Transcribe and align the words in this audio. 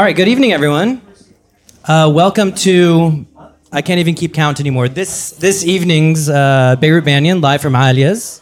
All 0.00 0.06
right, 0.06 0.16
good 0.16 0.28
evening, 0.28 0.52
everyone. 0.52 1.02
Uh, 1.84 2.10
welcome 2.10 2.54
to, 2.54 3.26
I 3.70 3.82
can't 3.82 4.00
even 4.00 4.14
keep 4.14 4.32
count 4.32 4.58
anymore, 4.58 4.88
this, 4.88 5.32
this 5.32 5.62
evening's 5.62 6.26
uh, 6.26 6.76
Beirut 6.80 7.04
Banyan, 7.04 7.42
live 7.42 7.60
from 7.60 7.74
Aaliya's. 7.74 8.40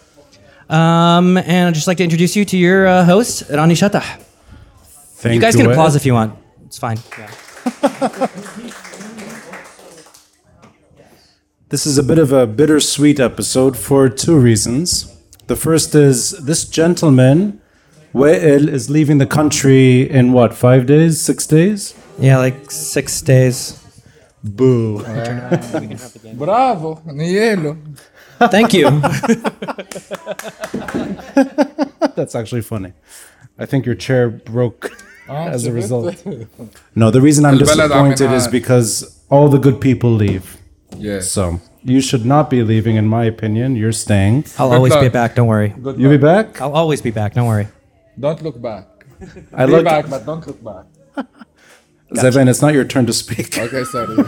Um, 0.70 1.36
and 1.36 1.66
I'd 1.66 1.74
just 1.74 1.88
like 1.88 1.96
to 1.96 2.04
introduce 2.04 2.36
you 2.36 2.44
to 2.44 2.56
your 2.56 2.86
uh, 2.86 3.04
host, 3.04 3.50
Ronnie 3.50 3.74
Chatah. 3.74 4.04
Thank 4.04 5.34
You 5.34 5.40
guys 5.40 5.56
can 5.56 5.66
Ed. 5.66 5.72
applause 5.72 5.96
if 5.96 6.06
you 6.06 6.14
want. 6.14 6.38
It's 6.66 6.78
fine. 6.78 6.98
This 11.70 11.86
is 11.86 11.98
a 11.98 12.04
bit 12.04 12.20
of 12.20 12.30
a 12.30 12.46
bittersweet 12.46 13.18
episode 13.18 13.76
for 13.76 14.08
two 14.08 14.38
reasons. 14.38 15.12
The 15.48 15.56
first 15.56 15.92
is 15.96 16.30
this 16.30 16.64
gentleman, 16.64 17.60
Wael 18.14 18.68
is 18.68 18.88
leaving 18.90 19.18
the 19.18 19.26
country 19.26 20.08
in 20.10 20.32
what, 20.32 20.54
five 20.54 20.86
days, 20.86 21.20
six 21.20 21.46
days? 21.46 21.94
Yeah, 22.18 22.38
like 22.38 22.70
six 22.70 23.20
days. 23.20 23.78
Boo. 24.42 25.02
Bravo, 26.34 26.96
Nielo. 27.06 27.76
Thank 28.50 28.72
you. 28.72 28.88
That's 32.14 32.34
actually 32.34 32.62
funny. 32.62 32.92
I 33.58 33.66
think 33.66 33.84
your 33.84 33.96
chair 33.96 34.30
broke 34.30 34.90
as 35.28 35.66
a 35.66 35.72
result. 35.72 36.24
No, 36.94 37.10
the 37.10 37.20
reason 37.20 37.44
I'm 37.44 37.58
disappointed 37.58 38.32
is 38.32 38.48
because 38.48 39.20
all 39.30 39.48
the 39.48 39.58
good 39.58 39.80
people 39.80 40.10
leave. 40.10 40.56
Yeah. 40.96 41.20
So 41.20 41.60
you 41.84 42.00
should 42.00 42.24
not 42.24 42.50
be 42.50 42.62
leaving, 42.62 42.96
in 42.96 43.06
my 43.06 43.24
opinion. 43.24 43.76
You're 43.76 43.92
staying. 43.92 44.44
I'll 44.58 44.72
always 44.72 44.96
be 44.96 45.08
back. 45.08 45.34
Don't 45.34 45.46
worry. 45.46 45.74
You'll 45.76 46.10
be 46.10 46.16
back? 46.16 46.60
I'll 46.60 46.74
always 46.74 47.02
be 47.02 47.10
back. 47.10 47.34
Don't 47.34 47.46
worry. 47.46 47.68
Don't 48.18 48.42
look 48.42 48.60
back. 48.60 48.86
I 49.52 49.64
look. 49.64 49.84
back, 49.84 50.10
but 50.10 50.26
don't 50.26 50.44
look 50.46 50.62
back. 50.64 50.86
Zaven, 52.12 52.48
it's 52.48 52.62
not 52.62 52.74
your 52.74 52.84
turn 52.84 53.06
to 53.06 53.12
speak. 53.12 53.56
Okay, 53.66 53.84
sorry. 53.84 54.16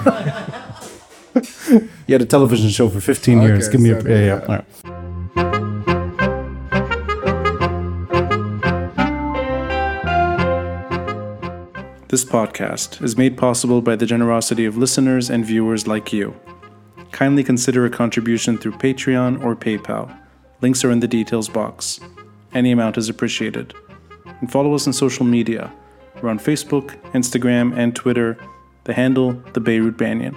You 2.06 2.14
had 2.14 2.22
a 2.22 2.26
television 2.26 2.70
show 2.70 2.88
for 2.88 3.00
15 3.00 3.40
years. 3.42 3.68
Give 3.68 3.80
me 3.80 3.90
a. 3.90 4.02
Yeah, 4.02 4.08
yeah. 4.08 4.24
yeah. 4.24 4.40
All 4.40 4.56
right. 4.56 4.64
This 12.08 12.24
podcast 12.24 13.00
is 13.00 13.16
made 13.16 13.38
possible 13.38 13.80
by 13.80 13.94
the 13.94 14.06
generosity 14.06 14.64
of 14.64 14.76
listeners 14.76 15.30
and 15.30 15.44
viewers 15.44 15.86
like 15.86 16.12
you. 16.12 16.34
Kindly 17.12 17.44
consider 17.44 17.86
a 17.86 17.90
contribution 17.90 18.58
through 18.58 18.72
Patreon 18.72 19.44
or 19.44 19.54
PayPal. 19.54 20.18
Links 20.60 20.84
are 20.84 20.90
in 20.90 20.98
the 20.98 21.06
details 21.06 21.48
box. 21.48 22.00
Any 22.52 22.72
amount 22.72 22.98
is 22.98 23.08
appreciated. 23.08 23.72
And 24.40 24.50
follow 24.50 24.74
us 24.74 24.86
on 24.86 24.92
social 24.92 25.24
media. 25.24 25.72
We're 26.22 26.30
on 26.30 26.38
Facebook, 26.38 27.00
Instagram, 27.12 27.76
and 27.76 27.94
Twitter. 27.94 28.38
The 28.84 28.94
handle, 28.94 29.32
The 29.52 29.60
Beirut 29.60 29.96
Banyan 29.96 30.34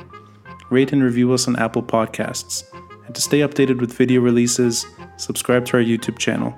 rate 0.73 0.91
and 0.91 1.03
review 1.03 1.31
us 1.31 1.47
on 1.47 1.55
Apple 1.57 1.83
Podcasts. 1.83 2.63
And 3.05 3.13
to 3.13 3.21
stay 3.21 3.39
updated 3.39 3.79
with 3.79 3.93
video 3.93 4.21
releases, 4.21 4.85
subscribe 5.17 5.65
to 5.67 5.77
our 5.77 5.83
YouTube 5.83 6.17
channel. 6.17 6.57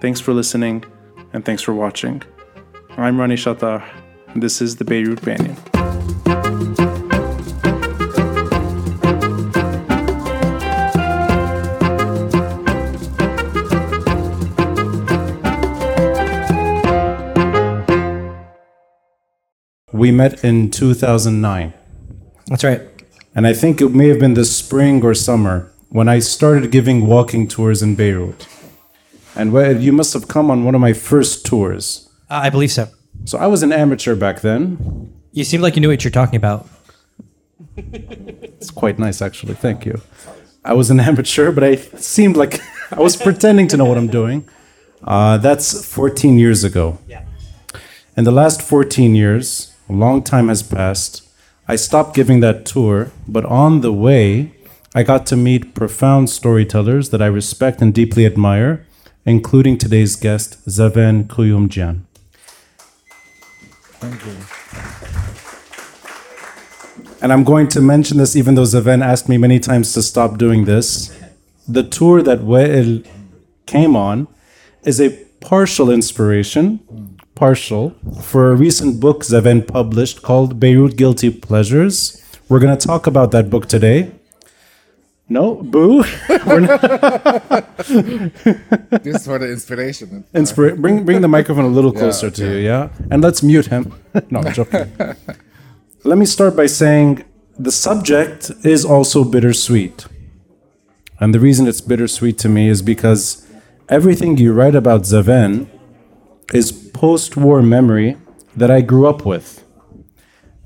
Thanks 0.00 0.20
for 0.20 0.32
listening, 0.32 0.84
and 1.32 1.44
thanks 1.44 1.60
for 1.60 1.74
watching. 1.74 2.22
I'm 2.96 3.18
Ronnie 3.18 3.34
Chatah, 3.34 3.84
and 4.28 4.42
this 4.42 4.62
is 4.62 4.76
the 4.76 4.84
Beirut 4.84 5.22
Banyan. 5.22 5.79
We 20.00 20.12
met 20.12 20.42
in 20.42 20.70
2009. 20.70 21.74
That's 22.46 22.64
right. 22.64 22.80
And 23.34 23.46
I 23.46 23.52
think 23.52 23.82
it 23.82 23.90
may 23.90 24.08
have 24.08 24.18
been 24.18 24.32
the 24.32 24.46
spring 24.46 25.04
or 25.04 25.12
summer 25.12 25.70
when 25.90 26.08
I 26.08 26.20
started 26.20 26.70
giving 26.70 27.06
walking 27.06 27.46
tours 27.46 27.82
in 27.82 27.96
Beirut. 27.96 28.48
And 29.36 29.52
where 29.52 29.72
you 29.72 29.92
must 29.92 30.14
have 30.14 30.26
come 30.26 30.50
on 30.50 30.64
one 30.64 30.74
of 30.74 30.80
my 30.80 30.94
first 30.94 31.44
tours. 31.44 32.08
Uh, 32.30 32.40
I 32.44 32.48
believe 32.48 32.72
so. 32.72 32.88
So 33.26 33.36
I 33.36 33.46
was 33.46 33.62
an 33.62 33.72
amateur 33.72 34.16
back 34.16 34.40
then. 34.40 35.12
You 35.32 35.44
seem 35.44 35.60
like 35.60 35.76
you 35.76 35.82
knew 35.82 35.90
what 35.90 36.02
you're 36.02 36.10
talking 36.10 36.36
about. 36.36 36.66
It's 37.76 38.70
quite 38.70 38.98
nice, 38.98 39.20
actually. 39.20 39.52
Thank 39.52 39.84
you. 39.84 40.00
I 40.64 40.72
was 40.72 40.90
an 40.90 40.98
amateur, 41.10 41.52
but 41.52 41.62
I 41.62 41.76
seemed 41.76 42.38
like 42.38 42.58
I 42.90 43.00
was 43.00 43.16
pretending 43.16 43.68
to 43.68 43.76
know 43.76 43.84
what 43.84 43.98
I'm 43.98 44.08
doing. 44.08 44.48
Uh, 45.04 45.36
that's 45.36 45.84
14 45.84 46.38
years 46.38 46.64
ago. 46.64 46.96
Yeah. 47.06 47.26
In 48.16 48.24
the 48.24 48.32
last 48.32 48.62
14 48.62 49.14
years, 49.14 49.69
a 49.90 49.92
long 49.92 50.22
time 50.22 50.46
has 50.46 50.62
passed. 50.62 51.28
I 51.66 51.74
stopped 51.74 52.14
giving 52.14 52.38
that 52.40 52.64
tour, 52.64 53.10
but 53.26 53.44
on 53.44 53.80
the 53.80 53.92
way, 53.92 54.52
I 54.94 55.02
got 55.02 55.26
to 55.26 55.36
meet 55.36 55.74
profound 55.74 56.30
storytellers 56.30 57.10
that 57.10 57.20
I 57.20 57.26
respect 57.26 57.82
and 57.82 57.92
deeply 57.92 58.24
admire, 58.24 58.86
including 59.26 59.78
today's 59.78 60.14
guest, 60.14 60.64
Zaven 60.68 61.26
Kouyoumdjian. 61.26 62.02
Thank 63.98 64.24
you. 64.26 64.36
And 67.20 67.32
I'm 67.32 67.42
going 67.42 67.66
to 67.68 67.80
mention 67.80 68.18
this 68.18 68.36
even 68.36 68.54
though 68.54 68.62
Zaven 68.62 69.04
asked 69.04 69.28
me 69.28 69.38
many 69.38 69.58
times 69.58 69.92
to 69.94 70.02
stop 70.02 70.38
doing 70.38 70.66
this. 70.66 71.12
The 71.68 71.82
tour 71.82 72.22
that 72.22 72.40
Wael 72.40 73.04
came 73.66 73.96
on 73.96 74.28
is 74.84 75.00
a 75.00 75.10
partial 75.40 75.90
inspiration, 75.90 77.18
partial, 77.44 77.94
for 78.22 78.52
a 78.52 78.54
recent 78.54 79.00
book 79.00 79.20
Zaven 79.22 79.66
published 79.66 80.20
called 80.20 80.60
Beirut 80.60 80.94
Guilty 80.96 81.30
Pleasures. 81.30 82.22
We're 82.50 82.60
going 82.60 82.76
to 82.76 82.86
talk 82.86 83.06
about 83.06 83.30
that 83.30 83.48
book 83.48 83.66
today. 83.66 84.12
No, 85.26 85.54
boo. 85.72 86.04
We're 86.46 86.60
not, 86.60 86.82
This 89.04 89.16
is 89.20 89.24
for 89.24 89.38
the 89.38 89.48
inspiration. 89.50 90.24
inspira- 90.34 90.78
bring, 90.78 91.04
bring 91.06 91.22
the 91.22 91.28
microphone 91.28 91.64
a 91.64 91.68
little 91.78 91.92
closer 91.92 92.26
Yeah, 92.26 92.32
to 92.38 92.44
okay. 92.44 92.60
you, 92.60 92.66
yeah? 92.72 92.88
And 93.10 93.22
let's 93.22 93.42
mute 93.42 93.66
him. 93.74 93.84
no, 94.30 94.40
I'm 94.40 94.52
joking. 94.52 94.92
Let 96.04 96.18
me 96.18 96.26
start 96.26 96.54
by 96.56 96.66
saying 96.66 97.24
the 97.58 97.72
subject 97.72 98.50
is 98.64 98.84
also 98.84 99.24
bittersweet. 99.24 100.04
And 101.20 101.34
the 101.34 101.40
reason 101.40 101.66
it's 101.66 101.80
bittersweet 101.80 102.36
to 102.44 102.50
me 102.50 102.68
is 102.68 102.82
because 102.82 103.46
everything 103.88 104.36
you 104.36 104.52
write 104.52 104.74
about 104.74 105.02
Zaven 105.12 105.68
is 106.52 106.72
post 106.72 107.36
war 107.36 107.62
memory 107.62 108.16
that 108.56 108.70
I 108.70 108.80
grew 108.80 109.06
up 109.06 109.24
with. 109.24 109.64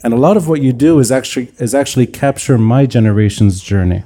And 0.03 0.13
a 0.13 0.19
lot 0.19 0.37
of 0.37 0.49
what 0.49 0.63
you 0.63 0.73
do 0.73 0.99
is 0.99 1.11
actually 1.11 1.53
is 1.59 1.75
actually 1.75 2.07
capture 2.07 2.59
my 2.59 2.87
generation's 2.87 3.63
journey, 3.63 4.05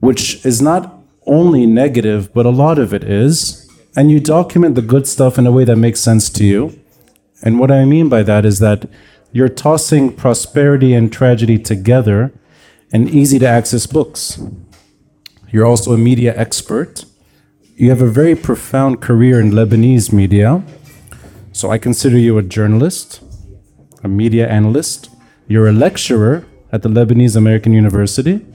which 0.00 0.44
is 0.44 0.62
not 0.62 1.02
only 1.26 1.66
negative, 1.66 2.32
but 2.32 2.46
a 2.46 2.50
lot 2.50 2.78
of 2.78 2.94
it 2.94 3.04
is. 3.04 3.62
And 3.94 4.10
you 4.10 4.20
document 4.20 4.74
the 4.74 4.82
good 4.82 5.06
stuff 5.06 5.38
in 5.38 5.46
a 5.46 5.52
way 5.52 5.64
that 5.64 5.76
makes 5.76 6.00
sense 6.00 6.30
to 6.30 6.44
you. 6.44 6.78
And 7.42 7.58
what 7.58 7.70
I 7.70 7.84
mean 7.84 8.08
by 8.08 8.22
that 8.22 8.44
is 8.44 8.58
that 8.60 8.88
you're 9.32 9.48
tossing 9.48 10.14
prosperity 10.14 10.94
and 10.94 11.12
tragedy 11.12 11.58
together 11.58 12.32
in 12.90 13.08
easy 13.08 13.38
to 13.38 13.46
access 13.46 13.86
books. 13.86 14.40
You're 15.50 15.66
also 15.66 15.92
a 15.92 15.98
media 15.98 16.34
expert. 16.36 17.04
You 17.78 17.90
have 17.90 18.00
a 18.00 18.06
very 18.06 18.34
profound 18.34 19.02
career 19.02 19.38
in 19.38 19.50
Lebanese 19.50 20.10
media. 20.10 20.64
So 21.52 21.70
I 21.70 21.76
consider 21.76 22.16
you 22.16 22.38
a 22.38 22.42
journalist, 22.42 23.22
a 24.02 24.08
media 24.08 24.48
analyst. 24.48 25.10
You're 25.46 25.68
a 25.68 25.72
lecturer 25.72 26.46
at 26.72 26.80
the 26.80 26.88
Lebanese 26.88 27.36
American 27.36 27.74
University. 27.74 28.46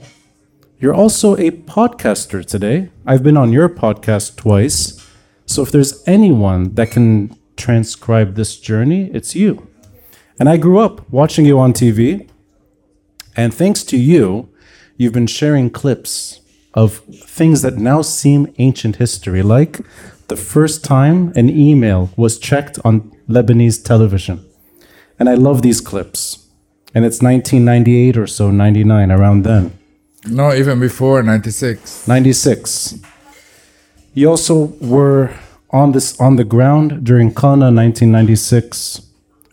You're 0.79 0.95
also 0.95 1.35
a 1.35 1.51
podcaster 1.51 2.43
today. 2.43 2.89
I've 3.05 3.21
been 3.21 3.37
on 3.37 3.53
your 3.53 3.69
podcast 3.69 4.37
twice. 4.37 5.07
So 5.45 5.61
if 5.61 5.71
there's 5.71 6.01
anyone 6.07 6.73
that 6.73 6.89
can 6.89 7.37
transcribe 7.57 8.33
this 8.33 8.57
journey, 8.57 9.11
it's 9.13 9.35
you. 9.35 9.67
And 10.39 10.49
I 10.49 10.57
grew 10.57 10.79
up 10.79 11.07
watching 11.11 11.45
you 11.45 11.59
on 11.59 11.73
TV. 11.73 12.27
And 13.35 13.53
thanks 13.53 13.83
to 13.83 13.97
you, 13.97 14.49
you've 14.97 15.13
been 15.13 15.27
sharing 15.27 15.69
clips 15.69 16.40
of 16.73 16.99
things 17.09 17.61
that 17.61 17.77
now 17.77 18.01
seem 18.01 18.53
ancient 18.57 18.97
history, 18.97 19.41
like 19.41 19.81
the 20.27 20.37
first 20.37 20.83
time 20.83 21.33
an 21.35 21.49
email 21.49 22.09
was 22.15 22.39
checked 22.39 22.79
on 22.85 23.11
Lebanese 23.27 23.83
television. 23.83 24.45
And 25.19 25.29
I 25.29 25.35
love 25.35 25.61
these 25.61 25.81
clips. 25.81 26.47
And 26.93 27.05
it's 27.05 27.21
1998 27.21 28.17
or 28.17 28.27
so, 28.27 28.51
99, 28.51 29.11
around 29.11 29.43
then. 29.43 29.77
No, 30.27 30.53
even 30.53 30.79
before 30.79 31.23
96. 31.23 32.07
96. 32.07 32.99
You 34.13 34.29
also 34.29 34.73
were 34.81 35.33
on 35.69 35.93
this 35.93 36.19
on 36.19 36.35
the 36.35 36.43
ground 36.43 37.03
during 37.03 37.33
Qana 37.33 37.73
1996. 37.73 39.01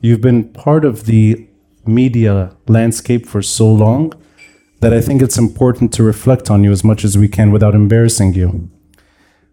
You've 0.00 0.20
been 0.20 0.44
part 0.44 0.84
of 0.84 1.06
the 1.06 1.46
media 1.86 2.54
landscape 2.66 3.26
for 3.26 3.40
so 3.40 3.72
long 3.72 4.12
that 4.80 4.94
I 4.94 5.00
think 5.00 5.22
it's 5.22 5.38
important 5.38 5.92
to 5.94 6.02
reflect 6.02 6.50
on 6.50 6.62
you 6.62 6.70
as 6.70 6.84
much 6.84 7.04
as 7.04 7.18
we 7.18 7.28
can 7.28 7.50
without 7.50 7.74
embarrassing 7.74 8.34
you. 8.34 8.70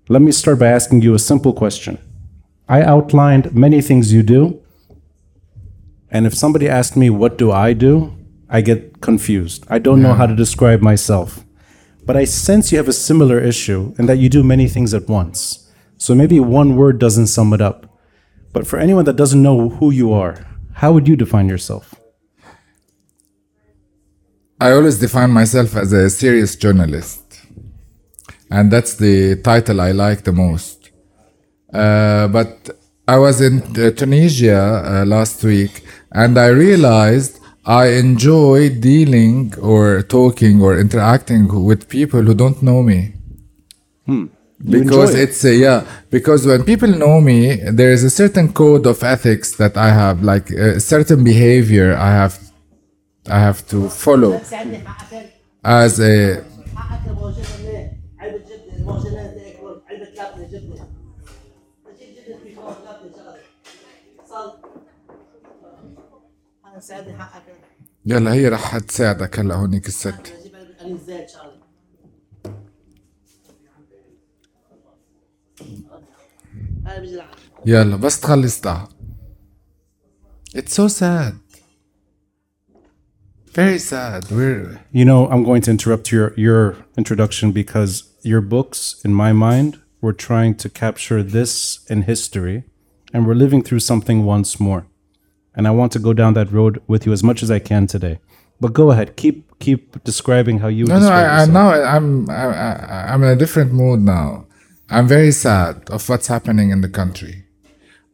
Let 0.07 0.21
me 0.21 0.31
start 0.31 0.59
by 0.59 0.67
asking 0.67 1.01
you 1.01 1.15
a 1.15 1.19
simple 1.19 1.51
question. 1.51 1.97
I 2.69 2.83
outlined 2.83 3.55
many 3.55 3.81
things 3.81 4.13
you 4.13 4.21
do. 4.21 4.61
And 6.11 6.27
if 6.27 6.35
somebody 6.35 6.69
asked 6.69 6.95
me, 6.95 7.09
what 7.09 7.37
do 7.37 7.51
I 7.51 7.73
do? 7.73 8.15
I 8.47 8.61
get 8.61 9.01
confused. 9.01 9.65
I 9.67 9.79
don't 9.79 10.01
know 10.01 10.13
how 10.13 10.27
to 10.27 10.35
describe 10.35 10.81
myself. 10.81 11.43
But 12.05 12.15
I 12.15 12.25
sense 12.25 12.71
you 12.71 12.77
have 12.77 12.87
a 12.87 12.93
similar 12.93 13.39
issue 13.39 13.95
and 13.97 14.07
that 14.07 14.19
you 14.19 14.29
do 14.29 14.43
many 14.43 14.67
things 14.67 14.93
at 14.93 15.09
once. 15.09 15.71
So 15.97 16.13
maybe 16.13 16.39
one 16.39 16.75
word 16.75 16.99
doesn't 16.99 17.27
sum 17.27 17.51
it 17.53 17.61
up. 17.61 17.99
But 18.53 18.67
for 18.67 18.77
anyone 18.77 19.05
that 19.05 19.15
doesn't 19.15 19.41
know 19.41 19.69
who 19.69 19.89
you 19.89 20.13
are, 20.13 20.45
how 20.73 20.93
would 20.93 21.07
you 21.07 21.15
define 21.15 21.49
yourself? 21.49 21.95
I 24.59 24.71
always 24.71 24.99
define 24.99 25.31
myself 25.31 25.75
as 25.75 25.91
a 25.91 26.09
serious 26.09 26.55
journalist, 26.55 27.41
and 28.49 28.71
that's 28.71 28.95
the 28.95 29.35
title 29.41 29.81
I 29.81 29.91
like 29.91 30.23
the 30.23 30.31
most. 30.31 30.91
Uh, 31.73 32.27
but 32.29 32.69
I 33.07 33.17
was 33.17 33.41
in 33.41 33.61
uh, 33.61 33.91
Tunisia 33.91 34.61
uh, 34.85 35.05
last 35.05 35.43
week, 35.43 35.83
and 36.11 36.37
I 36.37 36.47
realized 36.47 37.39
I 37.65 37.87
enjoy 37.87 38.69
dealing 38.69 39.53
or 39.59 40.03
talking 40.03 40.61
or 40.61 40.79
interacting 40.79 41.65
with 41.65 41.89
people 41.89 42.21
who 42.21 42.33
don't 42.33 42.61
know 42.63 42.81
me. 42.81 43.13
Because 44.63 45.13
enjoy 45.13 45.19
it. 45.19 45.29
it's 45.29 45.43
a, 45.43 45.53
yeah, 45.53 45.85
because 46.09 46.47
when 46.47 46.63
people 46.63 46.87
know 46.87 47.19
me, 47.19 47.55
there 47.55 47.91
is 47.91 48.03
a 48.03 48.09
certain 48.09 48.53
code 48.53 48.87
of 48.87 49.03
ethics 49.03 49.55
that 49.57 49.75
I 49.75 49.89
have, 49.89 50.23
like 50.23 50.49
a 50.49 50.79
certain 50.79 51.23
behavior 51.23 51.95
I 51.97 52.11
have, 52.11 52.39
I 53.27 53.39
have 53.39 53.65
to 53.69 53.89
follow 53.89 54.39
as 55.63 55.99
a 55.99 56.43
يلا 68.05 68.33
هي 68.33 68.47
راح 68.47 68.77
تساعدك. 68.77 69.39
هلا 69.39 69.55
هونيك 69.55 69.87
الست. 69.87 70.33
يلا 77.65 77.95
بس 77.95 78.19
تخلصتها 78.19 78.89
It's 80.57 80.73
so 80.73 80.87
sad. 80.87 81.44
Very 83.55 83.79
sad 83.79 84.29
We're 84.29 84.81
You 84.91 85.05
know, 85.05 85.29
I'm 85.29 85.45
going 85.45 85.61
to 85.61 85.71
interrupt 85.71 86.11
your, 86.11 86.33
your 86.35 86.75
introduction 86.97 87.53
because 87.53 88.03
your 88.21 88.41
books, 88.41 88.99
in 89.05 89.13
my 89.13 89.31
mind, 89.31 89.79
were 90.01 90.11
trying 90.11 90.55
to 90.55 90.67
capture 90.67 91.23
this 91.23 91.79
in 91.89 92.01
history, 92.01 92.65
and 93.13 93.25
we're 93.25 93.33
living 93.33 93.63
through 93.63 93.79
something 93.79 94.25
once 94.25 94.59
more. 94.59 94.87
And 95.55 95.69
I 95.69 95.71
want 95.71 95.93
to 95.93 95.99
go 95.99 96.11
down 96.11 96.33
that 96.33 96.51
road 96.51 96.81
with 96.85 97.05
you 97.05 97.13
as 97.13 97.23
much 97.23 97.41
as 97.41 97.49
I 97.49 97.59
can 97.59 97.87
today. 97.87 98.19
But 98.59 98.73
go 98.73 98.91
ahead, 98.91 99.15
keep 99.15 99.57
keep 99.59 100.03
describing 100.03 100.59
how 100.59 100.67
you. 100.67 100.83
No, 100.83 100.99
no, 100.99 101.09
I, 101.09 101.43
I 101.43 101.45
now 101.45 101.69
I'm 101.69 102.29
I, 102.29 102.43
I, 102.43 103.13
I'm 103.13 103.23
in 103.23 103.29
a 103.29 103.37
different 103.37 103.71
mood 103.71 104.01
now. 104.01 104.47
I'm 104.89 105.07
very 105.07 105.31
sad 105.31 105.89
of 105.89 106.09
what's 106.09 106.27
happening 106.27 106.71
in 106.71 106.81
the 106.81 106.89
country. 106.89 107.45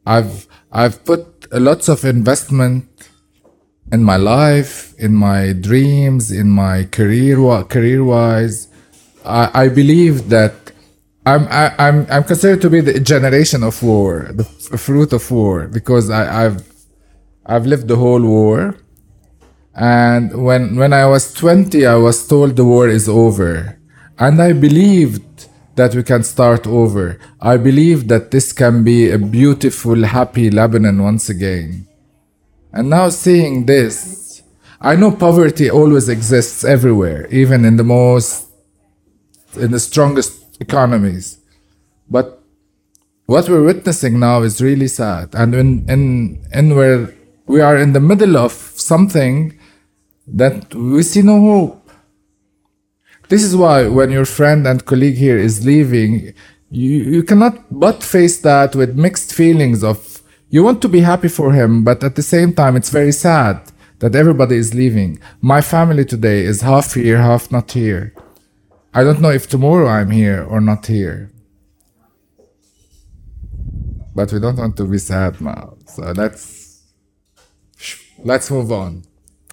I've 0.05 0.47
I've 0.71 1.03
put 1.03 1.51
lots 1.51 1.89
of 1.89 2.05
investment 2.05 2.90
in 3.91 4.03
my 4.03 4.17
life, 4.17 4.93
in 4.97 5.13
my 5.15 5.53
dreams, 5.53 6.31
in 6.31 6.49
my 6.49 6.85
career 6.85 7.37
career 7.65 8.03
wise. 8.03 8.67
I, 9.25 9.65
I 9.65 9.69
believe 9.69 10.29
that 10.29 10.53
I'm 11.25 11.47
I, 11.49 11.75
I'm 11.77 12.07
I'm 12.09 12.23
considered 12.23 12.61
to 12.61 12.69
be 12.69 12.81
the 12.81 12.99
generation 12.99 13.63
of 13.63 13.81
war, 13.83 14.29
the 14.33 14.43
fruit 14.77 15.13
of 15.13 15.29
war, 15.29 15.67
because 15.67 16.09
I, 16.09 16.45
I've 16.45 16.63
I've 17.45 17.65
lived 17.65 17.87
the 17.87 17.97
whole 17.97 18.21
war. 18.21 18.77
And 19.75 20.43
when 20.43 20.75
when 20.75 20.93
I 20.93 21.05
was 21.05 21.33
20, 21.33 21.85
I 21.85 21.95
was 21.95 22.27
told 22.27 22.55
the 22.55 22.65
war 22.65 22.87
is 22.87 23.07
over. 23.07 23.77
And 24.17 24.41
I 24.41 24.53
believed 24.53 25.47
that 25.75 25.95
we 25.95 26.03
can 26.03 26.23
start 26.23 26.67
over. 26.67 27.17
I 27.39 27.57
believe 27.57 28.07
that 28.09 28.31
this 28.31 28.53
can 28.53 28.83
be 28.83 29.09
a 29.09 29.17
beautiful, 29.17 30.03
happy 30.03 30.51
Lebanon 30.51 31.01
once 31.01 31.29
again. 31.29 31.87
And 32.73 32.89
now 32.89 33.09
seeing 33.09 33.65
this, 33.65 34.43
I 34.79 34.95
know 34.95 35.11
poverty 35.11 35.69
always 35.69 36.09
exists 36.09 36.63
everywhere, 36.63 37.27
even 37.27 37.65
in 37.65 37.77
the 37.77 37.83
most 37.83 38.47
in 39.55 39.71
the 39.71 39.79
strongest 39.79 40.61
economies. 40.61 41.37
But 42.09 42.41
what 43.25 43.49
we're 43.49 43.63
witnessing 43.63 44.19
now 44.19 44.41
is 44.43 44.61
really 44.61 44.87
sad. 44.87 45.29
And 45.33 45.53
in 45.53 45.89
in 45.89 46.45
in 46.53 46.75
where 46.75 47.13
we 47.45 47.61
are 47.61 47.77
in 47.77 47.93
the 47.93 47.99
middle 47.99 48.37
of 48.37 48.51
something 48.51 49.59
that 50.27 50.73
we 50.73 51.03
see 51.03 51.21
no 51.21 51.39
hope. 51.39 51.91
This 53.29 53.43
is 53.43 53.55
why 53.55 53.87
when 53.87 54.11
your 54.11 54.25
friend 54.25 54.67
and 54.67 54.85
colleague 54.85 55.17
here 55.17 55.37
is 55.37 55.65
leaving, 55.65 56.33
you, 56.69 56.97
you 57.15 57.23
cannot 57.23 57.55
but 57.71 58.03
face 58.03 58.39
that 58.41 58.75
with 58.75 58.97
mixed 58.97 59.33
feelings 59.33 59.83
of 59.83 60.10
you 60.51 60.63
want 60.63 60.81
to 60.81 60.89
be 60.89 60.99
happy 60.99 61.29
for 61.29 61.53
him, 61.53 61.83
but 61.83 62.03
at 62.03 62.15
the 62.15 62.21
same 62.21 62.53
time 62.53 62.75
it's 62.75 62.89
very 62.89 63.13
sad 63.13 63.71
that 63.99 64.15
everybody 64.15 64.57
is 64.57 64.73
leaving. 64.73 65.17
My 65.39 65.61
family 65.61 66.03
today 66.03 66.43
is 66.43 66.61
half 66.61 66.93
here, 66.93 67.17
half 67.17 67.51
not 67.51 67.71
here. 67.71 68.13
I 68.93 69.05
don't 69.05 69.21
know 69.21 69.31
if 69.31 69.47
tomorrow 69.47 69.87
I'm 69.87 70.11
here 70.11 70.43
or 70.43 70.59
not 70.59 70.85
here. 70.85 71.31
But 74.13 74.33
we 74.33 74.39
don't 74.41 74.57
want 74.57 74.75
to 74.75 74.85
be 74.85 74.97
sad 74.97 75.39
now. 75.39 75.77
So 75.85 76.11
let's 76.11 76.83
let's 78.19 78.51
move 78.51 78.73
on. 78.73 79.03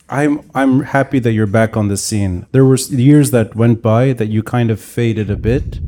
I'm 0.08 0.50
I'm 0.52 0.80
happy 0.80 1.20
that 1.20 1.30
you're 1.30 1.46
back 1.46 1.76
on 1.76 1.86
the 1.86 1.96
scene. 1.96 2.46
There 2.50 2.64
were 2.64 2.76
years 2.90 3.30
that 3.30 3.54
went 3.54 3.82
by 3.82 4.14
that 4.14 4.26
you 4.26 4.42
kind 4.42 4.72
of 4.72 4.80
faded 4.80 5.30
a 5.30 5.36
bit, 5.36 5.78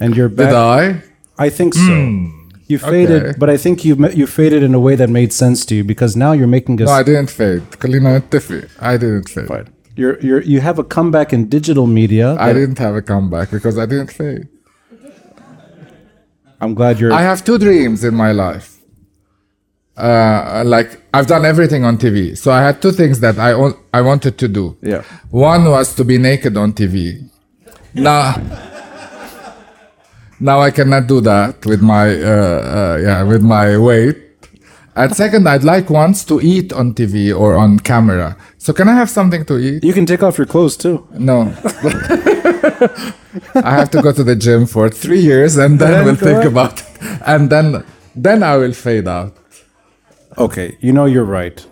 and 0.00 0.16
you're 0.16 0.30
back. 0.30 0.48
Did 0.48 0.54
I? 0.56 1.02
I 1.36 1.50
think 1.50 1.74
so. 1.74 1.82
Hmm. 1.82 2.43
You 2.66 2.78
faded, 2.78 3.22
okay. 3.22 3.38
but 3.38 3.50
I 3.50 3.58
think 3.58 3.84
you 3.84 4.08
you 4.08 4.26
faded 4.26 4.62
in 4.62 4.74
a 4.74 4.80
way 4.80 4.96
that 4.96 5.10
made 5.10 5.32
sense 5.32 5.66
to 5.66 5.74
you 5.74 5.84
because 5.84 6.16
now 6.16 6.32
you're 6.32 6.46
making 6.46 6.80
a. 6.80 6.84
No, 6.84 6.92
I 6.92 7.02
didn't 7.02 7.30
fade. 7.30 7.62
Kalina 7.72 8.20
Tiffy, 8.20 8.70
I 8.80 8.96
didn't 8.96 9.28
fade. 9.28 9.48
Fine. 9.48 9.68
You're 9.96 10.18
you 10.20 10.40
you 10.40 10.60
have 10.60 10.78
a 10.78 10.84
comeback 10.84 11.32
in 11.32 11.48
digital 11.48 11.86
media. 11.86 12.36
I 12.36 12.52
didn't 12.52 12.78
have 12.78 12.94
a 12.94 13.02
comeback 13.02 13.50
because 13.50 13.78
I 13.78 13.86
didn't 13.86 14.12
fade. 14.12 14.48
I'm 16.60 16.74
glad 16.74 16.98
you're. 16.98 17.12
I 17.12 17.20
have 17.20 17.44
two 17.44 17.58
dreams 17.58 18.02
in 18.02 18.14
my 18.14 18.32
life. 18.32 18.80
Uh, 19.96 20.62
like 20.64 21.02
I've 21.12 21.26
done 21.26 21.44
everything 21.44 21.84
on 21.84 21.98
TV, 21.98 22.36
so 22.36 22.50
I 22.50 22.62
had 22.62 22.80
two 22.80 22.92
things 22.92 23.20
that 23.20 23.38
I 23.38 23.50
I 23.92 24.00
wanted 24.00 24.38
to 24.38 24.48
do. 24.48 24.76
Yeah. 24.80 25.02
One 25.30 25.70
was 25.70 25.94
to 25.96 26.04
be 26.04 26.16
naked 26.16 26.56
on 26.56 26.72
TV. 26.72 27.28
Now 27.92 28.70
now 30.40 30.60
I 30.60 30.70
cannot 30.70 31.06
do 31.06 31.20
that 31.22 31.64
with 31.66 31.80
my 31.82 32.08
uh, 32.14 32.60
uh, 32.78 32.98
yeah 33.02 33.22
with 33.22 33.42
my 33.42 33.76
weight. 33.78 34.18
And 34.96 35.14
second, 35.16 35.48
I'd 35.48 35.64
like 35.64 35.90
once 35.90 36.24
to 36.26 36.40
eat 36.40 36.72
on 36.72 36.94
TV 36.94 37.36
or 37.36 37.56
on 37.56 37.80
camera. 37.80 38.36
So 38.58 38.72
can 38.72 38.88
I 38.88 38.94
have 38.94 39.10
something 39.10 39.44
to 39.46 39.58
eat? 39.58 39.82
you 39.82 39.92
can 39.92 40.06
take 40.06 40.22
off 40.22 40.38
your 40.38 40.46
clothes 40.46 40.76
too. 40.76 41.04
No. 41.18 41.52
I 43.54 43.70
have 43.74 43.90
to 43.90 44.00
go 44.02 44.12
to 44.12 44.22
the 44.22 44.36
gym 44.36 44.66
for 44.66 44.88
three 44.88 45.20
years 45.20 45.56
and 45.56 45.78
then 45.80 45.90
Then 45.90 46.04
we'll 46.04 46.16
think 46.16 46.44
about 46.44 46.80
it. 46.80 46.86
And 47.26 47.50
then 47.50 47.84
then 48.14 48.42
I 48.44 48.56
will 48.56 48.72
fade 48.72 49.08
out. 49.08 49.36
Okay, 50.38 50.76
you 50.80 50.92
know 50.92 51.06
you're 51.06 51.24
right. 51.24 51.64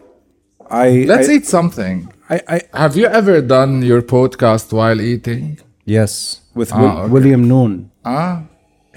I 0.71 1.05
Let's 1.07 1.29
I, 1.29 1.33
eat 1.35 1.47
something. 1.47 2.13
I, 2.29 2.41
I 2.49 2.61
Have 2.75 2.97
you 2.97 3.07
ever 3.07 3.41
done 3.41 3.83
your 3.83 4.03
podcast 4.03 4.73
while 4.73 5.01
eating? 5.01 5.59
yes 5.85 6.41
with 6.55 6.73
Wil- 6.75 6.99
okay. 6.99 7.09
William 7.13 7.47
Noun. 7.49 7.91
Ah, 8.05 8.43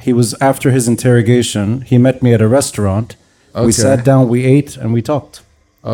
He 0.05 0.13
was 0.13 0.29
after 0.39 0.69
his 0.77 0.87
interrogation. 0.87 1.81
He 1.81 1.97
met 1.97 2.21
me 2.25 2.29
at 2.37 2.41
a 2.47 2.47
restaurant. 2.47 3.15
We 3.67 3.71
sat 3.71 4.05
down, 4.05 4.21
we 4.35 4.39
ate, 4.45 4.71
and 4.81 4.93
we 4.93 5.01
talked. 5.01 5.35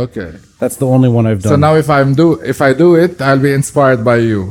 okay. 0.03 0.31
That's 0.59 0.77
the 0.81 0.87
only 0.95 1.09
one 1.17 1.25
I've 1.29 1.41
done. 1.41 1.51
So 1.53 1.55
now 1.67 1.73
if 1.83 1.89
I'm 1.97 2.13
do 2.21 2.27
if 2.53 2.59
I 2.61 2.71
do 2.83 2.89
it, 3.03 3.11
I'll 3.27 3.43
be 3.49 3.53
inspired 3.61 4.01
by 4.11 4.17
you. 4.29 4.41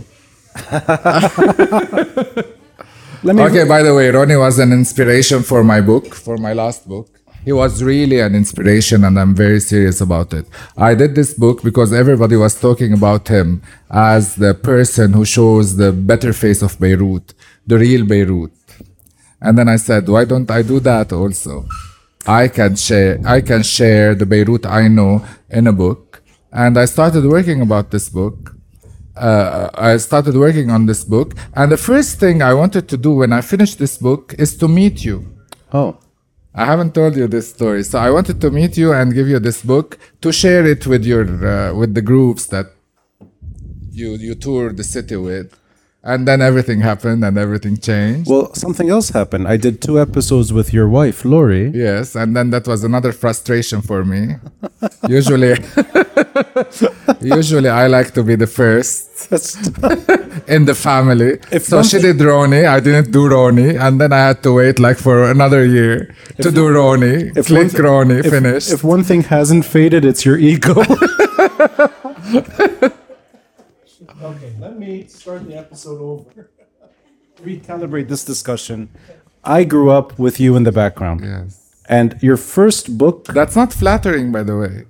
Let 3.23 3.37
me. 3.37 3.43
Okay, 3.49 3.65
by 3.75 3.83
the 3.87 3.95
way, 3.99 4.07
Ronnie 4.17 4.37
was 4.47 4.59
an 4.59 4.73
inspiration 4.73 5.43
for 5.51 5.63
my 5.73 5.81
book, 5.91 6.07
for 6.27 6.37
my 6.47 6.53
last 6.63 6.89
book. 6.89 7.09
He 7.45 7.53
was 7.53 7.83
really 7.83 8.19
an 8.21 8.35
inspiration, 8.43 8.99
and 9.07 9.15
I'm 9.21 9.35
very 9.35 9.61
serious 9.61 9.99
about 10.01 10.33
it. 10.39 10.47
I 10.77 10.95
did 10.95 11.15
this 11.15 11.33
book 11.45 11.63
because 11.63 11.91
everybody 12.03 12.37
was 12.37 12.55
talking 12.67 12.93
about 13.01 13.29
him 13.29 13.49
as 13.91 14.23
the 14.45 14.53
person 14.55 15.07
who 15.17 15.25
shows 15.37 15.77
the 15.77 15.91
better 15.93 16.33
face 16.33 16.61
of 16.63 16.79
Beirut, 16.83 17.27
the 17.67 17.79
real 17.79 18.05
Beirut. 18.13 18.53
And 19.41 19.57
then 19.57 19.69
I 19.69 19.77
said, 19.77 20.09
why 20.09 20.25
don't 20.25 20.51
I 20.51 20.63
do 20.63 20.81
that 20.81 21.13
also? 21.13 21.67
I 22.27 22.49
can 22.49 22.77
share 22.77 23.19
I 23.25 23.41
can 23.41 23.63
share 23.63 24.15
the 24.15 24.27
Beirut 24.27 24.67
I 24.67 24.89
know 24.89 25.25
in 25.49 25.67
a 25.67 25.73
book. 25.73 26.23
And 26.53 26.79
I 26.79 26.85
started 26.85 27.25
working 27.25 27.63
about 27.63 27.91
this 27.91 28.09
book 28.09 28.55
uh, 29.21 29.71
I 29.75 29.97
started 29.99 30.35
working 30.35 30.71
on 30.71 30.87
this 30.87 31.05
book, 31.05 31.35
and 31.55 31.71
the 31.71 31.77
first 31.77 32.19
thing 32.19 32.43
I 32.43 32.55
wanted 32.55 32.89
to 32.89 32.97
do 32.97 33.13
when 33.17 33.33
I 33.33 33.43
finished 33.43 33.79
this 33.79 33.99
book 33.99 34.35
is 34.39 34.57
to 34.59 34.69
meet 34.69 35.05
you. 35.05 35.27
Oh, 35.73 35.99
I 36.55 36.65
haven't 36.65 36.95
told 36.95 37.17
you 37.17 37.29
this 37.29 37.51
story, 37.51 37.85
so 37.85 37.99
I 37.99 38.11
wanted 38.11 38.41
to 38.41 38.51
meet 38.51 38.77
you 38.77 38.93
and 38.93 39.15
give 39.15 39.29
you 39.29 39.39
this 39.39 39.63
book 39.63 39.99
to 40.23 40.33
share 40.33 40.67
it 40.67 40.87
with 40.87 41.05
your 41.05 41.25
uh, 41.47 41.75
with 41.75 41.95
the 41.95 42.03
groups 42.03 42.47
that 42.47 42.67
you 43.91 44.13
you 44.13 44.35
tour 44.35 44.73
the 44.73 44.85
city 44.85 45.17
with, 45.17 45.55
and 46.03 46.27
then 46.27 46.41
everything 46.41 46.81
happened 46.81 47.23
and 47.25 47.37
everything 47.37 47.77
changed. 47.77 48.31
Well, 48.31 48.55
something 48.55 48.89
else 48.89 49.11
happened. 49.11 49.47
I 49.47 49.57
did 49.57 49.83
two 49.83 50.01
episodes 50.01 50.53
with 50.53 50.73
your 50.73 50.89
wife, 50.89 51.25
Lori. 51.25 51.69
Yes, 51.75 52.17
and 52.17 52.35
then 52.35 52.51
that 52.51 52.67
was 52.67 52.85
another 52.85 53.13
frustration 53.13 53.83
for 53.83 54.05
me. 54.05 54.37
usually, 55.09 55.51
usually 57.21 57.69
I 57.69 57.87
like 57.87 58.15
to 58.15 58.23
be 58.23 58.35
the 58.35 58.47
first 58.47 59.29
in 60.49 60.65
the 60.65 60.75
family. 60.75 61.39
If 61.53 61.65
so 61.65 61.83
she 61.83 61.99
did 61.99 62.17
Roni, 62.17 62.67
I 62.67 62.81
didn't 62.81 63.11
do 63.11 63.29
Roni, 63.29 63.79
and 63.79 64.01
then 64.01 64.13
I 64.13 64.29
had 64.29 64.43
to 64.45 64.53
wait 64.55 64.79
like 64.79 64.97
for 64.97 65.31
another 65.31 65.67
year 65.67 66.15
to 66.41 66.51
do 66.51 66.69
Roni. 66.69 67.37
if 67.37 67.47
Click 67.49 67.69
Roni, 67.73 68.25
if, 68.25 68.31
finished. 68.31 68.73
If 68.73 68.83
one 68.83 69.05
thing 69.05 69.23
hasn't 69.25 69.67
faded, 69.67 70.07
it's 70.07 70.25
your 70.25 70.39
ego. 70.39 70.83
Okay, 74.23 74.53
let 74.59 74.79
me 74.79 75.07
start 75.07 75.47
the 75.47 75.57
episode 75.57 76.01
over. 76.01 76.51
Recalibrate 77.43 78.09
this 78.09 78.25
discussion. 78.25 78.89
I 79.45 79.65
grew 79.65 79.91
up 79.91 80.19
with 80.19 80.39
you 80.41 80.57
in 80.57 80.65
the 80.65 80.73
background. 80.73 81.21
yes. 81.25 81.57
And 81.89 82.17
your 82.23 82.37
first 82.37 82.97
book, 82.99 83.25
That's 83.27 83.57
not 83.57 83.73
flattering, 83.73 84.31
by 84.31 84.43
the 84.45 84.57
way. 84.57 84.85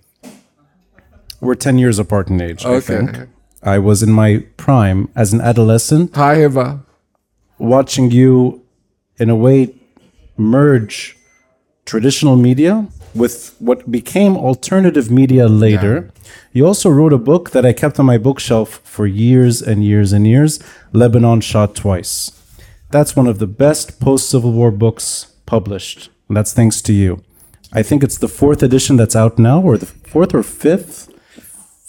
we're 1.40 1.54
10 1.54 1.78
years 1.78 1.98
apart 1.98 2.28
in 2.28 2.40
age, 2.40 2.64
I 2.66 2.70
Okay. 2.74 3.06
think. 3.06 3.28
I 3.62 3.78
was 3.78 4.02
in 4.02 4.10
my 4.12 4.44
prime 4.56 5.08
as 5.16 5.32
an 5.32 5.40
adolescent, 5.40 6.14
Hi, 6.16 6.42
Eva. 6.44 6.80
watching 7.58 8.10
you, 8.10 8.62
in 9.18 9.30
a 9.30 9.36
way, 9.36 9.74
merge 10.36 11.16
traditional 11.86 12.36
media 12.36 12.86
with 13.14 13.54
what 13.58 13.90
became 13.90 14.36
alternative 14.36 15.10
media 15.10 15.48
later. 15.48 16.10
You 16.52 16.66
also 16.66 16.90
wrote 16.90 17.12
a 17.12 17.18
book 17.18 17.50
that 17.50 17.66
I 17.66 17.72
kept 17.72 17.98
on 17.98 18.06
my 18.06 18.18
bookshelf 18.18 18.80
for 18.84 19.06
years 19.06 19.62
and 19.62 19.84
years 19.84 20.12
and 20.12 20.26
years 20.26 20.60
Lebanon 20.92 21.40
Shot 21.40 21.74
Twice. 21.74 22.32
That's 22.90 23.14
one 23.14 23.26
of 23.26 23.38
the 23.38 23.46
best 23.46 24.00
post 24.00 24.28
Civil 24.28 24.52
War 24.52 24.70
books 24.70 25.32
published. 25.46 26.10
And 26.28 26.36
that's 26.36 26.52
thanks 26.52 26.80
to 26.82 26.92
you. 26.92 27.22
I 27.72 27.82
think 27.82 28.02
it's 28.02 28.18
the 28.18 28.28
fourth 28.28 28.62
edition 28.62 28.96
that's 28.96 29.14
out 29.14 29.38
now, 29.38 29.60
or 29.60 29.76
the 29.76 29.86
fourth 29.86 30.34
or 30.34 30.42
fifth? 30.42 31.09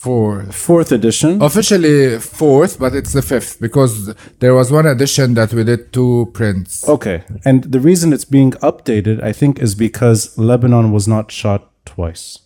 Fourth. 0.01 0.55
Fourth 0.55 0.91
edition. 0.91 1.39
Officially 1.43 2.17
fourth, 2.17 2.79
but 2.79 2.95
it's 2.95 3.13
the 3.13 3.21
fifth 3.21 3.61
because 3.61 4.15
there 4.39 4.55
was 4.55 4.71
one 4.71 4.87
edition 4.87 5.35
that 5.35 5.53
we 5.53 5.63
did 5.63 5.93
two 5.93 6.31
prints. 6.33 6.89
Okay. 6.89 7.23
And 7.45 7.65
the 7.65 7.79
reason 7.79 8.11
it's 8.11 8.25
being 8.25 8.53
updated, 8.69 9.21
I 9.21 9.31
think, 9.31 9.59
is 9.59 9.75
because 9.75 10.35
Lebanon 10.39 10.91
was 10.91 11.07
not 11.07 11.31
shot 11.31 11.69
twice. 11.85 12.39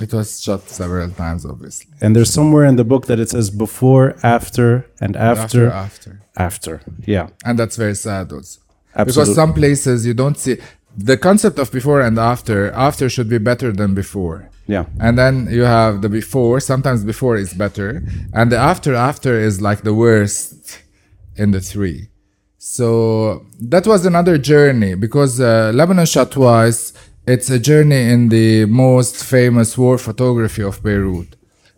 It 0.00 0.14
was 0.14 0.40
shot 0.40 0.70
several 0.70 1.10
times, 1.10 1.44
obviously. 1.44 1.92
And 2.00 2.16
there's 2.16 2.32
somewhere 2.32 2.64
in 2.64 2.76
the 2.76 2.84
book 2.84 3.04
that 3.04 3.20
it 3.20 3.28
says 3.28 3.50
before, 3.50 4.16
after, 4.22 4.86
and 4.98 5.14
after, 5.14 5.70
after. 5.70 6.22
after. 6.38 6.80
Yeah. 7.04 7.28
And 7.44 7.58
that's 7.58 7.76
very 7.76 7.94
sad 7.94 8.32
also. 8.32 8.60
Absolutely. 8.94 9.04
Because 9.04 9.34
some 9.34 9.52
places 9.52 10.06
you 10.06 10.14
don't 10.14 10.38
see 10.38 10.56
the 10.96 11.18
concept 11.18 11.58
of 11.58 11.70
before 11.70 12.00
and 12.00 12.18
after. 12.18 12.70
After 12.72 13.10
should 13.10 13.28
be 13.28 13.36
better 13.36 13.72
than 13.72 13.92
before. 13.92 14.48
Yeah. 14.72 14.86
And 15.06 15.18
then 15.18 15.34
you 15.50 15.64
have 15.78 16.00
the 16.00 16.08
before. 16.08 16.58
Sometimes 16.60 17.04
before 17.12 17.36
is 17.36 17.52
better, 17.64 17.88
and 18.32 18.46
the 18.52 18.60
after 18.72 18.92
after 18.94 19.32
is 19.48 19.54
like 19.68 19.80
the 19.82 19.96
worst 20.04 20.80
in 21.36 21.50
the 21.50 21.60
three. 21.60 22.08
So 22.56 23.44
that 23.72 23.86
was 23.86 24.06
another 24.06 24.36
journey 24.38 24.94
because 24.94 25.32
uh, 25.40 25.72
Lebanon 25.74 26.06
shot 26.06 26.30
twice. 26.30 26.80
It's 27.26 27.50
a 27.50 27.58
journey 27.70 28.02
in 28.14 28.20
the 28.30 28.64
most 28.64 29.16
famous 29.36 29.76
war 29.76 29.98
photography 29.98 30.62
of 30.62 30.82
Beirut. 30.82 31.30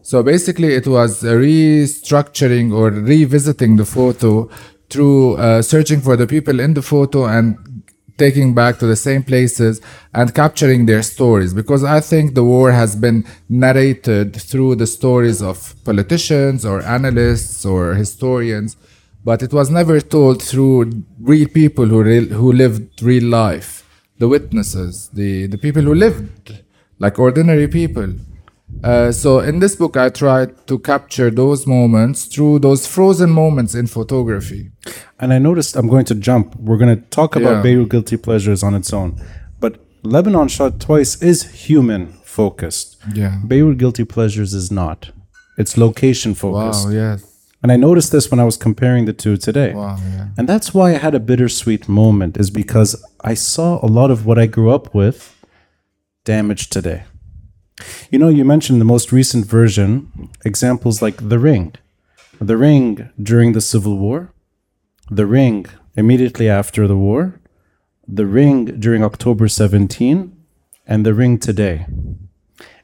So 0.02 0.22
basically, 0.22 0.70
it 0.80 0.86
was 0.86 1.22
restructuring 1.22 2.72
or 2.72 2.90
revisiting 2.90 3.72
the 3.76 3.88
photo 3.96 4.48
through 4.90 5.36
uh, 5.46 5.62
searching 5.62 6.00
for 6.00 6.14
the 6.16 6.28
people 6.34 6.60
in 6.60 6.74
the 6.74 6.82
photo 6.82 7.26
and 7.26 7.58
taking 8.16 8.54
back 8.54 8.78
to 8.78 8.86
the 8.86 8.96
same 8.96 9.22
places 9.22 9.80
and 10.12 10.34
capturing 10.34 10.86
their 10.86 11.02
stories 11.02 11.52
because 11.52 11.82
I 11.82 12.00
think 12.00 12.34
the 12.34 12.44
war 12.44 12.72
has 12.72 12.94
been 12.96 13.24
narrated 13.48 14.36
through 14.36 14.76
the 14.76 14.86
stories 14.86 15.42
of 15.42 15.74
politicians 15.84 16.64
or 16.64 16.82
analysts 16.82 17.64
or 17.64 17.94
historians, 17.94 18.76
but 19.24 19.42
it 19.42 19.52
was 19.52 19.70
never 19.70 20.00
told 20.00 20.42
through 20.42 21.04
real 21.20 21.48
people 21.48 21.86
who 21.86 22.02
real, 22.02 22.24
who 22.26 22.52
lived 22.52 23.02
real 23.02 23.24
life, 23.24 23.84
the 24.18 24.28
witnesses, 24.28 25.10
the 25.12 25.46
the 25.46 25.58
people 25.58 25.82
who 25.82 25.94
lived 25.94 26.62
like 26.98 27.18
ordinary 27.18 27.68
people. 27.68 28.14
Uh, 28.84 29.10
so 29.10 29.38
in 29.40 29.60
this 29.60 29.76
book, 29.76 29.96
I 29.96 30.10
tried 30.10 30.66
to 30.66 30.78
capture 30.78 31.30
those 31.30 31.66
moments 31.66 32.26
through 32.26 32.58
those 32.58 32.86
frozen 32.86 33.30
moments 33.30 33.74
in 33.74 33.86
photography. 33.86 34.70
And 35.18 35.32
I 35.32 35.38
noticed 35.38 35.74
I'm 35.76 35.88
going 35.88 36.04
to 36.06 36.14
jump. 36.14 36.54
We're 36.56 36.76
going 36.76 36.94
to 36.94 37.02
talk 37.08 37.34
about 37.34 37.56
Yeah. 37.56 37.62
Beirut 37.62 37.88
Guilty 37.88 38.18
Pleasures 38.18 38.62
on 38.62 38.74
its 38.74 38.92
own. 38.92 39.18
But 39.58 39.80
Lebanon 40.02 40.48
Shot 40.48 40.80
Twice 40.80 41.22
is 41.22 41.38
human 41.66 42.12
focused. 42.24 42.98
Yeah. 43.14 43.40
Beirut 43.46 43.78
Guilty 43.78 44.04
Pleasures 44.04 44.52
is 44.52 44.70
not. 44.70 45.10
It's 45.56 45.78
location 45.78 46.34
focused. 46.34 46.86
Wow. 46.86 46.92
Yes. 46.92 47.30
And 47.62 47.72
I 47.72 47.76
noticed 47.76 48.12
this 48.12 48.30
when 48.30 48.40
I 48.40 48.44
was 48.44 48.58
comparing 48.58 49.06
the 49.06 49.14
two 49.14 49.38
today. 49.38 49.72
Wow. 49.72 49.96
Yeah. 49.96 50.28
And 50.36 50.46
that's 50.46 50.74
why 50.74 50.90
I 50.90 50.98
had 50.98 51.14
a 51.14 51.20
bittersweet 51.20 51.88
moment, 51.88 52.36
is 52.36 52.50
because 52.50 53.02
I 53.22 53.32
saw 53.32 53.82
a 53.82 53.88
lot 53.88 54.10
of 54.10 54.26
what 54.26 54.38
I 54.38 54.46
grew 54.46 54.70
up 54.70 54.94
with 54.94 55.34
damaged 56.24 56.70
today. 56.70 57.04
You 58.10 58.18
know, 58.18 58.28
you 58.28 58.44
mentioned 58.44 58.80
the 58.80 58.84
most 58.84 59.12
recent 59.12 59.46
version, 59.46 60.30
examples 60.44 61.02
like 61.02 61.28
The 61.28 61.38
Ring. 61.38 61.74
The 62.40 62.56
Ring 62.56 63.10
during 63.20 63.52
the 63.52 63.60
Civil 63.60 63.98
War, 63.98 64.32
The 65.10 65.26
Ring 65.26 65.66
immediately 65.96 66.48
after 66.48 66.86
the 66.86 66.96
war, 66.96 67.40
The 68.06 68.26
Ring 68.26 68.80
during 68.80 69.02
October 69.02 69.48
17, 69.48 70.36
and 70.86 71.06
The 71.06 71.14
Ring 71.14 71.38
today. 71.38 71.86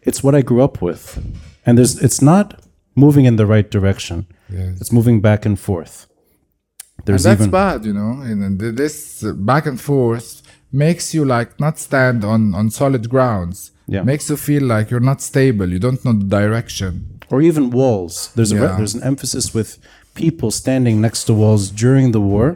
It's 0.03 0.23
what 0.23 0.35
I 0.35 0.43
grew 0.43 0.63
up 0.63 0.81
with. 0.81 1.19
And 1.65 1.77
there's 1.77 1.99
it's 2.03 2.23
not 2.23 2.61
moving 2.95 3.27
in 3.27 3.37
the 3.37 3.47
right 3.47 3.71
direction. 3.71 4.27
It's 4.49 4.93
moving 4.93 5.21
back 5.21 5.47
and 5.47 5.59
forth. 5.59 6.07
And 7.07 7.19
that's 7.19 7.41
even 7.41 7.51
bad, 7.51 7.85
you 7.85 7.93
know. 7.93 8.21
And 8.23 8.59
this 8.59 9.23
back 9.23 9.67
and 9.67 9.81
forth 9.81 10.43
makes 10.73 11.15
you 11.15 11.25
like 11.25 11.59
not 11.61 11.79
stand 11.79 12.25
on 12.25 12.55
on 12.55 12.71
solid 12.71 13.09
grounds. 13.09 13.73
Yeah. 13.95 14.03
Makes 14.13 14.31
you 14.31 14.37
feel 14.37 14.63
like 14.75 14.91
you're 14.91 15.09
not 15.13 15.21
stable. 15.31 15.69
You 15.75 15.81
don't 15.87 16.03
know 16.05 16.13
the 16.23 16.29
direction. 16.41 16.93
or 17.33 17.41
even 17.51 17.71
walls. 17.71 18.15
There's 18.37 18.53
a 18.53 18.57
re- 18.63 18.77
there's 18.79 18.95
an 18.99 19.05
emphasis 19.13 19.47
with 19.59 19.71
people 20.23 20.51
standing 20.63 20.97
next 21.07 21.21
to 21.27 21.33
walls 21.43 21.65
during 21.85 22.07
the 22.17 22.21
war 22.33 22.47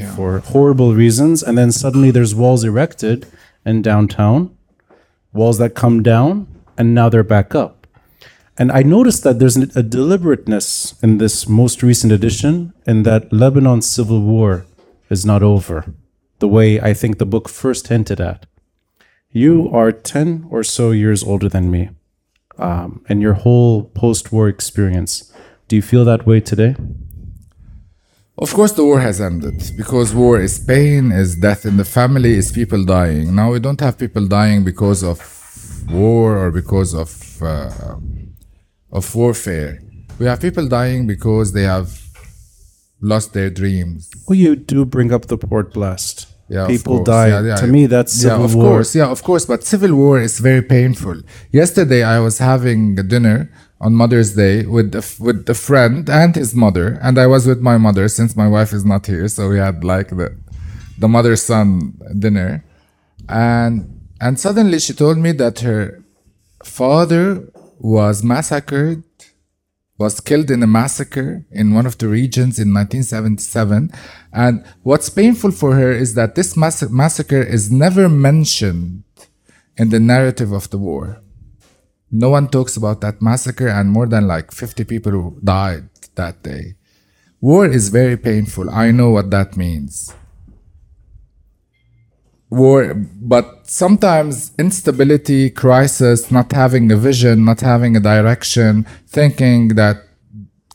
Yeah. 0.00 0.14
for 0.16 0.28
horrible 0.54 0.90
reasons, 1.04 1.42
and 1.46 1.54
then 1.58 1.70
suddenly 1.72 2.10
there's 2.16 2.34
walls 2.42 2.62
erected 2.70 3.18
in 3.70 3.76
downtown, 3.90 4.38
walls 5.38 5.56
that 5.62 5.72
come 5.82 5.96
down, 6.02 6.32
and 6.78 6.86
now 6.94 7.08
they're 7.10 7.32
back 7.36 7.54
up. 7.64 7.74
And 8.58 8.68
I 8.80 8.82
noticed 8.96 9.22
that 9.24 9.38
there's 9.38 9.56
a 9.56 9.82
deliberateness 9.96 10.94
in 11.02 11.18
this 11.18 11.48
most 11.48 11.82
recent 11.82 12.12
edition, 12.18 12.72
in 12.86 13.02
that 13.04 13.22
Lebanon's 13.32 13.86
civil 13.96 14.20
war 14.20 14.52
is 15.08 15.24
not 15.24 15.42
over, 15.42 15.78
the 16.42 16.48
way 16.56 16.68
I 16.90 16.92
think 17.00 17.16
the 17.16 17.30
book 17.34 17.48
first 17.48 17.88
hinted 17.88 18.20
at. 18.20 18.44
You 19.32 19.70
are 19.72 19.92
10 19.92 20.48
or 20.50 20.64
so 20.64 20.90
years 20.90 21.22
older 21.22 21.48
than 21.48 21.70
me 21.70 21.90
um, 22.58 23.04
and 23.08 23.22
your 23.22 23.34
whole 23.34 23.84
post-war 23.84 24.48
experience. 24.48 25.32
Do 25.68 25.76
you 25.76 25.82
feel 25.82 26.04
that 26.04 26.26
way 26.26 26.40
today? 26.40 26.74
Of 28.36 28.52
course, 28.54 28.72
the 28.72 28.84
war 28.84 29.00
has 29.00 29.20
ended 29.20 29.70
because 29.76 30.14
war 30.14 30.40
is 30.40 30.58
pain, 30.58 31.12
is 31.12 31.36
death 31.36 31.64
in 31.64 31.76
the 31.76 31.84
family, 31.84 32.34
is 32.34 32.50
people 32.50 32.84
dying. 32.84 33.34
Now 33.34 33.52
we 33.52 33.60
don't 33.60 33.80
have 33.80 33.98
people 33.98 34.26
dying 34.26 34.64
because 34.64 35.04
of 35.04 35.18
war 35.90 36.36
or 36.36 36.50
because 36.50 36.94
of 36.94 37.42
uh, 37.42 37.96
of 38.90 39.14
warfare. 39.14 39.80
We 40.18 40.26
have 40.26 40.40
people 40.40 40.66
dying 40.68 41.06
because 41.06 41.52
they 41.52 41.64
have 41.64 42.00
lost 43.00 43.32
their 43.32 43.50
dreams. 43.50 44.10
Well, 44.26 44.38
you 44.38 44.56
do 44.56 44.84
bring 44.84 45.12
up 45.12 45.26
the 45.26 45.38
port 45.38 45.72
blast. 45.72 46.26
Yeah, 46.50 46.66
people 46.66 47.04
die. 47.04 47.28
Yeah, 47.28 47.42
yeah. 47.42 47.56
To 47.62 47.66
me, 47.68 47.86
that's 47.86 48.12
civil 48.12 48.40
yeah, 48.40 48.44
of 48.44 48.54
war. 48.56 48.64
course. 48.64 48.94
Yeah, 48.96 49.08
of 49.08 49.22
course. 49.22 49.46
But 49.46 49.62
civil 49.62 49.94
war 49.94 50.20
is 50.20 50.40
very 50.40 50.62
painful. 50.62 51.22
Yesterday, 51.52 52.02
I 52.02 52.18
was 52.18 52.38
having 52.38 52.98
a 52.98 53.04
dinner 53.04 53.52
on 53.80 53.94
Mother's 53.94 54.34
Day 54.34 54.66
with 54.66 54.92
a, 54.94 55.04
with 55.20 55.48
a 55.48 55.54
friend 55.54 56.10
and 56.10 56.34
his 56.34 56.52
mother, 56.54 56.98
and 57.02 57.18
I 57.18 57.28
was 57.28 57.46
with 57.46 57.60
my 57.60 57.78
mother 57.78 58.08
since 58.08 58.34
my 58.34 58.48
wife 58.48 58.72
is 58.72 58.84
not 58.84 59.06
here. 59.06 59.28
So 59.28 59.48
we 59.48 59.58
had 59.58 59.84
like 59.84 60.08
the 60.08 60.36
the 60.98 61.08
mother 61.08 61.36
son 61.36 61.94
dinner, 62.18 62.64
and 63.28 64.00
and 64.20 64.38
suddenly 64.38 64.80
she 64.80 64.92
told 64.92 65.18
me 65.18 65.30
that 65.32 65.60
her 65.60 66.02
father 66.64 67.48
was 67.78 68.24
massacred 68.24 69.04
was 70.00 70.18
killed 70.18 70.50
in 70.50 70.62
a 70.62 70.66
massacre 70.66 71.44
in 71.50 71.74
one 71.74 71.84
of 71.84 71.98
the 71.98 72.08
regions 72.08 72.58
in 72.58 72.72
1977. 72.72 73.92
And 74.32 74.64
what's 74.82 75.10
painful 75.10 75.50
for 75.50 75.74
her 75.74 75.92
is 75.92 76.14
that 76.14 76.36
this 76.36 76.56
mass- 76.56 76.88
massacre 76.88 77.42
is 77.42 77.70
never 77.70 78.08
mentioned 78.08 79.04
in 79.76 79.90
the 79.90 80.00
narrative 80.00 80.52
of 80.52 80.70
the 80.70 80.78
war. 80.78 81.20
No 82.10 82.30
one 82.30 82.48
talks 82.48 82.78
about 82.78 83.02
that 83.02 83.20
massacre, 83.20 83.68
and 83.68 83.90
more 83.90 84.06
than 84.06 84.26
like 84.26 84.52
50 84.52 84.84
people 84.84 85.36
died 85.44 85.90
that 86.14 86.42
day. 86.42 86.76
War 87.42 87.66
is 87.66 87.90
very 87.90 88.16
painful. 88.16 88.70
I 88.70 88.90
know 88.92 89.10
what 89.10 89.30
that 89.30 89.54
means. 89.56 90.14
War, 92.50 92.94
but 92.94 93.46
sometimes 93.64 94.52
instability, 94.58 95.50
crisis, 95.50 96.30
not 96.32 96.50
having 96.52 96.90
a 96.90 96.96
vision, 96.96 97.44
not 97.44 97.60
having 97.60 97.96
a 97.96 98.00
direction, 98.00 98.86
thinking 99.06 99.68
that 99.76 99.96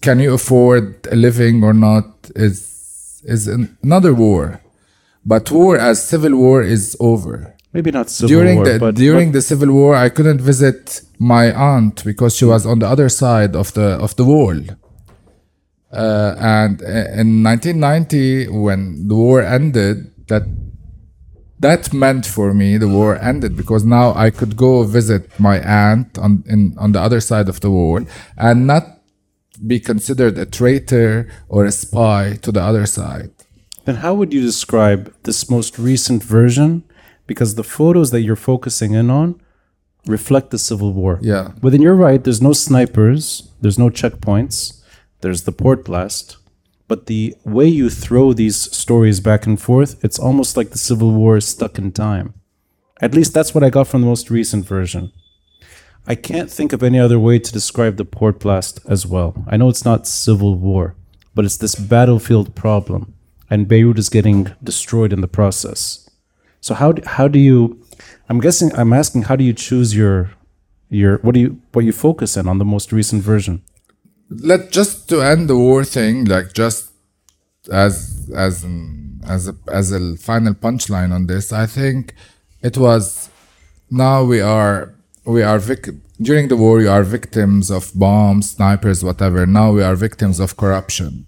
can 0.02 0.20
you 0.20 0.34
afford 0.34 1.06
a 1.12 1.16
living 1.16 1.64
or 1.64 1.74
not 1.74 2.06
is 2.36 3.22
is 3.26 3.48
an- 3.48 3.78
another 3.84 4.14
war. 4.14 4.62
But 5.26 5.52
war 5.52 5.78
as 5.78 6.02
civil 6.08 6.36
war 6.36 6.62
is 6.62 6.96
over 7.00 7.56
Maybe 7.74 7.92
not 7.92 8.10
civil 8.10 8.30
during 8.30 8.56
war, 8.58 8.66
the 8.66 8.80
but 8.80 8.96
during 8.96 9.32
the 9.34 9.42
civil 9.42 9.70
war 9.74 9.96
i 9.96 10.08
couldn't 10.08 10.40
visit 10.40 11.02
my 11.20 11.52
aunt 11.52 12.06
because 12.06 12.34
she 12.38 12.46
was 12.46 12.66
on 12.66 12.80
the 12.80 12.88
other 12.88 13.10
side 13.10 13.54
of 13.56 13.74
the 13.74 13.88
of 14.06 14.16
the 14.16 14.24
wall 14.24 14.56
uh, 15.92 16.36
and 16.40 16.82
uh, 16.82 17.20
in 17.22 17.44
1990 17.44 18.48
when 18.50 19.08
the 19.10 19.16
war 19.16 19.42
ended 19.42 20.12
that 20.28 20.44
that 21.66 21.84
meant 22.04 22.26
for 22.36 22.48
me 22.62 22.70
the 22.84 22.92
war 22.98 23.12
ended 23.32 23.54
because 23.62 23.84
now 23.98 24.08
i 24.26 24.30
could 24.38 24.54
go 24.66 24.72
visit 25.00 25.22
my 25.40 25.58
aunt 25.84 26.10
on 26.26 26.32
in 26.54 26.62
on 26.84 26.90
the 26.96 27.02
other 27.08 27.22
side 27.30 27.48
of 27.54 27.58
the 27.64 27.72
wall 27.78 28.02
and 28.38 28.58
not 28.74 28.84
be 29.72 29.80
considered 29.92 30.36
a 30.38 30.46
traitor 30.60 31.12
or 31.54 31.62
a 31.66 31.72
spy 31.72 32.22
to 32.44 32.50
the 32.52 32.64
other 32.70 32.86
side 32.98 33.32
Then 33.86 33.98
how 33.98 34.14
would 34.16 34.34
you 34.34 34.42
describe 34.42 35.14
this 35.24 35.50
most 35.50 35.78
recent 35.80 36.24
version? 36.24 36.84
Because 37.28 37.56
the 37.56 37.64
photos 37.64 38.10
that 38.12 38.22
you're 38.22 38.36
focusing 38.36 38.94
in 38.94 39.10
on 39.10 39.40
reflect 40.08 40.50
the 40.50 40.58
Civil 40.58 40.92
War. 40.94 41.20
Yeah. 41.22 41.52
Within 41.62 41.82
you're 41.82 41.96
right, 41.96 42.24
there's 42.24 42.42
no 42.42 42.54
snipers, 42.54 43.50
there's 43.62 43.80
no 43.80 43.90
checkpoints, 43.90 44.82
there's 45.22 45.44
the 45.44 45.52
port 45.52 45.86
blast. 45.86 46.38
But 46.88 47.08
the 47.08 47.36
way 47.44 47.68
you 47.68 47.90
throw 47.90 48.34
these 48.34 48.56
stories 48.56 49.20
back 49.20 49.46
and 49.46 49.60
forth, 49.60 50.04
it's 50.04 50.20
almost 50.20 50.56
like 50.56 50.70
the 50.70 50.78
Civil 50.78 51.12
War 51.12 51.38
is 51.38 51.48
stuck 51.48 51.80
in 51.80 51.92
time. 51.92 52.34
At 53.02 53.14
least 53.14 53.34
that's 53.34 53.54
what 53.56 53.64
I 53.64 53.70
got 53.70 53.88
from 53.88 54.02
the 54.02 54.08
most 54.08 54.30
recent 54.30 54.66
version. 54.66 55.12
I 56.08 56.14
can't 56.14 56.52
think 56.52 56.72
of 56.72 56.84
any 56.84 57.00
other 57.00 57.18
way 57.18 57.40
to 57.40 57.52
describe 57.52 57.98
the 57.98 58.06
port 58.06 58.40
blast 58.40 58.80
as 58.88 59.08
well. 59.08 59.44
I 59.48 59.58
know 59.58 59.70
it's 59.70 59.86
not 59.86 60.06
civil 60.06 60.56
war, 60.56 60.96
but 61.34 61.46
it's 61.46 61.58
this 61.58 61.74
battlefield 61.74 62.54
problem, 62.56 63.16
and 63.50 63.68
Beirut 63.68 63.98
is 63.98 64.10
getting 64.10 64.52
destroyed 64.64 65.12
in 65.12 65.22
the 65.22 65.28
process. 65.28 66.08
So 66.62 66.76
how 66.76 66.92
do, 66.92 67.02
how 67.06 67.28
do 67.28 67.40
you? 67.40 67.84
I'm 68.30 68.40
guessing 68.40 68.72
I'm 68.76 68.94
asking 68.94 69.24
how 69.24 69.36
do 69.36 69.44
you 69.44 69.54
choose 69.54 69.96
your 69.96 70.32
your 70.90 71.18
what 71.18 71.34
do 71.34 71.40
you 71.40 71.62
what 71.74 71.86
you 71.86 71.92
focus 71.92 72.38
in 72.38 72.48
on 72.48 72.60
the 72.60 72.66
most 72.66 72.92
recent 72.92 73.24
version? 73.24 73.64
Let 74.30 74.72
just 74.72 75.08
to 75.10 75.22
end 75.22 75.50
the 75.50 75.58
war 75.58 75.84
thing 75.84 76.26
like 76.26 76.54
just 76.54 76.92
as 77.72 78.30
as 78.36 78.64
an- 78.64 79.22
as 79.28 79.48
a 79.48 79.56
as 79.72 79.92
a 79.92 80.16
final 80.18 80.54
punchline 80.54 81.12
on 81.12 81.26
this 81.26 81.52
i 81.52 81.66
think 81.66 82.14
it 82.62 82.78
was 82.78 83.30
now 83.90 84.24
we 84.24 84.40
are 84.42 84.94
we 85.26 85.42
are 85.42 85.58
vic- 85.60 85.90
during 86.22 86.48
the 86.48 86.56
war 86.56 86.78
we 86.78 86.88
are 86.88 87.04
victims 87.04 87.70
of 87.72 87.92
bombs 87.96 88.52
snipers 88.52 89.04
whatever. 89.04 89.46
Now 89.46 89.72
we 89.72 89.84
are 89.84 89.96
victims 89.96 90.40
of 90.40 90.56
corruption. 90.56 91.26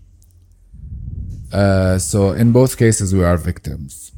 Uh, 1.52 1.98
so 1.98 2.32
in 2.32 2.52
both 2.52 2.78
cases 2.78 3.14
we 3.14 3.24
are 3.24 3.38
victims. 3.38 4.12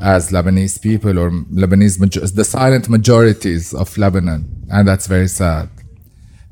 As 0.00 0.30
lebanese 0.30 0.80
people 0.80 1.18
or 1.18 1.30
lebanese 1.30 1.98
the 2.34 2.44
silent 2.44 2.88
majorities 2.88 3.74
of 3.74 3.96
lebanon. 3.98 4.64
And 4.70 4.86
that's 4.88 5.06
very 5.06 5.28
sad 5.28 5.68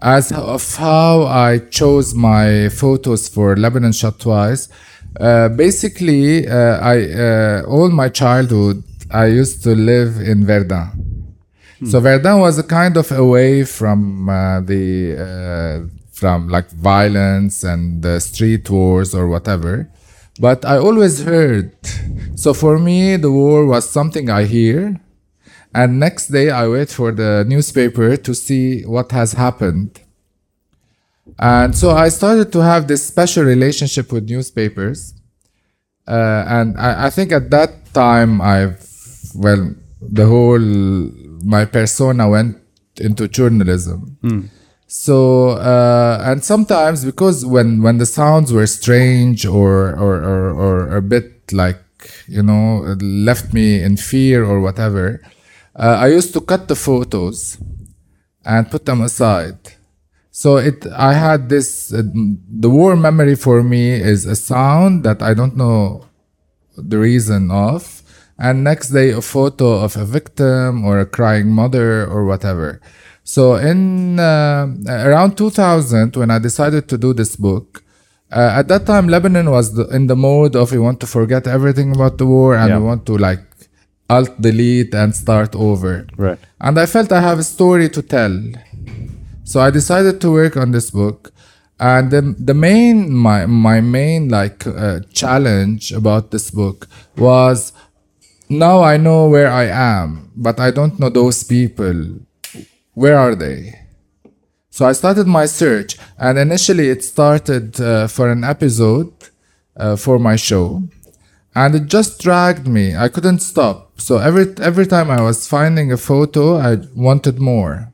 as 0.00 0.32
of 0.32 0.76
how 0.76 1.24
I 1.24 1.58
chose 1.58 2.14
my 2.14 2.68
photos 2.68 3.28
for 3.28 3.56
Lebanon 3.56 3.92
Shot 3.92 4.18
Twice, 4.20 4.68
uh, 5.18 5.48
basically, 5.48 6.46
uh, 6.46 6.78
I 6.80 6.96
uh, 7.12 7.62
all 7.66 7.90
my 7.90 8.08
childhood 8.08 8.84
I 9.10 9.26
used 9.26 9.62
to 9.64 9.74
live 9.74 10.20
in 10.20 10.44
Verdun. 10.44 11.06
So 11.84 12.00
Verdun 12.00 12.40
was 12.40 12.58
a 12.58 12.62
kind 12.62 12.96
of 12.96 13.12
away 13.12 13.64
from 13.64 14.28
uh, 14.28 14.60
the 14.60 15.16
uh, 15.16 15.88
from 16.10 16.48
like 16.48 16.70
violence 16.70 17.64
and 17.64 18.02
the 18.02 18.18
street 18.20 18.68
wars 18.70 19.14
or 19.14 19.28
whatever. 19.28 19.88
But 20.40 20.64
I 20.64 20.78
always 20.78 21.22
heard. 21.22 21.72
So 22.34 22.52
for 22.54 22.78
me, 22.78 23.16
the 23.16 23.30
war 23.30 23.66
was 23.66 23.88
something 23.88 24.28
I 24.30 24.44
hear, 24.44 25.00
and 25.76 26.00
next 26.00 26.28
day 26.28 26.48
I 26.50 26.66
wait 26.68 26.88
for 26.88 27.12
the 27.12 27.44
newspaper 27.46 28.16
to 28.16 28.34
see 28.34 28.82
what 28.82 29.12
has 29.12 29.34
happened. 29.34 30.00
And 31.38 31.76
so 31.76 31.90
I 31.90 32.08
started 32.08 32.50
to 32.52 32.60
have 32.60 32.88
this 32.88 33.06
special 33.06 33.44
relationship 33.44 34.10
with 34.10 34.24
newspapers. 34.30 35.12
Uh, 36.08 36.44
and 36.48 36.78
I, 36.78 37.06
I 37.06 37.10
think 37.10 37.30
at 37.30 37.50
that 37.50 37.92
time 37.92 38.40
I've 38.40 38.80
well 39.34 39.74
the 40.00 40.26
whole 40.26 40.64
my 41.44 41.66
persona 41.66 42.28
went 42.28 42.56
into 42.96 43.28
journalism. 43.28 44.16
So 44.86 45.50
uh, 45.50 46.22
and 46.24 46.42
sometimes 46.42 47.04
because 47.04 47.44
when 47.44 47.82
when 47.82 47.98
the 47.98 48.06
sounds 48.06 48.50
were 48.50 48.66
strange 48.66 49.44
or 49.44 49.90
or, 49.90 50.14
or 50.24 50.50
or 50.64 50.96
a 50.96 51.02
bit 51.02 51.52
like 51.52 51.82
you 52.28 52.42
know 52.42 52.96
left 53.00 53.52
me 53.52 53.82
in 53.82 53.96
fear 53.98 54.44
or 54.44 54.60
whatever, 54.60 55.20
uh, 55.78 55.96
I 56.04 56.08
used 56.08 56.32
to 56.34 56.40
cut 56.40 56.68
the 56.68 56.74
photos 56.76 57.58
and 58.44 58.70
put 58.70 58.84
them 58.86 59.00
aside. 59.02 59.58
So 60.30 60.56
it 60.58 60.86
I 60.92 61.12
had 61.14 61.48
this 61.48 61.92
uh, 61.92 62.02
the 62.64 62.70
war 62.70 62.96
memory 62.96 63.36
for 63.36 63.62
me 63.62 63.84
is 64.12 64.26
a 64.26 64.36
sound 64.36 65.04
that 65.04 65.22
I 65.22 65.32
don't 65.34 65.56
know 65.56 66.04
the 66.76 66.98
reason 66.98 67.50
of 67.50 68.02
and 68.38 68.62
next 68.62 68.90
day 68.90 69.10
a 69.10 69.22
photo 69.22 69.80
of 69.80 69.96
a 69.96 70.04
victim 70.04 70.84
or 70.84 70.98
a 71.00 71.06
crying 71.06 71.48
mother 71.50 72.04
or 72.06 72.26
whatever 72.26 72.82
so 73.24 73.54
in 73.56 74.20
uh, 74.20 74.66
around 75.08 75.36
2000 75.38 76.14
when 76.16 76.30
i 76.30 76.38
decided 76.38 76.86
to 76.86 76.98
do 76.98 77.14
this 77.14 77.34
book 77.34 77.82
uh, 78.30 78.50
at 78.60 78.68
that 78.68 78.84
time 78.84 79.08
lebanon 79.08 79.50
was 79.50 79.72
the, 79.74 79.88
in 79.88 80.06
the 80.06 80.14
mode 80.14 80.54
of 80.54 80.70
we 80.70 80.78
want 80.78 81.00
to 81.00 81.06
forget 81.06 81.46
everything 81.46 81.94
about 81.96 82.18
the 82.18 82.26
war 82.26 82.54
and 82.54 82.68
Yeah. 82.68 82.78
we 82.78 82.84
want 82.84 83.06
to 83.06 83.16
like 83.16 83.40
alt 84.08 84.40
delete 84.40 84.94
and 84.94 85.14
start 85.14 85.54
over. 85.54 86.06
Right. 86.16 86.38
and 86.60 86.78
i 86.78 86.86
felt 86.86 87.12
i 87.12 87.20
have 87.20 87.38
a 87.38 87.44
story 87.44 87.88
to 87.90 88.02
tell. 88.02 88.34
So 89.44 89.60
i 89.60 89.70
decided 89.70 90.20
to 90.20 90.30
work 90.30 90.56
on 90.56 90.72
this 90.72 90.90
book. 90.90 91.32
And 91.78 92.10
the, 92.10 92.22
the 92.38 92.54
main 92.54 93.12
my 93.12 93.44
my 93.46 93.80
main 93.82 94.28
like 94.30 94.66
uh, 94.66 95.00
challenge 95.12 95.92
about 95.92 96.30
this 96.30 96.50
book 96.50 96.88
was 97.18 97.72
now 98.48 98.82
i 98.82 98.96
know 98.96 99.28
where 99.28 99.50
i 99.50 99.64
am 99.64 100.30
but 100.36 100.58
i 100.58 100.70
don't 100.70 100.98
know 100.98 101.10
those 101.10 101.44
people. 101.44 102.20
Where 102.94 103.18
are 103.18 103.34
they? 103.34 103.74
So 104.70 104.86
i 104.86 104.92
started 104.92 105.26
my 105.26 105.46
search 105.46 105.98
and 106.18 106.38
initially 106.38 106.88
it 106.88 107.04
started 107.04 107.78
uh, 107.80 108.06
for 108.08 108.30
an 108.30 108.42
episode 108.44 109.12
uh, 109.76 109.96
for 109.96 110.18
my 110.18 110.36
show. 110.36 110.82
And 111.54 111.74
it 111.74 111.86
just 111.86 112.20
dragged 112.20 112.66
me. 112.68 112.94
I 112.96 113.08
couldn't 113.08 113.40
stop 113.40 113.85
so 113.96 114.18
every 114.18 114.54
every 114.60 114.86
time 114.86 115.10
i 115.10 115.20
was 115.20 115.46
finding 115.48 115.92
a 115.92 115.96
photo 115.96 116.56
i 116.56 116.76
wanted 116.94 117.38
more 117.38 117.92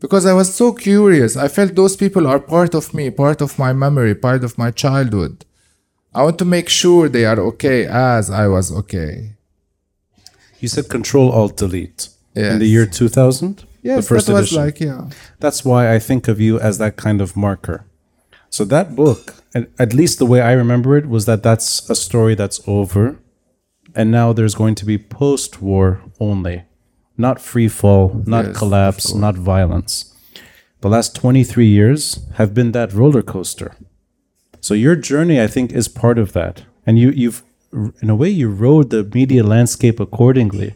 because 0.00 0.26
I 0.26 0.32
was 0.32 0.54
so 0.54 0.72
curious. 0.72 1.36
I 1.36 1.48
felt 1.48 1.74
those 1.74 1.96
people 1.96 2.26
are 2.26 2.38
part 2.38 2.74
of 2.74 2.94
me, 2.94 3.10
part 3.10 3.40
of 3.40 3.58
my 3.58 3.72
memory, 3.72 4.14
part 4.14 4.44
of 4.44 4.56
my 4.56 4.70
childhood. 4.70 5.44
I 6.14 6.22
want 6.22 6.38
to 6.38 6.44
make 6.44 6.68
sure 6.68 7.08
they 7.08 7.24
are 7.24 7.38
okay 7.40 7.86
as 7.86 8.30
I 8.30 8.46
was 8.48 8.72
okay. 8.72 9.34
You 10.60 10.68
said 10.68 10.88
Control 10.88 11.30
Alt 11.30 11.56
Delete 11.56 12.08
in 12.34 12.58
the 12.58 12.66
year 12.66 12.86
2000. 12.86 13.64
Yes, 13.82 13.96
the 13.96 14.14
first 14.14 14.26
that 14.26 14.32
was 14.32 14.52
edition. 14.52 14.64
like 14.64 14.80
yeah. 14.80 15.10
That's 15.38 15.64
why 15.64 15.94
I 15.94 15.98
think 15.98 16.26
of 16.28 16.40
you 16.40 16.58
as 16.58 16.78
that 16.78 16.96
kind 16.96 17.20
of 17.20 17.36
marker. 17.36 17.84
So 18.50 18.64
that 18.64 18.96
book, 18.96 19.44
at 19.54 19.92
least 19.92 20.18
the 20.18 20.26
way 20.26 20.40
I 20.40 20.52
remember 20.52 20.96
it, 20.96 21.06
was 21.06 21.26
that 21.26 21.42
that's 21.42 21.88
a 21.90 21.94
story 21.94 22.34
that's 22.34 22.60
over, 22.66 23.18
and 23.98 24.12
now 24.12 24.32
there's 24.32 24.54
going 24.54 24.76
to 24.76 24.86
be 24.86 24.96
post-war 24.96 26.00
only, 26.20 26.62
not 27.16 27.40
free 27.40 27.66
fall, 27.68 28.22
not 28.24 28.44
Yes, 28.46 28.56
collapse, 28.56 29.12
not 29.12 29.34
violence. 29.34 30.14
The 30.82 30.88
last 30.88 31.16
23 31.16 31.66
years 31.66 32.20
have 32.34 32.54
been 32.54 32.70
that 32.72 32.92
roller 32.92 33.22
coaster. 33.22 33.74
So 34.60 34.74
your 34.74 34.94
journey, 34.94 35.40
I 35.40 35.48
think, 35.48 35.72
is 35.72 35.88
part 35.88 36.16
of 36.16 36.32
that, 36.32 36.62
and 36.86 36.96
you 36.96 37.10
you've 37.10 37.42
in 37.72 38.08
a 38.08 38.14
way 38.14 38.28
you 38.28 38.48
rode 38.48 38.90
the 38.90 39.02
media 39.02 39.42
landscape 39.42 39.98
accordingly. 39.98 40.74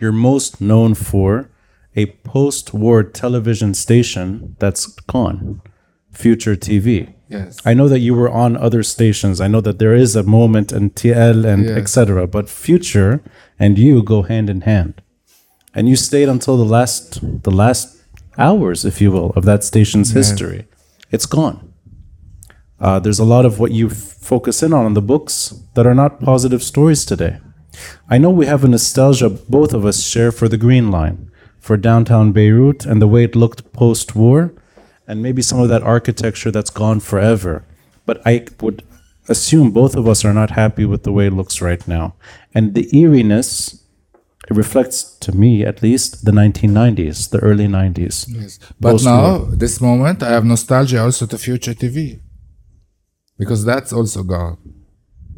You're 0.00 0.12
most 0.30 0.60
known 0.60 0.94
for 0.94 1.50
a 1.94 2.06
post-war 2.06 3.04
television 3.04 3.74
station 3.74 4.56
that's 4.58 4.86
gone. 4.86 5.60
Future 6.10 6.56
TV. 6.56 7.13
Yes. 7.28 7.58
I 7.64 7.74
know 7.74 7.88
that 7.88 8.00
you 8.00 8.14
were 8.14 8.30
on 8.30 8.56
other 8.56 8.82
stations. 8.82 9.40
I 9.40 9.48
know 9.48 9.60
that 9.62 9.78
there 9.78 9.94
is 9.94 10.14
a 10.16 10.22
moment 10.22 10.72
in 10.72 10.90
TL 10.90 11.44
and 11.46 11.64
Yes. 11.64 11.76
etc. 11.78 12.26
But 12.26 12.48
Future 12.50 13.22
and 13.58 13.78
you 13.78 14.02
go 14.02 14.22
hand 14.22 14.50
in 14.50 14.60
hand, 14.62 14.94
and 15.74 15.88
you 15.88 15.96
stayed 15.96 16.28
until 16.28 16.56
the 16.56 16.64
last 16.76 17.20
the 17.42 17.50
last 17.50 17.96
hours, 18.36 18.84
if 18.84 19.00
you 19.00 19.10
will, 19.12 19.30
of 19.36 19.44
that 19.44 19.64
station's 19.64 20.10
history. 20.12 20.66
It's 21.10 21.26
gone. 21.26 21.72
Uh, 22.80 22.98
there's 23.00 23.20
a 23.20 23.24
lot 23.24 23.46
of 23.46 23.58
what 23.60 23.70
you 23.70 23.86
f- 23.86 23.94
focus 24.20 24.62
in 24.62 24.72
on 24.72 24.84
in 24.86 24.94
the 24.94 25.00
books 25.02 25.54
that 25.74 25.86
are 25.86 25.94
not 25.94 26.20
positive 26.20 26.62
stories 26.62 27.04
today. 27.06 27.38
I 28.10 28.18
know 28.18 28.30
we 28.30 28.46
have 28.46 28.64
a 28.64 28.68
nostalgia 28.68 29.30
both 29.30 29.72
of 29.74 29.84
us 29.84 30.02
share 30.02 30.32
for 30.32 30.48
the 30.48 30.58
Green 30.58 30.90
Line, 30.90 31.30
for 31.60 31.76
downtown 31.76 32.32
Beirut 32.32 32.84
and 32.84 33.00
the 33.00 33.08
way 33.08 33.24
it 33.24 33.36
looked 33.36 33.72
post 33.72 34.14
war, 34.16 34.52
and 35.06 35.22
maybe 35.22 35.42
some 35.42 35.60
of 35.60 35.68
that 35.68 35.82
architecture 35.82 36.50
that's 36.50 36.70
gone 36.70 37.00
forever. 37.00 37.64
But 38.06 38.22
I 38.26 38.46
would 38.60 38.82
assume 39.28 39.70
both 39.70 39.96
of 39.96 40.06
us 40.08 40.24
are 40.24 40.34
not 40.34 40.50
happy 40.50 40.84
with 40.84 41.02
the 41.02 41.12
way 41.12 41.26
it 41.26 41.32
looks 41.32 41.60
right 41.60 41.86
now. 41.88 42.14
And 42.54 42.74
the 42.74 42.88
eeriness, 42.96 43.82
it 44.48 44.56
reflects 44.56 45.02
to 45.20 45.32
me 45.32 45.64
at 45.64 45.82
least 45.82 46.24
the 46.24 46.32
1990s, 46.32 47.30
the 47.30 47.38
early 47.38 47.66
90s. 47.66 48.26
Yes. 48.28 48.58
But 48.78 48.92
Post-war. 48.92 49.14
now, 49.14 49.38
this 49.50 49.80
moment, 49.80 50.22
I 50.22 50.30
have 50.30 50.44
nostalgia 50.44 51.00
also 51.02 51.26
to 51.26 51.38
Future 51.38 51.74
TV. 51.74 52.20
Because 53.38 53.64
that's 53.64 53.92
also 53.92 54.22
gone. 54.22 54.58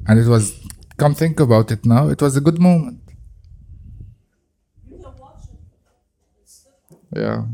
And 0.06 0.18
it 0.18 0.26
was, 0.26 0.60
come 0.96 1.14
think 1.14 1.40
about 1.40 1.70
it 1.70 1.86
now, 1.86 2.08
it 2.08 2.20
was 2.20 2.36
a 2.36 2.40
good 2.40 2.60
moment. 2.60 3.00
Yeah. 7.14 7.44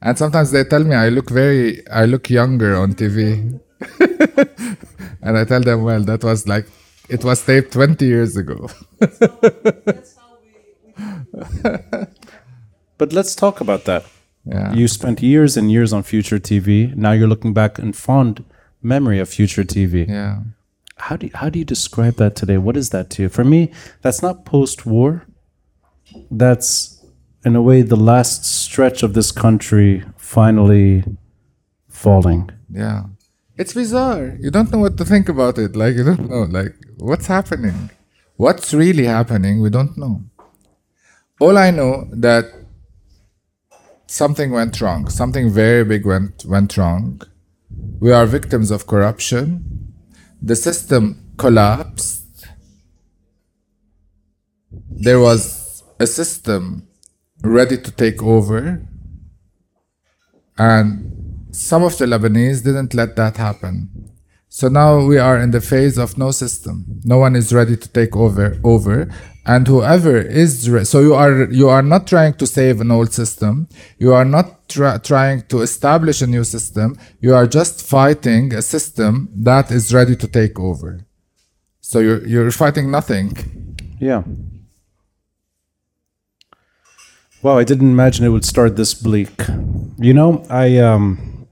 And 0.00 0.16
sometimes 0.16 0.50
they 0.52 0.64
tell 0.64 0.84
me 0.84 0.94
I 0.94 1.08
look 1.08 1.30
very, 1.30 1.86
I 1.88 2.04
look 2.04 2.30
younger 2.30 2.76
on 2.76 2.94
TV. 2.94 3.60
and 5.22 5.38
I 5.38 5.44
tell 5.44 5.60
them, 5.60 5.82
well, 5.82 6.02
that 6.04 6.22
was 6.22 6.46
like, 6.46 6.66
it 7.08 7.24
was 7.24 7.44
taped 7.44 7.72
20 7.72 8.04
years 8.04 8.36
ago. 8.36 8.68
But 12.98 13.12
let's 13.12 13.34
talk 13.36 13.60
about 13.60 13.84
that. 13.84 14.04
Yeah. 14.44 14.72
You 14.74 14.88
spent 14.88 15.22
years 15.22 15.56
and 15.56 15.70
years 15.70 15.92
on 15.92 16.02
Future 16.02 16.38
TV. 16.40 16.94
Now 16.96 17.12
you're 17.12 17.28
looking 17.28 17.54
back 17.54 17.78
in 17.78 17.92
fond 17.92 18.44
memory 18.82 19.20
of 19.20 19.28
Future 19.28 19.64
TV. 19.64 20.08
yeah. 20.08 20.40
How 21.00 21.14
do 21.14 21.26
you, 21.26 21.32
how 21.32 21.48
do 21.48 21.60
you 21.60 21.64
describe 21.64 22.14
that 22.14 22.34
today? 22.34 22.58
What 22.58 22.76
is 22.76 22.90
that 22.90 23.08
to 23.10 23.22
you? 23.22 23.28
For 23.28 23.44
me, 23.44 23.70
that's 24.02 24.20
not 24.20 24.44
post-war. 24.44 25.28
That's 26.28 26.97
in 27.44 27.56
a 27.56 27.62
way 27.62 27.82
the 27.82 27.96
last 27.96 28.44
stretch 28.44 29.02
of 29.02 29.14
this 29.14 29.30
country 29.32 30.04
finally 30.16 31.04
falling. 31.88 32.50
Yeah. 32.70 33.04
It's 33.56 33.74
bizarre. 33.74 34.36
You 34.40 34.50
don't 34.50 34.70
know 34.70 34.78
what 34.78 34.96
to 34.98 35.04
think 35.04 35.28
about 35.28 35.58
it. 35.58 35.74
Like, 35.74 35.96
you 35.96 36.04
don't 36.04 36.28
know. 36.28 36.42
Like, 36.42 36.74
what's 36.98 37.26
happening? 37.26 37.90
What's 38.36 38.72
really 38.72 39.04
happening? 39.04 39.60
We 39.60 39.70
don't 39.70 39.96
know. 39.96 40.22
All 41.40 41.58
I 41.58 41.70
know 41.70 42.08
that 42.12 42.44
something 44.06 44.50
went 44.50 44.80
wrong. 44.80 45.08
Something 45.08 45.50
very 45.50 45.84
big 45.84 46.06
went, 46.06 46.44
went 46.44 46.76
wrong. 46.76 47.22
We 48.00 48.12
are 48.12 48.26
victims 48.26 48.70
of 48.70 48.86
corruption. 48.86 49.94
The 50.40 50.56
system 50.56 51.32
collapsed. 51.36 52.46
There 54.90 55.20
was 55.20 55.82
a 56.00 56.06
system 56.06 56.87
ready 57.42 57.78
to 57.78 57.90
take 57.90 58.22
over. 58.22 58.86
And 60.56 61.46
some 61.52 61.82
of 61.82 61.96
the 61.98 62.06
Lebanese 62.06 62.64
didn't 62.64 62.94
let 62.94 63.16
that 63.16 63.36
happen. 63.36 63.90
So 64.48 64.68
now 64.68 65.04
we 65.04 65.18
are 65.18 65.38
in 65.38 65.50
the 65.50 65.60
phase 65.60 65.98
of 65.98 66.18
no 66.18 66.30
system. 66.30 67.00
No 67.04 67.18
one 67.18 67.36
is 67.36 67.52
ready 67.52 67.76
to 67.76 67.88
take 67.88 68.16
over 68.16 68.58
over 68.64 69.08
and 69.48 69.66
whoever 69.66 70.18
is 70.18 70.68
re- 70.68 70.84
so 70.84 71.00
you 71.00 71.14
are 71.14 71.50
you 71.50 71.68
are 71.70 71.82
not 71.82 72.06
trying 72.06 72.34
to 72.34 72.46
save 72.46 72.82
an 72.82 72.90
old 72.90 73.12
system. 73.14 73.66
You 73.98 74.12
are 74.12 74.24
not 74.24 74.68
try 74.68 74.98
trying 74.98 75.42
to 75.48 75.62
establish 75.62 76.20
a 76.20 76.26
new 76.26 76.44
system. 76.44 76.98
You 77.20 77.34
are 77.34 77.46
just 77.46 77.82
fighting 77.82 78.52
a 78.52 78.60
system 78.60 79.30
that 79.34 79.70
is 79.70 79.94
ready 79.94 80.16
to 80.16 80.28
take 80.28 80.60
over. 80.60 81.00
So 81.80 81.98
you're 82.00 82.26
you're 82.26 82.50
fighting 82.50 82.90
nothing. 82.90 83.28
Yeah. 83.98 84.22
Wow, 87.42 87.58
I 87.58 87.64
didn't 87.64 87.90
imagine 87.90 88.24
it 88.24 88.30
would 88.30 88.44
start 88.44 88.76
this 88.76 88.94
bleak. 88.94 89.30
You 89.98 90.12
know, 90.14 90.44
I 90.50 90.78
um 90.78 91.46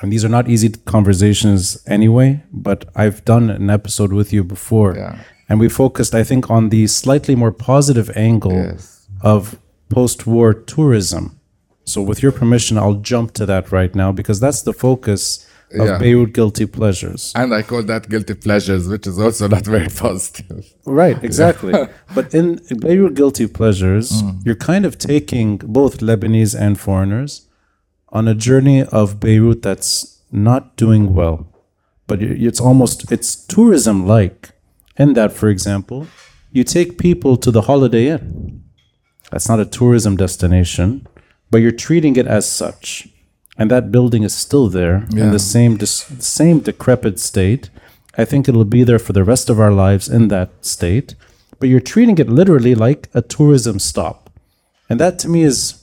and 0.00 0.12
these 0.12 0.24
are 0.24 0.28
not 0.28 0.48
easy 0.48 0.70
conversations 0.70 1.80
anyway, 1.86 2.42
but 2.52 2.84
I've 2.96 3.24
done 3.24 3.50
an 3.50 3.70
episode 3.70 4.12
with 4.12 4.32
you 4.32 4.42
before. 4.42 4.96
Yeah. 4.96 5.18
And 5.48 5.60
we 5.60 5.68
focused, 5.68 6.14
I 6.14 6.24
think, 6.24 6.50
on 6.50 6.70
the 6.70 6.86
slightly 6.88 7.36
more 7.36 7.52
positive 7.52 8.10
angle 8.16 8.52
Yes. 8.52 9.06
of 9.20 9.58
post 9.90 10.26
war 10.26 10.54
tourism. 10.54 11.38
So, 11.84 12.02
with 12.02 12.22
your 12.22 12.32
permission, 12.32 12.78
I'll 12.78 12.94
jump 12.94 13.32
to 13.34 13.46
that 13.46 13.70
right 13.70 13.94
now 13.94 14.10
because 14.12 14.40
that's 14.40 14.62
the 14.62 14.72
focus 14.72 15.46
of 15.74 15.86
Yeah. 15.86 15.98
Beirut 15.98 16.32
Guilty 16.32 16.66
Pleasures. 16.66 17.32
And 17.34 17.54
I 17.54 17.62
call 17.62 17.82
that 17.84 18.08
guilty 18.08 18.34
pleasures, 18.34 18.88
which 18.88 19.06
is 19.06 19.18
also 19.18 19.48
not 19.48 19.64
very 19.64 19.88
positive. 19.88 20.72
Right, 20.84 21.22
exactly. 21.22 21.72
but 22.14 22.34
in 22.34 22.60
Beirut 22.80 23.14
Guilty 23.14 23.46
Pleasures, 23.46 24.22
mm. 24.22 24.44
you're 24.44 24.54
kind 24.54 24.84
of 24.84 24.98
taking 24.98 25.58
both 25.58 25.98
Lebanese 25.98 26.58
and 26.58 26.78
foreigners 26.78 27.48
on 28.08 28.28
a 28.28 28.34
journey 28.34 28.84
of 28.84 29.20
Beirut 29.20 29.62
that's 29.62 30.20
not 30.30 30.76
doing 30.76 31.14
well. 31.14 31.46
But 32.06 32.22
it's 32.22 32.60
almost 32.60 33.10
it's 33.10 33.34
tourism 33.34 34.06
like. 34.06 34.50
In 34.98 35.14
that, 35.14 35.32
for 35.32 35.48
example, 35.48 36.06
you 36.52 36.64
take 36.64 36.98
people 36.98 37.36
to 37.38 37.50
the 37.50 37.62
Holiday 37.62 38.08
Inn. 38.08 38.62
That's 39.30 39.48
not 39.48 39.60
a 39.60 39.64
tourism 39.64 40.16
destination, 40.16 41.06
but 41.50 41.58
you're 41.62 41.72
treating 41.72 42.16
it 42.16 42.26
as 42.26 42.46
such. 42.50 43.08
And 43.62 43.70
that 43.70 43.92
building 43.92 44.24
is 44.24 44.34
still 44.34 44.68
there 44.68 45.06
in 45.12 45.30
the 45.30 45.38
same 45.38 45.78
same 45.78 46.58
decrepit 46.58 47.20
state. 47.20 47.70
I 48.18 48.24
think 48.24 48.48
it'll 48.48 48.64
be 48.64 48.82
there 48.82 48.98
for 48.98 49.12
the 49.12 49.22
rest 49.22 49.48
of 49.48 49.60
our 49.60 49.70
lives 49.70 50.08
in 50.08 50.26
that 50.28 50.50
state. 50.62 51.14
But 51.60 51.68
you're 51.68 51.92
treating 51.92 52.18
it 52.18 52.28
literally 52.28 52.74
like 52.74 53.08
a 53.14 53.22
tourism 53.22 53.78
stop. 53.78 54.30
And 54.90 54.98
that 54.98 55.20
to 55.20 55.28
me 55.28 55.44
is 55.44 55.80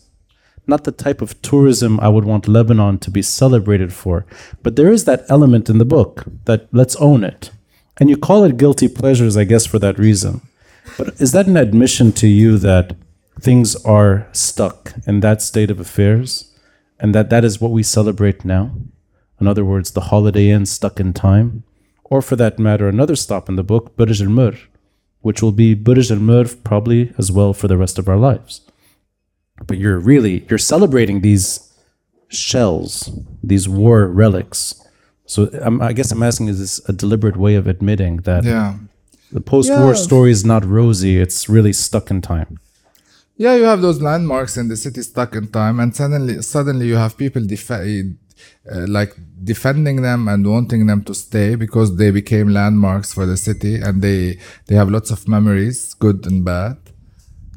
not 0.68 0.84
the 0.84 0.92
type 0.92 1.22
of 1.22 1.42
tourism 1.42 2.02
I 2.02 2.10
would 2.10 2.26
want 2.26 2.50
Lebanon 2.50 3.00
to 3.00 3.10
be 3.10 3.22
celebrated 3.22 3.94
for. 3.94 4.26
But 4.62 4.76
there 4.76 4.92
is 4.92 5.06
that 5.06 5.24
element 5.30 5.70
in 5.70 5.78
the 5.78 5.86
book 5.86 6.26
that 6.44 6.68
let's 6.74 6.98
own 6.98 7.24
it. 7.24 7.50
And 7.98 8.10
you 8.10 8.18
call 8.18 8.44
it 8.44 8.58
guilty 8.58 8.90
pleasures, 8.90 9.38
I 9.38 9.46
guess, 9.46 9.66
for 9.66 9.80
that 9.80 9.98
reason. 9.98 10.42
But 10.98 11.22
is 11.22 11.32
that 11.32 11.48
an 11.48 11.56
admission 11.56 12.12
to 12.20 12.28
you 12.28 12.58
that 12.58 12.98
things 13.40 13.78
are 13.86 14.28
stuck 14.34 14.96
in 15.08 15.22
that 15.22 15.42
state 15.42 15.72
of 15.72 15.80
affairs 15.80 16.50
and 17.00 17.14
that 17.16 17.30
that 17.30 17.44
is 17.46 17.60
what 17.62 17.72
we 17.72 17.84
celebrate 17.84 18.44
now? 18.46 18.72
In 19.40 19.48
other 19.48 19.64
words, 19.66 19.92
the 19.92 20.02
Holiday 20.12 20.50
Inn 20.50 20.66
stuck 20.66 21.00
in 21.00 21.14
time? 21.14 21.64
Or 22.04 22.22
for 22.22 22.36
that 22.36 22.60
matter, 22.60 22.88
another 22.88 23.16
stop 23.16 23.48
in 23.50 23.56
the 23.56 23.64
book, 23.64 23.96
Burj 23.96 24.22
al 24.22 24.30
Mur, 24.30 24.54
which 25.22 25.42
will 25.42 25.52
be 25.52 25.74
Burj 25.76 26.12
al 26.12 26.18
Mur 26.20 26.46
probably 26.64 27.14
as 27.18 27.32
well 27.32 27.54
for 27.54 27.68
the 27.68 27.78
rest 27.78 27.98
of 28.00 28.08
our 28.10 28.18
lives 28.18 28.62
but 29.68 29.78
you're 29.78 30.00
really 30.00 30.46
you're 30.50 30.58
celebrating 30.58 31.20
these 31.20 31.74
shells 32.30 33.10
these 33.44 33.68
war 33.68 34.08
relics 34.08 34.76
so 35.26 35.50
I'm, 35.62 35.82
i 35.82 35.92
guess 35.92 36.12
i'm 36.14 36.24
asking 36.24 36.48
is 36.48 36.60
this 36.60 36.80
a 36.88 36.94
deliberate 36.94 37.36
way 37.36 37.56
of 37.56 37.68
admitting 37.68 38.18
that 38.24 38.44
Yeah. 38.46 38.76
the 39.34 39.42
post-war 39.42 39.90
Yeah. 39.94 39.94
story 40.08 40.32
is 40.32 40.46
not 40.46 40.64
rosy 40.66 41.18
it's 41.20 41.50
really 41.50 41.74
stuck 41.74 42.10
in 42.10 42.22
time 42.22 42.60
Yeah, 43.40 43.56
you 43.56 43.64
have 43.64 43.82
those 43.82 44.02
landmarks 44.02 44.58
in 44.58 44.68
the 44.68 44.76
city 44.76 45.02
stuck 45.02 45.34
in 45.34 45.48
time, 45.48 45.80
and 45.80 45.96
suddenly, 45.96 46.42
suddenly 46.42 46.88
you 46.88 46.98
have 46.98 47.16
people 47.16 47.42
defi- 47.42 48.16
uh, 48.70 48.86
like 48.90 49.16
defending 49.42 50.02
them 50.02 50.28
and 50.28 50.46
wanting 50.46 50.88
them 50.88 51.04
to 51.06 51.14
stay 51.16 51.56
because 51.56 51.96
they 51.96 52.12
became 52.12 52.50
landmarks 52.50 53.14
for 53.14 53.26
the 53.26 53.38
city, 53.38 53.76
and 53.76 54.02
they 54.02 54.38
they 54.68 54.76
have 54.76 54.90
lots 54.90 55.10
of 55.10 55.26
memories, 55.26 55.94
good 55.94 56.26
and 56.28 56.44
bad, 56.44 56.76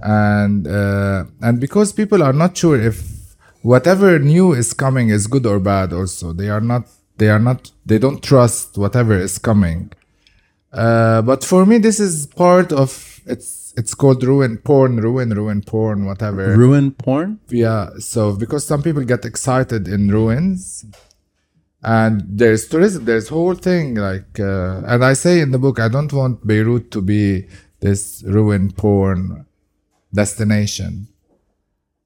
and 0.01 0.69
uh, 0.69 1.25
and 1.41 1.59
because 1.59 1.93
people 1.93 2.23
are 2.23 2.33
not 2.33 2.57
sure 2.57 2.81
if 2.81 3.35
whatever 3.63 4.21
new 4.21 4.53
is 4.53 4.73
coming 4.73 5.09
is 5.09 5.27
good 5.27 5.47
or 5.47 5.59
bad. 5.59 5.93
Also, 5.93 6.33
they 6.33 6.49
are 6.49 6.61
not 6.61 6.87
they 7.17 7.29
are 7.29 7.41
not 7.41 7.73
they 7.85 7.99
don't 7.99 8.23
trust 8.23 8.79
whatever 8.79 9.19
is 9.19 9.37
coming. 9.37 9.91
Uh, 10.73 11.23
but 11.23 11.45
for 11.45 11.67
me, 11.67 11.79
this 11.79 11.99
is 11.99 12.29
part 12.29 12.73
of 12.73 13.21
it's 13.27 13.62
it's 13.77 13.95
called 13.95 14.23
ruin 14.23 14.59
porn, 14.59 14.97
ruin, 14.97 15.31
ruin 15.31 15.63
porn, 15.63 16.05
whatever. 16.07 16.57
ruin 16.57 16.93
porn 16.93 17.41
yeah. 17.49 17.91
So 17.99 18.35
because 18.37 18.67
some 18.67 18.83
people 18.83 19.03
get 19.05 19.25
excited 19.25 19.89
in 19.89 20.11
ruins, 20.11 20.85
and 21.83 22.23
there's 22.27 22.69
tourism, 22.69 23.05
there's 23.05 23.29
whole 23.29 23.55
thing 23.55 23.97
like, 23.97 24.39
uh, 24.39 24.83
and 24.87 25.05
I 25.05 25.15
say 25.15 25.41
in 25.41 25.51
the 25.51 25.59
book, 25.59 25.81
I 25.81 25.89
don't 25.89 26.13
want 26.13 26.47
Beirut 26.47 26.91
to 26.93 27.01
be 27.03 27.49
this 27.81 28.23
ruin 28.27 28.71
porn 28.73 29.47
destination. 30.15 31.09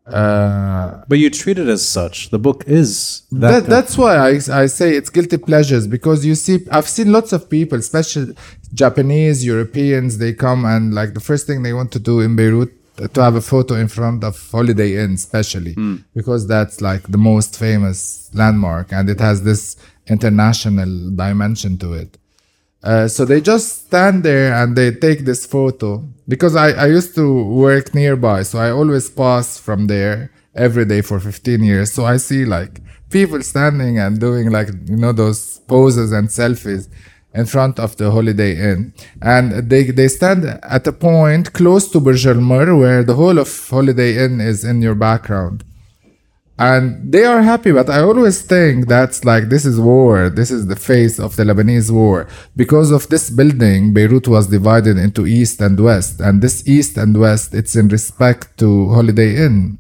Uh, 0.07 1.03
But 1.09 1.19
you 1.19 1.31
treat 1.31 1.59
it 1.59 1.69
as 1.69 1.87
such. 1.87 2.31
The 2.31 2.39
book 2.39 2.65
is 2.67 3.23
that. 3.33 3.51
that, 3.51 3.63
that's 3.75 3.99
why 3.99 4.17
I, 4.17 4.31
I 4.63 4.67
say 4.67 4.95
it's 4.99 5.11
guilty 5.11 5.37
pleasures 5.37 5.87
because 5.97 6.25
you 6.25 6.35
see 6.37 6.57
i've 6.71 6.89
seen 6.97 7.11
lots 7.11 7.33
of 7.33 7.41
people 7.51 7.79
especially 7.79 8.35
japanese 8.73 9.45
europeans 9.45 10.19
they 10.19 10.33
come 10.33 10.65
and 10.65 10.95
like 10.95 11.11
the 11.15 11.21
first 11.21 11.47
thing 11.49 11.63
they 11.63 11.73
want 11.73 11.91
to 11.93 11.99
do 11.99 12.21
in 12.21 12.37
beirut 12.37 12.71
to 13.15 13.21
have 13.27 13.35
a 13.35 13.41
photo 13.41 13.75
in 13.75 13.89
front 13.89 14.23
of 14.23 14.35
holiday 14.53 14.91
inn 15.03 15.15
especially 15.15 15.75
because 16.15 16.47
that's 16.47 16.81
like 16.81 17.03
the 17.17 17.19
most 17.19 17.51
famous 17.59 18.31
landmark 18.41 18.93
and 18.93 19.05
it 19.15 19.21
has 19.29 19.43
this 19.43 19.77
international 20.09 21.11
dimension 21.25 21.77
to 21.79 21.93
it 22.03 22.17
uh, 22.85 23.09
so 23.09 23.25
they 23.25 23.41
just 23.41 23.87
stand 23.87 24.23
there 24.23 24.55
and 24.55 24.77
they 24.77 24.91
take 25.07 25.25
this 25.31 25.45
photo 25.47 25.91
because 26.29 26.57
I, 26.57 26.71
I 26.71 26.87
used 26.87 27.15
to 27.15 27.45
work 27.45 27.95
nearby 27.95 28.43
so 28.43 28.59
i 28.59 28.71
always 28.71 29.09
pass 29.09 29.59
from 29.59 29.87
there 29.87 30.31
every 30.57 30.85
day 30.85 31.03
for 31.03 31.21
15 31.21 31.63
years. 31.63 31.93
So 31.93 32.05
i 32.05 32.17
see 32.17 32.45
like 32.45 32.81
people 33.11 33.43
standing 33.43 33.99
and 33.99 34.19
doing 34.19 34.51
like 34.51 34.69
you 34.87 34.97
know 34.97 35.13
those 35.13 35.61
poses 35.69 36.13
and 36.13 36.29
selfies 36.29 36.89
in 37.35 37.45
front 37.47 37.79
of 37.79 37.97
the 37.99 38.11
holiday 38.11 38.53
inn. 38.57 38.95
And 39.21 39.71
they 39.71 39.85
they 39.85 40.09
stand 40.09 40.45
at 40.45 40.87
a 40.87 40.93
point 40.93 41.53
close 41.53 41.89
to 41.91 42.01
Burj 42.01 42.25
where 42.25 43.05
the 43.05 43.15
whole 43.15 43.39
of 43.39 43.69
holiday 43.69 44.25
inn 44.25 44.41
is 44.41 44.65
in 44.65 44.83
your 44.83 44.95
background 44.95 45.65
and 46.59 47.13
they 47.13 47.25
are 47.25 47.43
happy 47.43 47.71
but 47.71 47.91
i 47.91 48.01
always 48.01 48.41
think 48.41 48.87
that's 48.89 49.25
like 49.25 49.49
this 49.49 49.65
is 49.67 49.79
war. 49.79 50.31
This 50.31 50.51
is 50.51 50.67
the 50.67 50.77
face 50.77 51.19
of 51.19 51.37
the 51.37 51.45
lebanese 51.45 51.91
war. 51.91 52.29
Because 52.55 52.91
of 52.91 53.09
this 53.09 53.29
building 53.29 53.93
beirut 53.93 54.27
was 54.27 54.47
divided 54.47 54.97
into 54.97 55.27
east 55.27 55.61
and 55.61 55.79
west. 55.79 56.21
And 56.21 56.41
this 56.41 56.67
east 56.67 56.97
and 56.97 57.19
west 57.19 57.55
it's 57.55 57.77
in 57.77 57.89
respect 57.89 58.57
to 58.59 58.89
holiday 58.91 59.37
inn. 59.45 59.79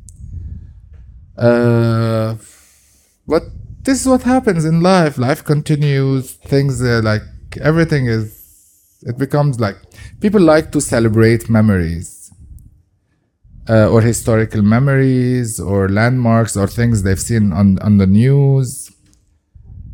Uh, 1.37 2.37
but 3.27 3.45
this 3.83 4.01
is 4.03 4.07
what 4.07 4.23
happens 4.23 4.65
in 4.65 4.81
life. 4.83 5.17
Life 5.17 5.45
continues. 5.45 6.33
Things 6.33 6.83
like 6.83 7.23
everything 7.61 8.07
is 8.07 8.43
it 9.03 9.17
becomes 9.17 9.61
like 9.61 9.77
people 10.21 10.41
like 10.41 10.73
to 10.73 10.81
celebrate 10.81 11.49
memories 11.49 12.15
uh, 13.68 13.88
or 13.88 14.00
historical 14.00 14.62
memories 14.62 15.59
or 15.59 15.88
landmarks 15.88 16.57
or 16.57 16.66
things 16.66 17.02
they've 17.02 17.20
seen 17.20 17.52
on, 17.52 17.79
on 17.81 17.98
the 17.98 18.07
news. 18.07 18.90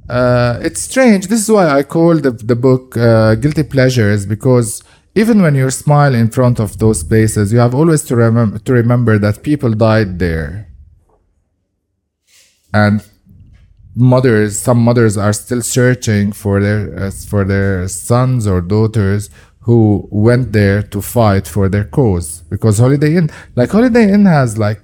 Uh, 0.08 0.58
it's 0.62 0.82
strange. 0.82 1.28
This 1.28 1.40
is 1.40 1.50
why 1.50 1.68
I 1.68 1.82
call 1.82 2.16
the, 2.16 2.32
the 2.32 2.56
book 2.56 2.96
uh, 2.96 3.34
Guilty 3.36 3.62
Pleasures 3.62 4.26
because 4.26 4.82
even 5.14 5.42
when 5.42 5.54
you 5.54 5.70
smile 5.70 6.14
in 6.14 6.30
front 6.30 6.58
of 6.58 6.78
those 6.78 7.02
places, 7.02 7.52
you 7.52 7.58
have 7.58 7.74
always 7.74 8.02
to, 8.04 8.14
remem- 8.14 8.62
to 8.64 8.72
remember 8.72 9.18
that 9.18 9.42
people 9.42 9.72
died 9.72 10.18
there. 10.18 10.68
And 12.74 13.04
mothers, 13.94 14.58
some 14.58 14.78
mothers 14.78 15.18
are 15.18 15.32
still 15.32 15.62
searching 15.62 16.32
for 16.32 16.60
their, 16.60 16.98
uh, 16.98 17.10
for 17.10 17.44
their 17.44 17.88
sons 17.88 18.46
or 18.46 18.60
daughters 18.62 19.28
who 19.62 20.08
went 20.10 20.52
there 20.52 20.82
to 20.82 21.00
fight 21.00 21.46
for 21.46 21.68
their 21.68 21.84
cause. 21.84 22.42
Because 22.50 22.78
holiday 22.78 23.16
inn 23.16 23.30
like 23.56 23.70
holiday 23.70 24.12
inn 24.12 24.24
has 24.26 24.58
like 24.58 24.80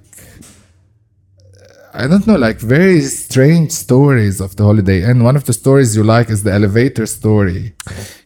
i 1.95 2.07
don't 2.07 2.27
know 2.27 2.37
like 2.37 2.61
very 2.61 3.01
strange 3.01 3.73
stories 3.73 4.41
of 4.41 4.55
the 4.57 4.63
holiday 4.63 5.03
inn. 5.03 5.25
One 5.25 5.37
of 5.37 5.45
the 5.45 5.53
stories 5.53 5.97
you 5.97 6.05
like 6.05 6.31
is 6.31 6.43
the 6.43 6.53
elevator 6.53 7.07
story. 7.07 7.75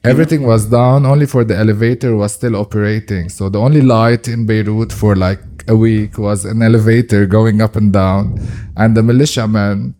Everything 0.04 0.42
was 0.42 0.66
down 0.66 1.06
only 1.06 1.26
for 1.26 1.44
the 1.44 1.56
elevator 1.56 2.16
was 2.16 2.32
still 2.34 2.56
operating. 2.56 3.28
So 3.28 3.48
the 3.48 3.60
only 3.60 3.80
light 3.80 4.28
in 4.28 4.46
beirut 4.46 4.92
for 4.92 5.16
like 5.16 5.40
a 5.68 5.76
week 5.76 6.18
was 6.18 6.44
an 6.44 6.60
elevator 6.62 7.24
going 7.24 7.62
up 7.62 7.76
and 7.76 7.92
down. 7.92 8.38
And 8.76 8.96
the 8.96 9.02
militiamen 9.02 9.94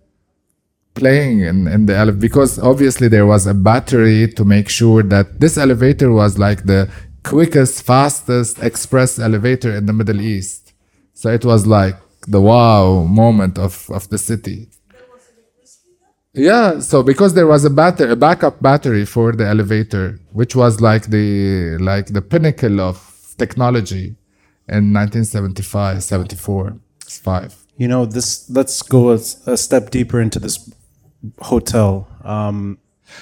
playing 0.95 1.41
in, 1.41 1.67
in 1.67 1.87
the 1.87 1.97
elevator 1.97 2.21
because 2.21 2.59
obviously 2.59 3.09
there 3.09 3.27
was 3.27 3.47
a 3.47 3.55
battery 3.55 4.29
to 4.29 4.45
make 4.45 4.69
sure 4.69 5.03
that 5.03 5.41
this 5.41 5.57
elevator 5.57 6.13
was 6.13 6.39
like 6.39 6.65
the 6.65 6.91
quickest, 7.23 7.83
fastest 7.85 8.63
express 8.63 9.19
elevator 9.19 9.75
in 9.75 9.87
the 9.87 9.93
Middle 9.93 10.21
East. 10.21 10.73
So 11.15 11.31
it 11.31 11.45
was 11.45 11.67
like 11.67 11.97
the 12.27 12.41
wow 12.41 13.05
moment 13.05 13.59
of, 13.59 13.89
of 13.91 14.09
the 14.09 14.19
city. 14.19 14.69
Yeah, 16.35 16.81
so 16.81 17.03
because 17.03 17.35
there 17.35 17.47
was 17.47 17.65
a 17.65 17.71
battery, 17.71 18.11
a 18.11 18.17
backup 18.17 18.63
battery 18.63 19.05
for 19.05 19.33
the 19.33 19.47
elevator, 19.47 20.19
which 20.33 20.57
was 20.57 20.81
like 20.81 21.09
the 21.09 21.77
like 21.79 22.07
the 22.07 22.23
pinnacle 22.23 22.81
of 22.81 23.35
technology 23.37 24.17
in 24.67 24.95
1975, 24.95 26.03
74, 26.03 26.79
it's 27.03 27.19
five. 27.19 27.55
You 27.77 27.87
know, 27.87 28.07
this. 28.07 28.49
Let's 28.49 28.81
go 28.81 29.11
a, 29.11 29.17
a 29.47 29.59
step 29.59 29.91
deeper 29.91 30.23
into 30.23 30.39
this 30.39 30.57
hotel. 31.41 32.07
Um, 32.25 32.79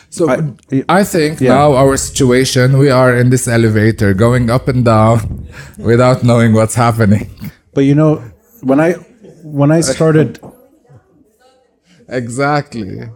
So 0.08 0.28
I- 0.30 1.00
I, 1.00 1.02
think 1.02 1.40
Yeah. 1.40 1.54
now 1.54 1.74
our 1.74 1.96
situation, 1.96 2.78
we 2.78 2.90
are 2.90 3.12
in 3.16 3.30
this 3.30 3.48
elevator 3.48 4.14
going 4.14 4.48
up 4.48 4.68
and 4.68 4.84
down 4.84 5.46
without 5.78 6.22
knowing 6.22 6.52
what's 6.52 6.76
happening. 6.76 7.26
but 7.74 7.82
you 7.84 7.94
know, 7.96 8.22
when 8.62 8.78
I 8.78 8.92
when 9.42 9.70
I 9.72 9.80
started 9.80 10.38
Exactly. 12.08 13.08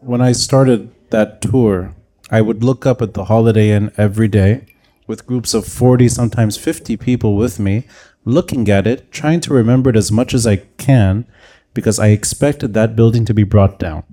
when 0.00 0.20
I 0.20 0.32
started 0.32 0.90
that 1.10 1.40
tour, 1.42 1.94
I 2.30 2.40
would 2.40 2.64
look 2.64 2.86
up 2.86 3.02
at 3.02 3.14
the 3.14 3.24
Holiday 3.24 3.70
Inn 3.70 3.90
every 3.96 4.28
day 4.28 4.64
with 5.06 5.26
groups 5.26 5.54
of 5.54 5.66
40, 5.66 6.08
sometimes 6.08 6.56
50 6.56 6.96
people 6.96 7.36
with 7.36 7.58
me, 7.58 7.84
looking 8.24 8.68
at 8.70 8.86
it, 8.86 9.10
trying 9.12 9.40
to 9.40 9.52
remember 9.54 9.90
it 9.90 9.96
as 9.96 10.10
much 10.12 10.32
as 10.34 10.46
I 10.46 10.56
can 10.78 11.26
because 11.74 11.98
I 11.98 12.08
expected 12.08 12.74
that 12.74 12.96
building 12.96 13.24
to 13.26 13.34
be 13.34 13.44
brought 13.44 13.78
down. 13.78 14.04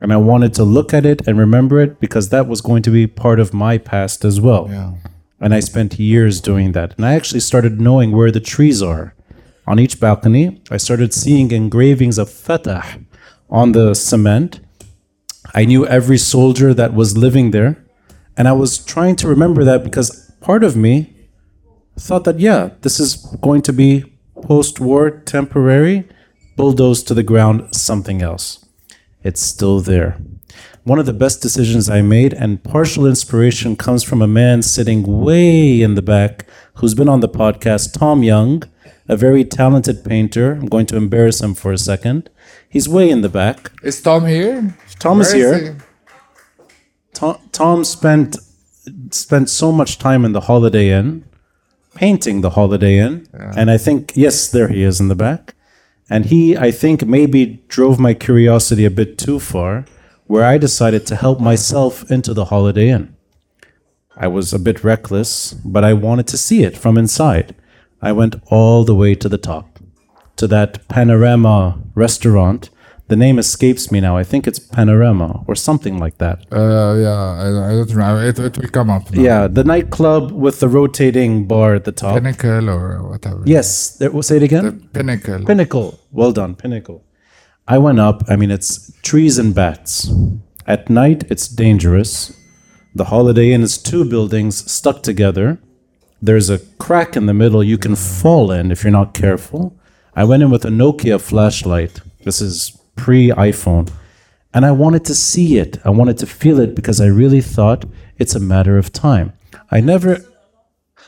And 0.00 0.12
I 0.12 0.16
wanted 0.18 0.52
to 0.54 0.64
look 0.64 0.92
at 0.92 1.06
it 1.06 1.26
and 1.26 1.38
remember 1.38 1.80
it 1.80 1.98
because 1.98 2.28
that 2.28 2.46
was 2.46 2.60
going 2.60 2.82
to 2.82 2.90
be 2.90 3.06
part 3.06 3.40
of 3.40 3.54
my 3.54 3.78
past 3.78 4.24
as 4.24 4.40
well. 4.40 4.68
Yeah. 4.70 4.94
And 5.40 5.54
I 5.54 5.60
spent 5.60 5.98
years 5.98 6.40
doing 6.40 6.72
that. 6.72 6.94
And 6.96 7.06
I 7.06 7.14
actually 7.14 7.40
started 7.40 7.80
knowing 7.80 8.12
where 8.12 8.30
the 8.30 8.40
trees 8.40 8.82
are. 8.82 9.14
On 9.66 9.78
each 9.78 9.98
balcony, 9.98 10.60
I 10.70 10.76
started 10.76 11.14
seeing 11.14 11.50
engravings 11.50 12.18
of 12.18 12.30
Fatah 12.30 13.00
on 13.48 13.72
the 13.72 13.94
cement. 13.94 14.60
I 15.54 15.64
knew 15.64 15.86
every 15.86 16.18
soldier 16.18 16.74
that 16.74 16.92
was 16.92 17.16
living 17.16 17.50
there. 17.50 17.82
And 18.36 18.46
I 18.46 18.52
was 18.52 18.84
trying 18.84 19.16
to 19.16 19.28
remember 19.28 19.64
that 19.64 19.84
because 19.84 20.30
part 20.40 20.64
of 20.64 20.76
me 20.76 21.14
thought 21.98 22.24
that, 22.24 22.40
yeah, 22.40 22.70
this 22.82 23.00
is 23.00 23.16
going 23.40 23.62
to 23.62 23.72
be 23.72 24.04
post 24.42 24.80
war, 24.80 25.10
temporary, 25.10 26.08
bulldozed 26.56 27.08
to 27.08 27.14
the 27.14 27.22
ground, 27.22 27.74
something 27.74 28.22
else. 28.22 28.64
It's 29.22 29.40
still 29.40 29.80
there. 29.80 30.18
One 30.84 30.98
of 30.98 31.06
the 31.06 31.12
best 31.14 31.40
decisions 31.40 31.88
I 31.88 32.02
made, 32.02 32.34
and 32.34 32.62
partial 32.62 33.06
inspiration 33.06 33.74
comes 33.74 34.02
from 34.02 34.20
a 34.20 34.26
man 34.26 34.62
sitting 34.62 35.02
way 35.24 35.80
in 35.80 35.94
the 35.94 36.02
back 36.02 36.46
who's 36.74 36.94
been 36.94 37.08
on 37.08 37.20
the 37.20 37.28
podcast, 37.28 37.98
Tom 37.98 38.22
Young, 38.22 38.62
a 39.08 39.16
very 39.16 39.44
talented 39.44 40.04
painter. 40.04 40.52
I'm 40.52 40.66
going 40.66 40.86
to 40.86 40.96
embarrass 40.96 41.40
him 41.40 41.54
for 41.54 41.72
a 41.72 41.78
second. 41.78 42.28
He's 42.68 42.88
way 42.88 43.08
in 43.08 43.22
the 43.22 43.28
back. 43.28 43.72
Is 43.82 44.00
Tom 44.02 44.26
here? 44.26 44.76
Tom 44.98 45.20
is 45.20 45.32
here. 45.32 45.78
Tom, 47.14 47.38
Tom 47.52 47.84
spent 47.84 48.36
spent 49.10 49.48
so 49.48 49.72
much 49.72 49.98
time 49.98 50.24
in 50.24 50.32
the 50.32 50.42
Holiday 50.42 50.90
Inn, 50.90 51.24
painting 51.94 52.42
the 52.42 52.50
Holiday 52.50 52.98
Inn, 52.98 53.26
and 53.32 53.70
I 53.70 53.78
think 53.78 54.12
yes, 54.14 54.50
there 54.50 54.68
he 54.68 54.82
is 54.82 55.00
in 55.00 55.08
the 55.08 55.14
back, 55.14 55.54
and 56.10 56.26
he 56.26 56.56
I 56.56 56.70
think 56.70 57.06
maybe 57.06 57.62
drove 57.68 57.98
my 57.98 58.14
curiosity 58.14 58.84
a 58.84 58.90
bit 58.90 59.18
too 59.18 59.40
far, 59.40 59.86
where 60.26 60.44
I 60.44 60.58
decided 60.58 61.06
to 61.06 61.16
help 61.16 61.40
myself 61.40 62.10
into 62.10 62.34
the 62.34 62.46
Holiday 62.46 62.90
Inn. 62.90 63.16
I 64.16 64.28
was 64.28 64.52
a 64.52 64.58
bit 64.58 64.84
reckless, 64.84 65.52
but 65.52 65.84
I 65.84 65.92
wanted 65.92 66.26
to 66.28 66.38
see 66.38 66.62
it 66.62 66.76
from 66.76 66.96
inside. 66.96 67.54
I 68.00 68.12
went 68.12 68.36
all 68.46 68.84
the 68.84 68.94
way 68.94 69.14
to 69.16 69.28
the 69.28 69.38
top, 69.38 69.78
to 70.36 70.46
that 70.48 70.86
Panorama 70.88 71.78
restaurant. 71.94 72.70
The 73.08 73.16
name 73.16 73.38
escapes 73.38 73.92
me 73.92 74.00
now. 74.00 74.16
I 74.16 74.24
think 74.24 74.46
it's 74.46 74.58
Panorama 74.58 75.44
or 75.46 75.54
something 75.54 75.98
like 75.98 76.16
that. 76.18 76.46
Uh, 76.50 76.94
yeah, 76.94 77.34
I, 77.44 77.48
I 77.48 77.72
don't 77.72 77.90
remember. 77.90 78.24
It, 78.24 78.38
it 78.38 78.58
will 78.58 78.68
come 78.70 78.88
up. 78.88 79.10
Now. 79.10 79.20
Yeah, 79.22 79.46
the 79.46 79.62
nightclub 79.62 80.32
with 80.32 80.60
the 80.60 80.68
rotating 80.68 81.46
bar 81.46 81.74
at 81.74 81.84
the 81.84 81.92
top. 81.92 82.14
Pinnacle 82.14 82.70
or 82.70 83.02
whatever. 83.02 83.42
Yes, 83.44 83.96
there, 83.98 84.10
say 84.22 84.36
it 84.38 84.42
again. 84.42 84.88
Pinnacle. 84.94 85.44
Pinnacle. 85.44 86.00
Well 86.12 86.32
done, 86.32 86.54
Pinnacle. 86.54 87.04
I 87.68 87.76
went 87.76 88.00
up. 88.00 88.22
I 88.28 88.36
mean, 88.36 88.50
it's 88.50 88.90
trees 89.02 89.38
and 89.38 89.54
bats. 89.54 90.10
At 90.66 90.88
night, 90.88 91.24
it's 91.30 91.46
dangerous. 91.46 92.32
The 92.94 93.06
Holiday 93.06 93.52
Inn 93.52 93.62
is 93.62 93.76
two 93.76 94.04
buildings 94.08 94.70
stuck 94.70 95.02
together. 95.02 95.58
There's 96.22 96.48
a 96.48 96.60
crack 96.78 97.16
in 97.16 97.26
the 97.26 97.34
middle 97.34 97.62
you 97.62 97.76
can 97.76 97.96
fall 97.96 98.50
in 98.50 98.70
if 98.70 98.82
you're 98.82 98.90
not 98.90 99.12
careful. 99.12 99.76
I 100.16 100.24
went 100.24 100.42
in 100.42 100.50
with 100.50 100.64
a 100.64 100.70
Nokia 100.70 101.20
flashlight. 101.20 102.00
This 102.24 102.40
is 102.40 102.78
pre 102.96 103.28
iPhone. 103.30 103.90
And 104.52 104.64
I 104.64 104.70
wanted 104.70 105.04
to 105.06 105.14
see 105.14 105.58
it. 105.58 105.78
I 105.84 105.90
wanted 105.90 106.18
to 106.18 106.26
feel 106.26 106.60
it 106.60 106.74
because 106.74 107.00
I 107.00 107.06
really 107.06 107.40
thought 107.40 107.84
it's 108.18 108.34
a 108.34 108.40
matter 108.40 108.78
of 108.78 108.92
time. 108.92 109.32
I 109.70 109.80
never 109.80 110.18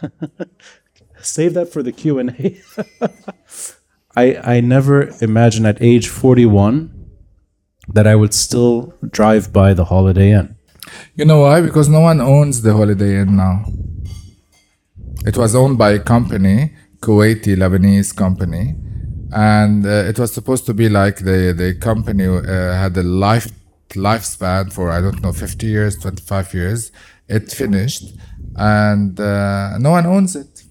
save 1.23 1.55
that 1.55 1.73
for 1.73 1.83
the 1.83 1.93
Q&A. 1.93 2.61
I 4.17 4.57
I 4.57 4.61
never 4.61 5.11
imagined 5.21 5.67
at 5.67 5.81
age 5.81 6.09
41 6.09 6.91
that 7.89 8.07
I 8.07 8.15
would 8.17 8.35
still 8.35 8.95
drive 9.11 9.53
by 9.53 9.75
the 9.75 9.85
Holiday 9.85 10.33
Inn. 10.33 10.57
You 11.15 11.25
know 11.25 11.41
why? 11.43 11.61
Because 11.61 11.89
no 11.89 12.01
one 12.01 12.21
owns 12.21 12.63
the 12.63 12.73
Holiday 12.73 13.21
Inn 13.21 13.37
now. 13.37 13.65
It 15.25 15.37
was 15.37 15.55
owned 15.55 15.77
by 15.77 15.91
a 15.93 15.99
company, 15.99 16.75
Kuwaiti 17.01 17.57
Lebanese 17.57 18.15
company, 18.15 18.75
and 19.33 19.85
uh, 19.87 20.05
it 20.11 20.19
was 20.19 20.33
supposed 20.33 20.67
to 20.67 20.75
be 20.75 20.89
like 20.89 21.19
the 21.19 21.53
the 21.57 21.75
company 21.75 22.27
uh, 22.27 22.41
had 22.75 22.97
a 22.97 23.03
life 23.03 23.49
lifespan 23.91 24.73
for 24.73 24.91
I 24.91 25.01
don't 25.01 25.23
know 25.23 25.33
50 25.33 25.67
years, 25.67 25.97
25 25.97 26.55
years. 26.55 26.93
It 27.29 27.51
finished, 27.51 28.15
and 28.57 29.19
uh, 29.19 29.79
no 29.79 29.91
one 29.91 30.07
owns 30.07 30.37
it. 30.37 30.63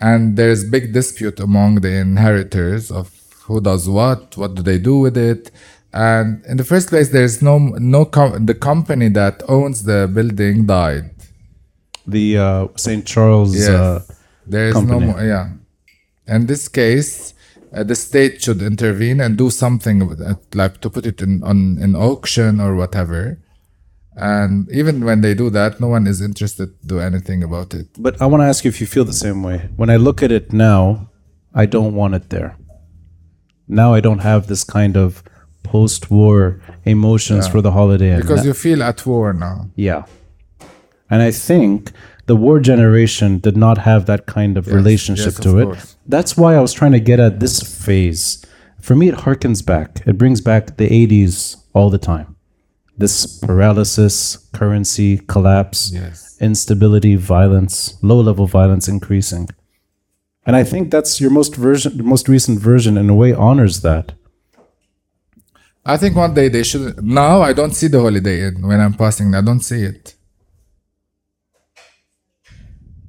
And 0.00 0.36
there's 0.36 0.64
big 0.64 0.92
dispute 0.92 1.40
among 1.40 1.76
the 1.76 1.92
inheritors 1.92 2.90
of 2.90 3.10
who 3.44 3.60
does 3.60 3.88
what, 3.88 4.36
what 4.36 4.54
do 4.54 4.62
they 4.62 4.78
do 4.78 4.98
with 4.98 5.16
it. 5.16 5.50
And 5.92 6.44
in 6.46 6.56
the 6.56 6.64
first 6.64 6.88
place, 6.88 7.10
there's 7.10 7.40
no 7.42 7.58
no 7.58 8.04
com- 8.04 8.44
the 8.46 8.54
company 8.54 9.08
that 9.10 9.42
owns 9.48 9.84
the 9.84 10.10
building 10.12 10.66
died. 10.66 11.10
The 12.06 12.38
uh, 12.38 12.68
St. 12.76 13.06
Charles. 13.06 13.56
Yes. 13.56 13.68
Uh, 13.68 14.02
there 14.46 14.68
is 14.68 14.74
no 14.74 14.80
company. 14.80 15.06
more. 15.06 15.22
Yeah. 15.22 15.50
In 16.28 16.46
this 16.46 16.68
case, 16.68 17.34
uh, 17.72 17.82
the 17.84 17.94
state 17.94 18.42
should 18.42 18.62
intervene 18.62 19.20
and 19.20 19.36
do 19.36 19.50
something 19.50 20.06
with 20.08 20.20
it, 20.20 20.54
like 20.54 20.80
to 20.80 20.90
put 20.90 21.06
it 21.06 21.20
in 21.22 21.42
on 21.42 21.78
in 21.84 21.94
auction 21.94 22.60
or 22.60 22.74
whatever. 22.74 23.38
And 24.16 24.68
even 24.72 25.04
when 25.04 25.20
they 25.20 25.34
do 25.34 25.48
that, 25.50 25.80
no 25.80 25.88
one 25.88 26.06
is 26.06 26.20
interested 26.20 26.68
to 26.80 26.86
do 26.86 26.98
anything 26.98 27.42
about 27.44 27.72
it. 27.72 27.86
but 27.98 28.20
I 28.20 28.26
want 28.26 28.40
to 28.42 28.46
ask 28.46 28.64
you 28.64 28.68
if 28.68 28.80
you 28.80 28.86
feel 28.86 29.04
the 29.04 29.20
same 29.26 29.42
way. 29.42 29.58
When 29.76 29.90
I 29.90 29.96
look 29.96 30.22
at 30.22 30.32
it 30.32 30.52
now, 30.52 30.82
I 31.54 31.66
don't 31.66 31.94
want 31.94 32.14
it 32.14 32.30
there. 32.30 32.56
Now 33.68 33.94
I 33.94 34.00
don't 34.00 34.20
have 34.30 34.46
this 34.48 34.64
kind 34.64 34.96
of 34.96 35.22
post-war 35.62 36.60
emotions 36.84 37.46
for 37.46 37.60
the 37.60 37.70
Holiday 37.70 38.16
Because 38.16 38.44
you 38.44 38.54
feel 38.54 38.82
at 38.82 39.04
war 39.06 39.32
now. 39.32 39.70
Yeah. 39.76 40.04
And 41.10 41.22
I 41.22 41.30
think 41.30 41.92
the 42.26 42.36
war 42.36 42.58
generation 42.60 43.38
did 43.38 43.56
not 43.56 43.78
have 43.78 44.06
that 44.06 44.26
kind 44.26 44.56
of 44.58 44.66
relationship 44.68 45.34
yes, 45.34 45.40
to 45.40 45.50
of 45.50 45.58
it. 45.58 45.64
course. 45.64 45.96
That's 46.08 46.36
why 46.36 46.54
I 46.56 46.60
was 46.60 46.72
trying 46.72 46.92
to 46.92 47.00
get 47.00 47.20
at 47.20 47.38
this 47.40 47.60
phase. 47.60 48.44
For 48.80 48.94
me, 48.96 49.08
it 49.08 49.14
harkens 49.16 49.64
back. 49.64 50.02
It 50.06 50.16
brings 50.16 50.40
back 50.40 50.76
the 50.78 50.88
80s 50.88 51.56
all 51.74 51.90
the 51.90 51.98
time. 51.98 52.36
This 52.96 53.38
paralysis, 53.40 54.36
currency, 54.52 55.18
collapse, 55.18 55.92
Yes. 55.92 56.36
instability, 56.40 57.14
violence, 57.14 57.94
low 58.02 58.20
level 58.20 58.46
violence 58.46 58.88
increasing. 58.88 59.48
And 60.46 60.56
I 60.56 60.64
think 60.64 60.90
that's 60.90 61.20
your 61.20 61.30
most 61.30 61.54
version, 61.54 62.00
most 62.04 62.28
recent 62.28 62.58
version, 62.58 62.96
in 62.96 63.10
a 63.10 63.14
way, 63.14 63.32
honors 63.34 63.82
that. 63.82 64.12
I 65.84 65.96
think 65.96 66.16
one 66.16 66.34
day 66.34 66.48
they 66.48 66.62
should. 66.62 67.02
Now 67.04 67.42
I 67.42 67.52
don't 67.52 67.74
see 67.74 67.86
the 67.88 68.00
Holiday 68.00 68.46
Inn 68.48 68.66
when 68.66 68.80
I'm 68.80 68.94
passing. 68.94 69.34
I 69.34 69.42
don't 69.42 69.60
see 69.60 69.82
it. 69.82 70.14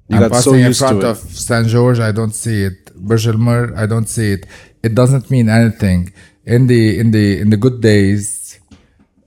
You 0.10 0.16
I'm 0.18 0.22
got 0.30 0.42
so 0.44 0.52
passing 0.52 0.60
in 0.62 0.66
used 0.68 0.80
to 0.80 0.88
front 0.88 1.04
it. 1.04 1.08
of 1.08 1.18
Saint 1.18 1.68
George. 1.68 2.00
I 2.00 2.12
don't 2.12 2.34
see 2.34 2.64
it. 2.64 2.96
Burj 2.96 3.28
Al 3.28 3.78
I 3.78 3.86
don't 3.86 4.10
see 4.10 4.32
it. 4.34 4.46
It 4.84 4.96
doesn't 4.96 5.30
mean 5.30 5.50
anything. 5.50 6.12
In 6.46 6.68
the 6.68 7.00
in 7.00 7.12
the 7.12 7.40
in 7.40 7.50
the 7.52 7.58
good 7.58 7.80
days, 7.82 8.60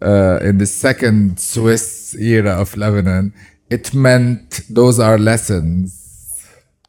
uh, 0.02 0.38
in 0.42 0.58
the 0.58 0.66
second 0.66 1.38
Swiss 1.38 2.14
era 2.16 2.60
of 2.60 2.76
Lebanon, 2.76 3.32
it 3.70 3.94
meant 3.94 4.62
those 4.68 4.98
are 4.98 5.18
lessons. 5.18 6.46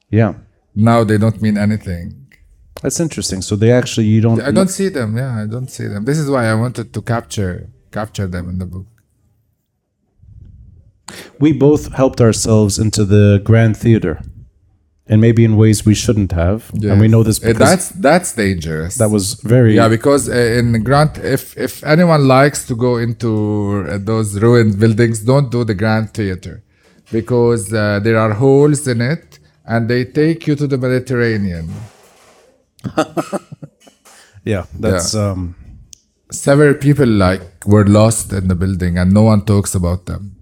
Yeah. 0.10 0.34
Now 0.75 1.03
they 1.03 1.17
don't 1.17 1.39
mean 1.41 1.58
anything. 1.58 2.34
That's 2.82 2.99
interesting. 2.99 3.41
So 3.41 3.56
they 3.56 3.71
actually, 3.71 4.08
you 4.08 4.21
don't. 4.21 4.41
I 4.41 4.51
don't 4.51 4.67
see 4.67 4.89
them. 4.89 5.15
Yeah, 5.15 5.43
I 5.43 5.45
don't 5.45 5.69
see 5.69 5.88
them. 5.88 6.03
This 6.03 6.17
is 6.17 6.29
why 6.29 6.47
I 6.47 6.56
wanted 6.56 6.93
to 6.93 7.01
capture 7.01 7.69
capture 7.91 8.27
them 8.27 8.49
in 8.49 8.58
the 8.58 8.65
book. 8.65 8.88
We 11.39 11.51
both 11.51 11.93
helped 11.93 12.21
ourselves 12.21 12.79
into 12.79 13.05
the 13.05 13.41
Grand 13.43 13.75
Theater, 13.77 14.19
and 15.07 15.19
maybe 15.19 15.43
in 15.43 15.57
ways 15.57 15.85
we 15.85 15.93
shouldn't 15.93 16.31
have. 16.31 16.71
And 16.91 16.99
we 17.01 17.07
know 17.07 17.23
this 17.23 17.39
Uh, 17.43 17.47
because 17.47 17.59
that's 17.59 17.89
that's 17.89 18.33
dangerous. 18.33 18.95
that 18.95 19.09
was 19.09 19.25
very 19.43 19.75
Yeah, 19.75 19.89
because 19.89 20.29
uh, 20.29 20.59
in 20.59 20.83
Grand, 20.83 21.17
if 21.17 21.57
if 21.57 21.83
anyone 21.83 22.27
likes 22.27 22.65
to 22.67 22.75
go 22.75 22.97
into 22.97 23.85
uh, 23.87 23.97
those 23.97 24.39
ruined 24.39 24.79
buildings, 24.79 25.19
don't 25.31 25.49
do 25.51 25.63
the 25.63 25.75
Grand 25.75 26.13
Theater, 26.13 26.63
because 27.11 27.73
uh, 27.73 27.99
there 28.05 28.17
are 28.17 28.33
holes 28.33 28.87
in 28.87 29.01
it, 29.01 29.39
and 29.65 29.89
they 29.89 30.05
take 30.05 30.47
you 30.47 30.55
to 30.55 30.67
the 30.67 30.77
Mediterranean. 30.77 31.69
yeah. 34.45 34.65
That's 34.79 35.15
um, 35.15 35.55
Several 36.31 36.73
people 36.73 37.05
like 37.07 37.41
were 37.65 37.85
lost 37.85 38.33
in 38.33 38.47
the 38.47 38.55
building, 38.55 38.97
and 38.97 39.13
no 39.13 39.21
one 39.21 39.45
talks 39.45 39.75
about 39.75 40.05
them. 40.07 40.35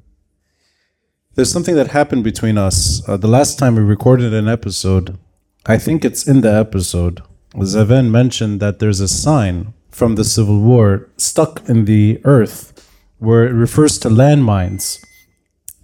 There's 1.35 1.51
something 1.51 1.75
that 1.75 1.87
happened 1.89 2.23
between 2.23 2.57
us. 2.57 3.07
Uh, 3.07 3.17
the 3.17 3.27
last 3.27 3.57
time 3.57 3.75
we 3.75 3.81
recorded 3.81 4.33
an 4.33 4.47
episode, 4.47 5.17
I 5.65 5.77
think 5.77 6.03
it's 6.03 6.27
in 6.27 6.41
the 6.41 6.53
episode. 6.53 7.21
Zaven 7.55 8.09
mentioned 8.09 8.59
that 8.59 8.79
there's 8.79 8.99
a 8.99 9.07
sign 9.07 9.73
from 9.89 10.15
the 10.15 10.23
Civil 10.23 10.59
War 10.61 11.09
stuck 11.17 11.67
in 11.69 11.85
the 11.85 12.19
earth 12.23 12.89
where 13.19 13.45
it 13.45 13.51
refers 13.51 13.97
to 13.99 14.09
landmines 14.09 15.03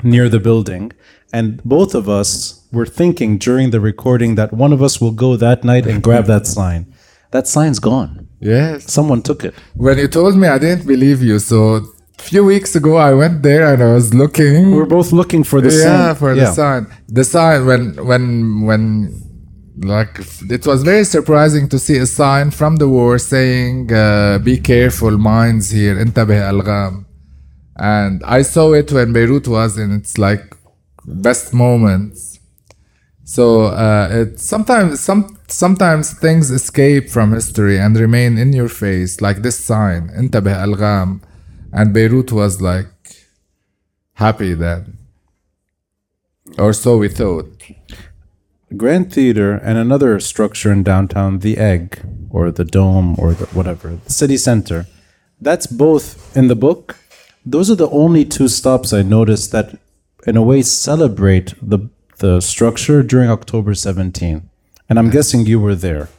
near 0.04 0.30
the 0.30 0.40
building. 0.40 0.92
And 1.34 1.64
both 1.64 1.94
of 1.94 2.08
us 2.08 2.66
were 2.72 2.86
thinking 2.86 3.38
during 3.38 3.72
the 3.72 3.80
recording 3.82 4.36
that 4.36 4.54
one 4.54 4.74
of 4.74 4.82
us 4.82 5.00
will 5.02 5.12
go 5.12 5.36
that 5.36 5.64
night 5.64 5.86
and 5.86 6.02
grab 6.02 6.26
that 6.26 6.48
sign. 6.58 6.94
That 7.32 7.48
sign's 7.48 7.80
gone. 7.80 8.28
Yes. 8.40 8.92
Someone 8.92 9.22
took 9.22 9.44
it. 9.44 9.54
When 9.76 9.98
you 9.98 10.08
told 10.08 10.38
me, 10.38 10.48
I 10.48 10.58
didn't 10.58 10.88
believe 10.88 11.22
you. 11.22 11.40
So 11.40 11.82
few 12.19 12.45
weeks 12.45 12.75
ago, 12.81 12.93
I 12.97 13.13
went 13.23 13.43
there 13.43 13.65
and 13.73 13.83
I 13.83 13.93
was 13.99 14.15
looking. 14.23 14.71
We 14.73 14.77
were 14.83 14.87
both 14.99 15.11
looking 15.13 15.43
for 15.45 15.61
the 15.61 15.71
sign. 15.71 15.99
yeah, 15.99 16.15
for 16.15 16.35
the 16.35 16.47
sign. 16.61 16.83
The 17.19 17.25
sign 17.25 17.59
when 17.71 17.83
when 18.11 18.25
when 18.69 18.83
like 19.95 20.15
it 20.57 20.67
was 20.71 20.83
very 20.91 21.05
surprising 21.17 21.65
to 21.73 21.79
see 21.87 21.99
a 22.07 22.07
sign 22.07 22.47
from 22.51 22.73
the 22.83 22.89
war 22.97 23.19
saying 23.19 23.93
uh, 23.93 24.39
"Be 24.49 24.55
careful, 24.59 25.13
mines 25.19 25.71
here." 25.71 25.97
انتبه 25.99 26.51
ألغام. 26.51 27.05
And 27.77 28.23
I 28.25 28.43
saw 28.43 28.73
it 28.75 28.93
when 28.93 29.13
Beirut 29.13 29.49
was 29.49 29.79
in 29.79 29.91
its 29.93 30.19
like 30.19 30.45
best 31.07 31.55
moments. 31.55 32.39
So 33.25 33.45
uh, 33.85 34.09
it 34.21 34.41
sometimes 34.41 35.01
some 35.01 35.23
sometimes 35.49 36.13
things 36.25 36.51
escape 36.51 37.09
from 37.09 37.33
history 37.33 37.79
and 37.79 37.97
remain 37.97 38.37
in 38.37 38.53
your 38.53 38.69
face, 38.69 39.21
like 39.27 39.39
this 39.43 39.59
sign 39.59 40.11
"انتبه 40.19 40.65
ألغام," 40.65 41.21
and 41.72 41.94
Beirut 41.94 42.32
was 42.32 42.62
like 42.62 42.88
happy 44.14 44.54
then, 44.54 44.98
or 46.58 46.74
so 46.74 46.98
we 46.98 47.10
thought. 47.10 47.52
Grand 48.76 49.14
Theater 49.14 49.54
and 49.54 49.78
another 49.78 50.20
structure 50.20 50.72
in 50.72 50.84
downtown, 50.84 51.40
the 51.40 51.58
Egg 51.58 52.02
or 52.30 52.52
the 52.52 52.66
Dome 52.66 53.16
or 53.18 53.34
the 53.34 53.46
whatever, 53.48 53.98
the 54.04 54.12
city 54.12 54.38
center. 54.38 54.86
That's 55.40 55.68
both 55.68 56.36
in 56.36 56.48
the 56.48 56.56
book. 56.56 56.98
Those 57.46 57.72
are 57.72 57.76
the 57.76 57.90
only 57.90 58.26
two 58.26 58.50
stops 58.50 58.92
I 58.92 59.04
noticed 59.04 59.52
that, 59.54 59.80
in 60.26 60.36
a 60.36 60.42
way, 60.42 60.62
celebrate 60.64 61.54
the 61.62 61.90
the 62.18 62.42
structure 62.42 63.04
during 63.04 63.30
October 63.30 63.76
17. 63.76 64.50
And 64.90 65.00
I'm 65.00 65.12
guessing 65.12 65.46
you 65.46 65.60
were 65.60 65.76
there 65.76 66.10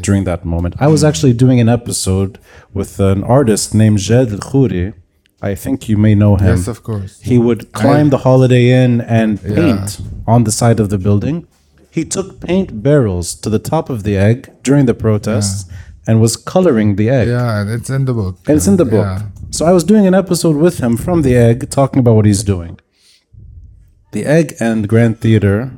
during 0.00 0.24
that 0.24 0.44
moment. 0.44 0.74
I 0.78 0.88
was 0.88 1.02
actually 1.04 1.32
doing 1.32 1.60
an 1.60 1.68
episode 1.68 2.38
with 2.72 3.00
an 3.00 3.22
artist 3.24 3.74
named 3.74 3.98
Jad 3.98 4.30
El 4.32 4.38
Khoury. 4.38 4.94
I 5.42 5.54
think 5.54 5.88
you 5.88 5.96
may 5.96 6.14
know 6.14 6.36
him. 6.36 6.56
Yes, 6.56 6.68
of 6.68 6.82
course. 6.82 7.20
He 7.20 7.38
would 7.38 7.72
climb 7.72 8.10
the 8.10 8.18
Holiday 8.18 8.70
Inn 8.70 9.00
and 9.02 9.40
paint 9.42 10.00
on 10.26 10.44
the 10.44 10.52
side 10.52 10.80
of 10.80 10.88
the 10.88 10.98
building. 10.98 11.46
He 11.90 12.04
took 12.04 12.40
paint 12.40 12.82
barrels 12.82 13.34
to 13.42 13.48
the 13.50 13.58
top 13.58 13.88
of 13.90 14.02
the 14.02 14.16
egg 14.16 14.52
during 14.62 14.86
the 14.86 14.94
protests 14.94 15.70
and 16.06 16.20
was 16.20 16.36
coloring 16.36 16.96
the 16.96 17.08
egg. 17.10 17.28
Yeah, 17.28 17.60
and 17.60 17.70
it's 17.70 17.90
in 17.90 18.04
the 18.04 18.14
book. 18.14 18.38
And 18.46 18.56
it's 18.56 18.66
in 18.66 18.76
the 18.76 18.84
book. 18.84 19.06
Yeah. 19.06 19.22
So 19.50 19.64
I 19.66 19.72
was 19.72 19.84
doing 19.84 20.06
an 20.06 20.14
episode 20.14 20.56
with 20.56 20.78
him 20.78 20.96
from 20.96 21.22
the 21.22 21.34
egg 21.34 21.70
talking 21.70 22.00
about 22.00 22.14
what 22.14 22.26
he's 22.26 22.42
doing. 22.42 22.78
The 24.12 24.24
egg 24.24 24.54
and 24.60 24.88
Grand 24.88 25.20
Theater, 25.20 25.72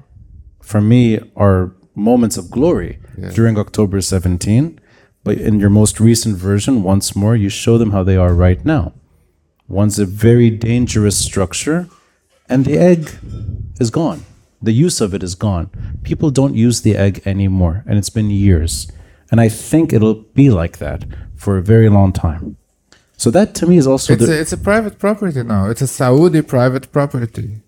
for 0.61 0.80
me, 0.80 1.20
are 1.36 1.72
moments 1.94 2.36
of 2.36 2.50
glory 2.50 3.00
during 3.34 3.58
October 3.58 4.00
17. 4.00 4.80
But 5.24 5.38
in 5.38 5.60
your 5.60 5.70
most 5.70 6.00
recent 6.00 6.36
version, 6.36 6.82
once 6.82 7.14
more, 7.16 7.36
you 7.36 7.48
show 7.48 7.76
them 7.78 7.90
how 7.90 8.02
they 8.02 8.16
are 8.16 8.32
right 8.32 8.64
now. 8.64 8.92
One's 9.66 9.98
a 9.98 10.06
very 10.06 10.50
dangerous 10.50 11.18
structure, 11.18 11.88
and 12.48 12.64
the 12.64 12.78
egg 12.78 13.10
is 13.78 13.90
gone. 13.90 14.24
The 14.62 14.72
use 14.72 15.00
of 15.00 15.14
it 15.14 15.22
is 15.22 15.34
gone. 15.34 15.70
People 16.02 16.30
don't 16.30 16.54
use 16.54 16.80
the 16.80 16.96
egg 16.96 17.22
anymore, 17.26 17.84
and 17.86 17.98
it's 17.98 18.10
been 18.10 18.30
years. 18.30 18.90
And 19.30 19.40
I 19.40 19.48
think 19.48 19.92
it'll 19.92 20.22
be 20.34 20.50
like 20.50 20.78
that 20.78 21.04
for 21.36 21.58
a 21.58 21.62
very 21.62 21.88
long 21.88 22.12
time. 22.12 22.56
So 23.18 23.30
that 23.32 23.54
to 23.56 23.66
me 23.66 23.76
is 23.76 23.86
also 23.86 24.14
It's 24.14 24.26
the. 24.26 24.32
a, 24.32 24.40
it's 24.40 24.52
a 24.52 24.56
private 24.56 24.98
property 24.98 25.42
now. 25.42 25.68
It's 25.68 25.82
a 25.82 25.86
Saudi 25.86 26.40
private 26.40 26.90
property. 26.90 27.60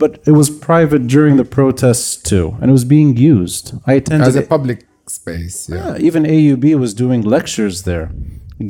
But 0.00 0.18
it 0.26 0.32
was 0.32 0.48
private 0.50 1.06
during 1.06 1.36
the 1.36 1.44
protests 1.44 2.16
too, 2.16 2.56
and 2.60 2.70
it 2.70 2.72
was 2.72 2.86
being 2.96 3.16
used. 3.16 3.74
I 3.86 3.92
attended 4.00 4.28
As 4.28 4.34
a 4.34 4.42
public 4.42 4.86
space. 5.06 5.68
Yeah. 5.68 5.76
Yeah, 5.76 6.06
even 6.08 6.24
AUB 6.24 6.64
was 6.84 6.94
doing 6.94 7.20
lectures 7.22 7.82
there. 7.82 8.10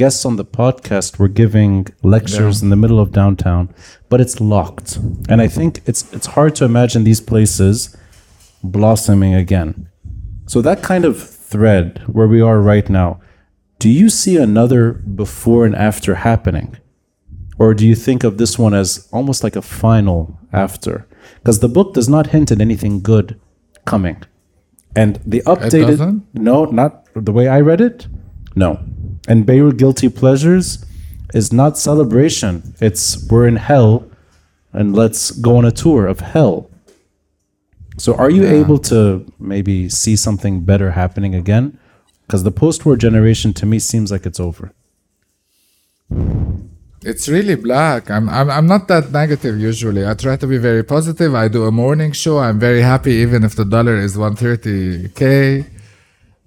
Guests 0.02 0.24
on 0.24 0.36
the 0.36 0.44
podcast 0.44 1.18
were 1.18 1.28
giving 1.42 1.86
lectures 2.02 2.62
in 2.62 2.68
the 2.70 2.76
middle 2.76 3.00
of 3.00 3.12
downtown, 3.12 3.74
but 4.08 4.20
it's 4.20 4.40
locked. 4.40 4.96
And 5.28 5.40
I 5.40 5.48
think 5.48 5.80
it's 5.86 6.02
it's 6.12 6.28
hard 6.36 6.54
to 6.56 6.64
imagine 6.64 7.04
these 7.04 7.20
places 7.32 7.96
blossoming 8.62 9.34
again. 9.34 9.88
So 10.46 10.60
that 10.62 10.82
kind 10.82 11.04
of 11.04 11.16
thread 11.52 12.02
where 12.06 12.28
we 12.28 12.40
are 12.40 12.60
right 12.60 12.88
now, 12.88 13.20
do 13.78 13.88
you 13.88 14.08
see 14.10 14.36
another 14.36 14.92
before 15.22 15.64
and 15.66 15.74
after 15.74 16.14
happening? 16.16 16.76
Or 17.58 17.74
do 17.74 17.84
you 17.86 17.96
think 17.96 18.24
of 18.24 18.38
this 18.38 18.58
one 18.58 18.74
as 18.74 19.08
almost 19.12 19.42
like 19.44 19.56
a 19.56 19.62
final 19.62 20.38
after? 20.52 21.06
Because 21.36 21.60
the 21.60 21.68
book 21.68 21.94
does 21.94 22.08
not 22.08 22.28
hint 22.28 22.50
at 22.50 22.60
anything 22.60 23.00
good 23.00 23.40
coming. 23.84 24.22
And 24.96 25.20
the 25.24 25.42
updated 25.46 26.22
no, 26.34 26.64
not 26.64 27.06
the 27.14 27.32
way 27.32 27.48
I 27.48 27.60
read 27.60 27.80
it. 27.80 28.06
No. 28.56 28.80
And 29.28 29.46
Beirut 29.46 29.76
Guilty 29.76 30.08
Pleasures 30.08 30.84
is 31.32 31.52
not 31.52 31.78
celebration. 31.78 32.74
It's 32.80 33.26
we're 33.28 33.46
in 33.46 33.56
hell 33.56 34.10
and 34.72 34.94
let's 34.94 35.30
go 35.30 35.56
on 35.56 35.64
a 35.64 35.70
tour 35.70 36.06
of 36.06 36.20
hell. 36.20 36.70
So 37.98 38.14
are 38.14 38.30
you 38.30 38.46
able 38.46 38.78
to 38.78 39.26
maybe 39.38 39.88
see 39.88 40.16
something 40.16 40.60
better 40.64 40.92
happening 40.92 41.34
again? 41.34 41.78
Because 42.26 42.44
the 42.44 42.50
post-war 42.50 42.96
generation 42.96 43.52
to 43.54 43.66
me 43.66 43.78
seems 43.78 44.10
like 44.10 44.24
it's 44.24 44.40
over. 44.40 44.72
It's 47.02 47.28
really 47.30 47.54
black. 47.54 48.10
I'm, 48.10 48.28
I'm 48.28 48.50
I'm 48.50 48.66
not 48.66 48.86
that 48.88 49.10
negative 49.10 49.58
usually. 49.58 50.06
I 50.06 50.12
try 50.12 50.36
to 50.36 50.46
be 50.46 50.58
very 50.58 50.84
positive. 50.84 51.34
I 51.34 51.48
do 51.48 51.64
a 51.64 51.72
morning 51.72 52.12
show. 52.12 52.38
I'm 52.38 52.58
very 52.58 52.82
happy 52.82 53.12
even 53.24 53.42
if 53.42 53.56
the 53.56 53.64
dollar 53.64 53.96
is 53.96 54.18
130k. 54.18 55.64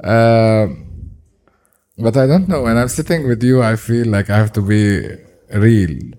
Um, 0.03 1.09
but 1.97 2.15
I 2.17 2.27
don't 2.27 2.47
know. 2.47 2.61
When 2.63 2.77
I'm 2.77 2.87
sitting 2.87 3.27
with 3.27 3.41
you, 3.43 3.63
I 3.63 3.75
feel 3.75 4.07
like 4.07 4.29
I 4.29 4.37
have 4.37 4.53
to 4.53 4.61
be 4.61 5.09
real. 5.51 6.13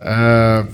Uh, 0.00 0.66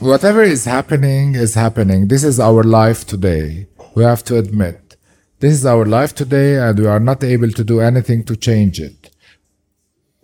whatever 0.00 0.42
is 0.42 0.64
happening 0.64 1.36
is 1.36 1.54
happening. 1.54 2.08
This 2.08 2.24
is 2.24 2.40
our 2.40 2.64
life 2.64 3.06
today. 3.06 3.68
We 3.94 4.02
have 4.02 4.24
to 4.24 4.36
admit. 4.36 4.96
This 5.38 5.52
is 5.52 5.64
our 5.64 5.86
life 5.86 6.12
today, 6.12 6.58
and 6.58 6.76
we 6.76 6.86
are 6.86 7.00
not 7.00 7.22
able 7.22 7.50
to 7.50 7.62
do 7.64 7.80
anything 7.80 8.24
to 8.24 8.36
change 8.36 8.80
it 8.80 8.99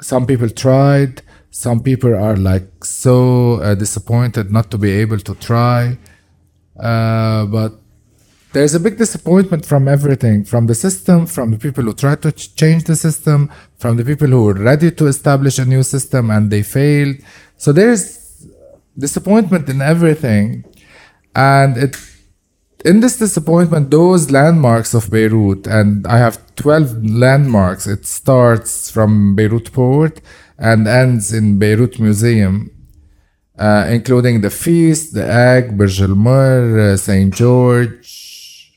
some 0.01 0.27
people 0.27 0.49
tried. 0.49 1.23
Some 1.51 1.81
people 1.83 2.15
are 2.15 2.37
like 2.37 2.85
so 2.85 3.55
uh, 3.63 3.75
disappointed 3.75 4.51
not 4.51 4.71
to 4.71 4.79
be 4.79 4.91
able 4.91 5.19
to 5.19 5.35
try. 5.37 5.99
Uh, 6.79 7.47
but 7.47 7.73
there's 8.53 8.75
a 8.75 8.81
big 8.81 8.99
disappointment 8.99 9.65
from 9.65 9.89
everything 9.89 10.45
from 10.45 10.67
the 10.67 10.75
system 10.75 11.27
from 11.27 11.51
the 11.51 11.59
people 11.59 11.85
who 11.85 11.95
tried 11.95 12.21
to 12.23 12.33
ch- 12.33 12.55
change 12.55 12.85
the 12.85 12.97
system 12.97 13.51
from 13.79 13.97
the 13.97 14.05
people 14.05 14.29
who 14.29 14.45
were 14.45 14.55
ready 14.55 14.91
to 14.91 15.07
establish 15.07 15.59
a 15.59 15.65
new 15.65 15.83
system 15.83 16.31
and 16.31 16.51
they 16.51 16.63
failed. 16.63 17.17
So 17.57 17.73
there's 17.73 18.47
disappointment 18.99 19.69
in 19.69 19.81
everything. 19.81 20.65
And 21.35 21.77
it 21.77 21.97
in 22.87 23.01
this 23.01 23.19
disappointment, 23.19 23.91
those 23.91 24.31
landmarks 24.31 24.95
of 24.95 25.11
Beirut, 25.11 25.67
and 25.67 26.07
I 26.07 26.19
have 26.19 26.39
12 26.55 27.05
landmarks. 27.05 27.89
It 27.89 28.07
starts 28.07 28.91
from 28.91 29.35
Beirut 29.35 29.73
Port 29.73 30.21
and 30.57 30.87
ends 30.87 31.33
in 31.33 31.59
Beirut 31.59 31.99
Museum, 31.99 32.71
uh, 33.59 33.87
including 33.91 34.41
the 34.41 34.51
Feast, 34.51 35.15
the 35.15 35.29
Egg, 35.29 35.77
Burj 35.77 36.01
Al 36.01 36.13
uh, 36.93 36.97
St. 36.97 37.35
George. 37.35 38.73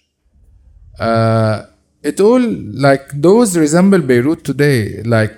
Uh, 0.97 1.66
it 2.01 2.20
all, 2.20 2.41
like, 2.41 3.10
those 3.14 3.55
resemble 3.55 3.99
Beirut 3.99 4.43
today. 4.43 5.03
Like, 5.03 5.38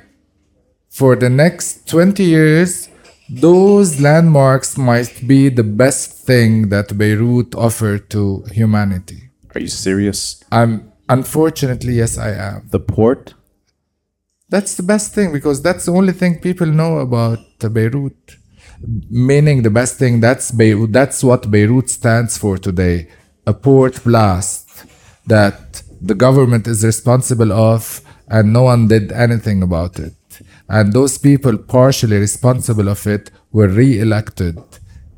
for 0.89 1.17
the 1.17 1.29
next 1.29 1.89
20 1.89 2.23
years, 2.23 2.87
those 3.31 4.01
landmarks 4.01 4.77
might 4.77 5.25
be 5.25 5.47
the 5.47 5.63
best 5.63 6.25
thing 6.25 6.67
that 6.67 6.97
Beirut 6.97 7.55
offered 7.55 8.09
to 8.09 8.43
humanity. 8.51 9.29
Are 9.55 9.61
you 9.61 9.69
serious? 9.69 10.43
I'm 10.51 10.91
unfortunately 11.07 11.93
yes 11.93 12.17
I 12.17 12.31
am. 12.31 12.67
The 12.71 12.79
port? 12.79 13.33
That's 14.49 14.75
the 14.75 14.83
best 14.83 15.13
thing 15.15 15.31
because 15.31 15.61
that's 15.61 15.85
the 15.85 15.93
only 15.93 16.11
thing 16.11 16.39
people 16.39 16.67
know 16.67 16.97
about 16.97 17.39
Beirut. 17.59 18.35
Meaning 19.09 19.63
the 19.63 19.69
best 19.69 19.97
thing 19.97 20.19
that's 20.19 20.51
Beirut 20.51 20.91
that's 20.91 21.23
what 21.23 21.49
Beirut 21.49 21.89
stands 21.89 22.37
for 22.37 22.57
today. 22.57 23.07
A 23.47 23.53
port 23.53 24.03
blast 24.03 24.85
that 25.25 25.83
the 26.01 26.15
government 26.15 26.67
is 26.67 26.83
responsible 26.83 27.53
of 27.53 28.01
and 28.27 28.51
no 28.51 28.63
one 28.63 28.89
did 28.89 29.13
anything 29.13 29.63
about 29.63 29.99
it. 29.99 30.13
And 30.69 30.93
those 30.93 31.17
people 31.17 31.57
partially 31.57 32.17
responsible 32.17 32.87
of 32.89 33.05
it 33.07 33.31
were 33.51 33.67
re-elected 33.67 34.57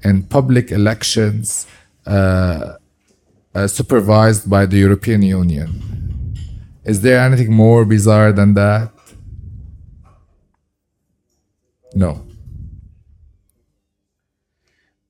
in 0.03 0.23
public 0.23 0.71
elections 0.71 1.67
uh, 2.05 2.73
uh, 3.55 3.67
supervised 3.67 4.49
by 4.49 4.65
the 4.65 4.77
European 4.77 5.21
Union. 5.21 6.35
Is 6.83 7.01
there 7.01 7.19
anything 7.19 7.53
more 7.53 7.85
bizarre 7.85 8.31
than 8.31 8.53
that? 8.55 8.91
No. 11.95 12.25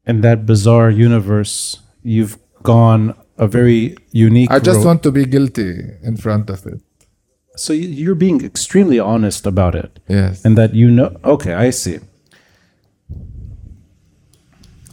In 0.05 0.21
that 0.21 0.45
bizarre 0.45 0.89
universe, 0.89 1.79
you've 2.03 2.37
gone 2.61 3.15
a 3.37 3.47
very 3.47 3.95
unique 4.11 4.51
I 4.51 4.59
just 4.59 4.77
road. 4.77 4.85
want 4.85 5.03
to 5.03 5.11
be 5.11 5.25
guilty 5.25 5.79
in 6.03 6.17
front 6.17 6.49
of 6.49 6.65
it. 6.65 6.81
So 7.55 7.71
you- 7.73 7.89
you're 7.89 8.15
being 8.15 8.43
extremely 8.43 8.99
honest 8.99 9.45
about 9.45 9.75
it. 9.75 9.99
Yes. 10.07 10.43
And 10.45 10.57
that 10.57 10.73
you 10.73 10.89
know. 10.89 11.15
Okay, 11.23 11.53
I 11.53 11.69
see. 11.71 11.99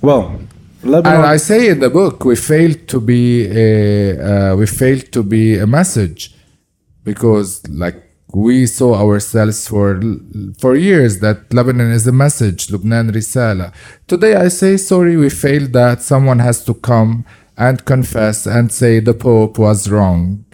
Well, 0.03 0.41
Lebanon. 0.83 1.19
And 1.19 1.27
I 1.27 1.37
say 1.37 1.69
in 1.69 1.81
the 1.81 1.91
book, 1.91 2.25
we 2.25 2.37
failed 2.37 2.89
to 2.89 3.01
be 3.01 3.47
a, 3.47 4.53
uh, 4.53 4.57
we 4.57 4.67
failed 4.67 5.13
to 5.13 5.23
be 5.23 5.59
a 5.59 5.67
message, 5.67 6.35
because 7.05 7.63
like 7.69 7.97
we 8.33 8.65
saw 8.67 8.95
ourselves 8.95 9.67
for 9.69 10.01
for 10.59 10.77
years 10.77 11.19
that 11.21 11.53
Lebanon 11.53 11.91
is 11.93 12.07
a 12.07 12.13
message, 12.13 12.69
Lubnan 12.69 13.11
Risala. 13.11 13.73
Today 14.07 14.35
I 14.37 14.49
say 14.49 14.77
sorry, 14.77 15.17
we 15.17 15.29
failed 15.31 15.73
that. 15.73 16.01
Someone 16.03 16.39
has 16.39 16.65
to 16.65 16.75
come 16.75 17.25
and 17.59 17.85
confess 17.85 18.47
and 18.47 18.71
say 18.73 19.01
the 19.01 19.13
Pope 19.15 19.59
was 19.59 19.91
wrong. 19.91 20.45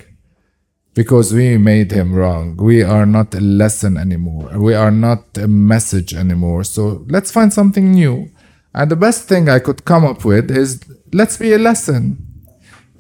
Because 0.97 1.33
we 1.33 1.59
made 1.59 1.93
him 1.93 2.15
wrong. 2.15 2.57
We 2.57 2.83
are 2.83 3.05
not 3.05 3.35
a 3.35 3.41
lesson 3.41 3.99
anymore. 3.99 4.51
We 4.59 4.75
are 4.75 4.91
not 4.91 5.23
a 5.37 5.47
message 5.47 6.15
anymore. 6.15 6.65
So 6.65 7.05
let's 7.09 7.31
find 7.31 7.53
something 7.53 7.93
new. 7.93 8.31
And 8.75 8.91
the 8.91 8.97
best 8.97 9.29
thing 9.29 9.49
I 9.49 9.59
could 9.59 9.85
come 9.85 10.05
up 10.07 10.25
with 10.25 10.51
is 10.51 10.81
let's 11.13 11.37
be 11.37 11.53
a 11.53 11.59
lesson. 11.59 12.03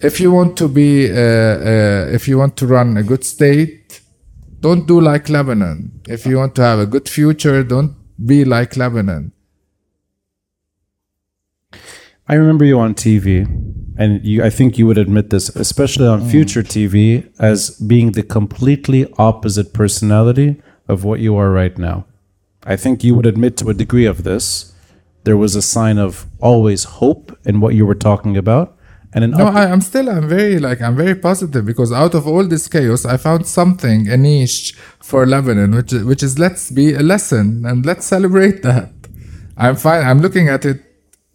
If 0.00 0.20
you 0.20 0.30
want 0.30 0.58
to 0.58 0.68
be, 0.68 1.10
uh, 1.10 1.14
uh, 1.14 2.08
if 2.12 2.28
you 2.28 2.36
want 2.36 2.58
to 2.58 2.66
run 2.66 2.98
a 2.98 3.02
good 3.02 3.24
state, 3.24 4.02
don't 4.60 4.86
do 4.86 5.00
like 5.00 5.30
Lebanon. 5.30 6.00
If 6.06 6.26
you 6.26 6.36
want 6.36 6.54
to 6.56 6.62
have 6.62 6.78
a 6.78 6.86
good 6.86 7.08
future, 7.08 7.62
don't 7.62 7.96
be 8.24 8.44
like 8.44 8.76
Lebanon. 8.76 9.32
I 12.28 12.34
remember 12.34 12.64
you 12.64 12.78
on 12.80 12.94
TV, 12.94 13.46
and 13.96 14.24
you, 14.24 14.42
I 14.42 14.50
think 14.50 14.78
you 14.78 14.86
would 14.86 14.98
admit 14.98 15.30
this, 15.30 15.48
especially 15.50 16.08
on 16.08 16.22
mm. 16.22 16.30
future 16.30 16.62
TV, 16.62 17.30
as 17.38 17.70
being 17.70 18.12
the 18.12 18.22
completely 18.22 19.12
opposite 19.16 19.72
personality 19.72 20.60
of 20.88 21.04
what 21.04 21.20
you 21.20 21.36
are 21.36 21.50
right 21.50 21.76
now. 21.78 22.04
I 22.64 22.74
think 22.76 23.04
you 23.04 23.14
would 23.14 23.26
admit 23.26 23.56
to 23.58 23.68
a 23.68 23.74
degree 23.74 24.06
of 24.06 24.24
this. 24.24 24.74
There 25.22 25.36
was 25.36 25.54
a 25.54 25.62
sign 25.62 25.98
of 25.98 26.26
always 26.40 26.84
hope 26.84 27.36
in 27.44 27.60
what 27.60 27.74
you 27.74 27.86
were 27.86 27.94
talking 27.94 28.36
about, 28.36 28.76
and 29.12 29.22
an 29.22 29.30
No, 29.30 29.46
up- 29.46 29.54
I, 29.54 29.70
I'm 29.70 29.80
still, 29.80 30.10
I'm 30.10 30.28
very 30.28 30.58
like, 30.58 30.82
I'm 30.82 30.96
very 30.96 31.14
positive 31.14 31.64
because 31.64 31.92
out 31.92 32.14
of 32.14 32.26
all 32.26 32.44
this 32.44 32.66
chaos, 32.66 33.04
I 33.04 33.16
found 33.16 33.46
something, 33.46 34.08
a 34.08 34.16
niche 34.16 34.74
for 35.00 35.26
Lebanon, 35.26 35.76
which 35.76 35.92
which 35.92 36.22
is 36.24 36.40
let's 36.40 36.72
be 36.72 36.92
a 36.94 37.02
lesson 37.02 37.64
and 37.64 37.86
let's 37.86 38.04
celebrate 38.04 38.62
that. 38.62 38.90
I'm 39.56 39.76
fine. 39.76 40.04
I'm 40.04 40.20
looking 40.20 40.48
at 40.48 40.64
it. 40.64 40.82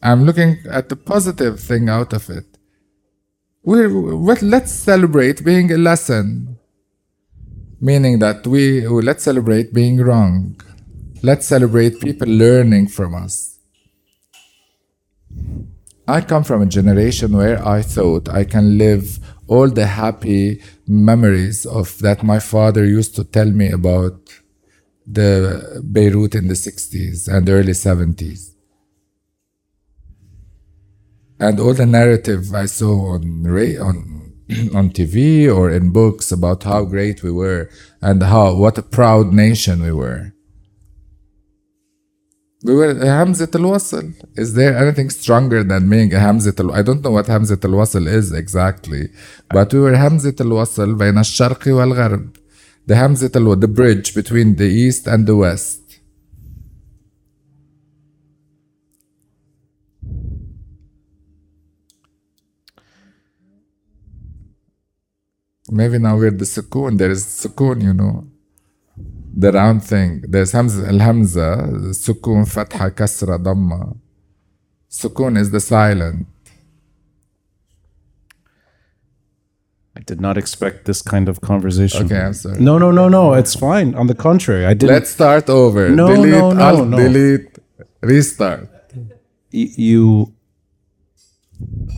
I'm 0.03 0.23
looking 0.25 0.57
at 0.69 0.89
the 0.89 0.95
positive 0.95 1.59
thing 1.59 1.87
out 1.87 2.13
of 2.13 2.29
it. 2.29 2.45
We're, 3.63 3.89
let's 4.41 4.71
celebrate 4.71 5.45
being 5.45 5.71
a 5.71 5.77
lesson, 5.77 6.57
meaning 7.79 8.17
that 8.19 8.47
we 8.47 8.85
oh, 8.87 8.95
let's 8.95 9.23
celebrate 9.23 9.73
being 9.73 9.97
wrong. 9.97 10.59
Let's 11.21 11.45
celebrate 11.45 12.01
people 12.01 12.27
learning 12.27 12.87
from 12.87 13.13
us. 13.13 13.59
I 16.07 16.21
come 16.21 16.43
from 16.43 16.63
a 16.63 16.65
generation 16.65 17.37
where 17.37 17.65
I 17.65 17.83
thought 17.83 18.27
I 18.27 18.43
can 18.43 18.79
live 18.79 19.19
all 19.47 19.69
the 19.69 19.85
happy 19.85 20.61
memories 20.87 21.65
of 21.65 21.99
that 21.99 22.23
my 22.23 22.39
father 22.39 22.83
used 22.83 23.15
to 23.17 23.23
tell 23.23 23.51
me 23.51 23.69
about 23.69 24.17
the 25.05 25.83
Beirut 25.91 26.33
in 26.33 26.47
the 26.47 26.55
60s 26.55 27.27
and 27.27 27.47
early 27.47 27.73
70s 27.73 28.50
And 31.40 31.60
all 31.60 31.74
the 31.74 31.86
narrative 31.86 32.54
I 32.54 32.66
saw 32.66 33.14
on 33.14 33.42
Ray 33.42 33.76
on 33.76 34.16
on 34.74 34.90
TV 34.90 35.52
or 35.54 35.70
in 35.70 35.90
books 35.90 36.30
about 36.30 36.62
how 36.62 36.84
great 36.84 37.22
we 37.22 37.32
were 37.32 37.68
and 38.00 38.22
how 38.22 38.54
what 38.54 38.78
a 38.78 38.82
proud 38.82 39.32
nation 39.32 39.82
we 39.82 39.92
were. 39.92 40.32
We 42.62 42.74
were 42.74 42.94
Hamzat 42.94 43.54
al-Wasl. 43.54 44.14
Is 44.36 44.54
there 44.54 44.76
anything 44.76 45.10
stronger 45.10 45.62
than 45.62 45.90
being 45.90 46.12
a 46.14 46.18
Hamzat 46.18 46.58
al 46.58 46.72
I 46.72 46.82
don't 46.82 47.02
know 47.02 47.12
what 47.12 47.26
Hamzat 47.26 47.64
al-Wasl 47.64 48.06
is 48.08 48.32
exactly, 48.32 49.08
but 49.50 49.72
we 49.72 49.80
were 49.80 49.92
Hamzat 49.92 50.40
al-Wasl 50.40 50.96
بين 50.96 51.18
الشرق 51.18 51.62
والغرب. 51.66 52.36
The 52.86 52.94
Hamzat 52.94 53.36
al 53.36 53.56
the 53.56 53.68
bridge 53.68 54.14
between 54.14 54.56
the 54.56 54.66
east 54.66 55.06
and 55.06 55.26
the 55.26 55.36
west. 55.36 55.79
Maybe 65.71 65.97
now 65.99 66.17
we're 66.17 66.31
the 66.31 66.43
sukoon. 66.45 66.97
There 66.97 67.09
is 67.11 67.23
sukoon, 67.25 67.81
you 67.81 67.93
know. 67.93 68.27
The 69.43 69.51
round 69.53 69.83
thing. 69.83 70.23
There's 70.27 70.51
hamza, 70.51 70.85
al-hamza, 70.85 71.47
sukoon, 72.05 72.45
fatha, 72.55 72.91
kasra, 72.91 73.37
damma. 73.41 73.95
Sukoon 74.89 75.37
is 75.37 75.49
the 75.51 75.61
silent. 75.61 76.27
I 79.95 80.01
did 80.01 80.19
not 80.19 80.37
expect 80.37 80.85
this 80.85 81.01
kind 81.01 81.29
of 81.29 81.39
conversation. 81.41 82.05
Okay, 82.05 82.19
I'm 82.19 82.33
sorry. 82.33 82.59
No, 82.59 82.77
no, 82.77 82.91
no, 82.91 83.07
no. 83.07 83.33
It's 83.33 83.55
fine. 83.55 83.93
On 83.95 84.07
the 84.07 84.15
contrary, 84.15 84.65
I 84.65 84.73
didn't. 84.73 84.93
Let's 84.95 85.09
start 85.11 85.49
over. 85.49 85.89
No, 85.89 86.07
delete, 86.07 86.31
no, 86.31 86.51
no, 86.51 86.63
alt, 86.63 86.87
no. 86.87 86.97
delete, 86.97 87.57
restart. 88.01 88.67
y- 89.53 89.73
you 89.87 90.33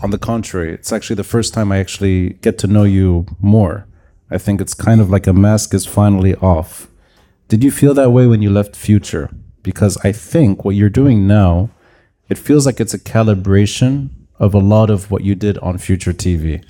on 0.04 0.10
the 0.12 0.18
contrary 0.18 0.74
it's 0.74 0.92
actually 0.92 1.16
the 1.16 1.24
first 1.24 1.54
time 1.54 1.72
i 1.72 1.78
actually 1.78 2.34
get 2.42 2.58
to 2.60 2.68
know 2.68 2.84
you 2.84 3.26
more. 3.40 3.86
I 4.32 4.38
think 4.40 4.62
it's 4.62 4.74
kind 4.74 5.00
of 5.00 5.12
like 5.12 5.28
a 5.28 5.34
mask 5.34 5.76
is 5.76 5.86
finally 5.86 6.34
off. 6.36 6.88
Did 7.50 7.64
you 7.64 7.70
feel 7.70 7.94
that 7.94 8.10
way 8.10 8.26
when 8.26 8.42
you 8.42 8.50
left 8.50 8.76
future? 8.76 9.30
Because 9.62 9.96
i 10.04 10.12
think 10.12 10.66
what 10.66 10.76
you're 10.76 10.90
doing 11.04 11.28
now 11.28 11.70
it 12.30 12.38
feels 12.38 12.66
like 12.66 12.80
it's 12.80 12.94
a 12.96 13.00
calibration 13.00 14.10
of 14.40 14.54
a 14.56 14.60
lot 14.74 14.90
of 14.90 15.12
what 15.12 15.24
you 15.24 15.36
did 15.36 15.58
on 15.60 15.78
future 15.78 16.14
tv 16.14 16.64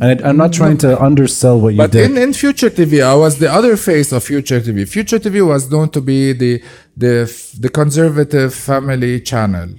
and 0.00 0.08
I, 0.22 0.28
i'm 0.28 0.36
not 0.36 0.52
trying 0.52 0.78
to 0.78 0.90
undersell 1.02 1.60
what 1.60 1.70
you 1.74 1.78
But 1.78 1.92
did. 1.92 2.10
in, 2.10 2.16
in 2.18 2.32
Future 2.32 2.70
TV, 2.70 3.02
I 3.02 3.14
was 3.14 3.38
the 3.38 3.50
other 3.58 3.76
face 3.76 4.12
of 4.12 4.22
Future 4.22 4.60
TV. 4.60 4.86
Future 4.88 5.18
TV 5.18 5.36
was 5.46 5.62
known 5.72 5.88
to 5.96 6.00
be 6.00 6.32
the 6.32 6.62
the 6.96 7.14
the 7.58 7.68
conservative 7.80 8.54
family 8.54 9.20
channel. 9.30 9.70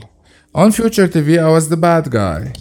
On 0.53 0.71
Future 0.71 1.07
TV, 1.07 1.37
I 1.39 1.49
was 1.49 1.69
the 1.69 1.77
bad 1.77 2.09
guy. 2.09 2.53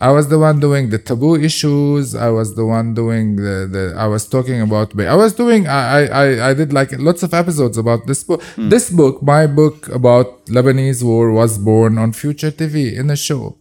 I 0.00 0.10
was 0.10 0.28
the 0.28 0.38
one 0.38 0.60
doing 0.60 0.88
the 0.88 0.98
taboo 0.98 1.36
issues. 1.36 2.14
I 2.14 2.30
was 2.30 2.54
the 2.56 2.64
one 2.64 2.94
doing 2.94 3.36
the, 3.36 3.68
the 3.70 3.94
I 3.96 4.06
was 4.06 4.26
talking 4.26 4.60
about 4.62 4.98
I 4.98 5.14
was 5.14 5.34
doing 5.34 5.66
I, 5.68 6.06
I 6.06 6.24
I- 6.24 6.48
I 6.50 6.54
did 6.54 6.72
like 6.72 6.90
lots 6.98 7.22
of 7.22 7.34
episodes 7.34 7.76
about 7.76 8.06
this 8.06 8.24
book. 8.24 8.42
Hmm. 8.56 8.70
This 8.70 8.90
book, 8.90 9.22
my 9.22 9.46
book 9.46 9.88
about 9.88 10.46
Lebanese 10.46 11.02
war 11.02 11.30
was 11.32 11.58
born 11.58 11.98
on 11.98 12.12
Future 12.12 12.50
TV 12.50 12.96
in 13.00 13.10
a 13.10 13.16
show. 13.16 13.58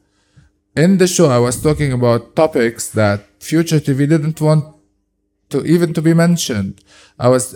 In 0.75 0.97
the 0.97 1.07
show, 1.07 1.27
I 1.29 1.39
was 1.39 1.61
talking 1.61 1.91
about 1.91 2.35
topics 2.35 2.89
that 2.91 3.19
Future 3.39 3.79
TV 3.79 4.07
didn't 4.09 4.39
want 4.41 4.63
to 5.49 5.63
even 5.65 5.93
to 5.93 6.01
be 6.01 6.13
mentioned. 6.13 6.81
I 7.19 7.27
was 7.27 7.55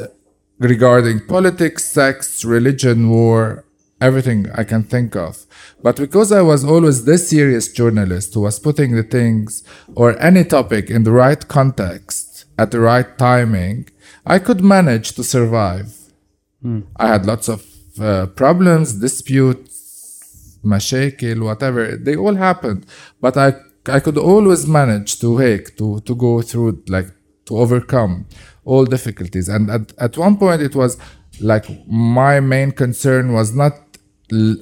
regarding 0.59 1.21
politics, 1.25 1.85
sex, 1.85 2.43
religion, 2.45 3.09
war, 3.09 3.63
everything 3.99 4.47
I 4.55 4.63
can 4.63 4.83
think 4.83 5.15
of. 5.15 5.45
But 5.81 5.97
because 5.97 6.31
I 6.31 6.41
was 6.41 6.63
always 6.63 7.05
this 7.05 7.29
serious 7.29 7.71
journalist 7.71 8.33
who 8.33 8.41
was 8.41 8.59
putting 8.59 8.95
the 8.95 9.03
things 9.03 9.63
or 9.95 10.19
any 10.21 10.43
topic 10.43 10.89
in 10.89 11.03
the 11.03 11.11
right 11.11 11.47
context 11.47 12.45
at 12.57 12.71
the 12.71 12.79
right 12.79 13.17
timing, 13.17 13.89
I 14.25 14.39
could 14.39 14.61
manage 14.63 15.13
to 15.13 15.23
survive. 15.23 15.93
I 16.97 17.07
had 17.07 17.25
lots 17.25 17.47
of 17.47 17.65
uh, 17.99 18.27
problems, 18.27 18.93
disputes, 18.93 20.59
mashakil, 20.63 21.43
whatever. 21.43 21.95
They 21.97 22.15
all 22.15 22.35
happened, 22.35 22.85
but 23.21 23.37
I 23.37 23.53
I 23.89 23.99
could 24.01 24.17
always 24.17 24.67
manage 24.67 25.19
to 25.19 25.37
hake 25.37 25.77
to 25.77 26.01
to 26.01 26.15
go 26.15 26.41
through 26.41 26.83
like 26.89 27.09
to 27.45 27.57
overcome 27.57 28.25
all 28.65 28.85
difficulties. 28.85 29.47
And 29.47 29.69
at 29.69 29.93
at 29.97 30.17
one 30.17 30.37
point, 30.37 30.61
it 30.61 30.75
was 30.75 30.97
like 31.39 31.65
my 31.87 32.39
main 32.39 32.71
concern 32.71 33.33
was 33.33 33.53
not 33.55 33.86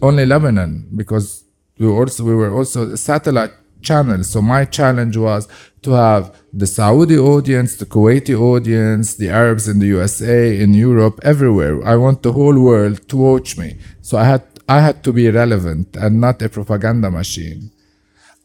only 0.01 0.25
Lebanon 0.25 0.87
because 0.95 1.43
we 1.79 1.87
also 1.87 2.23
we 2.23 2.35
were 2.35 2.53
also 2.53 2.91
a 2.91 2.97
satellite 2.97 3.53
channel. 3.81 4.23
So 4.23 4.41
my 4.41 4.65
challenge 4.65 5.17
was 5.17 5.47
to 5.83 5.91
have 5.91 6.35
the 6.51 6.67
Saudi 6.67 7.17
audience, 7.17 7.75
the 7.75 7.85
Kuwaiti 7.85 8.37
audience, 8.39 9.15
the 9.15 9.29
Arabs 9.29 9.67
in 9.67 9.79
the 9.79 9.87
USA, 9.87 10.59
in 10.59 10.73
Europe, 10.73 11.19
everywhere. 11.23 11.85
I 11.85 11.95
want 11.95 12.23
the 12.23 12.33
whole 12.33 12.59
world 12.59 13.07
to 13.09 13.17
watch 13.17 13.57
me. 13.57 13.77
So 14.01 14.17
I 14.17 14.25
had 14.25 14.43
I 14.67 14.79
had 14.81 15.03
to 15.03 15.13
be 15.13 15.29
relevant 15.29 15.95
and 15.95 16.19
not 16.19 16.41
a 16.41 16.49
propaganda 16.49 17.11
machine. 17.11 17.71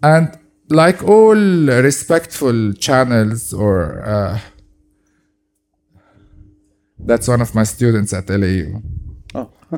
And 0.02 0.38
like 0.68 1.02
all 1.02 1.34
respectful 1.34 2.72
channels 2.74 3.52
or 3.52 4.02
uh, 4.04 4.38
that's 6.98 7.26
one 7.26 7.40
of 7.40 7.54
my 7.54 7.64
students 7.64 8.12
at 8.12 8.28
LAU. 8.28 8.82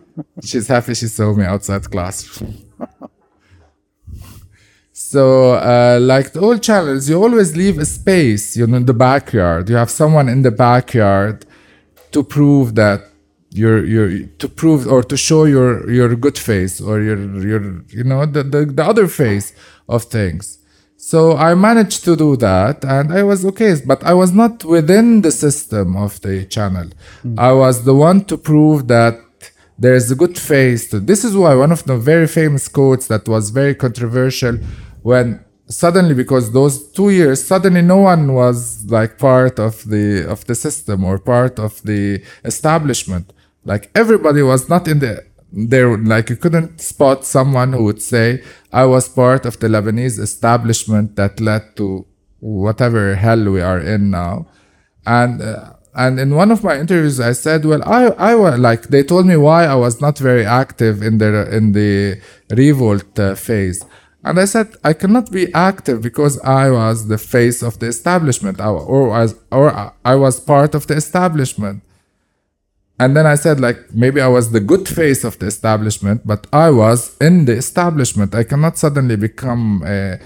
She's 0.42 0.68
happy 0.68 0.94
she 0.94 1.06
saw 1.06 1.32
me 1.34 1.44
outside 1.44 1.90
classroom. 1.90 2.54
So, 4.94 5.54
uh, 5.54 5.98
like 6.00 6.36
all 6.36 6.58
channels, 6.58 7.08
you 7.08 7.22
always 7.22 7.56
leave 7.56 7.78
a 7.78 7.84
space, 7.86 8.56
you 8.56 8.66
know, 8.66 8.76
in 8.76 8.86
the 8.86 8.94
backyard. 8.94 9.68
You 9.68 9.76
have 9.76 9.90
someone 9.90 10.28
in 10.28 10.42
the 10.42 10.50
backyard 10.50 11.46
to 12.12 12.22
prove 12.22 12.74
that 12.76 13.00
you're, 13.50 13.84
you're 13.84 14.26
to 14.38 14.48
prove 14.48 14.86
or 14.86 15.02
to 15.02 15.16
show 15.16 15.44
your 15.44 15.90
your 15.90 16.14
good 16.16 16.38
face 16.38 16.80
or 16.80 17.00
your 17.00 17.18
your 17.50 17.62
you 17.88 18.04
know 18.04 18.24
the, 18.26 18.42
the 18.42 18.64
the 18.66 18.84
other 18.84 19.08
face 19.08 19.54
of 19.88 20.04
things. 20.04 20.58
So 20.96 21.36
I 21.36 21.54
managed 21.54 22.04
to 22.04 22.14
do 22.14 22.36
that, 22.36 22.84
and 22.84 23.12
I 23.12 23.22
was 23.24 23.44
okay. 23.46 23.74
But 23.84 24.04
I 24.04 24.14
was 24.14 24.32
not 24.32 24.64
within 24.64 25.22
the 25.22 25.32
system 25.32 25.96
of 25.96 26.20
the 26.20 26.44
channel. 26.46 26.88
I 27.36 27.52
was 27.52 27.84
the 27.84 27.94
one 27.94 28.24
to 28.26 28.36
prove 28.38 28.88
that 28.88 29.18
there 29.82 29.94
is 30.00 30.10
a 30.10 30.14
good 30.22 30.38
face 30.38 30.82
to 30.90 30.96
this 31.10 31.24
is 31.28 31.32
why 31.42 31.52
one 31.64 31.72
of 31.76 31.82
the 31.90 31.96
very 32.10 32.28
famous 32.40 32.64
quotes 32.68 33.06
that 33.12 33.24
was 33.34 33.50
very 33.60 33.74
controversial 33.74 34.54
when 35.02 35.26
suddenly 35.72 36.14
because 36.14 36.52
those 36.52 36.74
two 36.92 37.10
years 37.10 37.44
suddenly 37.44 37.82
no 37.82 37.98
one 38.12 38.34
was 38.34 38.84
like 38.96 39.18
part 39.18 39.58
of 39.58 39.74
the 39.88 40.06
of 40.34 40.44
the 40.48 40.54
system 40.54 41.04
or 41.04 41.18
part 41.18 41.58
of 41.58 41.82
the 41.82 42.22
establishment. 42.44 43.32
Like 43.64 43.90
everybody 43.94 44.42
was 44.42 44.68
not 44.68 44.86
in 44.86 44.98
the 45.00 45.24
there 45.52 45.96
like 45.96 46.30
you 46.30 46.36
couldn't 46.36 46.80
spot 46.80 47.24
someone 47.26 47.74
who 47.74 47.84
would 47.84 48.00
say 48.00 48.42
i 48.72 48.86
was 48.86 49.06
part 49.06 49.44
of 49.44 49.60
the 49.60 49.68
lebanese 49.68 50.18
establishment 50.18 51.14
that 51.14 51.38
led 51.40 51.76
to 51.76 52.06
whatever 52.40 53.14
hell 53.14 53.44
we 53.50 53.60
are 53.60 53.78
in 53.78 54.10
now. 54.10 54.46
And 55.06 55.42
uh, 55.42 55.74
and 55.94 56.18
in 56.18 56.34
one 56.34 56.50
of 56.50 56.64
my 56.64 56.78
interviews 56.78 57.20
i 57.20 57.32
said 57.32 57.64
well 57.64 57.82
i 57.84 58.04
i 58.30 58.34
was 58.34 58.58
like 58.58 58.84
they 58.88 59.02
told 59.02 59.26
me 59.26 59.36
why 59.36 59.64
i 59.64 59.74
was 59.74 60.00
not 60.00 60.18
very 60.18 60.44
active 60.44 61.02
in 61.02 61.18
the 61.18 61.56
in 61.56 61.72
the 61.72 62.20
revolt 62.50 63.18
uh, 63.18 63.34
phase. 63.34 63.84
And 64.24 64.38
i 64.38 64.44
said 64.44 64.74
i 64.84 64.92
cannot 64.92 65.30
be 65.30 65.52
active 65.52 66.00
because 66.00 66.40
i 66.40 66.70
was 66.70 67.08
the 67.08 67.18
face 67.18 67.62
of 67.62 67.78
the 67.80 67.86
establishment. 67.86 68.60
Or 68.60 69.10
or 69.50 69.92
i 70.04 70.14
was 70.14 70.40
part 70.40 70.74
of 70.74 70.86
the 70.86 70.94
establishment. 70.94 71.82
And 72.98 73.16
then 73.16 73.26
I 73.26 73.34
said, 73.34 73.58
like, 73.58 73.92
maybe 73.92 74.20
I 74.20 74.28
was 74.28 74.52
the 74.52 74.60
good 74.60 74.86
face 74.88 75.24
of 75.24 75.36
the 75.40 75.46
establishment, 75.46 76.24
but 76.24 76.46
I 76.52 76.70
was 76.70 77.16
in 77.20 77.46
the 77.46 77.54
establishment. 77.54 78.32
I 78.32 78.44
cannot 78.44 78.78
suddenly 78.78 79.16
become 79.16 79.82
a 79.84 80.20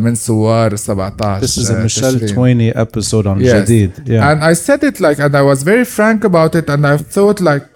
من 0.00 0.14
ثوار 0.14 0.70
17 0.76 1.40
this 1.40 1.56
is 1.58 1.70
a 1.70 1.74
uh, 1.74 1.82
michelle 1.82 2.18
تشرين. 2.20 2.34
Twainey 2.34 2.72
episode 2.76 3.26
on 3.26 3.40
Yes. 3.40 3.68
Jadid. 3.68 4.08
yeah 4.08 4.30
And 4.30 4.44
I 4.44 4.52
said 4.54 4.84
it 4.84 5.00
like, 5.00 5.18
and 5.18 5.34
I 5.36 5.42
was 5.42 5.62
very 5.62 5.84
frank 5.84 6.24
about 6.24 6.54
it, 6.54 6.68
and 6.68 6.86
I 6.86 6.96
thought 7.14 7.40
like, 7.40 7.66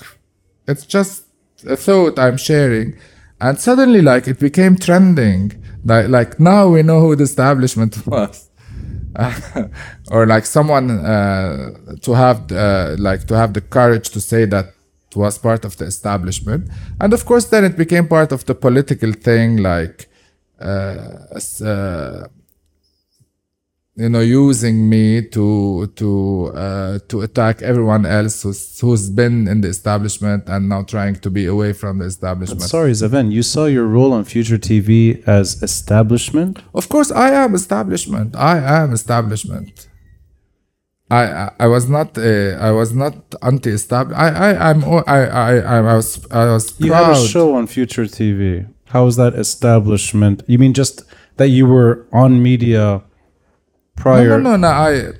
it's 0.68 0.86
just 0.96 1.24
a 1.66 1.76
thought 1.76 2.18
I'm 2.24 2.36
sharing, 2.36 2.88
and 3.40 3.58
suddenly 3.58 4.02
like 4.02 4.24
it 4.32 4.38
became 4.48 4.74
trending. 4.76 5.42
Like, 5.92 6.08
like 6.18 6.30
now 6.52 6.62
we 6.74 6.80
know 6.88 7.00
who 7.04 7.16
the 7.20 7.24
establishment 7.24 7.92
was. 8.06 8.36
or 10.10 10.26
like 10.26 10.46
someone 10.46 10.86
uh, 10.90 11.70
to 12.02 12.10
have 12.14 12.38
uh, 12.52 12.94
like 12.98 13.26
to 13.26 13.34
have 13.36 13.52
the 13.54 13.60
courage 13.60 14.08
to 14.10 14.20
say 14.20 14.44
that 14.44 14.66
it 15.10 15.16
was 15.16 15.36
part 15.38 15.64
of 15.64 15.76
the 15.78 15.84
establishment 15.84 16.62
and 17.00 17.12
of 17.12 17.24
course 17.24 17.46
then 17.46 17.64
it 17.64 17.76
became 17.76 18.06
part 18.06 18.30
of 18.30 18.44
the 18.46 18.54
political 18.54 19.12
thing 19.12 19.56
like 19.56 20.08
uh, 20.59 21.39
uh, 21.65 22.27
you 23.97 24.09
know 24.09 24.19
using 24.19 24.89
me 24.89 25.21
to 25.29 25.87
to 25.95 26.51
uh, 26.53 26.99
to 27.07 27.21
attack 27.21 27.61
everyone 27.61 28.05
else 28.05 28.43
who's 28.43 28.79
who's 28.79 29.09
been 29.09 29.47
in 29.47 29.61
the 29.61 29.69
establishment 29.69 30.49
and 30.49 30.67
now 30.67 30.83
trying 30.83 31.15
to 31.15 31.29
be 31.29 31.45
away 31.45 31.71
from 31.73 31.99
the 31.99 32.05
establishment. 32.05 32.61
Sorry, 32.61 32.91
Zaven, 32.91 33.31
you 33.31 33.41
saw 33.43 33.65
your 33.65 33.85
role 33.87 34.11
on 34.13 34.23
Future 34.25 34.57
TV 34.57 35.25
as 35.27 35.61
establishment. 35.63 36.59
Of 36.73 36.89
course, 36.89 37.09
I 37.11 37.31
am 37.31 37.55
establishment. 37.55 38.35
I 38.35 38.57
am 38.81 38.91
establishment. 38.93 39.87
I 41.09 41.23
I, 41.43 41.51
I 41.61 41.67
was 41.67 41.87
not 41.87 42.17
uh, 42.17 42.57
I 42.59 42.71
was 42.71 42.91
not 42.93 43.15
anti-establishment. 43.41 44.19
I 44.37 44.49
I 44.49 44.69
I'm 44.71 44.83
I 45.07 45.19
I 45.27 45.57
I 45.77 45.95
was 45.95 46.25
I 46.31 46.45
was 46.51 46.73
You 46.79 46.91
proud. 46.91 47.15
had 47.15 47.23
a 47.23 47.27
show 47.27 47.55
on 47.55 47.67
Future 47.67 48.05
TV. 48.05 48.67
How 48.95 49.03
was 49.03 49.17
that 49.17 49.33
establishment? 49.33 50.41
You 50.47 50.57
mean 50.57 50.73
just 50.73 51.01
that 51.35 51.49
you 51.49 51.65
were 51.67 52.07
on 52.13 52.41
media 52.41 53.03
prior? 53.97 54.29
No, 54.29 54.37
no, 54.37 54.51
no, 54.51 54.55
no. 54.55 54.67
I 54.69 55.11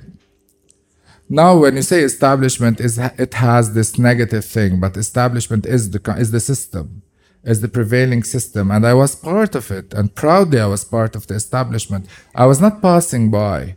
now 1.28 1.58
when 1.58 1.76
you 1.76 1.82
say 1.82 2.00
establishment, 2.00 2.80
is 2.80 2.96
it 2.96 3.34
has 3.34 3.74
this 3.74 3.98
negative 3.98 4.46
thing, 4.46 4.80
but 4.80 4.96
establishment 4.96 5.66
is 5.66 5.90
the 5.90 6.00
is 6.16 6.30
the 6.30 6.40
system, 6.40 7.02
is 7.44 7.60
the 7.60 7.68
prevailing 7.68 8.22
system, 8.24 8.70
and 8.70 8.86
I 8.86 8.94
was 8.94 9.14
part 9.14 9.54
of 9.54 9.70
it, 9.70 9.92
and 9.92 10.14
proudly 10.14 10.58
I 10.58 10.68
was 10.74 10.82
part 10.82 11.14
of 11.14 11.26
the 11.26 11.34
establishment. 11.34 12.06
I 12.34 12.46
was 12.46 12.62
not 12.62 12.80
passing 12.80 13.30
by. 13.30 13.76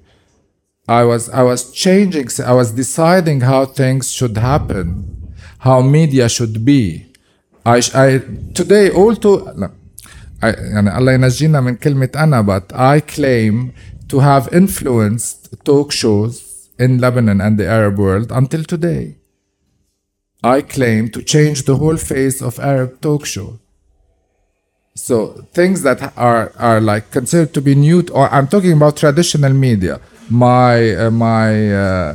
I 0.88 1.04
was 1.04 1.30
I 1.30 1.44
was 1.44 1.74
changing. 1.74 2.30
I 2.52 2.54
was 2.54 2.72
deciding 2.72 3.42
how 3.42 3.66
things 3.66 4.14
should 4.18 4.38
happen, 4.38 4.86
how 5.68 5.82
media 5.82 6.30
should 6.30 6.64
be. 6.64 6.84
I 7.66 7.78
I 8.06 8.08
today 8.60 8.86
all 8.92 9.16
to 9.26 9.32
لا. 9.62 9.70
I, 10.43 10.47
يعني 10.47 10.99
الله 10.99 11.13
ينجينا 11.13 11.61
من 11.61 11.77
كلمة 11.77 12.09
أنا 12.17 12.43
but 12.43 12.77
I 12.77 13.01
claim 13.01 13.73
to 14.09 14.21
have 14.21 14.49
influenced 14.53 15.65
talk 15.65 15.93
shows 15.93 16.69
in 16.79 16.99
Lebanon 16.99 17.41
and 17.41 17.59
the 17.59 17.67
Arab 17.67 17.99
world 17.99 18.33
until 18.33 18.65
today. 18.65 19.17
I 20.43 20.61
claim 20.61 21.09
to 21.11 21.23
change 21.23 21.63
the 21.63 21.77
whole 21.77 21.97
face 21.97 22.43
of 22.43 22.59
Arab 22.59 23.01
talk 23.01 23.25
show. 23.25 23.59
So 24.95 25.47
things 25.53 25.83
that 25.83 26.13
are 26.17 26.53
are 26.59 26.81
like 26.81 27.11
considered 27.11 27.53
to 27.55 27.61
be 27.61 27.75
new, 27.75 28.05
or 28.13 28.29
I'm 28.29 28.47
talking 28.47 28.73
about 28.73 28.97
traditional 28.97 29.53
media, 29.53 30.01
my 30.31 30.95
uh, 30.95 31.11
my 31.11 31.73
uh, 31.73 32.15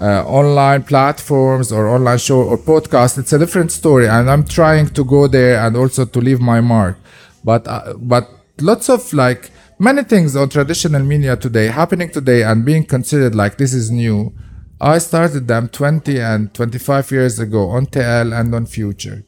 uh, 0.00 0.24
online 0.26 0.82
platforms 0.84 1.72
or 1.72 1.88
online 1.88 2.18
show 2.18 2.42
or 2.42 2.56
podcast. 2.58 3.18
It's 3.18 3.32
a 3.32 3.38
different 3.38 3.72
story, 3.72 4.06
and 4.08 4.30
I'm 4.30 4.44
trying 4.44 4.88
to 4.90 5.04
go 5.04 5.26
there 5.26 5.58
and 5.64 5.76
also 5.76 6.04
to 6.04 6.20
leave 6.20 6.40
my 6.40 6.60
mark. 6.60 6.96
But 7.45 7.67
uh, 7.67 7.93
but 7.97 8.27
lots 8.59 8.89
of 8.89 9.13
like 9.13 9.51
many 9.77 10.03
things 10.03 10.35
on 10.35 10.49
traditional 10.49 11.03
media 11.03 11.37
today 11.37 11.67
happening 11.67 12.09
today 12.09 12.41
and 12.43 12.65
being 12.65 12.85
considered 12.85 13.35
like 13.35 13.57
this 13.57 13.73
is 13.73 13.91
new. 13.91 14.33
I 14.81 14.97
started 14.97 15.47
them 15.47 15.69
20 15.69 16.19
and 16.19 16.53
25 16.53 17.11
years 17.11 17.39
ago 17.39 17.69
on 17.69 17.85
TL 17.85 18.37
and 18.37 18.53
on 18.53 18.65
Future. 18.65 19.23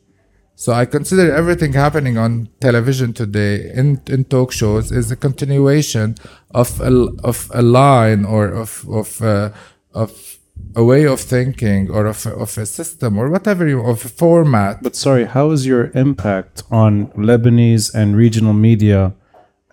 So 0.56 0.74
I 0.74 0.86
consider 0.86 1.32
everything 1.32 1.74
happening 1.74 2.18
on 2.18 2.50
television 2.60 3.14
today 3.14 3.72
in, 3.74 4.02
in 4.08 4.26
talk 4.26 4.52
shows 4.52 4.92
is 4.92 5.12
a 5.12 5.16
continuation 5.16 6.16
of 6.50 6.82
a, 6.82 6.92
of 7.24 7.52
a 7.54 7.62
line 7.62 8.26
or 8.26 8.48
of 8.48 8.84
of 8.90 9.22
uh, 9.22 9.52
of 9.94 10.37
a 10.76 10.84
way 10.84 11.06
of 11.06 11.20
thinking 11.20 11.90
or 11.90 12.06
of 12.06 12.26
a, 12.26 12.34
of 12.36 12.58
a 12.58 12.66
system 12.66 13.18
or 13.18 13.30
whatever 13.30 13.68
you 13.68 13.82
of 13.82 14.06
a 14.06 14.10
format. 14.10 14.84
But 14.84 14.96
sorry, 14.96 15.26
how 15.26 15.52
is 15.52 15.66
your 15.66 15.92
impact 15.96 16.64
on 16.70 17.08
Lebanese 17.14 17.94
and 17.94 18.16
regional 18.16 18.54
media 18.54 19.14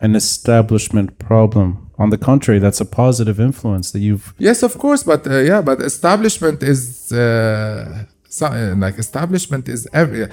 an 0.00 0.16
establishment 0.16 1.18
problem? 1.18 1.90
On 1.98 2.10
the 2.10 2.18
contrary, 2.18 2.58
that's 2.58 2.80
a 2.80 2.84
positive 2.84 3.38
influence 3.38 3.92
that 3.92 4.00
you've. 4.00 4.34
Yes, 4.38 4.62
of 4.62 4.78
course, 4.78 5.02
but 5.04 5.26
uh, 5.26 5.38
yeah, 5.38 5.62
but 5.62 5.80
establishment 5.80 6.62
is 6.62 7.12
uh, 7.12 8.04
so, 8.28 8.46
uh, 8.46 8.74
like 8.76 8.98
establishment 8.98 9.68
is 9.68 9.86
every 9.92 10.26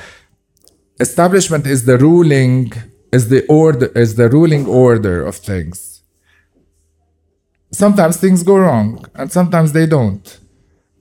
establishment 1.00 1.68
is 1.68 1.86
the 1.86 1.98
ruling 2.00 2.74
is 3.12 3.30
the 3.30 3.46
order 3.46 3.88
is 3.96 4.16
the 4.16 4.28
ruling 4.28 4.66
order 4.66 5.24
of 5.24 5.36
things. 5.36 6.02
Sometimes 7.72 8.18
things 8.18 8.42
go 8.44 8.58
wrong, 8.58 9.06
and 9.14 9.32
sometimes 9.32 9.72
they 9.72 9.86
don't, 9.86 10.40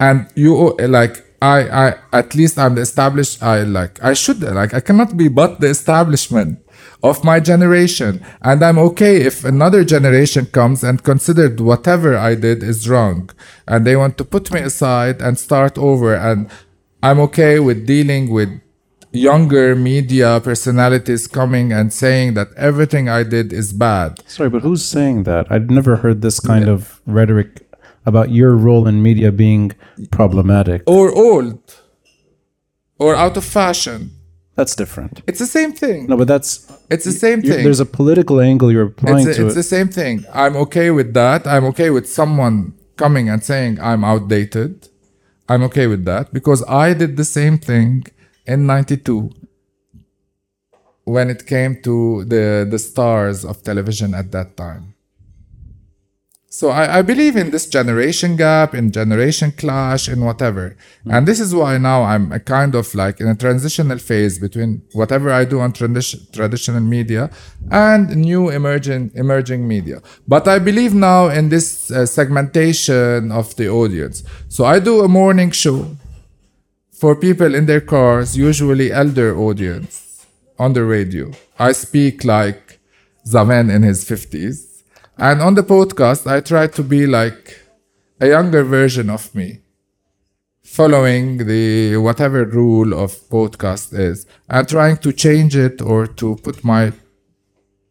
and 0.01 0.27
you 0.35 0.77
like 0.81 1.25
I 1.41 1.59
I 1.69 1.95
at 2.13 2.35
least 2.35 2.59
I'm 2.59 2.75
the 2.75 2.83
established 2.83 3.43
I 3.43 3.63
like 3.63 4.03
I 4.03 4.15
should 4.15 4.43
like 4.43 4.75
I 4.75 4.81
cannot 4.81 5.17
be 5.17 5.29
but 5.29 5.61
the 5.61 5.69
establishment 5.69 6.59
of 7.03 7.25
my 7.25 7.41
generation. 7.41 8.25
And 8.43 8.63
I'm 8.63 8.79
okay 8.79 9.23
if 9.23 9.45
another 9.45 9.85
generation 9.85 10.47
comes 10.47 10.85
and 10.85 11.03
considered 11.03 11.61
whatever 11.61 12.17
I 12.17 12.35
did 12.35 12.63
is 12.63 12.89
wrong. 12.89 13.31
And 13.67 13.87
they 13.87 13.97
want 13.97 14.19
to 14.19 14.25
put 14.25 14.53
me 14.53 14.61
aside 14.61 15.23
and 15.23 15.39
start 15.39 15.79
over. 15.79 16.15
And 16.15 16.51
I'm 17.03 17.19
okay 17.21 17.61
with 17.61 17.87
dealing 17.87 18.31
with 18.31 18.51
younger 19.13 19.75
media 19.75 20.41
personalities 20.43 21.27
coming 21.27 21.73
and 21.73 21.93
saying 21.93 22.35
that 22.35 22.49
everything 22.57 23.09
I 23.09 23.25
did 23.25 23.53
is 23.53 23.73
bad. 23.73 24.23
Sorry, 24.29 24.49
but 24.49 24.63
who's 24.63 24.85
saying 24.85 25.25
that? 25.25 25.51
I've 25.51 25.71
never 25.71 25.97
heard 25.97 26.23
this 26.23 26.39
kind 26.39 26.69
of 26.69 27.01
rhetoric 27.07 27.67
about 28.13 28.29
your 28.41 28.53
role 28.67 28.85
in 28.91 28.97
media 29.11 29.31
being 29.47 29.65
problematic. 30.19 30.79
or 30.97 31.05
old 31.27 31.59
or 33.05 33.11
out 33.25 33.35
of 33.41 33.45
fashion 33.61 34.01
That's 34.59 34.75
different. 34.83 35.15
it's 35.31 35.41
the 35.47 35.53
same 35.59 35.73
thing 35.83 35.99
No, 36.11 36.17
but 36.21 36.29
that's. 36.33 36.53
it's 36.95 37.07
the 37.13 37.19
same 37.27 37.41
thing 37.49 37.61
There's 37.67 37.85
a 37.89 37.91
political 38.01 38.37
angle 38.51 38.69
you're 38.75 38.91
applying 38.95 39.27
it's, 39.29 39.37
to 39.39 39.43
it's 39.47 39.55
it. 39.57 39.63
the 39.63 39.69
same 39.77 39.89
thing. 40.01 40.17
I'm 40.43 40.55
okay 40.65 40.89
with 40.99 41.11
that. 41.21 41.41
I'm 41.55 41.65
okay 41.73 41.91
with 41.97 42.07
someone 42.21 42.57
coming 43.03 43.27
and 43.33 43.41
saying 43.51 43.73
I'm 43.91 44.03
outdated. 44.13 44.73
I'm 45.51 45.63
okay 45.69 45.87
with 45.93 46.03
that 46.11 46.25
because 46.39 46.61
I 46.87 46.87
did 47.03 47.13
the 47.23 47.29
same 47.39 47.57
thing 47.71 47.91
in 48.53 48.59
92 48.67 49.31
when 51.15 51.27
it 51.35 51.41
came 51.55 51.73
to 51.89 52.25
the, 52.33 52.45
the 52.73 52.79
stars 52.79 53.39
of 53.51 53.55
television 53.71 54.11
at 54.21 54.27
that 54.37 54.49
time. 54.65 54.85
So 56.53 56.71
I, 56.71 56.99
I 56.99 57.03
believe 57.03 57.37
in 57.37 57.53
this 57.53 57.67
generation 57.69 58.35
gap, 58.35 58.75
in 58.75 58.91
generation 58.91 59.53
clash, 59.53 60.09
in 60.09 60.25
whatever. 60.25 60.77
And 61.09 61.27
this 61.27 61.39
is 61.39 61.55
why 61.55 61.79
now 61.79 62.03
I'm 62.03 62.33
a 62.33 62.41
kind 62.41 62.75
of 62.75 62.93
like 62.93 63.21
in 63.21 63.29
a 63.29 63.37
transitional 63.37 63.99
phase 63.99 64.41
between 64.41 64.83
whatever 64.93 65.31
I 65.31 65.45
do 65.45 65.61
on 65.61 65.73
tradi- 65.73 66.33
traditional 66.33 66.81
media 66.81 67.31
and 67.71 68.17
new 68.17 68.51
emerging 68.51 69.13
emerging 69.15 69.69
media. 69.69 70.03
But 70.27 70.49
I 70.49 70.59
believe 70.59 70.93
now 70.93 71.29
in 71.29 71.51
this 71.51 71.89
uh, 71.93 72.05
segmentation 72.05 73.31
of 73.31 73.55
the 73.55 73.69
audience. 73.69 74.25
So 74.49 74.65
I 74.65 74.81
do 74.81 75.05
a 75.05 75.09
morning 75.09 75.53
show 75.53 75.97
for 76.91 77.15
people 77.15 77.55
in 77.55 77.67
their 77.67 77.81
cars, 77.81 78.37
usually 78.37 78.91
elder 78.91 79.39
audience, 79.39 80.27
on 80.59 80.73
the 80.73 80.83
radio. 80.85 81.31
I 81.61 81.71
speak 81.71 82.25
like 82.25 82.81
Zaven 83.25 83.73
in 83.73 83.83
his 83.85 84.05
50s. 84.05 84.70
And 85.21 85.43
on 85.43 85.55
the 85.55 85.63
podcast, 85.63 86.27
I 86.27 86.41
try 86.41 86.67
to 86.69 86.83
be 86.83 87.07
like 87.07 87.61
a 88.21 88.29
younger 88.29 88.65
version 88.65 89.11
of 89.11 89.35
me, 89.35 89.61
following 90.63 91.47
the 91.47 91.99
whatever 91.99 92.45
rule 92.47 92.95
of 92.95 93.13
podcast 93.29 93.93
is, 93.93 94.27
and 94.49 94.67
trying 94.67 94.97
to 94.99 95.13
change 95.13 95.55
it 95.55 95.83
or 95.83 96.07
to 96.07 96.37
put 96.37 96.65
my 96.65 96.93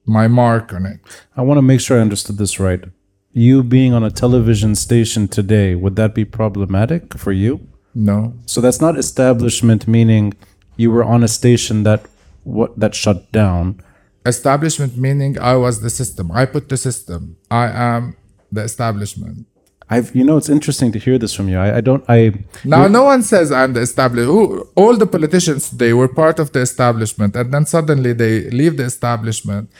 my 0.05 0.27
mark 0.27 0.73
on 0.73 0.87
it. 0.87 0.99
I 1.37 1.43
want 1.43 1.59
to 1.59 1.61
make 1.61 1.81
sure 1.81 1.99
I 1.99 2.01
understood 2.01 2.39
this 2.39 2.59
right. 2.59 2.83
You 3.31 3.61
being 3.61 3.93
on 3.93 4.03
a 4.03 4.09
television 4.09 4.73
station 4.73 5.27
today, 5.27 5.75
would 5.75 5.95
that 5.97 6.15
be 6.15 6.25
problematic 6.25 7.15
for 7.15 7.31
you? 7.31 7.59
No, 7.93 8.33
So 8.47 8.59
that's 8.59 8.81
not 8.81 8.97
establishment 8.97 9.87
meaning 9.87 10.33
you 10.77 10.89
were 10.89 11.03
on 11.03 11.23
a 11.23 11.27
station 11.27 11.83
that 11.83 12.01
what 12.43 12.79
that 12.79 12.95
shut 12.95 13.31
down. 13.31 13.81
Establishment 14.25 14.97
meaning 14.97 15.39
I 15.39 15.55
was 15.55 15.81
the 15.81 15.89
system. 15.89 16.31
I 16.31 16.45
put 16.45 16.69
the 16.69 16.77
system. 16.77 17.37
I 17.49 17.67
am 17.67 18.15
the 18.51 18.61
establishment. 18.61 19.45
I've 19.91 20.15
you 20.15 20.23
know 20.23 20.37
it's 20.37 20.49
interesting 20.49 20.91
to 20.91 20.99
hear 20.99 21.17
this 21.17 21.33
from 21.33 21.49
you. 21.49 21.57
I, 21.57 21.77
I 21.77 21.81
don't 21.81 22.03
I 22.07 22.33
Now, 22.63 22.87
no 22.87 23.03
one 23.03 23.23
says 23.23 23.51
I'm 23.51 23.73
the 23.73 23.81
establishment. 23.81 24.67
All 24.75 24.95
the 24.95 25.07
politicians 25.07 25.71
they 25.71 25.93
were 25.93 26.07
part 26.07 26.37
of 26.39 26.51
the 26.51 26.59
establishment, 26.59 27.35
and 27.35 27.51
then 27.53 27.65
suddenly 27.65 28.13
they 28.13 28.49
leave 28.51 28.77
the 28.77 28.83
establishment 28.83 29.71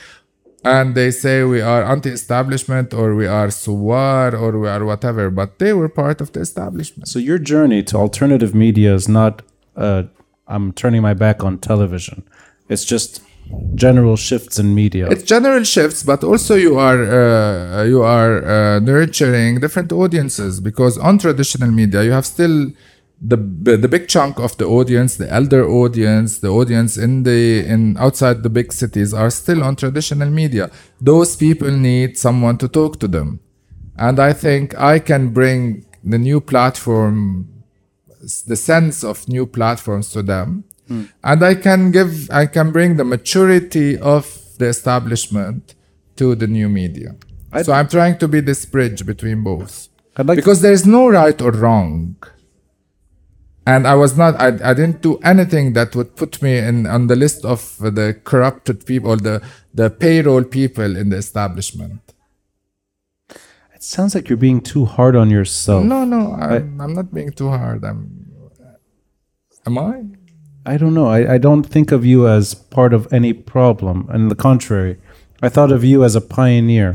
and 0.63 0.93
they 0.93 1.09
say 1.09 1.43
we 1.43 1.61
are 1.61 1.83
anti-establishment 1.83 2.93
or 2.93 3.15
we 3.15 3.25
are 3.25 3.47
suwar 3.47 4.33
or 4.33 4.59
we 4.59 4.67
are 4.67 4.83
whatever, 4.83 5.29
but 5.29 5.57
they 5.59 5.71
were 5.71 5.87
part 5.87 6.19
of 6.19 6.33
the 6.33 6.41
establishment. 6.41 7.07
So 7.07 7.17
your 7.17 7.37
journey 7.37 7.81
to 7.83 7.95
alternative 7.95 8.53
media 8.53 8.93
is 8.93 9.07
not 9.07 9.41
uh, 9.75 10.03
I'm 10.47 10.73
turning 10.73 11.01
my 11.01 11.13
back 11.13 11.43
on 11.43 11.59
television. 11.59 12.23
It's 12.67 12.83
just 12.83 13.21
general 13.75 14.15
shifts 14.15 14.59
in 14.59 14.75
media. 14.75 15.07
It's 15.09 15.23
general 15.23 15.63
shifts, 15.63 16.03
but 16.03 16.23
also 16.23 16.55
you 16.55 16.77
are 16.77 17.01
uh, 17.03 17.83
you 17.83 18.01
are 18.03 18.45
uh, 18.45 18.79
nurturing 18.79 19.59
different 19.59 19.91
audiences 19.91 20.59
because 20.59 20.97
on 20.97 21.17
traditional 21.17 21.71
media 21.71 22.03
you 22.03 22.11
have 22.11 22.25
still 22.25 22.71
the 23.21 23.35
the 23.35 23.87
big 23.87 24.07
chunk 24.07 24.39
of 24.39 24.57
the 24.57 24.65
audience, 24.65 25.17
the 25.17 25.31
elder 25.31 25.67
audience, 25.67 26.39
the 26.39 26.49
audience 26.49 26.97
in 26.97 27.23
the 27.23 27.65
in 27.65 27.97
outside 27.97 28.43
the 28.43 28.49
big 28.49 28.71
cities 28.71 29.13
are 29.13 29.29
still 29.29 29.63
on 29.63 29.75
traditional 29.75 30.29
media. 30.29 30.71
Those 31.01 31.35
people 31.35 31.71
need 31.71 32.17
someone 32.17 32.57
to 32.59 32.67
talk 32.67 32.99
to 32.99 33.07
them, 33.07 33.39
and 33.97 34.19
I 34.19 34.33
think 34.33 34.77
I 34.79 34.99
can 34.99 35.29
bring 35.29 35.85
the 36.03 36.17
new 36.17 36.39
platform, 36.39 37.49
the 38.47 38.55
sense 38.55 39.03
of 39.03 39.27
new 39.27 39.45
platforms 39.45 40.11
to 40.11 40.23
them, 40.23 40.63
and 41.23 41.43
I 41.43 41.55
can 41.55 41.91
give, 41.91 42.29
I 42.31 42.45
can 42.45 42.71
bring 42.71 42.97
the 42.97 43.03
maturity 43.03 43.97
of 43.97 44.39
the 44.57 44.67
establishment 44.67 45.75
to 46.17 46.35
the 46.35 46.47
new 46.47 46.69
media. 46.69 47.15
so 47.63 47.73
I'm 47.73 47.87
trying 47.87 48.17
to 48.19 48.27
be 48.27 48.39
this 48.41 48.65
bridge 48.65 49.05
between 49.05 49.43
both, 49.43 49.87
like 50.17 50.35
because 50.35 50.61
there 50.61 50.73
is 50.73 50.85
no 50.85 51.09
right 51.09 51.39
or 51.41 51.51
wrong. 51.51 52.15
And 53.65 53.85
I 53.85 53.93
was 53.93 54.17
not, 54.17 54.39
I, 54.41 54.47
I 54.71 54.73
didn't 54.73 55.01
do 55.01 55.17
anything 55.19 55.73
that 55.73 55.95
would 55.95 56.15
put 56.15 56.41
me 56.41 56.57
in 56.57 56.87
on 56.87 57.05
the 57.05 57.15
list 57.15 57.45
of 57.45 57.77
the 57.77 58.19
corrupted 58.23 58.85
people, 58.85 59.15
the, 59.15 59.43
the 59.73 59.91
payroll 59.91 60.43
people 60.43 60.95
in 60.97 61.09
the 61.09 61.17
establishment. 61.17 62.01
it 63.75 63.83
sounds 63.83 64.15
like 64.15 64.27
you're 64.27 64.37
being 64.37 64.59
too 64.59 64.85
hard 64.85 65.15
on 65.15 65.29
yourself. 65.29 65.85
No, 65.85 66.03
no, 66.03 66.33
I'm, 66.33 66.81
I'm 66.81 66.93
not 66.95 67.13
being 67.13 67.31
too 67.31 67.49
hard. 67.49 67.85
I'm, 67.85 68.31
am 69.67 69.77
I? 69.77 70.03
I 70.73 70.75
don't 70.81 70.93
know. 70.99 71.07
I, 71.17 71.19
I 71.35 71.37
don't 71.47 71.65
think 71.75 71.87
of 71.97 72.01
you 72.11 72.19
as 72.37 72.45
part 72.77 72.91
of 72.97 73.01
any 73.19 73.33
problem. 73.55 73.97
On 74.15 74.23
the 74.33 74.39
contrary, 74.49 74.93
I 75.45 75.49
thought 75.55 75.71
of 75.77 75.81
you 75.91 75.97
as 76.07 76.13
a 76.15 76.21
pioneer 76.39 76.91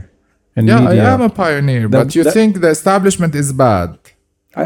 in 0.57 0.63
Yeah, 0.69 0.81
media. 0.81 1.05
I 1.05 1.15
am 1.15 1.23
a 1.31 1.33
pioneer, 1.45 1.83
That- 1.89 1.99
but 2.07 2.15
you 2.17 2.23
that- 2.25 2.35
think 2.39 2.51
the 2.65 2.71
establishment 2.79 3.33
is 3.43 3.49
bad. 3.67 3.89
I, 4.63 4.65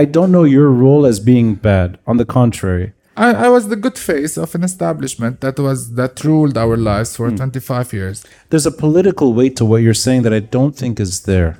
I 0.00 0.04
don't 0.14 0.32
know 0.36 0.46
your 0.56 0.70
role 0.84 1.04
as 1.12 1.18
being 1.32 1.48
bad. 1.70 1.88
On 2.10 2.16
the 2.16 2.24
contrary, 2.38 2.86
I, 3.16 3.28
I 3.46 3.48
was 3.56 3.64
the 3.72 3.76
good 3.86 3.98
face 4.10 4.34
of 4.44 4.48
an 4.58 4.62
establishment 4.70 5.34
that 5.44 5.56
was 5.66 5.78
that 6.00 6.14
ruled 6.28 6.56
our 6.64 6.76
lives 6.90 7.10
Hmm. 7.16 7.28
for 7.30 7.36
25 7.36 7.92
years. 7.98 8.16
there's 8.50 8.66
a 8.72 8.76
political 8.84 9.28
weight 9.38 9.54
to 9.58 9.64
what 9.70 9.80
you're 9.84 10.02
saying 10.06 10.22
that 10.24 10.34
I 10.40 10.42
don't 10.56 10.74
think 10.80 10.94
is 11.06 11.14
there. 11.32 11.52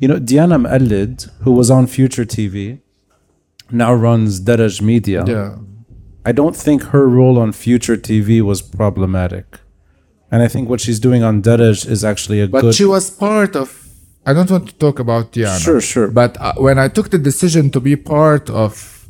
You 0.00 0.08
know, 0.10 0.18
Diana 0.30 0.58
Moukalled, 0.58 1.18
who 1.44 1.52
was 1.60 1.68
on 1.76 1.82
Future 1.98 2.26
TV, 2.36 2.58
now 3.70 3.92
runs 4.08 4.40
Daraj 4.48 4.80
Media. 4.92 5.22
Yeah. 5.34 5.50
I 6.24 6.32
don't 6.32 6.56
think 6.56 6.84
her 6.84 7.06
role 7.08 7.38
on 7.38 7.52
Future 7.52 7.96
TV 7.96 8.40
was 8.40 8.62
problematic. 8.62 9.60
And 10.30 10.42
I 10.42 10.48
think 10.48 10.68
what 10.68 10.80
she's 10.80 10.98
doing 10.98 11.22
on 11.22 11.42
Daraj 11.42 11.86
is 11.86 12.04
actually 12.04 12.40
a 12.40 12.48
But 12.48 12.62
good. 12.62 12.68
But 12.68 12.74
she 12.74 12.84
was 12.84 13.10
part 13.10 13.54
of. 13.54 13.88
I 14.26 14.32
don't 14.32 14.50
want 14.50 14.68
to 14.68 14.74
talk 14.76 14.98
about 14.98 15.32
Diana. 15.32 15.60
Sure, 15.60 15.80
sure. 15.80 16.08
But 16.08 16.40
uh, 16.40 16.54
when 16.56 16.78
I 16.78 16.88
took 16.88 17.10
the 17.10 17.18
decision 17.18 17.70
to 17.70 17.80
be 17.80 17.94
part 17.94 18.48
of 18.48 19.06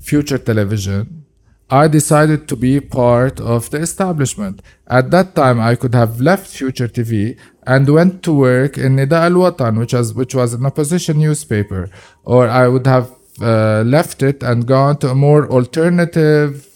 future 0.00 0.38
television, 0.38 1.24
I 1.70 1.88
decided 1.88 2.46
to 2.48 2.56
be 2.56 2.80
part 2.80 3.40
of 3.40 3.70
the 3.70 3.78
establishment. 3.78 4.62
At 4.86 5.10
that 5.10 5.34
time, 5.34 5.60
I 5.60 5.74
could 5.74 5.94
have 5.94 6.20
left 6.20 6.46
Future 6.46 6.86
TV 6.86 7.36
and 7.66 7.88
went 7.88 8.22
to 8.22 8.32
work 8.32 8.78
in 8.78 8.96
Nida 8.96 9.18
Al 9.28 9.32
Watan, 9.32 9.78
which 9.78 9.92
was 9.92 10.14
which 10.14 10.34
was 10.34 10.54
an 10.54 10.64
opposition 10.64 11.18
newspaper, 11.18 11.90
or 12.24 12.48
I 12.48 12.68
would 12.68 12.86
have 12.86 13.10
uh, 13.40 13.82
left 13.82 14.22
it 14.22 14.42
and 14.42 14.66
gone 14.66 14.98
to 14.98 15.10
a 15.10 15.14
more 15.14 15.48
alternative, 15.50 16.68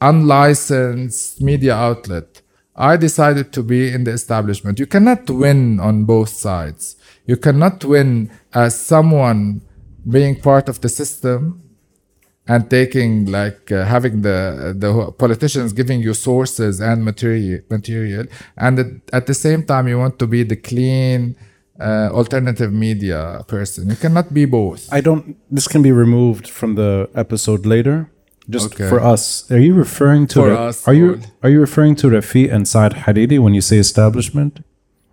unlicensed 0.00 1.40
media 1.40 1.74
outlet. 1.74 2.42
I 2.74 2.96
decided 2.96 3.52
to 3.54 3.62
be 3.62 3.92
in 3.92 4.04
the 4.04 4.12
establishment. 4.12 4.78
You 4.78 4.86
cannot 4.86 5.28
win 5.30 5.80
on 5.80 6.04
both 6.04 6.28
sides. 6.28 6.96
You 7.24 7.36
cannot 7.36 7.84
win 7.84 8.30
as 8.52 8.78
someone 8.78 9.62
being 10.08 10.40
part 10.40 10.68
of 10.68 10.80
the 10.82 10.88
system 10.88 11.66
and 12.46 12.70
taking 12.70 13.26
like 13.26 13.72
uh, 13.72 13.84
having 13.84 14.22
the 14.22 14.74
the 14.76 15.12
politicians 15.18 15.72
giving 15.72 16.00
you 16.00 16.14
sources 16.14 16.80
and 16.80 17.04
material 17.04 17.60
material 17.70 18.26
and 18.56 19.02
at 19.12 19.26
the 19.26 19.34
same 19.34 19.64
time 19.64 19.88
you 19.88 19.98
want 19.98 20.18
to 20.18 20.26
be 20.26 20.44
the 20.44 20.54
clean 20.54 21.36
uh, 21.80 22.08
alternative 22.20 22.72
media 22.72 23.44
person 23.48 23.88
you 23.90 23.96
cannot 23.96 24.32
be 24.32 24.44
both 24.44 24.88
I 24.92 25.00
don't. 25.00 25.36
This 25.50 25.66
can 25.68 25.82
be 25.82 25.92
removed 25.92 26.48
from 26.48 26.74
the 26.74 27.08
episode 27.14 27.66
later. 27.66 28.10
Just 28.48 28.66
Okay. 28.74 28.88
for 28.88 29.00
us, 29.00 29.22
are 29.50 29.58
you 29.58 29.74
referring 29.74 30.26
to? 30.28 30.38
For 30.40 30.48
Ra- 30.50 30.66
us, 30.68 30.86
are 30.88 30.94
you 30.94 31.08
are 31.42 31.50
you 31.54 31.60
referring 31.60 31.94
to 31.96 32.06
Rafi 32.08 32.44
and 32.54 32.62
Saad 32.72 32.92
Hariri 33.04 33.38
when 33.44 33.52
you 33.58 33.60
say 33.70 33.76
establishment? 33.78 34.52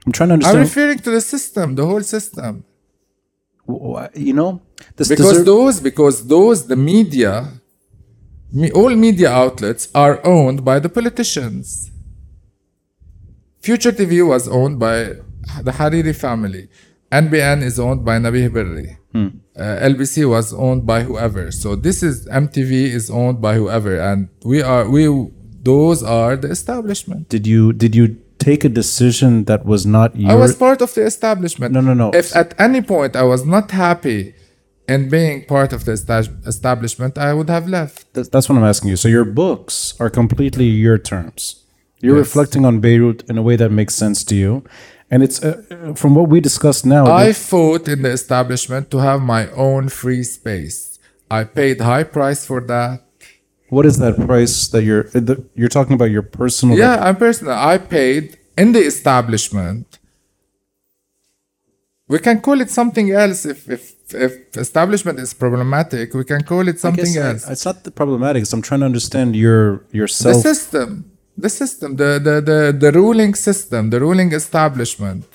I'm 0.05 0.11
trying 0.11 0.29
to 0.29 0.33
understand. 0.33 0.57
i'm 0.59 0.63
referring 0.69 0.99
to 1.05 1.11
the 1.17 1.21
system 1.21 1.75
the 1.79 1.85
whole 1.89 2.03
system 2.15 2.51
you 4.27 4.33
know, 4.39 4.61
because 4.97 5.45
those 5.45 5.79
because 5.79 6.27
those 6.27 6.67
the 6.67 6.75
media 6.75 7.33
me, 8.51 8.69
all 8.79 8.93
media 9.07 9.29
outlets 9.43 9.83
are 9.95 10.15
owned 10.35 10.59
by 10.69 10.77
the 10.85 10.89
politicians 10.89 11.89
future 13.61 13.91
tv 13.91 14.13
was 14.27 14.47
owned 14.47 14.77
by 14.79 14.97
the 15.63 15.71
hariri 15.71 16.15
family 16.15 16.67
nbn 17.11 17.61
is 17.61 17.79
owned 17.79 18.03
by 18.03 18.17
nabih 18.17 18.49
berri 18.53 18.97
uh, 19.13 19.89
lbc 19.91 20.27
was 20.29 20.53
owned 20.53 20.85
by 20.85 21.03
whoever 21.03 21.51
so 21.51 21.75
this 21.75 22.01
is 22.01 22.27
mtv 22.27 22.71
is 22.71 23.09
owned 23.11 23.39
by 23.41 23.55
whoever 23.55 23.99
and 23.99 24.29
we 24.43 24.61
are 24.61 24.89
we 24.89 25.03
those 25.61 26.03
are 26.03 26.35
the 26.35 26.49
establishment 26.49 27.29
did 27.29 27.45
you 27.45 27.71
did 27.71 27.95
you 27.95 28.17
take 28.43 28.63
a 28.63 28.69
decision 28.69 29.45
that 29.45 29.65
was 29.65 29.85
not 29.85 30.15
your? 30.15 30.31
I 30.31 30.35
was 30.35 30.55
part 30.55 30.81
of 30.81 30.93
the 30.93 31.05
establishment. 31.05 31.73
No, 31.73 31.81
no, 31.81 31.93
no. 31.93 32.11
If 32.13 32.35
at 32.35 32.53
any 32.59 32.81
point 32.81 33.15
I 33.15 33.23
was 33.23 33.45
not 33.45 33.71
happy 33.71 34.35
in 34.87 35.09
being 35.09 35.45
part 35.45 35.71
of 35.71 35.85
the 35.85 35.93
establishment, 36.45 37.17
I 37.17 37.33
would 37.33 37.49
have 37.49 37.67
left. 37.67 38.13
That's, 38.13 38.29
that's 38.29 38.49
what 38.49 38.57
I'm 38.57 38.63
asking 38.63 38.89
you. 38.89 38.97
So 38.97 39.07
your 39.07 39.25
books 39.25 39.95
are 39.99 40.09
completely 40.09 40.65
your 40.65 40.97
terms. 40.97 41.62
You're 42.03 42.17
Yes. 42.17 42.27
reflecting 42.27 42.65
on 42.65 42.75
Beirut 42.81 43.23
in 43.29 43.37
a 43.37 43.41
way 43.41 43.55
that 43.55 43.71
makes 43.71 43.95
sense 43.95 44.25
to 44.29 44.35
you, 44.35 44.51
and 45.09 45.23
it's 45.23 45.37
uh, 45.41 45.61
uh, 45.71 45.93
from 46.01 46.11
what 46.17 46.27
we 46.33 46.41
discussed 46.49 46.85
now. 46.85 47.03
I 47.27 47.31
fought 47.31 47.87
in 47.87 48.01
the 48.01 48.11
establishment 48.19 48.91
to 48.91 48.97
have 49.07 49.21
my 49.21 49.43
own 49.67 49.87
free 49.87 50.23
space. 50.23 50.99
I 51.31 51.45
paid 51.45 51.79
high 51.79 52.03
price 52.17 52.41
for 52.45 52.59
that. 52.73 52.99
what 53.75 53.85
is 53.91 53.97
that 54.03 54.15
price 54.27 54.55
that 54.73 54.83
you're 54.83 55.05
uh, 55.15 55.21
the, 55.29 55.35
you're 55.59 55.73
talking 55.77 55.93
about? 55.99 56.11
Your 56.17 56.25
personal. 56.41 56.77
Yeah, 56.77 56.95
I'm 57.07 57.15
personal. 57.15 57.53
I 57.73 57.77
paid 57.77 58.37
in 58.61 58.67
the 58.73 58.83
establishment. 58.93 59.87
We 62.09 62.19
can 62.19 62.41
call 62.41 62.59
it 62.65 62.69
something 62.69 63.07
else 63.11 63.45
if 63.53 63.59
if 63.69 63.83
if 64.25 64.31
establishment 64.65 65.17
is 65.25 65.33
problematic. 65.33 66.13
We 66.13 66.25
can 66.25 66.43
call 66.43 66.67
it 66.67 66.77
something 66.85 67.15
else. 67.27 67.49
it's 67.49 67.65
not 67.69 67.77
the 67.87 67.91
problematic. 67.91 68.41
It's 68.43 68.53
I'm 68.53 68.61
trying 68.61 68.81
to 68.81 68.85
understand 68.91 69.29
your 69.35 69.85
yourself. 69.91 70.35
the 70.43 70.53
system 70.53 70.89
the 71.37 71.49
system 71.49 71.95
the, 71.95 72.19
the 72.19 72.41
the 72.41 72.77
the 72.77 72.91
ruling 72.91 73.33
system 73.33 73.89
the 73.89 73.99
ruling 73.99 74.31
establishment 74.33 75.25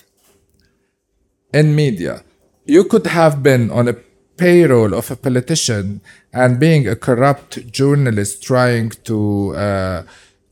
in 1.53 1.75
media. 1.75 2.23
You 2.67 2.85
could 2.85 3.07
have 3.07 3.43
been 3.43 3.71
on 3.71 3.89
a 3.89 3.97
payroll 4.37 4.95
of 4.95 5.11
a 5.11 5.17
politician 5.17 6.01
and 6.33 6.61
being 6.61 6.87
a 6.87 6.95
corrupt 6.95 7.73
journalist 7.73 8.43
trying 8.43 8.91
to 9.05 9.55
uh, 9.57 10.03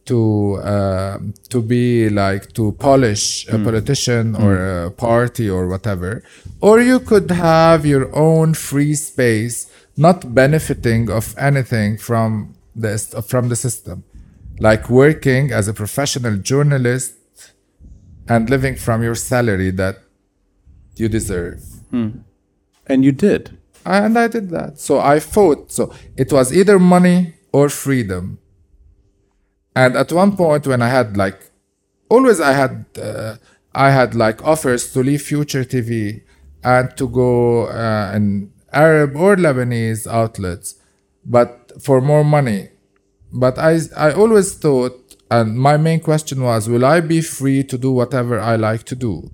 to 0.07 0.55
uh, 0.57 1.19
to 1.51 1.63
be 1.63 2.09
like 2.09 2.53
to 2.55 2.73
polish 2.73 3.47
a 3.49 3.59
politician 3.59 4.35
or 4.35 4.57
a 4.87 4.91
party 4.91 5.51
or 5.51 5.69
whatever. 5.69 6.23
Or 6.61 6.81
you 6.81 7.01
could 7.01 7.31
have 7.31 7.85
your 7.85 8.15
own 8.15 8.55
free 8.55 8.95
space 8.95 9.71
not 9.97 10.35
benefiting 10.35 11.11
of 11.11 11.35
anything 11.39 11.99
from 11.99 12.55
the 12.75 12.99
from 13.27 13.49
the 13.49 13.57
system 13.57 14.05
like 14.59 14.89
working 14.91 15.53
as 15.53 15.69
a 15.69 15.75
professional 15.75 16.37
journalist 16.37 17.15
and 18.29 18.49
living 18.51 18.75
from 18.77 19.03
your 19.03 19.15
salary 19.15 19.71
that 19.71 19.97
you 20.97 21.09
deserve 21.09 21.63
and 22.87 23.05
you 23.05 23.13
did. 23.13 23.57
and 23.85 24.19
I 24.19 24.29
did 24.29 24.51
that. 24.51 24.79
So 24.81 24.99
I 24.99 25.21
fought. 25.21 25.71
So 25.71 25.93
it 26.17 26.33
was 26.33 26.53
either 26.53 26.79
money 26.79 27.35
or 27.53 27.69
freedom. 27.69 28.39
And 29.75 29.95
at 29.97 30.11
one 30.13 30.37
point, 30.37 30.67
when 30.67 30.83
I 30.83 30.89
had 30.89 31.17
like, 31.17 31.39
always 32.09 32.41
I 32.41 32.53
had, 32.53 32.87
uh, 33.01 33.37
I 33.75 33.91
had 33.91 34.15
like 34.15 34.43
offers 34.45 34.93
to 34.93 35.01
leave 35.03 35.23
Future 35.23 35.65
TV 35.65 36.23
and 36.65 36.97
to 36.97 37.09
go 37.09 37.67
uh, 37.67 38.13
in 38.15 38.51
Arab 38.73 39.17
or 39.17 39.37
Lebanese 39.37 40.07
outlets, 40.07 40.77
but 41.25 41.73
for 41.81 42.01
more 42.01 42.25
money. 42.25 42.71
But 43.39 43.59
I, 43.59 43.81
I 43.97 44.13
always 44.13 44.55
thought, 44.55 45.17
and 45.31 45.59
my 45.59 45.77
main 45.77 46.01
question 46.01 46.43
was, 46.43 46.69
will 46.69 46.85
I 46.85 47.01
be 47.01 47.21
free 47.21 47.63
to 47.65 47.77
do 47.77 47.93
whatever 47.93 48.41
I 48.41 48.57
like 48.57 48.85
to 48.85 48.97
do? 48.97 49.31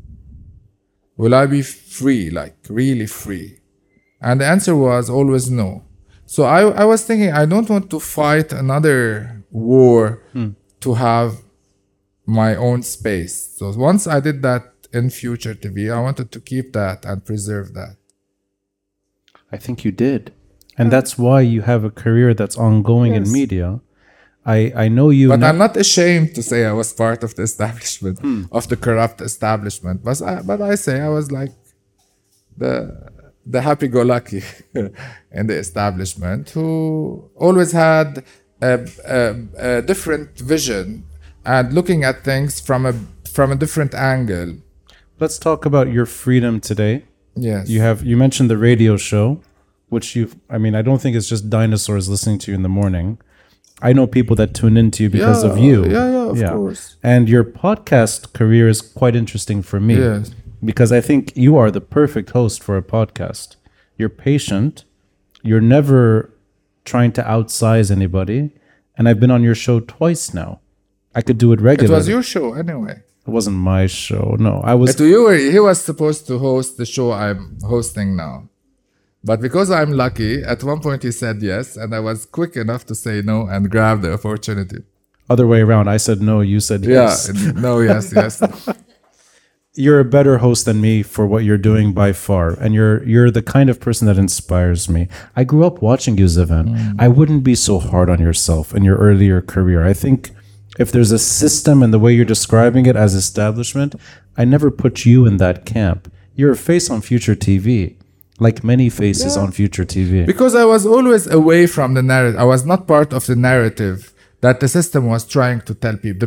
Will 1.17 1.35
I 1.35 1.47
be 1.47 1.63
free, 1.63 2.29
like 2.31 2.57
really 2.69 3.07
free? 3.07 3.61
And 4.21 4.41
the 4.41 4.47
answer 4.47 4.75
was 4.75 5.09
always 5.09 5.51
no. 5.51 5.85
So 6.27 6.45
I, 6.45 6.63
I 6.63 6.85
was 6.85 7.05
thinking, 7.05 7.33
I 7.33 7.45
don't 7.47 7.69
want 7.69 7.91
to 7.91 8.01
fight 8.01 8.53
another 8.53 9.45
war 9.51 10.23
hmm. 10.33 10.51
to 10.81 10.95
have 10.95 11.43
my 12.27 12.57
own 12.57 12.83
space. 12.83 13.55
So 13.59 13.71
once 13.77 14.07
I 14.07 14.19
did 14.19 14.43
that 14.43 14.65
in 14.93 15.11
Future 15.11 15.55
TV, 15.55 15.95
I 15.95 16.01
wanted 16.01 16.33
to 16.33 16.41
keep 16.41 16.73
that 16.73 17.05
and 17.05 17.25
preserve 17.25 17.75
that. 17.75 17.97
I 19.53 19.59
think 19.59 19.85
you 19.85 19.93
did, 19.93 20.33
and 20.79 20.91
that's 20.91 21.19
why 21.19 21.43
you 21.43 21.61
have 21.61 21.85
a 21.85 21.91
career 21.91 22.33
that's 22.33 22.57
ongoing 22.57 23.15
in 23.15 23.31
media. 23.31 23.81
I 24.45 24.72
I 24.74 24.88
know 24.88 25.11
you. 25.11 25.28
But 25.28 25.40
ne- 25.40 25.47
I'm 25.47 25.59
not 25.59 25.76
ashamed 25.76 26.34
to 26.34 26.43
say 26.43 26.64
I 26.64 26.72
was 26.72 26.93
part 26.93 27.22
of 27.22 27.34
the 27.34 27.43
establishment, 27.43 28.18
hmm. 28.18 28.45
of 28.51 28.68
the 28.68 28.76
corrupt 28.76 29.20
establishment. 29.20 30.03
But 30.03 30.20
I, 30.22 30.43
but 30.43 30.61
I 30.61 30.74
say 30.74 31.01
I 31.01 31.09
was 31.09 31.30
like 31.30 31.53
the 32.57 33.12
the 33.45 33.61
happy-go-lucky 33.61 34.43
in 34.74 35.47
the 35.47 35.57
establishment 35.57 36.51
who 36.51 37.28
always 37.34 37.72
had 37.72 38.24
a, 38.61 38.86
a, 39.05 39.78
a 39.78 39.82
different 39.82 40.38
vision 40.38 41.05
and 41.45 41.72
looking 41.72 42.05
at 42.05 42.22
things 42.22 42.61
from 42.61 42.86
a 42.86 42.95
from 43.28 43.51
a 43.51 43.57
different 43.57 43.95
angle. 43.95 44.57
Let's 45.18 45.38
talk 45.38 45.64
about 45.64 45.88
your 45.88 46.07
freedom 46.07 46.61
today. 46.61 47.05
Yes. 47.34 47.68
You 47.68 47.80
have 47.80 48.05
you 48.05 48.16
mentioned 48.16 48.51
the 48.51 48.59
radio 48.59 48.97
show, 48.97 49.40
which 49.88 50.14
you 50.16 50.30
I 50.51 50.59
mean, 50.59 50.74
I 50.74 50.82
don't 50.82 51.01
think 51.01 51.16
it's 51.16 51.28
just 51.28 51.51
dinosaurs 51.51 52.09
listening 52.09 52.38
to 52.40 52.51
you 52.51 52.57
in 52.57 52.62
the 52.62 52.68
morning. 52.68 53.18
I 53.83 53.93
know 53.93 54.07
people 54.07 54.37
that 54.37 54.55
tune 54.55 54.76
into 54.76 55.03
you 55.03 55.11
because 55.11 55.43
of 55.43 55.59
you. 55.59 55.85
yeah, 55.85 56.11
yeah, 56.11 56.51
of 56.51 56.57
course. 56.57 56.97
And 57.03 57.28
your 57.28 57.45
podcast 57.45 58.33
career 58.33 58.68
is 58.68 58.80
quite 58.80 59.16
interesting 59.16 59.61
for 59.62 59.80
me. 59.80 59.97
Yes. 59.97 60.30
Because 60.64 60.93
I 60.93 61.01
think 61.01 61.37
you 61.37 61.57
are 61.57 61.70
the 61.70 61.80
perfect 61.80 62.30
host 62.30 62.62
for 62.62 62.76
a 62.76 62.83
podcast. 62.83 63.57
You're 63.99 64.09
patient. 64.09 64.85
You're 65.43 65.61
never 65.61 66.33
trying 66.85 67.12
to 67.12 67.28
outsize 67.28 67.91
anybody. 67.91 68.51
And 68.97 69.09
I've 69.09 69.18
been 69.18 69.33
on 69.33 69.43
your 69.43 69.57
show 69.57 69.80
twice 69.80 70.33
now. 70.33 70.61
I 71.14 71.20
could 71.20 71.39
do 71.39 71.53
it 71.53 71.61
regularly. 71.61 71.93
It 71.95 71.99
was 71.99 72.09
your 72.09 72.22
show 72.22 72.55
anyway. 72.55 73.03
It 73.26 73.30
wasn't 73.30 73.57
my 73.57 73.87
show. 73.87 74.37
No, 74.39 74.61
I 74.64 74.74
was. 74.74 75.01
It, 75.01 75.05
you 75.05 75.28
he 75.30 75.59
was 75.59 75.80
supposed 75.83 76.26
to 76.28 76.39
host 76.39 76.76
the 76.76 76.87
show 76.87 77.12
I'm 77.12 77.59
hosting 77.62 78.16
now. 78.16 78.49
But 79.25 79.41
because 79.41 79.70
I'm 79.70 79.93
lucky, 79.93 80.43
at 80.43 80.64
one 80.64 80.81
point 80.81 81.03
he 81.05 81.12
said 81.12 81.43
yes, 81.43 81.77
and 81.77 81.95
I 81.95 82.01
was 82.01 82.27
quick 82.27 82.57
enough 82.57 82.85
to 82.87 82.95
say 82.95 83.23
no 83.23 83.47
and 83.47 83.70
grab 83.70 84.03
the 84.03 84.12
opportunity. 84.14 84.83
other 85.31 85.47
way 85.47 85.61
around. 85.61 85.89
I 85.89 85.97
said 85.97 86.20
no. 86.20 86.41
You 86.41 86.61
said 86.61 86.85
yes. 86.85 87.31
Yeah, 87.33 87.53
no, 87.66 87.79
yes, 87.81 88.12
yes. 88.14 88.43
you're 89.75 90.01
a 90.01 90.05
better 90.05 90.39
host 90.39 90.66
than 90.66 90.81
me 90.83 91.03
for 91.03 91.27
what 91.27 91.45
you're 91.45 91.57
doing 91.57 91.95
by 91.95 92.12
far 92.12 92.51
and 92.61 92.75
you're 92.75 93.03
you're 93.05 93.31
the 93.31 93.41
kind 93.43 93.70
of 93.70 93.81
person 93.81 94.07
that 94.07 94.18
inspires 94.18 94.87
me 94.87 95.09
i 95.35 95.43
grew 95.45 95.64
up 95.64 95.81
watching 95.81 96.18
you 96.18 96.27
Zaven. 96.27 96.68
Mm. 96.68 96.97
i 96.99 97.09
wouldn't 97.09 97.43
be 97.43 97.55
so 97.55 97.79
hard 97.79 98.11
on 98.11 98.20
yourself 98.20 98.75
in 98.75 98.85
your 98.85 98.99
earlier 98.99 99.41
career 99.41 99.83
i 99.83 99.95
think 99.95 100.31
if 100.79 100.93
there's 100.93 101.11
a 101.11 101.18
system 101.18 101.83
and 101.83 101.91
the 101.93 101.99
way 101.99 102.12
you're 102.12 102.27
describing 102.27 102.85
it 102.85 102.97
as 102.97 103.14
establishment 103.14 103.95
i 104.37 104.45
never 104.45 104.70
put 104.70 105.07
you 105.07 105.25
in 105.25 105.39
that 105.39 105.64
camp 105.64 106.12
you're 106.35 106.53
a 106.53 106.57
face 106.57 106.91
on 106.91 107.01
future 107.01 107.35
tv 107.35 107.97
like 108.47 108.59
many 108.72 108.88
faces 109.03 109.32
on 109.43 109.49
future 109.61 109.84
tv 109.95 110.12
because 110.32 110.55
I 110.55 110.64
was 110.74 110.82
always 110.95 111.24
away 111.40 111.62
from 111.66 111.88
the 111.95 112.03
narrative. 112.03 112.38
I 112.45 112.47
was 112.55 112.62
not 112.72 112.80
part 112.95 113.11
of 113.18 113.22
the 113.30 113.36
narrative 113.51 113.99
that 114.45 114.57
the 114.62 114.68
system 114.78 115.03
was 115.14 115.22
trying 115.36 115.61
to 115.68 115.72
tell 115.84 115.97
people. 116.05 116.18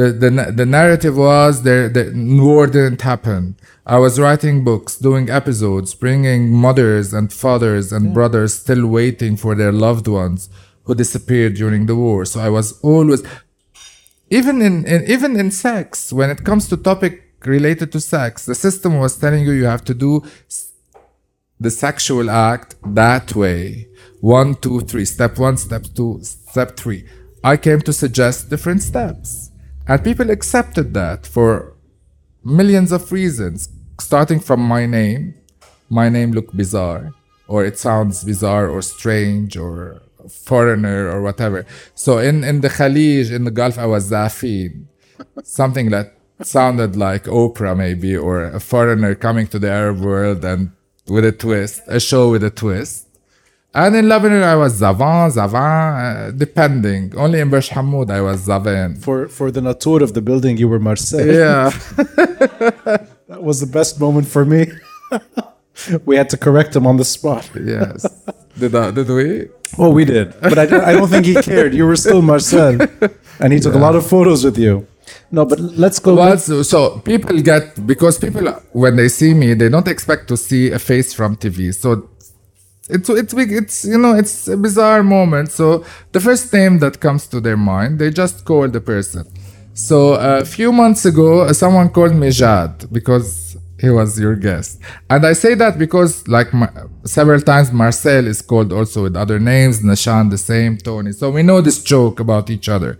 the 0.00 0.06
the, 0.26 0.30
the 0.60 0.66
narrative 0.78 1.14
was 1.30 1.54
there. 1.68 1.84
The 1.96 2.04
war 2.48 2.66
didn't 2.76 3.02
happen. 3.12 3.40
I 3.96 3.98
was 4.04 4.12
writing 4.24 4.56
books, 4.70 4.92
doing 5.08 5.24
episodes, 5.40 5.88
bringing 6.04 6.42
mothers 6.66 7.06
and 7.18 7.26
fathers 7.44 7.86
and 7.96 8.04
brothers 8.18 8.50
still 8.64 8.84
waiting 8.98 9.34
for 9.42 9.52
their 9.60 9.72
loved 9.86 10.06
ones 10.22 10.40
who 10.84 10.92
disappeared 10.94 11.54
during 11.62 11.82
the 11.90 11.96
war. 12.04 12.20
So 12.32 12.36
I 12.40 12.50
was 12.58 12.68
always 12.90 13.22
even 14.30 14.62
in, 14.62 14.74
in 14.86 15.00
even 15.10 15.38
in 15.38 15.50
sex 15.50 16.12
when 16.12 16.30
it 16.30 16.44
comes 16.44 16.68
to 16.68 16.76
topic 16.76 17.14
related 17.44 17.90
to 17.92 18.00
sex 18.00 18.44
the 18.46 18.54
system 18.54 18.98
was 18.98 19.16
telling 19.18 19.42
you 19.44 19.52
you 19.52 19.64
have 19.64 19.84
to 19.84 19.94
do 19.94 20.22
s- 20.46 20.69
the 21.60 21.70
sexual 21.70 22.30
act 22.30 22.74
that 22.94 23.34
way. 23.36 23.88
One 24.20 24.54
two 24.54 24.80
three. 24.80 25.04
Step 25.04 25.38
one 25.38 25.56
step 25.56 25.84
two 25.94 26.18
step 26.22 26.76
three. 26.76 27.06
I 27.44 27.56
came 27.56 27.80
to 27.82 27.92
suggest 27.92 28.50
different 28.50 28.82
steps. 28.82 29.50
And 29.86 30.02
people 30.02 30.30
accepted 30.30 30.94
that 30.94 31.26
for 31.26 31.76
millions 32.44 32.92
of 32.92 33.12
reasons 33.12 33.68
starting 33.98 34.40
from 34.40 34.60
my 34.60 34.86
name. 34.86 35.34
My 35.88 36.08
name 36.08 36.32
looked 36.32 36.56
bizarre 36.56 37.12
or 37.50 37.64
it 37.64 37.76
sounds 37.78 38.22
bizarre 38.22 38.68
or 38.68 38.80
strange 38.80 39.56
or 39.56 40.00
foreigner 40.28 41.08
or 41.10 41.20
whatever. 41.20 41.66
So 41.94 42.18
in 42.18 42.44
in 42.44 42.60
the 42.60 42.68
khalij 42.68 43.32
in 43.36 43.44
the 43.44 43.50
gulf 43.50 43.76
i 43.76 43.86
was 43.86 44.10
zafin. 44.10 44.86
Something 45.42 45.90
that 45.90 46.14
sounded 46.42 46.96
like 46.96 47.24
Oprah 47.24 47.76
maybe 47.76 48.16
or 48.16 48.44
a 48.44 48.60
foreigner 48.60 49.14
coming 49.14 49.46
to 49.48 49.58
the 49.58 49.70
Arab 49.70 49.98
world 50.00 50.44
and 50.44 50.70
with 51.08 51.24
a 51.24 51.32
twist, 51.32 51.82
a 51.86 51.98
show 52.00 52.30
with 52.30 52.44
a 52.44 52.50
twist. 52.50 53.06
And 53.72 53.94
in 53.94 54.08
Lebanon 54.08 54.42
I 54.42 54.56
was 54.56 54.80
Zavan, 54.80 55.30
Zavan, 55.30 56.28
uh, 56.28 56.30
depending. 56.32 57.12
Only 57.16 57.38
in 57.40 57.50
Burj 57.50 57.68
Hamoud 57.70 58.10
I 58.10 58.20
was 58.20 58.46
Zavan. 58.48 58.98
for 59.02 59.28
for 59.28 59.50
the 59.52 59.60
natur 59.60 60.02
of 60.02 60.12
the 60.14 60.20
building 60.20 60.56
you 60.58 60.68
were 60.68 60.80
Marcel 60.80 61.24
Yeah, 61.26 61.70
that 63.30 63.42
was 63.48 63.60
the 63.60 63.66
best 63.78 64.00
moment 64.00 64.26
for 64.26 64.44
me 64.44 64.66
we 66.04 66.16
had 66.16 66.28
to 66.30 66.36
correct 66.36 66.74
him 66.76 66.84
on 66.86 66.96
the 66.96 67.04
spot 67.04 67.48
yes. 67.54 68.06
Did, 68.58 68.74
I, 68.74 68.90
did 68.90 69.08
we? 69.08 69.48
Oh, 69.78 69.90
we 69.90 70.04
did, 70.04 70.34
but 70.40 70.58
I, 70.58 70.66
don't- 70.66 70.84
I 70.84 70.92
don't 70.92 71.08
think 71.08 71.24
he 71.24 71.34
cared. 71.36 71.72
You 71.72 71.86
were 71.86 71.96
still 71.96 72.20
Marcel, 72.20 72.76
and 73.38 73.52
he 73.52 73.60
took 73.60 73.74
a 73.74 73.78
lot 73.78 73.94
of 73.94 74.04
photos 74.06 74.44
with 74.44 74.58
you. 74.58 74.86
No, 75.30 75.44
but 75.44 75.60
let's 75.60 75.98
go. 75.98 76.14
Well, 76.14 76.38
so, 76.38 76.62
so 76.62 76.98
people 77.00 77.40
get 77.40 77.86
because 77.86 78.18
people 78.18 78.48
when 78.72 78.96
they 78.96 79.08
see 79.08 79.34
me, 79.34 79.54
they 79.54 79.68
don't 79.68 79.88
expect 79.88 80.28
to 80.28 80.36
see 80.36 80.70
a 80.70 80.78
face 80.78 81.12
from 81.14 81.36
TV. 81.36 81.74
So 81.74 82.08
it's 82.88 83.08
it's 83.08 83.34
big. 83.34 83.52
It's 83.52 83.84
you 83.84 83.98
know 83.98 84.14
it's 84.14 84.48
a 84.48 84.56
bizarre 84.56 85.02
moment. 85.02 85.50
So 85.50 85.84
the 86.12 86.20
first 86.20 86.52
name 86.52 86.78
that 86.80 87.00
comes 87.00 87.26
to 87.28 87.40
their 87.40 87.56
mind, 87.56 87.98
they 87.98 88.10
just 88.10 88.44
call 88.44 88.68
the 88.68 88.80
person. 88.80 89.26
So 89.74 90.14
a 90.14 90.44
few 90.44 90.72
months 90.72 91.04
ago, 91.04 91.42
uh, 91.42 91.52
someone 91.52 91.88
called 91.90 92.14
me 92.14 92.30
Jad 92.30 92.92
because 92.92 93.56
he 93.78 93.88
was 93.88 94.18
your 94.20 94.36
guest, 94.36 94.80
and 95.08 95.24
I 95.24 95.32
say 95.32 95.54
that 95.54 95.78
because 95.78 96.26
like 96.28 96.52
my, 96.52 96.68
several 97.04 97.40
times 97.40 97.72
Marcel 97.72 98.26
is 98.26 98.42
called 98.42 98.72
also 98.72 99.04
with 99.04 99.16
other 99.16 99.38
names, 99.38 99.80
Nashan 99.80 100.30
the 100.30 100.38
same, 100.38 100.76
Tony. 100.76 101.12
So 101.12 101.30
we 101.30 101.42
know 101.42 101.60
this 101.60 101.82
joke 101.82 102.20
about 102.20 102.50
each 102.50 102.68
other. 102.68 102.98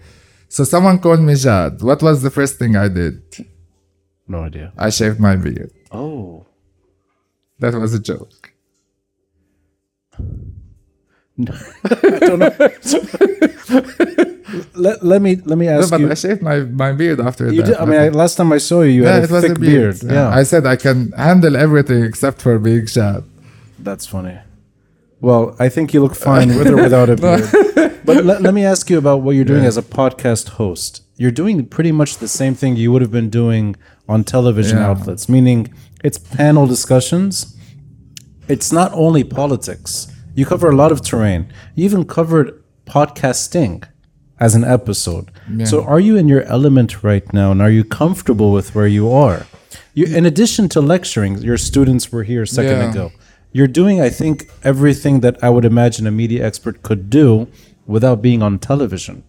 So 0.51 0.65
someone 0.65 0.99
called 0.99 1.21
me 1.21 1.35
Jad. 1.37 1.81
What 1.81 2.03
was 2.03 2.23
the 2.23 2.31
first 2.31 2.59
thing 2.59 2.77
I 2.77 2.89
did? 2.89 3.23
no 4.27 4.39
idea. 4.51 4.73
I 4.79 4.91
shaved 4.91 5.19
my 5.21 5.37
beard. 5.37 5.71
Oh, 5.91 6.47
That 7.61 7.75
was 7.75 7.95
a 7.95 7.99
joke. 8.11 8.53
No, 11.37 11.53
I 11.85 12.19
don't 12.29 12.39
know. 12.39 12.51
let, 14.75 15.03
let 15.13 15.23
me 15.23 15.37
let 15.51 15.57
me 15.59 15.67
No, 15.67 15.79
ask 15.79 15.91
but 15.91 16.01
you. 16.01 16.11
I 16.11 16.15
shaved 16.15 16.43
my, 16.43 16.61
my 16.61 16.93
beard 16.93 17.21
after 17.21 17.51
You 17.51 17.63
that. 17.63 17.67
did, 17.69 17.77
I 17.77 17.85
mean, 17.87 18.01
I, 18.01 18.09
last 18.11 18.37
time 18.37 18.53
I 18.53 18.59
saw 18.59 18.83
you, 18.83 18.91
you 18.91 19.03
yeah, 19.05 19.15
had 19.15 19.25
it 19.25 19.31
a 19.31 19.35
was 19.35 19.43
thick 19.45 19.57
a 19.57 19.61
beard. 19.61 20.01
beard. 20.01 20.13
Yeah, 20.13 20.29
I 20.29 20.43
said 20.43 20.67
I 20.67 20.77
can 20.77 21.13
handle 21.13 21.57
everything 21.57 22.03
except 22.05 22.43
for 22.43 22.59
being 22.59 22.87
Jad. 22.87 23.25
that's 23.79 24.07
funny. 24.07 24.39
Well, 25.21 25.55
I 25.59 25.69
think 25.69 25.93
you 25.93 26.01
look 26.03 26.15
fine 26.15 26.49
with 26.57 26.69
or 26.69 26.77
without 26.77 27.11
a 27.11 27.17
beard. 27.25 28.01
but 28.05 28.25
let, 28.25 28.41
let 28.43 28.55
me 28.55 28.65
ask 28.65 28.89
you 28.89 28.99
about 28.99 29.23
what 29.23 29.33
you're 29.37 29.45
doing 29.45 29.65
as 29.65 29.77
a 29.77 29.83
podcast 29.83 30.51
host. 30.51 31.03
You're 31.17 31.31
doing 31.31 31.67
pretty 31.67 31.93
much 31.93 32.17
the 32.17 32.29
same 32.29 32.55
thing 32.55 32.77
you 32.77 32.91
would 32.93 33.03
have 33.03 33.11
been 33.11 33.29
doing 33.31 33.77
on 34.09 34.25
television 34.25 34.79
Yeah. 34.79 34.89
outlets, 34.91 35.29
meaning 35.29 35.73
it's 36.03 36.17
panel 36.19 36.67
discussions. 36.67 37.55
It's 38.49 38.73
not 38.73 38.91
only 38.95 39.23
politics. 39.23 40.09
You 40.35 40.47
cover 40.47 40.71
a 40.71 40.75
lot 40.77 40.91
of 40.93 41.03
terrain. 41.03 41.53
You 41.75 41.85
even 41.85 42.05
covered 42.07 42.63
podcasting 42.87 43.85
as 44.39 44.55
an 44.55 44.65
episode. 44.65 45.31
So 45.67 45.85
are 45.85 46.01
you 46.01 46.17
in 46.17 46.29
your 46.29 46.43
element 46.45 47.03
right 47.03 47.31
now 47.33 47.51
and 47.53 47.61
are 47.61 47.71
you 47.71 47.85
comfortable 47.85 48.53
with 48.53 48.75
where 48.75 48.87
you 48.87 49.11
are? 49.13 49.47
You 49.93 50.07
in 50.07 50.25
addition 50.25 50.69
to 50.71 50.81
lecturing, 50.81 51.39
your 51.39 51.59
students 51.59 52.11
were 52.13 52.23
here 52.23 52.43
a 52.43 52.47
second 52.47 52.79
Yeah. 52.79 52.91
ago. 52.91 53.13
You're 53.53 53.67
doing, 53.67 54.01
I 54.01 54.11
think, 54.11 54.49
everything 54.63 55.21
that 55.21 55.43
I 55.43 55.51
would 55.51 55.65
imagine 55.65 56.07
a 56.07 56.11
media 56.11 56.47
expert 56.47 56.83
could 56.83 57.11
do 57.11 57.49
without 57.87 58.23
being 58.23 58.43
on 58.43 58.59
television. 58.59 59.25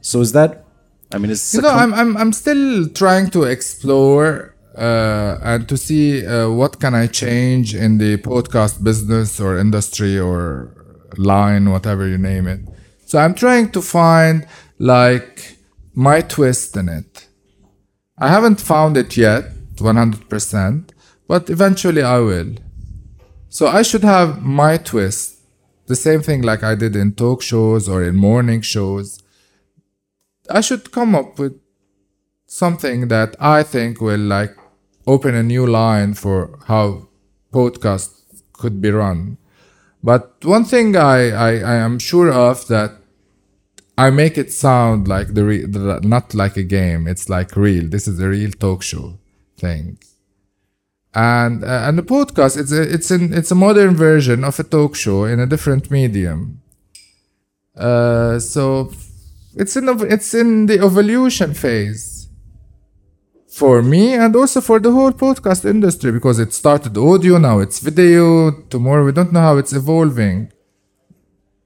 So 0.00 0.20
is 0.20 0.32
that 0.32 0.64
I 1.12 1.18
mean, 1.18 1.30
it's 1.30 1.54
You 1.54 1.62
know, 1.62 1.70
I'm, 1.70 1.94
I'm, 1.94 2.16
I'm 2.16 2.32
still 2.32 2.88
trying 2.88 3.30
to 3.30 3.44
explore 3.44 4.54
uh, 4.76 5.38
and 5.42 5.68
to 5.68 5.76
see 5.76 6.26
uh, 6.26 6.50
what 6.50 6.80
can 6.80 6.94
I 6.94 7.06
change 7.06 7.74
in 7.74 7.98
the 7.98 8.18
podcast 8.18 8.82
business 8.84 9.40
or 9.40 9.58
industry 9.58 10.18
or 10.18 10.74
line, 11.16 11.70
whatever 11.70 12.06
you 12.06 12.18
name 12.18 12.46
it. 12.46 12.60
So 13.06 13.18
I'm 13.18 13.34
trying 13.34 13.70
to 13.70 13.80
find 13.80 14.46
like 14.78 15.56
my 15.94 16.20
twist 16.20 16.76
in 16.76 16.88
it. 16.88 17.26
I 18.18 18.28
haven't 18.28 18.60
found 18.60 18.96
it 18.96 19.16
yet, 19.16 19.44
100%, 19.76 20.90
but 21.26 21.48
eventually 21.48 22.02
I 22.02 22.18
will. 22.18 22.54
So 23.48 23.66
I 23.66 23.82
should 23.82 24.04
have 24.04 24.42
my 24.42 24.76
twist, 24.76 25.38
the 25.86 25.96
same 25.96 26.20
thing 26.20 26.42
like 26.42 26.62
I 26.62 26.74
did 26.74 26.94
in 26.94 27.12
talk 27.12 27.42
shows 27.42 27.88
or 27.88 28.02
in 28.02 28.16
morning 28.16 28.60
shows. 28.60 29.22
I 30.50 30.60
should 30.60 30.92
come 30.92 31.14
up 31.14 31.38
with 31.38 31.58
something 32.46 33.08
that 33.08 33.36
I 33.40 33.62
think 33.62 34.00
will 34.00 34.20
like 34.20 34.54
open 35.06 35.34
a 35.34 35.42
new 35.42 35.66
line 35.66 36.14
for 36.14 36.58
how 36.66 37.08
podcasts 37.52 38.42
could 38.52 38.80
be 38.80 38.90
run. 38.90 39.38
But 40.02 40.44
one 40.44 40.64
thing 40.64 40.96
I, 40.96 41.30
I, 41.30 41.50
I 41.56 41.74
am 41.76 41.98
sure 41.98 42.30
of 42.30 42.66
that 42.68 42.92
I 43.96 44.10
make 44.10 44.38
it 44.38 44.52
sound 44.52 45.08
like 45.08 45.34
the, 45.34 45.44
re- 45.44 45.64
the 45.64 46.00
not 46.02 46.34
like 46.34 46.56
a 46.56 46.62
game. 46.62 47.08
It's 47.08 47.28
like 47.28 47.56
real. 47.56 47.88
This 47.88 48.06
is 48.06 48.20
a 48.20 48.28
real 48.28 48.52
talk 48.52 48.82
show 48.82 49.18
thing. 49.56 49.98
And 51.18 51.64
uh, 51.64 51.86
and 51.86 51.98
the 51.98 52.02
podcast 52.02 52.56
it's 52.56 52.70
a, 52.70 52.82
it's 52.94 53.10
an 53.10 53.34
it's 53.34 53.50
a 53.50 53.54
modern 53.66 53.96
version 53.96 54.44
of 54.44 54.58
a 54.60 54.62
talk 54.62 54.94
show 54.94 55.24
in 55.24 55.40
a 55.40 55.46
different 55.46 55.90
medium. 55.90 56.62
Uh, 57.76 58.38
so 58.38 58.92
it's 59.56 59.74
in 59.76 59.88
it's 60.14 60.32
in 60.34 60.66
the 60.66 60.78
evolution 60.78 61.54
phase. 61.54 62.14
For 63.48 63.82
me 63.82 64.14
and 64.14 64.36
also 64.36 64.60
for 64.60 64.78
the 64.78 64.92
whole 64.92 65.10
podcast 65.10 65.64
industry 65.64 66.12
because 66.12 66.38
it 66.38 66.52
started 66.52 66.96
audio 66.96 67.38
now 67.38 67.58
it's 67.58 67.80
video. 67.80 68.52
Tomorrow 68.74 69.04
we 69.04 69.10
don't 69.10 69.32
know 69.32 69.40
how 69.40 69.56
it's 69.56 69.72
evolving. 69.72 70.52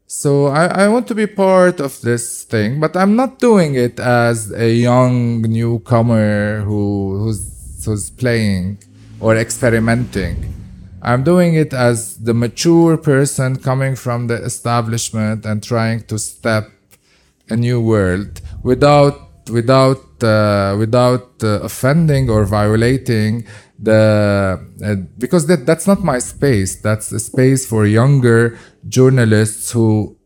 So 0.06 0.46
I, 0.46 0.64
I 0.84 0.88
want 0.88 1.06
to 1.08 1.14
be 1.14 1.26
part 1.26 1.80
of 1.80 2.00
this 2.02 2.44
thing 2.44 2.80
but 2.80 2.94
i'm 2.94 3.16
not 3.16 3.38
doing 3.38 3.76
it 3.86 3.98
as 3.98 4.52
a 4.52 4.70
young 4.70 5.40
newcomer 5.40 6.60
who 6.68 6.82
who's 7.18 7.40
who's 7.86 8.10
playing 8.10 8.76
or 9.22 9.36
experimenting. 9.36 10.52
I'm 11.00 11.24
doing 11.24 11.54
it 11.54 11.72
as 11.72 12.18
the 12.18 12.34
mature 12.34 12.96
person 12.96 13.56
coming 13.56 13.96
from 13.96 14.26
the 14.26 14.34
establishment 14.42 15.46
and 15.46 15.62
trying 15.62 16.02
to 16.04 16.18
step 16.18 16.70
a 17.48 17.56
new 17.56 17.80
world 17.80 18.40
without 18.62 19.14
without 19.50 20.22
uh, 20.22 20.76
without 20.78 21.42
uh, 21.42 21.60
offending 21.62 22.30
or 22.30 22.44
violating 22.44 23.44
the 23.78 24.60
uh, 24.84 24.94
because 25.18 25.46
that 25.46 25.66
that's 25.66 25.86
not 25.86 26.04
my 26.04 26.18
space. 26.18 26.80
That's 26.80 27.10
a 27.10 27.18
space 27.18 27.66
for 27.66 27.86
younger 27.86 28.58
journalists 28.88 29.72
who 29.72 30.16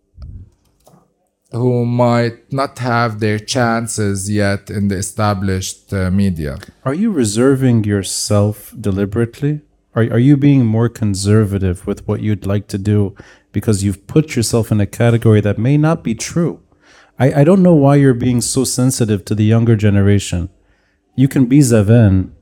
who 1.53 1.87
might 1.87 2.53
not 2.53 2.79
have 2.79 3.21
their 3.21 3.39
chances 3.39 4.31
yet 4.31 4.69
in 4.71 4.89
the 4.89 4.97
established 4.97 5.93
uh, 5.93 6.11
media 6.11 6.59
Are 6.85 6.95
you 6.95 7.11
reserving 7.13 7.85
yourself 7.85 8.75
deliberately? 8.81 9.61
Are, 9.95 10.03
are 10.15 10.19
you 10.19 10.37
being 10.37 10.67
more 10.67 10.89
conservative 10.89 11.87
with 11.87 12.07
what 12.09 12.21
you'd 12.21 12.47
like 12.47 12.67
to 12.69 12.79
do 12.79 13.15
because 13.53 13.83
you've 13.85 14.07
put 14.07 14.37
yourself 14.37 14.71
in 14.73 14.81
a 14.81 14.87
category 14.87 15.41
that 15.41 15.59
may 15.59 15.77
not 15.79 16.03
be 16.05 16.15
true? 16.15 16.61
I, 17.19 17.41
I 17.41 17.45
don't 17.45 17.63
know 17.63 17.75
why 17.75 17.95
you're 17.97 18.13
being 18.29 18.41
so 18.43 18.65
sensitive 18.65 19.25
to 19.25 19.35
the 19.35 19.45
younger 19.45 19.77
generation. 19.77 20.51
You 21.15 21.29
can 21.29 21.47
be 21.47 21.61
Zaven 21.61 22.33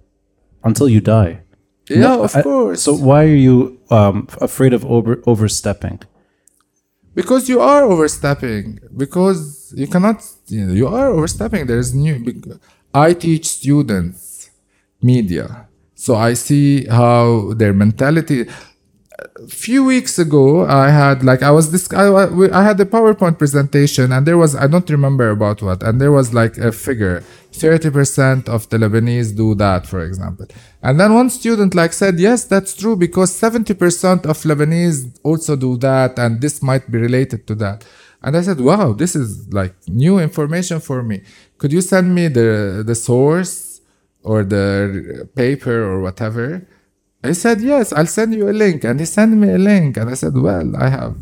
until 0.65 0.89
you 0.89 1.01
die. 1.01 1.43
yeah 1.89 2.17
of 2.27 2.35
I- 2.35 2.43
course 2.43 2.83
So 2.83 2.93
why 3.09 3.21
are 3.25 3.41
you 3.49 3.79
um, 3.91 4.27
afraid 4.41 4.73
of 4.73 4.85
over, 4.87 5.23
overstepping? 5.27 6.01
Because 7.15 7.49
you 7.49 7.61
are 7.61 7.83
overstepping. 7.85 8.81
Because 8.97 9.73
you 9.77 9.87
cannot 9.87 10.25
you, 10.47 10.67
know, 10.67 10.75
you 10.75 10.89
are 10.89 11.09
overstepping. 11.09 11.67
There's 11.67 11.95
new 11.95 12.43
i 12.93 13.13
teach 13.13 13.47
students 13.47 14.51
media. 15.03 15.69
So 15.95 16.15
i 16.15 16.35
see 16.35 16.87
how 16.87 17.55
their 17.55 17.73
mentality 17.73 18.47
a 19.37 19.47
few 19.47 19.85
weeks 19.85 20.19
ago 20.19 20.67
i 20.67 20.91
had 20.91 21.23
like 21.23 21.43
i 21.43 21.51
was 21.51 21.71
this 21.71 21.91
I, 21.93 22.07
I 22.53 22.63
had 22.65 22.81
a 22.81 22.85
powerpoint 22.85 23.39
presentation 23.39 24.13
and 24.13 24.27
there 24.27 24.37
was 24.37 24.57
i 24.57 24.67
don't 24.67 24.89
remember 24.91 25.31
about 25.31 25.63
what 25.63 25.83
and 25.83 26.01
there 26.01 26.13
was 26.13 26.35
like 26.35 26.59
a 26.59 26.73
figure 26.73 27.23
30% 27.55 28.49
of 28.49 28.69
the 28.71 28.77
lebanese 28.79 29.35
do 29.37 29.55
that 29.55 29.87
for 29.87 30.05
example 30.05 30.47
and 30.83 30.99
then 30.99 31.15
one 31.15 31.31
student 31.31 31.75
like 31.75 31.93
said 31.93 32.19
yes 32.19 32.45
that's 32.45 32.75
true 32.75 32.97
because 32.97 33.31
70% 33.31 34.27
of 34.27 34.37
lebanese 34.43 35.19
also 35.23 35.57
do 35.57 35.77
that 35.79 36.19
and 36.19 36.41
this 36.41 36.63
might 36.63 36.91
be 36.91 36.99
related 36.99 37.47
to 37.47 37.55
that 37.55 37.85
and 38.23 38.37
i 38.37 38.43
said 38.43 38.61
wow 38.61 38.93
this 38.93 39.15
is 39.15 39.53
like 39.53 39.75
new 39.89 40.19
information 40.19 40.81
for 40.81 41.03
me 41.03 41.23
could 41.59 41.73
you 41.73 41.81
send 41.81 42.15
me 42.15 42.29
the 42.29 42.83
the 42.85 42.95
source 42.95 43.81
or 44.23 44.43
the 44.43 45.29
paper 45.35 45.83
or 45.83 46.01
whatever 46.01 46.67
I 47.25 47.33
said, 47.33 47.63
Yes, 47.63 47.91
I'll 47.93 48.07
send 48.07 48.35
you 48.35 48.51
a 48.51 48.53
link. 48.53 48.85
And 48.85 49.01
he 49.01 49.07
sent 49.07 49.33
me 49.33 49.51
a 49.51 49.57
link. 49.59 49.97
And 49.97 50.11
I 50.11 50.15
said, 50.15 50.37
Well, 50.37 50.77
I 50.77 50.91
have 50.91 51.17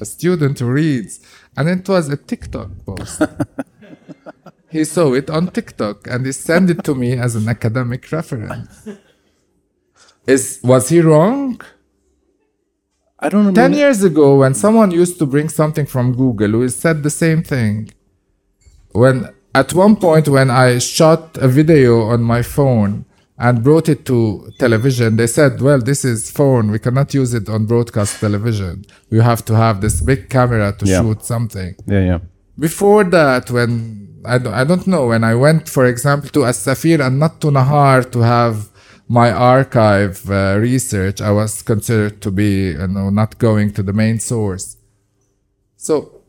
a 0.00 0.04
student 0.04 0.60
who 0.60 0.66
reads. 0.66 1.18
And 1.56 1.68
it 1.68 1.88
was 1.88 2.08
a 2.08 2.16
TikTok 2.16 2.70
post. 2.86 3.20
he 4.70 4.84
saw 4.84 5.12
it 5.14 5.28
on 5.30 5.48
TikTok 5.48 6.06
and 6.06 6.24
he 6.26 6.32
sent 6.32 6.70
it 6.70 6.84
to 6.84 6.94
me 6.94 7.12
as 7.12 7.34
an 7.36 7.48
academic 7.48 8.10
reference. 8.12 8.88
Is 10.26 10.60
was 10.62 10.88
he 10.88 11.00
wrong? 11.00 11.60
I 13.18 13.28
don't 13.28 13.44
know. 13.46 13.52
10 13.52 13.72
years 13.74 14.02
ago, 14.02 14.36
when 14.36 14.54
someone 14.54 14.90
used 14.90 15.18
to 15.18 15.26
bring 15.26 15.48
something 15.50 15.86
from 15.86 16.14
Google, 16.14 16.60
we 16.60 16.68
said 16.68 17.02
the 17.02 17.10
same 17.10 17.42
thing. 17.42 17.90
When 18.92 19.28
at 19.54 19.74
one 19.74 19.96
point, 19.96 20.28
when 20.28 20.50
I 20.50 20.78
shot 20.78 21.36
a 21.38 21.48
video 21.48 22.02
on 22.02 22.22
my 22.22 22.40
phone 22.42 23.04
and 23.38 23.62
brought 23.62 23.88
it 23.88 24.06
to 24.06 24.50
television, 24.58 25.16
they 25.16 25.26
said, 25.26 25.60
Well, 25.60 25.80
this 25.80 26.04
is 26.04 26.30
phone. 26.30 26.70
We 26.70 26.78
cannot 26.78 27.12
use 27.12 27.34
it 27.34 27.48
on 27.48 27.66
broadcast 27.66 28.20
television. 28.20 28.84
We 29.10 29.18
have 29.18 29.44
to 29.46 29.54
have 29.56 29.80
this 29.80 30.00
big 30.00 30.28
camera 30.30 30.72
to 30.78 30.86
Yeah. 30.86 31.00
shoot 31.02 31.24
something. 31.24 31.74
Yeah, 31.86 32.04
yeah. 32.10 32.18
Before 32.58 33.04
that, 33.04 33.50
when 33.50 34.09
I 34.24 34.38
don't, 34.38 34.54
I 34.54 34.64
don't 34.64 34.86
know, 34.86 35.06
when 35.08 35.24
I 35.24 35.34
went, 35.34 35.68
for 35.68 35.86
example, 35.86 36.28
to 36.30 36.44
As-Safir 36.46 37.00
and 37.04 37.18
not 37.18 37.40
to 37.40 37.48
Nahar 37.48 38.10
to 38.12 38.20
have 38.20 38.68
my 39.08 39.32
archive 39.32 40.30
uh, 40.30 40.56
research, 40.58 41.20
I 41.20 41.30
was 41.32 41.62
considered 41.62 42.20
to 42.22 42.30
be, 42.30 42.68
you 42.72 42.86
know, 42.86 43.10
not 43.10 43.38
going 43.38 43.72
to 43.74 43.82
the 43.82 43.92
main 43.92 44.20
source. 44.20 44.76
So 45.76 46.22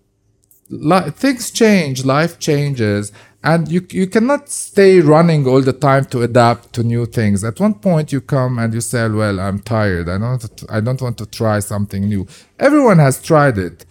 li- 0.69 1.11
things 1.11 1.51
change, 1.51 2.05
life 2.05 2.39
changes, 2.39 3.11
and 3.43 3.71
you 3.71 3.85
you 3.91 4.07
cannot 4.07 4.49
stay 4.49 4.99
running 4.99 5.47
all 5.47 5.61
the 5.61 5.73
time 5.73 6.05
to 6.05 6.21
adapt 6.21 6.73
to 6.73 6.83
new 6.83 7.05
things. 7.05 7.43
At 7.43 7.59
one 7.59 7.75
point, 7.75 8.11
you 8.11 8.21
come 8.21 8.59
and 8.59 8.73
you 8.73 8.81
say, 8.81 9.09
"Well, 9.09 9.39
I'm 9.39 9.59
tired. 9.59 10.09
I 10.09 10.17
don't 10.17 10.63
I 10.69 10.79
don't 10.79 11.01
want 11.01 11.17
to 11.17 11.25
try 11.25 11.59
something 11.59 12.03
new." 12.07 12.27
Everyone 12.59 12.99
has 12.99 13.21
tried 13.21 13.57
it, 13.57 13.85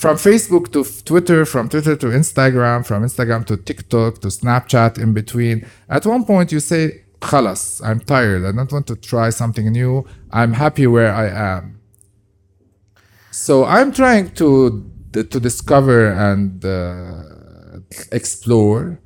from 0.00 0.16
Facebook 0.16 0.72
to 0.72 0.82
Twitter, 1.04 1.44
from 1.44 1.68
Twitter 1.68 1.94
to 1.94 2.06
Instagram, 2.06 2.86
from 2.86 3.04
Instagram 3.04 3.44
to 3.44 3.58
TikTok 3.58 4.22
to 4.22 4.28
Snapchat. 4.28 4.98
In 4.98 5.12
between, 5.12 5.66
at 5.90 6.06
one 6.06 6.24
point, 6.24 6.50
you 6.52 6.60
say, 6.60 7.04
"Khalas, 7.20 7.62
I'm 7.86 8.00
tired. 8.00 8.42
I 8.46 8.52
don't 8.52 8.72
want 8.72 8.86
to 8.86 8.96
try 8.96 9.28
something 9.28 9.66
new. 9.70 10.06
I'm 10.30 10.54
happy 10.54 10.86
where 10.86 11.12
I 11.24 11.28
am." 11.54 11.80
So 13.30 13.64
I'm 13.76 13.92
trying 13.92 14.30
to 14.40 14.48
to 15.12 15.38
discover 15.48 16.00
and 16.30 16.64
uh, 16.64 17.80
explore, 18.10 18.98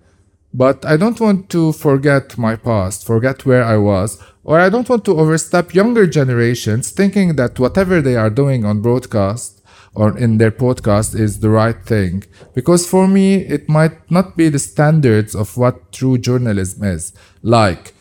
but 0.63 0.85
I 0.85 0.97
don't 0.97 1.19
want 1.19 1.51
to 1.57 1.73
forget 1.73 2.39
my 2.39 2.55
past, 2.55 3.05
forget 3.05 3.45
where 3.45 3.65
I 3.65 3.79
was, 3.79 4.11
or 4.45 4.61
I 4.61 4.69
don't 4.69 4.89
want 4.89 5.05
to 5.07 5.19
overstep 5.19 5.75
younger 5.75 6.07
generations 6.07 6.93
thinking 6.93 7.35
that 7.35 7.59
whatever 7.59 8.01
they 8.01 8.15
are 8.15 8.31
doing 8.31 8.65
on 8.65 8.81
broadcast 8.81 9.64
or 9.95 10.17
in 10.19 10.39
their 10.39 10.51
podcast 10.51 11.19
is 11.19 11.41
the 11.41 11.51
right 11.51 11.85
thing. 11.85 12.25
Because 12.55 12.87
for 12.87 13.07
me, 13.07 13.37
it 13.37 13.69
might 13.69 14.11
not 14.11 14.37
be 14.37 14.49
the 14.49 14.59
standards 14.59 15.35
of 15.35 15.57
what 15.57 15.93
true 15.93 16.19
journalism 16.19 16.85
is, 16.85 17.13
like 17.43 17.95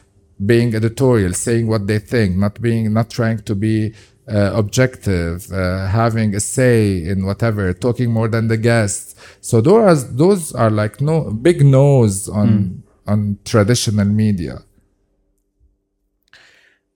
being 0.43 0.75
editorial, 0.75 1.33
saying 1.33 1.67
what 1.67 1.87
they 1.87 1.99
think, 1.99 2.37
not 2.37 2.61
being, 2.61 2.91
not 2.93 3.09
trying 3.09 3.39
to 3.43 3.55
be 3.55 3.93
uh, 4.27 4.51
objective, 4.53 5.51
uh, 5.51 5.87
having 5.87 6.33
a 6.35 6.39
say 6.39 7.03
in 7.03 7.25
whatever, 7.25 7.73
talking 7.73 8.11
more 8.11 8.27
than 8.27 8.47
the 8.47 8.57
guests. 8.57 9.15
So 9.41 9.61
those 9.61 10.03
are, 10.03 10.07
those 10.11 10.53
are 10.53 10.69
like 10.69 11.01
no 11.01 11.31
big 11.31 11.63
no's 11.65 12.29
on 12.29 12.83
on 13.05 13.37
traditional 13.43 14.05
media. 14.05 14.63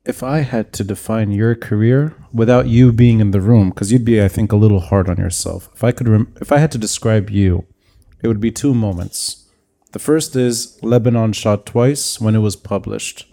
If 0.08 0.24
I 0.24 0.40
had 0.40 0.72
to 0.74 0.86
define 0.86 1.32
your 1.32 1.54
career 1.54 2.16
without 2.32 2.68
you 2.68 2.94
being 2.94 3.20
in 3.20 3.32
the 3.32 3.42
room, 3.42 3.70
because 3.70 3.92
you'd 3.92 4.06
be, 4.06 4.24
I 4.24 4.30
think, 4.30 4.54
a 4.54 4.56
little 4.56 4.80
hard 4.80 5.10
on 5.10 5.18
yourself. 5.18 5.70
If 5.76 5.84
I 5.84 5.92
could, 5.92 6.08
rem- 6.08 6.34
if 6.40 6.50
I 6.50 6.60
had 6.60 6.72
to 6.72 6.78
describe 6.78 7.30
you, 7.30 7.66
it 8.22 8.30
would 8.30 8.40
be 8.40 8.50
two 8.50 8.74
moments. 8.74 9.50
The 9.92 10.00
first 10.00 10.34
is 10.38 10.80
Lebanon 10.82 11.34
shot 11.34 11.66
twice 11.66 12.22
when 12.22 12.36
it 12.36 12.40
was 12.40 12.56
published. 12.56 13.26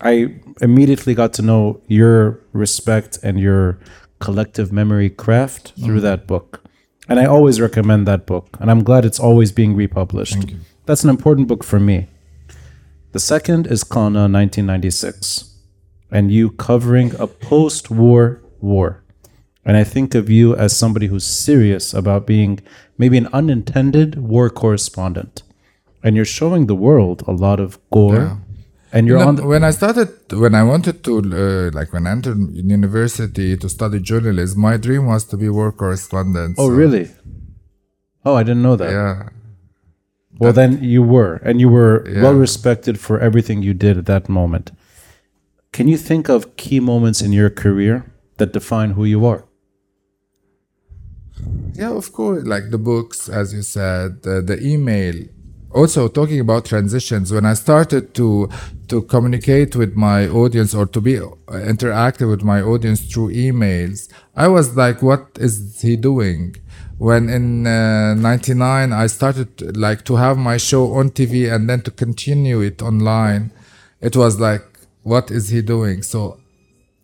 I 0.00 0.40
immediately 0.62 1.14
got 1.14 1.34
to 1.34 1.42
know 1.42 1.82
your 1.86 2.40
respect 2.54 3.18
and 3.22 3.38
your 3.38 3.78
collective 4.20 4.72
memory 4.72 5.10
craft 5.10 5.74
mm-hmm. 5.74 5.84
through 5.84 6.00
that 6.00 6.26
book. 6.26 6.64
And 7.10 7.20
I 7.20 7.26
always 7.26 7.60
recommend 7.60 8.06
that 8.06 8.24
book. 8.24 8.56
And 8.58 8.70
I'm 8.70 8.84
glad 8.84 9.04
it's 9.04 9.20
always 9.20 9.52
being 9.52 9.76
republished. 9.76 10.54
That's 10.86 11.04
an 11.04 11.10
important 11.10 11.46
book 11.46 11.62
for 11.62 11.78
me. 11.78 12.06
The 13.12 13.20
second 13.20 13.66
is 13.66 13.84
Kana 13.84 14.20
1996. 14.20 15.49
And 16.10 16.30
you 16.32 16.50
covering 16.50 17.14
a 17.18 17.26
post 17.26 17.90
war 17.90 18.42
war. 18.60 19.02
And 19.64 19.76
I 19.76 19.84
think 19.84 20.14
of 20.14 20.28
you 20.30 20.56
as 20.56 20.76
somebody 20.76 21.06
who's 21.06 21.24
serious 21.26 21.94
about 21.94 22.26
being 22.26 22.60
maybe 22.98 23.16
an 23.18 23.28
unintended 23.32 24.16
war 24.18 24.50
correspondent. 24.50 25.42
And 26.02 26.16
you're 26.16 26.24
showing 26.40 26.66
the 26.66 26.74
world 26.74 27.22
a 27.26 27.32
lot 27.32 27.60
of 27.60 27.78
gore. 27.90 28.40
And 28.92 29.06
you're 29.06 29.18
You 29.18 29.24
know, 29.24 29.28
on 29.28 29.36
the, 29.36 29.46
when 29.46 29.62
I 29.62 29.70
started, 29.70 30.08
when 30.32 30.54
I 30.54 30.64
wanted 30.64 31.04
to, 31.04 31.18
uh, 31.18 31.70
like 31.78 31.92
when 31.92 32.06
I 32.06 32.10
entered 32.10 32.38
university 32.52 33.56
to 33.56 33.68
study 33.68 34.00
journalism, 34.00 34.60
my 34.60 34.76
dream 34.78 35.06
was 35.06 35.24
to 35.26 35.36
be 35.36 35.48
war 35.48 35.70
correspondent. 35.70 36.56
Oh, 36.58 36.68
so, 36.68 36.74
really? 36.74 37.08
Oh, 38.24 38.34
I 38.34 38.42
didn't 38.42 38.62
know 38.62 38.76
that. 38.76 38.90
Yeah. 38.90 39.28
Well, 40.38 40.52
then 40.52 40.82
you 40.82 41.02
were, 41.02 41.34
and 41.44 41.60
you 41.60 41.68
were 41.68 42.04
Yeah. 42.08 42.22
well 42.22 42.34
respected 42.34 42.98
for 42.98 43.20
everything 43.20 43.62
you 43.62 43.74
did 43.74 43.96
at 43.98 44.06
that 44.06 44.28
moment. 44.28 44.72
Can 45.72 45.88
you 45.88 45.96
think 45.96 46.28
of 46.28 46.56
key 46.56 46.80
moments 46.80 47.22
in 47.22 47.32
your 47.32 47.50
career 47.50 48.12
that 48.38 48.52
define 48.52 48.92
who 48.92 49.04
you 49.04 49.24
are? 49.26 49.44
Yeah, 51.74 51.92
of 51.92 52.12
course. 52.12 52.44
Like 52.44 52.70
the 52.70 52.78
books, 52.78 53.28
as 53.28 53.54
you 53.54 53.62
said, 53.62 54.22
the, 54.22 54.42
the 54.42 54.62
email. 54.62 55.14
Also, 55.72 56.08
talking 56.08 56.40
about 56.40 56.64
transitions, 56.64 57.32
when 57.32 57.46
I 57.46 57.54
started 57.54 58.12
to 58.14 58.48
to 58.88 59.02
communicate 59.02 59.76
with 59.76 59.94
my 59.94 60.26
audience 60.26 60.74
or 60.74 60.84
to 60.86 61.00
be 61.00 61.14
interactive 61.48 62.28
with 62.28 62.42
my 62.42 62.60
audience 62.60 63.00
through 63.02 63.32
emails, 63.32 64.08
I 64.34 64.48
was 64.48 64.76
like, 64.76 65.00
"What 65.00 65.38
is 65.38 65.80
he 65.80 65.94
doing?" 65.96 66.56
When 66.98 67.28
in 67.30 67.66
uh, 67.68 68.14
'99 68.14 68.92
I 68.92 69.06
started 69.06 69.76
like 69.76 70.04
to 70.06 70.16
have 70.16 70.36
my 70.36 70.56
show 70.56 70.92
on 70.94 71.10
TV 71.10 71.50
and 71.50 71.70
then 71.70 71.82
to 71.82 71.92
continue 71.92 72.60
it 72.60 72.82
online, 72.82 73.52
it 74.00 74.16
was 74.16 74.40
like, 74.40 74.69
"What 75.02 75.30
is 75.30 75.48
he 75.48 75.62
doing?" 75.62 76.02
So 76.02 76.38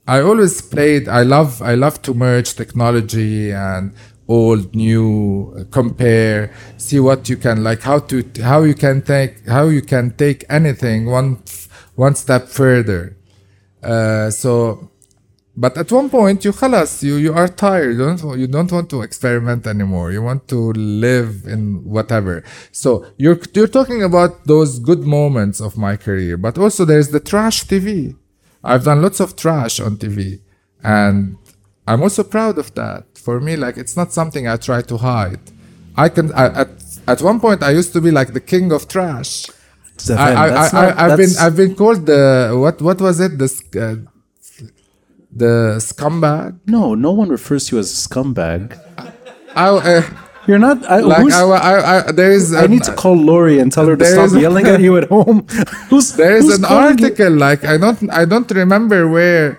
I 0.07 0.21
always 0.21 0.61
played. 0.61 1.09
I 1.09 1.23
love. 1.23 1.61
I 1.63 1.75
love 1.75 2.03
to 2.03 2.15
merge 2.15 2.55
technology 2.55 3.53
and 3.53 3.93
old, 4.29 4.75
new, 4.75 5.55
uh, 5.57 5.65
compare, 5.71 6.53
see 6.77 6.99
what 7.01 7.29
you 7.29 7.37
can 7.37 7.63
like. 7.63 7.83
How 7.83 7.99
to 8.01 8.25
how 8.43 8.63
you 8.63 8.75
can 8.75 9.03
take 9.03 9.47
how 9.47 9.67
you 9.69 9.83
can 9.83 10.11
take 10.17 10.45
anything 10.49 11.07
one 11.07 11.43
one 11.95 12.15
step 12.15 12.49
further. 12.49 13.17
Uh, 13.83 14.31
so, 14.31 14.91
but 15.64 15.78
at 15.78 15.92
one 15.92 16.10
point 16.10 16.46
you 16.46 16.52
خلاص 16.52 17.04
you 17.04 17.16
you 17.26 17.34
are 17.34 17.48
tired. 17.48 17.92
You 17.98 18.06
don't 18.06 18.40
you 18.40 18.48
don't 18.48 18.72
want 18.72 18.90
to 18.94 19.02
experiment 19.02 19.68
anymore. 19.68 20.08
You 20.12 20.22
want 20.30 20.48
to 20.54 20.60
live 21.08 21.32
in 21.54 21.62
whatever. 21.96 22.36
So 22.72 22.90
you're 23.18 23.40
you're 23.56 23.74
talking 23.80 24.02
about 24.10 24.32
those 24.54 24.80
good 24.90 25.04
moments 25.18 25.58
of 25.68 25.72
my 25.78 25.94
career, 26.06 26.36
but 26.38 26.58
also 26.58 26.82
there's 26.86 27.10
the 27.10 27.20
trash 27.32 27.58
TV. 27.72 28.16
I've 28.64 28.84
done 28.90 29.00
lots 29.02 29.20
of 29.26 29.30
trash 29.44 29.76
on 29.86 29.92
TV, 30.04 30.20
and 30.84 31.38
I'm 31.90 32.02
also 32.06 32.24
proud 32.24 32.56
of 32.64 32.68
that. 32.76 33.04
For 33.26 33.36
me, 33.48 33.54
like 33.66 33.76
it's 33.84 33.96
not 34.02 34.10
something 34.20 34.44
I 34.48 34.56
try 34.70 34.82
to 34.92 34.96
hide. 35.10 35.44
I 36.06 36.08
can 36.16 36.26
I, 36.44 36.46
at 36.64 36.70
at 37.14 37.20
one 37.30 37.40
point 37.46 37.60
I 37.70 37.72
used 37.82 37.92
to 37.98 38.02
be 38.08 38.12
like 38.20 38.30
the 38.40 38.46
king 38.54 38.68
of 38.78 38.82
trash. 38.96 39.32
I, 40.10 40.14
I, 40.44 40.50
That's 40.50 40.74
I, 40.74 40.82
not- 40.82 40.98
I, 40.98 41.04
I've 41.06 41.18
been 41.22 41.30
that's- 41.34 41.42
I've 41.46 41.58
been 41.64 41.74
called 41.82 42.02
the 42.12 42.22
what 42.64 42.78
what 42.88 43.00
was 43.08 43.18
it 43.26 43.34
the 43.42 43.50
sc- 43.58 43.76
uh, 43.88 43.96
the 45.43 45.55
scumbag. 45.79 46.59
no, 46.67 46.95
no 46.95 47.13
one 47.13 47.29
refers 47.29 47.63
to 47.67 47.77
you 47.77 47.81
as 47.81 47.89
a 47.93 47.99
scumbag. 48.09 48.65
I, 49.55 49.69
uh, 49.69 50.03
You're 50.47 50.59
not. 50.69 50.79
I, 50.95 50.99
like 51.01 51.33
I, 51.33 51.43
I, 51.43 51.75
I, 52.09 52.13
there 52.13 52.33
is 52.33 52.55
I 52.55 52.65
an- 52.65 52.71
need 52.71 52.85
to 52.85 52.95
call 52.95 53.17
Lori 53.17 53.59
and 53.59 53.73
tell 53.73 53.87
her 53.87 53.97
to 53.97 54.05
stop 54.05 54.27
is- 54.27 54.37
yelling 54.37 54.67
at 54.67 54.81
you 54.81 54.97
at 54.97 55.09
home. 55.09 55.39
who's 55.91 56.13
There 56.17 56.37
is 56.37 56.45
who's 56.45 56.59
an 56.59 56.65
calling 56.65 56.99
you- 56.99 57.05
article 57.07 57.33
like 57.47 57.65
I 57.65 57.77
don't 57.85 57.99
I 58.21 58.25
don't 58.33 58.51
remember 58.63 59.09
where 59.17 59.59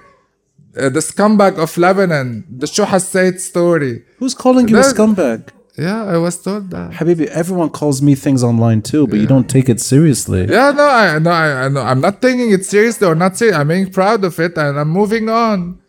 uh, 0.77 0.89
the 0.89 0.99
scumbag 1.09 1.57
of 1.65 1.75
Lebanon 1.77 2.45
the 2.61 2.67
Shu 2.67 2.83
Hassait 2.83 3.39
story. 3.39 4.03
Who's 4.19 4.33
calling 4.43 4.67
you 4.69 4.77
a 4.77 4.81
scumbag? 4.93 5.49
Yeah, 5.77 6.05
I 6.05 6.17
was 6.17 6.41
told 6.41 6.71
that. 6.71 6.91
Habibi, 6.93 7.27
everyone 7.27 7.69
calls 7.69 8.01
me 8.01 8.15
things 8.15 8.43
online 8.43 8.81
too, 8.81 9.05
but 9.07 9.19
you 9.19 9.27
don't 9.27 9.47
take 9.47 9.69
it 9.69 9.79
seriously. 9.79 10.41
Yeah, 10.49 10.71
no, 10.71 10.87
I 10.87 11.19
no, 11.19 11.29
I, 11.29 11.65
I 11.65 11.67
know. 11.69 11.81
I'm 11.81 12.01
not 12.01 12.19
taking 12.21 12.51
it 12.51 12.65
seriously 12.65 13.07
or 13.07 13.13
not 13.13 13.37
serious. 13.37 13.55
I'm 13.57 13.67
being 13.67 13.91
proud 13.91 14.23
of 14.23 14.39
it, 14.39 14.57
and 14.57 14.79
I'm 14.79 14.89
moving 14.89 15.29
on. 15.29 15.79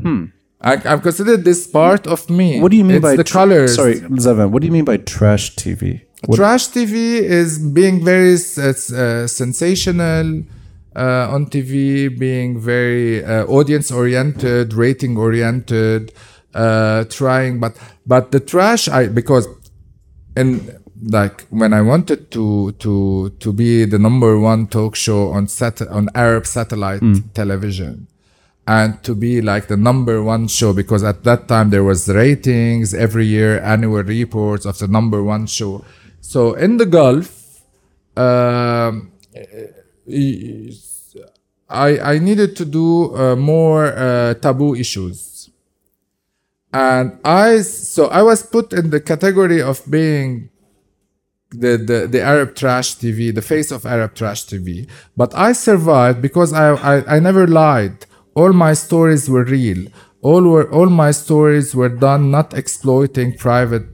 Hmm. 0.00 0.24
I, 0.60 0.74
I'm 0.84 1.00
considered 1.00 1.44
this 1.44 1.66
part 1.66 2.06
of 2.06 2.28
me. 2.30 2.60
What 2.60 2.70
do 2.70 2.76
you 2.76 2.84
mean 2.84 2.96
it's 2.96 3.02
by 3.02 3.16
the 3.16 3.24
tr- 3.24 3.32
colors? 3.32 3.74
Sorry, 3.74 3.96
Zaven. 3.96 4.50
What 4.50 4.60
do 4.62 4.66
you 4.66 4.72
mean 4.72 4.84
by 4.84 4.96
trash 4.98 5.54
TV? 5.56 6.02
What- 6.26 6.36
Trash 6.36 6.68
TV 6.68 7.20
is 7.20 7.58
being 7.60 8.04
very 8.04 8.34
uh, 8.34 9.26
sensational 9.28 10.42
uh, 10.96 11.28
on 11.34 11.46
TV, 11.46 12.16
being 12.18 12.58
very 12.60 13.24
uh, 13.24 13.44
audience 13.46 13.90
oriented, 13.92 14.72
rating 14.74 15.16
oriented, 15.16 16.12
uh, 16.54 17.04
trying. 17.04 17.60
But 17.60 17.76
but 18.06 18.32
the 18.32 18.40
trash, 18.40 18.88
I 18.88 19.08
because 19.08 19.46
and 20.36 20.78
like 21.10 21.46
when 21.50 21.72
I 21.72 21.82
wanted 21.82 22.30
to 22.32 22.72
to 22.72 23.30
to 23.38 23.52
be 23.52 23.84
the 23.84 23.98
number 23.98 24.38
one 24.38 24.66
talk 24.66 24.96
show 24.96 25.30
on 25.30 25.46
sat 25.48 25.80
on 25.82 26.08
Arab 26.14 26.46
satellite 26.46 27.02
television 27.34 28.08
and 28.66 29.02
to 29.02 29.14
be 29.14 29.40
like 29.40 29.68
the 29.68 29.76
number 29.76 30.22
one 30.22 30.46
show 30.48 30.72
because 30.74 31.02
at 31.02 31.24
that 31.24 31.48
time 31.48 31.70
there 31.70 31.84
was 31.84 32.08
ratings 32.08 32.92
every 32.94 33.24
year 33.26 33.60
annual 33.62 34.02
reports 34.02 34.66
of 34.66 34.76
the 34.78 34.86
number 34.88 35.22
one 35.22 35.46
show 35.46 35.82
so 36.20 36.52
in 36.54 36.76
the 36.76 36.84
gulf 36.86 37.62
um, 38.16 39.12
I, 41.70 41.98
I 42.14 42.18
needed 42.18 42.56
to 42.56 42.64
do 42.64 43.14
uh, 43.16 43.36
more 43.36 43.86
uh, 43.86 44.34
taboo 44.34 44.74
issues 44.74 45.37
and 46.78 47.18
i 47.24 47.60
so 47.60 48.06
i 48.18 48.22
was 48.30 48.42
put 48.54 48.72
in 48.72 48.90
the 48.90 49.00
category 49.00 49.60
of 49.60 49.82
being 49.90 50.48
the, 51.50 51.76
the, 51.78 52.06
the 52.06 52.20
Arab 52.20 52.54
trash 52.54 52.96
TV, 52.96 53.34
the 53.34 53.42
face 53.42 53.70
of 53.70 53.86
Arab 53.86 54.14
trash 54.14 54.44
TV. 54.44 54.88
But 55.16 55.34
I 55.34 55.52
survived 55.52 56.20
because 56.20 56.52
I, 56.52 56.74
I, 56.74 57.16
I 57.16 57.20
never 57.20 57.46
lied. 57.46 58.06
All 58.34 58.52
my 58.52 58.74
stories 58.74 59.28
were 59.30 59.44
real. 59.44 59.86
All 60.20 60.42
were 60.42 60.70
all 60.70 60.90
my 60.90 61.12
stories 61.12 61.74
were 61.74 61.88
done 61.88 62.30
not 62.30 62.52
exploiting 62.52 63.36
private 63.36 63.86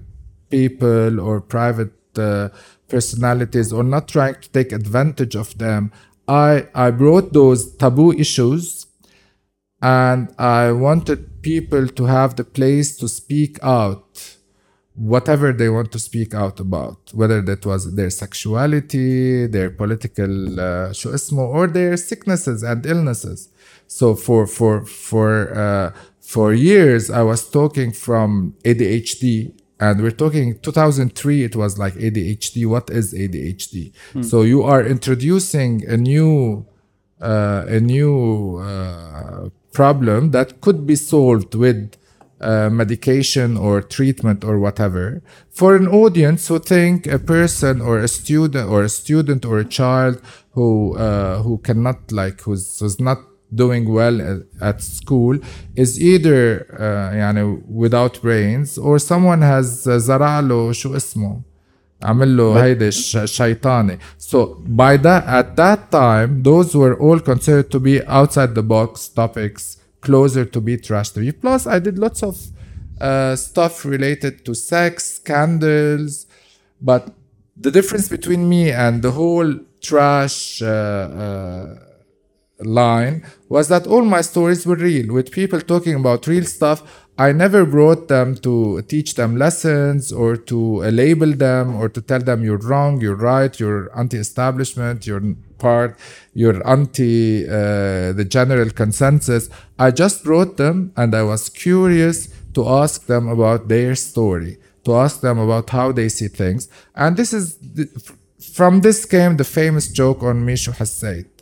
people 0.50 1.20
or 1.20 1.40
private 1.40 1.92
uh, 2.16 2.48
personalities 2.88 3.72
or 3.72 3.82
not 3.82 4.08
trying 4.08 4.36
to 4.40 4.50
take 4.50 4.72
advantage 4.72 5.36
of 5.36 5.56
them. 5.58 5.92
I 6.26 6.66
I 6.74 6.90
brought 6.90 7.34
those 7.34 7.76
taboo 7.76 8.12
issues 8.12 8.86
and 9.82 10.34
I 10.38 10.72
wanted 10.72 11.28
people 11.43 11.87
to 11.87 12.05
have 12.05 12.35
the 12.35 12.43
place 12.43 12.97
to 12.97 13.07
speak 13.07 13.59
out 13.63 14.37
whatever 14.99 15.53
they 15.53 15.69
want 15.69 15.91
to 15.93 15.99
speak 15.99 16.33
out 16.33 16.59
about, 16.59 16.97
whether 17.13 17.41
that 17.41 17.65
was 17.65 17.95
their 17.95 18.09
sexuality, 18.09 19.47
their 19.47 19.69
political 19.69 20.59
uh, 20.59 20.91
شو 20.91 21.13
اسمه, 21.13 21.43
or 21.43 21.67
their 21.67 21.95
sicknesses 21.97 22.63
and 22.63 22.85
illnesses. 22.85 23.49
So 23.87 24.15
for 24.15 24.45
for 24.45 24.85
for 24.85 25.57
uh, 25.57 25.91
for 26.21 26.53
years, 26.53 27.09
I 27.09 27.21
was 27.21 27.49
talking 27.49 27.91
from 27.91 28.55
ADHD, 28.65 29.53
and 29.79 30.01
we're 30.01 30.11
talking 30.11 30.59
2003. 30.59 31.43
It 31.43 31.55
was 31.55 31.79
like 31.79 31.93
ADHD. 31.93 32.65
What 32.67 32.89
is 32.89 33.13
ADHD? 33.13 33.93
So 34.21 34.41
you 34.41 34.63
are 34.63 34.83
introducing 34.85 35.87
a 35.87 35.97
new 35.97 36.65
uh, 37.21 37.63
a 37.67 37.79
new 37.79 38.57
uh, 38.57 39.49
problem 39.73 40.31
that 40.31 40.61
could 40.61 40.85
be 40.85 40.95
solved 40.95 41.55
with 41.55 41.95
uh, 42.41 42.69
medication 42.69 43.57
or 43.57 43.81
treatment 43.81 44.43
or 44.43 44.59
whatever 44.59 45.21
for 45.49 45.75
an 45.75 45.87
audience 45.87 46.47
who 46.47 46.57
think 46.57 47.05
a 47.05 47.19
person 47.19 47.81
or 47.81 47.99
a 47.99 48.07
student 48.07 48.69
or 48.69 48.83
a 48.83 48.89
student 48.89 49.45
or 49.45 49.59
a 49.59 49.65
child 49.65 50.21
who 50.51 50.95
uh, 50.97 51.41
who 51.43 51.57
cannot 51.57 52.11
like 52.11 52.41
who's, 52.41 52.79
who's 52.79 52.99
not 52.99 53.19
doing 53.53 53.91
well 53.91 54.21
at, 54.21 54.39
at 54.61 54.81
school 54.81 55.37
is 55.75 55.99
either 56.01 56.65
uh, 56.79 57.15
يعني 57.15 57.61
without 57.67 58.21
brains 58.21 58.77
or 58.77 58.99
someone 58.99 59.41
has 59.41 59.87
uh, 59.87 59.97
زرع 59.97 60.39
له 60.39 60.71
شو 60.71 60.95
اسمه 60.95 61.41
عمل 62.03 62.37
له 62.37 62.63
هيدي 62.63 62.91
ش- 62.91 63.17
شيطاني 63.25 63.97
so 64.31 64.37
by 64.77 64.95
that 64.97 65.23
at 65.39 65.55
that 65.55 65.79
time 65.91 66.43
those 66.43 66.73
were 66.75 66.95
all 67.05 67.19
considered 67.19 67.69
to 67.71 67.79
be 67.79 67.95
outside 68.07 68.55
the 68.55 68.63
box 68.63 69.07
topics 69.21 69.63
closer 70.01 70.45
to 70.45 70.59
be 70.61 70.77
trash 70.77 71.09
TV 71.13 71.33
plus 71.41 71.61
I 71.67 71.79
did 71.79 71.97
lots 72.05 72.21
of 72.29 72.35
uh, 73.01 73.35
stuff 73.35 73.73
related 73.85 74.33
to 74.45 74.51
sex 74.55 74.93
scandals 75.19 76.13
but 76.89 77.01
the 77.65 77.71
difference 77.77 78.07
between 78.17 78.41
me 78.53 78.63
and 78.85 79.01
the 79.05 79.11
whole 79.19 79.51
trash 79.81 80.61
uh, 80.61 80.67
uh, 81.23 81.65
line 82.64 83.24
was 83.48 83.68
that 83.68 83.86
all 83.86 84.04
my 84.04 84.20
stories 84.20 84.66
were 84.66 84.76
real 84.76 85.12
with 85.12 85.30
people 85.30 85.60
talking 85.60 85.94
about 85.94 86.26
real 86.26 86.44
stuff. 86.44 86.82
I 87.16 87.30
never 87.32 87.64
brought 87.64 88.08
them 88.08 88.34
to 88.38 88.82
teach 88.82 89.14
them 89.14 89.36
lessons 89.36 90.12
or 90.12 90.36
to 90.36 90.84
uh, 90.84 90.88
label 90.88 91.32
them 91.32 91.76
or 91.76 91.88
to 91.88 92.00
tell 92.00 92.18
them 92.18 92.42
you're 92.42 92.58
wrong 92.58 93.00
you're 93.00 93.14
right 93.14 93.60
you're 93.60 93.96
anti-establishment 93.96 95.06
you're 95.06 95.22
part 95.58 95.96
you're 96.34 96.66
anti 96.68 97.46
uh, 97.46 98.12
the 98.12 98.26
general 98.28 98.70
consensus. 98.70 99.48
I 99.78 99.92
just 99.92 100.24
brought 100.24 100.56
them 100.56 100.92
and 100.96 101.14
i 101.14 101.22
was 101.22 101.48
curious 101.48 102.28
to 102.54 102.68
ask 102.68 103.06
them 103.06 103.28
about 103.28 103.68
their 103.68 103.94
story 103.94 104.58
to 104.84 104.94
ask 104.94 105.20
them 105.20 105.38
about 105.38 105.70
how 105.70 105.92
they 105.92 106.08
see 106.08 106.28
things. 106.28 106.68
And 106.94 107.16
this 107.16 107.32
is 107.32 107.56
the, 107.56 107.86
from 108.52 108.80
this 108.80 109.04
came 109.04 109.36
the 109.36 109.44
famous 109.44 109.88
joke 109.88 110.22
on 110.22 110.44
mishu 110.46 110.72
hassait 110.76 111.33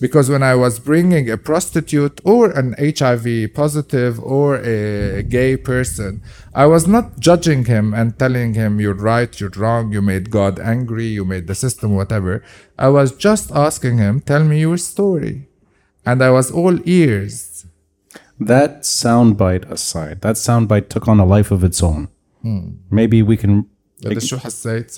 because 0.00 0.26
when 0.28 0.42
I 0.42 0.54
was 0.64 0.74
bringing 0.90 1.30
a 1.30 1.36
prostitute 1.36 2.20
or 2.24 2.50
an 2.60 2.68
HIV 2.78 3.26
positive 3.54 4.14
or 4.36 4.56
a 4.56 5.22
gay 5.22 5.56
person, 5.56 6.12
I 6.54 6.66
was 6.74 6.84
not 6.88 7.06
judging 7.20 7.62
him 7.66 7.94
and 7.94 8.18
telling 8.18 8.50
him, 8.54 8.80
you're 8.80 9.02
right, 9.14 9.32
you're 9.38 9.56
wrong, 9.56 9.92
you 9.92 10.02
made 10.02 10.30
God 10.30 10.54
angry, 10.58 11.06
you 11.18 11.24
made 11.24 11.46
the 11.46 11.54
system, 11.54 11.88
whatever. 11.94 12.42
I 12.86 12.88
was 12.88 13.08
just 13.28 13.46
asking 13.52 13.98
him, 13.98 14.14
tell 14.20 14.44
me 14.44 14.60
your 14.66 14.78
story. 14.92 15.36
and 16.06 16.22
I 16.22 16.30
was 16.30 16.50
all 16.50 16.76
ears. 16.84 17.66
That 18.40 18.82
soundbite 18.82 19.70
aside, 19.70 20.20
that 20.22 20.36
soundbite 20.36 20.88
took 20.88 21.08
on 21.08 21.18
a 21.20 21.24
life 21.24 21.50
of 21.50 21.64
its 21.64 21.82
own. 21.82 22.08
Maybe 22.90 23.22
we 23.22 23.36
can. 23.36 23.64
هذا 24.06 24.18
شو 24.18 24.36
حسيت؟ 24.38 24.96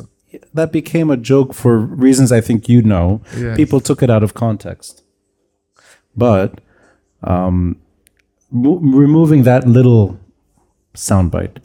that 0.53 0.71
became 0.71 1.09
a 1.09 1.17
joke 1.17 1.53
for 1.53 1.77
reasons 1.79 2.31
I 2.31 2.41
think 2.41 2.69
you 2.69 2.81
know. 2.81 3.21
Yes. 3.37 3.57
People 3.57 3.79
took 3.81 4.01
it 4.03 4.09
out 4.09 4.23
of 4.23 4.33
context. 4.33 5.03
But 6.15 6.61
um, 7.23 7.77
mo- 8.49 8.79
removing 8.81 9.43
that 9.43 9.67
little 9.67 10.19
soundbite, 10.93 11.57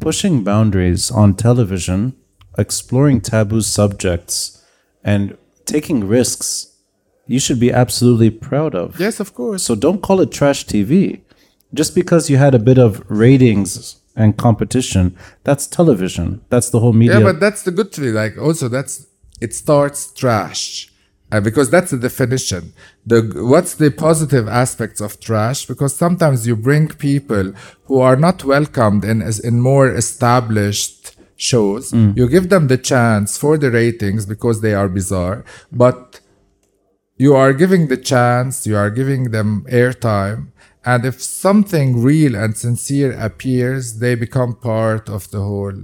pushing 0.00 0.42
boundaries 0.44 1.10
on 1.10 1.34
television, 1.34 2.14
exploring 2.58 3.20
taboo 3.20 3.60
subjects, 3.60 4.64
and 5.04 5.36
taking 5.66 6.06
risks, 6.06 6.76
you 7.26 7.38
should 7.38 7.60
be 7.60 7.72
absolutely 7.72 8.30
proud 8.30 8.74
of. 8.74 8.98
Yes, 8.98 9.20
of 9.20 9.34
course. 9.34 9.62
So 9.62 9.74
don't 9.74 10.02
call 10.02 10.20
it 10.20 10.32
trash 10.32 10.66
TV. 10.66 11.20
Just 11.72 11.94
because 11.94 12.28
you 12.28 12.36
had 12.36 12.54
a 12.54 12.58
bit 12.58 12.78
of 12.78 13.04
ratings 13.08 13.99
and 14.16 14.36
competition, 14.36 15.16
that's 15.44 15.66
television. 15.66 16.40
That's 16.48 16.70
the 16.70 16.80
whole 16.80 16.92
media. 16.92 17.18
Yeah, 17.18 17.24
but 17.24 17.40
that's 17.40 17.62
the 17.62 17.70
good 17.70 17.92
thing. 17.92 18.14
Like 18.14 18.36
also 18.38 18.68
that's 18.68 19.06
it 19.40 19.54
starts 19.54 20.12
trash. 20.12 20.88
Uh, 21.32 21.40
because 21.40 21.70
that's 21.70 21.92
the 21.92 21.96
definition. 21.96 22.72
The 23.06 23.20
what's 23.36 23.74
the 23.74 23.90
positive 23.92 24.48
aspects 24.48 25.00
of 25.00 25.20
trash? 25.20 25.64
Because 25.64 25.94
sometimes 25.94 26.44
you 26.44 26.56
bring 26.56 26.88
people 26.88 27.52
who 27.84 28.00
are 28.00 28.16
not 28.16 28.42
welcomed 28.44 29.04
in 29.04 29.22
in 29.44 29.60
more 29.60 29.88
established 29.88 31.16
shows. 31.36 31.92
You 31.92 32.28
give 32.28 32.48
them 32.48 32.66
the 32.66 32.76
chance 32.76 33.38
for 33.38 33.56
the 33.56 33.70
ratings 33.70 34.26
because 34.26 34.60
they 34.60 34.74
are 34.74 34.88
bizarre, 34.88 35.44
but 35.70 36.20
you 37.16 37.34
are 37.34 37.52
giving 37.52 37.88
the 37.88 37.96
chance, 37.96 38.66
you 38.66 38.76
are 38.76 38.90
giving 38.90 39.30
them 39.30 39.64
airtime, 39.70 40.48
and 40.84 41.04
if 41.04 41.22
something 41.22 42.02
real 42.02 42.34
and 42.34 42.56
sincere 42.56 43.12
appears, 43.12 43.98
they 43.98 44.14
become 44.14 44.54
part 44.54 45.08
of 45.08 45.30
the 45.30 45.40
whole 45.40 45.74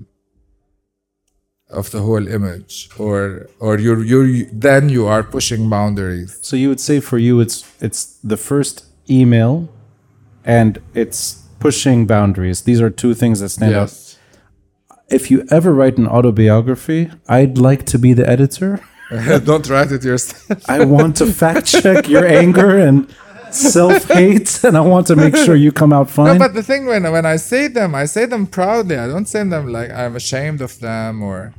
of 1.68 1.90
the 1.90 2.00
whole 2.00 2.28
image 2.28 2.88
or 2.96 3.48
or 3.58 3.78
you're 3.78 4.04
you're 4.04 4.46
then 4.52 4.88
you 4.88 5.06
are 5.06 5.24
pushing 5.24 5.68
boundaries 5.68 6.38
So 6.40 6.54
you 6.56 6.68
would 6.68 6.80
say 6.80 7.00
for 7.00 7.18
you, 7.18 7.40
it's 7.40 7.64
it's 7.80 8.18
the 8.22 8.36
first 8.36 8.86
email, 9.10 9.68
and 10.44 10.78
it's 10.94 11.42
pushing 11.58 12.06
boundaries. 12.06 12.62
These 12.62 12.80
are 12.80 12.90
two 12.90 13.14
things 13.14 13.40
that 13.40 13.50
stand 13.50 13.74
out. 13.74 13.80
yes 13.82 14.18
If 15.08 15.30
you 15.30 15.44
ever 15.50 15.72
write 15.72 15.98
an 15.98 16.08
autobiography, 16.08 17.10
I'd 17.28 17.58
like 17.58 17.84
to 17.86 17.98
be 17.98 18.12
the 18.12 18.28
editor. 18.28 18.80
don't 19.44 19.68
write 19.68 19.92
it 19.92 20.02
yourself 20.02 20.68
I 20.68 20.84
want 20.84 21.16
to 21.18 21.26
fact 21.26 21.66
check 21.66 22.08
your 22.08 22.26
anger 22.26 22.70
and 22.78 23.06
self 23.56 24.04
hate, 24.04 24.60
and 24.64 24.76
I 24.76 24.80
want 24.80 25.06
to 25.08 25.16
make 25.16 25.36
sure 25.36 25.54
you 25.56 25.72
come 25.72 25.92
out 25.92 26.10
fine. 26.10 26.34
no 26.34 26.38
but 26.38 26.54
the 26.54 26.62
thing 26.62 26.86
when 26.86 27.02
when 27.10 27.26
i 27.26 27.36
say 27.36 27.68
them 27.68 27.94
i 27.94 28.04
say 28.04 28.26
them 28.26 28.46
proudly 28.46 28.96
i 28.96 29.06
don't 29.06 29.26
say 29.26 29.42
them 29.44 29.72
like 29.72 29.90
i'm 29.90 30.14
ashamed 30.16 30.60
of 30.60 30.78
them 30.80 31.22
or 31.22 31.54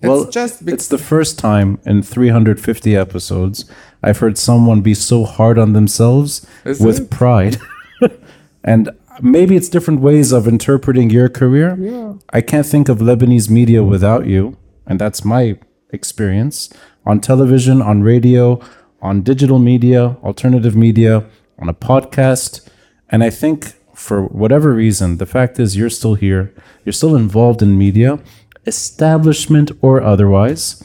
it's 0.00 0.08
well, 0.08 0.30
just 0.30 0.64
be- 0.66 0.72
it's 0.72 0.88
the 0.88 0.98
first 0.98 1.38
time 1.38 1.78
in 1.86 2.02
350 2.02 2.94
episodes 2.96 3.64
I've 4.04 4.18
heard 4.18 4.36
someone 4.36 4.82
be 4.82 4.92
so 4.92 5.24
hard 5.24 5.58
on 5.58 5.72
themselves 5.72 6.46
Is 6.64 6.78
with 6.78 7.00
it? 7.00 7.10
pride. 7.10 7.56
and 8.64 8.90
maybe 9.22 9.56
it's 9.56 9.70
different 9.70 10.00
ways 10.00 10.30
of 10.30 10.46
interpreting 10.46 11.08
your 11.08 11.30
career. 11.30 11.74
Yeah. 11.80 12.14
I 12.30 12.42
can't 12.42 12.66
think 12.66 12.90
of 12.90 12.98
Lebanese 12.98 13.48
media 13.48 13.82
without 13.82 14.26
you, 14.26 14.58
and 14.86 15.00
that's 15.00 15.24
my 15.24 15.58
experience 15.90 16.68
on 17.06 17.20
television, 17.20 17.80
on 17.80 18.02
radio, 18.02 18.60
on 19.04 19.20
digital 19.20 19.58
media, 19.58 20.16
alternative 20.24 20.74
media, 20.74 21.24
on 21.58 21.68
a 21.68 21.74
podcast. 21.74 22.66
And 23.10 23.22
I 23.22 23.30
think 23.30 23.74
for 23.94 24.24
whatever 24.24 24.72
reason, 24.72 25.18
the 25.18 25.26
fact 25.26 25.60
is 25.60 25.76
you're 25.76 25.90
still 25.90 26.14
here, 26.14 26.52
you're 26.84 26.92
still 26.94 27.14
involved 27.14 27.60
in 27.62 27.78
media, 27.78 28.18
establishment 28.66 29.70
or 29.82 30.02
otherwise. 30.02 30.82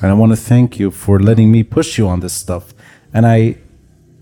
And 0.00 0.10
I 0.10 0.14
want 0.14 0.32
to 0.32 0.36
thank 0.36 0.78
you 0.80 0.90
for 0.90 1.20
letting 1.20 1.52
me 1.52 1.62
push 1.62 1.98
you 1.98 2.08
on 2.08 2.20
this 2.20 2.32
stuff. 2.32 2.72
And 3.12 3.26
I 3.26 3.58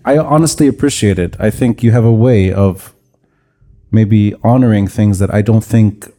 I 0.05 0.19
honestly 0.19 0.67
appreciate 0.67 1.19
it. 1.19 1.37
I 1.39 1.51
think 1.51 1.83
you 1.83 1.93
have 1.93 2.05
a 2.05 2.13
way 2.13 2.53
of 2.53 2.95
maybe 3.93 4.35
honoring 4.43 4.89
things 4.89 5.19
that 5.19 5.33
I 5.33 5.43
don't 5.43 5.65
think 5.65 6.13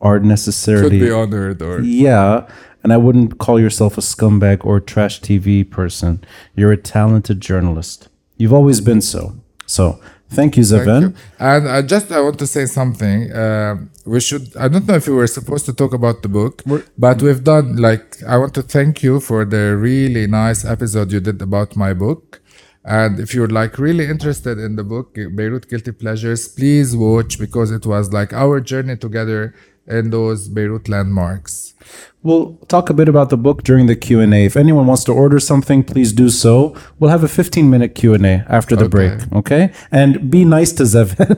are 0.00 0.20
necessarily 0.20 0.98
could 0.98 1.06
be 1.06 1.10
honored 1.10 1.62
or 1.62 1.80
yeah, 1.80 2.46
and 2.82 2.92
I 2.92 2.96
wouldn't 2.96 3.38
call 3.38 3.60
yourself 3.60 3.96
a 3.98 4.00
scumbag 4.00 4.64
or 4.64 4.80
trash 4.80 5.20
TV 5.20 5.68
person. 5.68 6.22
You're 6.54 6.72
a 6.72 6.76
talented 6.76 7.40
journalist. 7.40 8.08
You've 8.36 8.52
always 8.52 8.80
been 8.80 9.00
so. 9.00 9.36
So, 9.66 10.00
thank 10.30 10.56
you, 10.56 10.64
Zaven. 10.64 11.14
And 11.38 11.68
I 11.68 11.82
just 11.82 12.10
I 12.10 12.20
want 12.20 12.38
to 12.40 12.46
say 12.46 12.66
something. 12.66 13.34
Um 13.34 13.90
we 14.04 14.20
should. 14.20 14.56
I 14.56 14.68
don't 14.68 14.86
know 14.88 14.94
if 14.94 15.06
we 15.06 15.14
were 15.14 15.26
supposed 15.26 15.64
to 15.66 15.72
talk 15.72 15.92
about 15.94 16.22
the 16.22 16.28
book, 16.28 16.62
but 16.98 17.22
we've 17.22 17.44
done 17.44 17.76
like. 17.76 18.22
I 18.26 18.36
want 18.36 18.54
to 18.54 18.62
thank 18.62 19.02
you 19.02 19.20
for 19.20 19.44
the 19.44 19.76
really 19.76 20.26
nice 20.26 20.64
episode 20.64 21.12
you 21.12 21.20
did 21.20 21.40
about 21.40 21.76
my 21.76 21.92
book. 21.94 22.40
And 22.84 23.20
if 23.20 23.32
you're 23.32 23.48
like 23.48 23.78
really 23.78 24.06
interested 24.06 24.58
in 24.58 24.74
the 24.74 24.82
book, 24.82 25.14
Beirut 25.14 25.68
Guilty 25.70 25.92
Pleasures, 25.92 26.48
please 26.48 26.96
watch 26.96 27.38
because 27.38 27.70
it 27.70 27.86
was 27.86 28.12
like 28.12 28.32
our 28.32 28.60
journey 28.60 28.96
together 28.96 29.54
in 29.86 30.10
those 30.10 30.48
Beirut 30.48 30.88
landmarks. 30.88 31.74
We'll 32.22 32.54
talk 32.68 32.88
a 32.88 32.94
bit 32.94 33.08
about 33.08 33.30
the 33.30 33.36
book 33.36 33.64
during 33.64 33.86
the 33.86 33.96
Q&A. 33.96 34.44
If 34.46 34.56
anyone 34.56 34.86
wants 34.86 35.02
to 35.04 35.12
order 35.12 35.40
something, 35.40 35.82
please 35.82 36.12
do 36.12 36.28
so. 36.30 36.76
We'll 37.00 37.10
have 37.10 37.24
a 37.24 37.26
15-minute 37.26 37.96
Q&A 37.96 38.44
after 38.48 38.76
the 38.76 38.84
Okay. 38.84 38.90
break, 38.90 39.32
okay? 39.32 39.72
And 39.90 40.30
be 40.30 40.44
nice 40.44 40.70
to 40.74 40.84
Zaven. 40.84 41.36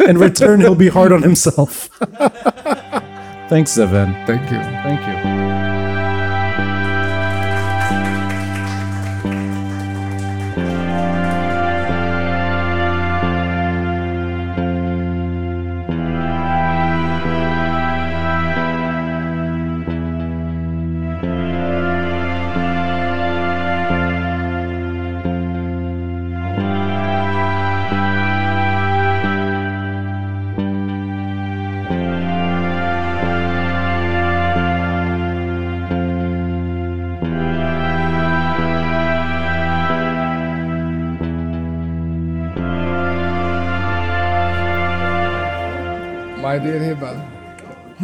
In 0.08 0.16
return, 0.18 0.60
he'll 0.60 0.74
be 0.74 0.88
hard 0.88 1.12
on 1.12 1.22
himself. 1.22 1.88
Thanks, 3.48 3.72
Zaven. 3.76 4.26
Thank 4.26 4.50
you. 4.50 4.58
Thank 4.58 5.06
you. 5.06 5.35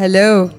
Hello. 0.03 0.51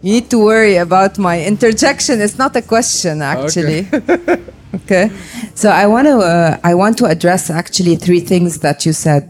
You 0.00 0.12
need 0.14 0.30
to 0.30 0.38
worry 0.38 0.76
about 0.76 1.18
my 1.18 1.44
interjection. 1.44 2.22
It's 2.22 2.38
not 2.38 2.56
a 2.56 2.62
question, 2.62 3.20
actually. 3.20 3.86
Okay. 3.92 4.42
okay. 4.76 5.10
So 5.54 5.68
I 5.68 5.86
want 5.86 6.06
to 6.06 6.16
uh, 6.20 6.58
I 6.64 6.72
want 6.74 6.96
to 7.00 7.04
address 7.04 7.50
actually 7.50 7.96
three 7.96 8.20
things 8.20 8.60
that 8.60 8.86
you 8.86 8.94
said, 8.94 9.24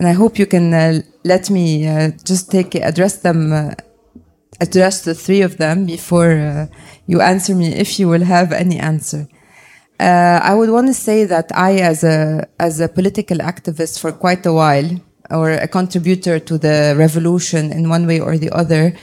and 0.00 0.08
I 0.08 0.14
hope 0.14 0.36
you 0.36 0.46
can 0.46 0.74
uh, 0.74 1.02
let 1.22 1.48
me 1.48 1.86
uh, 1.86 2.10
just 2.24 2.50
take 2.50 2.74
address 2.74 3.18
them, 3.18 3.52
uh, 3.52 3.74
address 4.60 5.04
the 5.04 5.14
three 5.14 5.42
of 5.42 5.58
them 5.58 5.86
before 5.86 6.32
uh, 6.32 6.66
you 7.06 7.20
answer 7.20 7.54
me, 7.54 7.68
if 7.72 8.00
you 8.00 8.08
will 8.08 8.24
have 8.24 8.50
any 8.50 8.80
answer. 8.80 9.28
Uh, 10.00 10.40
I 10.42 10.54
would 10.56 10.70
want 10.70 10.88
to 10.88 10.94
say 10.94 11.24
that 11.24 11.52
I, 11.54 11.74
as 11.76 12.02
a 12.02 12.48
as 12.58 12.80
a 12.80 12.88
political 12.88 13.38
activist 13.38 14.00
for 14.00 14.10
quite 14.10 14.44
a 14.44 14.52
while, 14.52 14.90
or 15.29 15.51
a 15.51 15.67
contributor 15.67 16.39
to 16.39 16.57
the 16.57 16.95
revolution 16.97 17.71
in 17.71 17.89
one 17.89 18.07
way 18.07 18.19
or 18.19 18.37
the 18.37 18.49
other, 18.51 18.93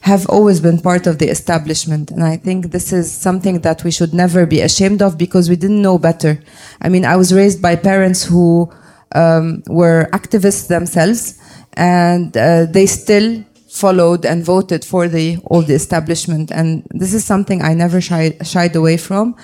have 0.00 0.26
always 0.28 0.60
been 0.60 0.80
part 0.80 1.06
of 1.06 1.18
the 1.18 1.28
establishment, 1.28 2.10
and 2.10 2.22
I 2.22 2.36
think 2.36 2.72
this 2.72 2.92
is 2.92 3.10
something 3.10 3.60
that 3.60 3.84
we 3.84 3.90
should 3.90 4.12
never 4.12 4.44
be 4.44 4.60
ashamed 4.60 5.00
of 5.00 5.16
because 5.16 5.48
we 5.48 5.56
didn't 5.56 5.80
know 5.80 5.98
better. 5.98 6.38
I 6.82 6.90
mean, 6.90 7.04
I 7.06 7.16
was 7.16 7.32
raised 7.32 7.62
by 7.62 7.76
parents 7.76 8.22
who 8.22 8.70
um, 9.14 9.62
were 9.66 10.10
activists 10.12 10.68
themselves, 10.68 11.38
and 11.72 12.36
uh, 12.36 12.66
they 12.66 12.84
still 12.84 13.44
followed 13.70 14.26
and 14.26 14.44
voted 14.44 14.84
for 14.84 15.08
the 15.08 15.38
old 15.46 15.70
establishment, 15.70 16.50
and 16.50 16.86
this 16.90 17.14
is 17.14 17.24
something 17.24 17.62
I 17.62 17.72
never 17.72 18.00
shied, 18.02 18.46
shied 18.46 18.76
away 18.76 18.98
from 18.98 19.36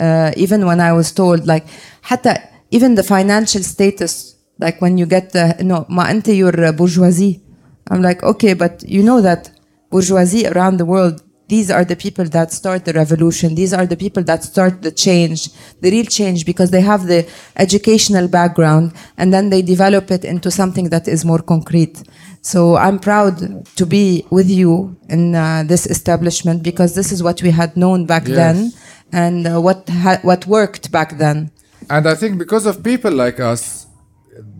uh, 0.00 0.32
even 0.36 0.66
when 0.66 0.80
I 0.80 0.92
was 0.92 1.12
told 1.12 1.46
like 1.46 1.66
حتى 2.02 2.36
even 2.70 2.94
the 2.94 3.02
financial 3.02 3.62
status 3.62 4.31
like 4.59 4.81
when 4.81 4.97
you 4.97 5.05
get 5.05 5.31
the 5.31 5.55
no, 5.61 5.85
ma 5.89 6.03
ante 6.03 6.35
your 6.35 6.65
uh, 6.65 6.71
bourgeoisie. 6.71 7.41
I'm 7.89 8.01
like, 8.01 8.23
okay, 8.23 8.53
but 8.53 8.83
you 8.87 9.03
know 9.03 9.21
that 9.21 9.51
bourgeoisie 9.89 10.47
around 10.47 10.77
the 10.77 10.85
world, 10.85 11.21
these 11.49 11.69
are 11.69 11.83
the 11.83 11.95
people 11.95 12.25
that 12.25 12.51
start 12.51 12.85
the 12.85 12.93
revolution. 12.93 13.55
These 13.55 13.73
are 13.73 13.85
the 13.85 13.97
people 13.97 14.23
that 14.23 14.43
start 14.43 14.81
the 14.81 14.91
change, 14.91 15.49
the 15.81 15.91
real 15.91 16.05
change, 16.05 16.45
because 16.45 16.71
they 16.71 16.81
have 16.81 17.05
the 17.07 17.29
educational 17.57 18.27
background 18.27 18.93
and 19.17 19.33
then 19.33 19.49
they 19.49 19.61
develop 19.61 20.09
it 20.09 20.23
into 20.23 20.49
something 20.49 20.89
that 20.89 21.07
is 21.07 21.25
more 21.25 21.39
concrete. 21.39 22.01
So 22.41 22.75
I'm 22.77 22.99
proud 22.99 23.65
to 23.75 23.85
be 23.85 24.25
with 24.29 24.49
you 24.49 24.97
in 25.09 25.35
uh, 25.35 25.63
this 25.65 25.85
establishment 25.85 26.63
because 26.63 26.95
this 26.95 27.11
is 27.11 27.21
what 27.21 27.41
we 27.41 27.51
had 27.51 27.75
known 27.77 28.05
back 28.05 28.27
yes. 28.27 28.35
then 28.35 28.71
and 29.11 29.47
uh, 29.47 29.61
what 29.61 29.89
what 30.23 30.47
worked 30.47 30.91
back 30.91 31.17
then. 31.17 31.51
And 31.89 32.07
I 32.07 32.15
think 32.15 32.37
because 32.37 32.65
of 32.65 32.83
people 32.83 33.11
like 33.11 33.39
us 33.39 33.82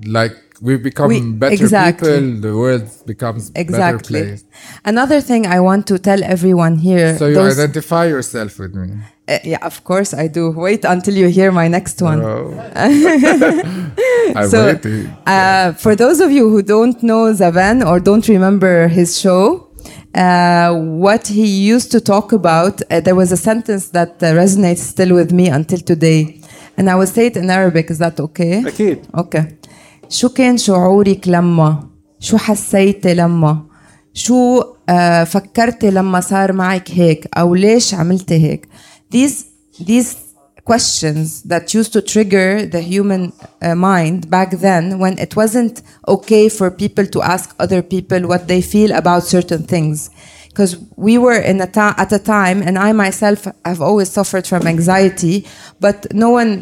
like 0.05 0.35
we 0.61 0.77
become 0.77 1.07
we, 1.09 1.19
better 1.21 1.53
exactly. 1.53 2.13
people 2.13 2.41
the 2.41 2.55
world 2.55 2.87
becomes 3.05 3.51
exactly. 3.55 4.21
better 4.21 4.31
place. 4.31 4.43
another 4.85 5.19
thing 5.19 5.45
i 5.45 5.59
want 5.59 5.85
to 5.87 5.97
tell 5.99 6.23
everyone 6.23 6.77
here 6.77 7.17
so 7.17 7.27
you 7.27 7.35
those, 7.35 7.59
identify 7.59 8.05
yourself 8.05 8.59
with 8.59 8.73
me. 8.75 8.89
Uh, 9.27 9.39
yeah 9.43 9.65
of 9.65 9.83
course 9.83 10.13
i 10.13 10.27
do. 10.27 10.51
Wait 10.51 10.83
until 10.83 11.15
you 11.15 11.27
hear 11.27 11.49
my 11.49 11.69
next 11.69 12.01
one. 12.01 12.21
Oh. 12.21 12.51
so 14.49 14.77
uh, 15.25 15.71
for 15.73 15.95
those 15.95 16.19
of 16.19 16.29
you 16.29 16.49
who 16.49 16.61
don't 16.61 17.01
know 17.01 17.31
Zaven 17.31 17.85
or 17.85 18.01
don't 18.01 18.27
remember 18.27 18.89
his 18.89 19.17
show 19.17 19.73
uh, 20.13 20.73
what 20.73 21.27
he 21.27 21.45
used 21.45 21.91
to 21.91 21.99
talk 21.99 22.31
about 22.33 22.81
uh, 22.91 22.99
there 22.99 23.15
was 23.15 23.31
a 23.31 23.37
sentence 23.37 23.89
that 23.89 24.21
uh, 24.21 24.27
resonates 24.33 24.79
still 24.79 25.15
with 25.15 25.31
me 25.31 25.47
until 25.47 25.79
today. 25.79 26.39
And 26.77 26.89
i 26.89 26.95
will 26.95 27.07
say 27.07 27.27
it 27.27 27.37
in 27.37 27.49
arabic. 27.49 27.89
Is 27.89 27.99
that 27.99 28.19
okay? 28.19 28.63
Okay. 29.15 29.57
شو 30.12 30.28
كان 30.28 30.58
شعورك 30.58 31.28
لما 31.28 31.88
شو 32.20 32.36
حسيتي 32.36 33.14
لما 33.14 33.62
شو 34.14 34.62
آه 34.88 35.24
فكرتي 35.24 35.90
لما 35.90 36.20
صار 36.20 36.52
معك 36.52 36.90
هيك 36.90 37.28
او 37.38 37.54
ليش 37.54 37.94
عملتي 37.94 38.34
هيك 38.34 38.68
these 39.14 39.34
these 39.84 40.14
questions 40.70 41.42
that 41.52 41.64
used 41.74 41.92
to 41.96 42.00
trigger 42.02 42.66
the 42.74 42.82
human 42.92 43.32
uh, 43.62 43.74
mind 43.74 44.28
back 44.36 44.50
then 44.66 44.98
when 45.02 45.14
it 45.18 45.32
wasn't 45.34 45.76
okay 46.14 46.48
for 46.58 46.70
people 46.70 47.06
to 47.14 47.22
ask 47.22 47.46
other 47.64 47.80
people 47.94 48.20
what 48.32 48.42
they 48.48 48.60
feel 48.60 48.90
about 49.02 49.22
certain 49.36 49.62
things 49.74 50.10
because 50.50 50.72
we 50.96 51.14
were 51.24 51.40
in 51.50 51.58
a 51.60 51.66
ta- 51.76 51.94
at 52.04 52.10
a 52.12 52.22
time 52.36 52.58
and 52.66 52.74
i 52.78 52.90
myself 53.04 53.40
have 53.64 53.80
always 53.88 54.10
suffered 54.18 54.46
from 54.46 54.62
anxiety 54.74 55.36
but 55.80 55.98
no 56.24 56.28
one 56.40 56.52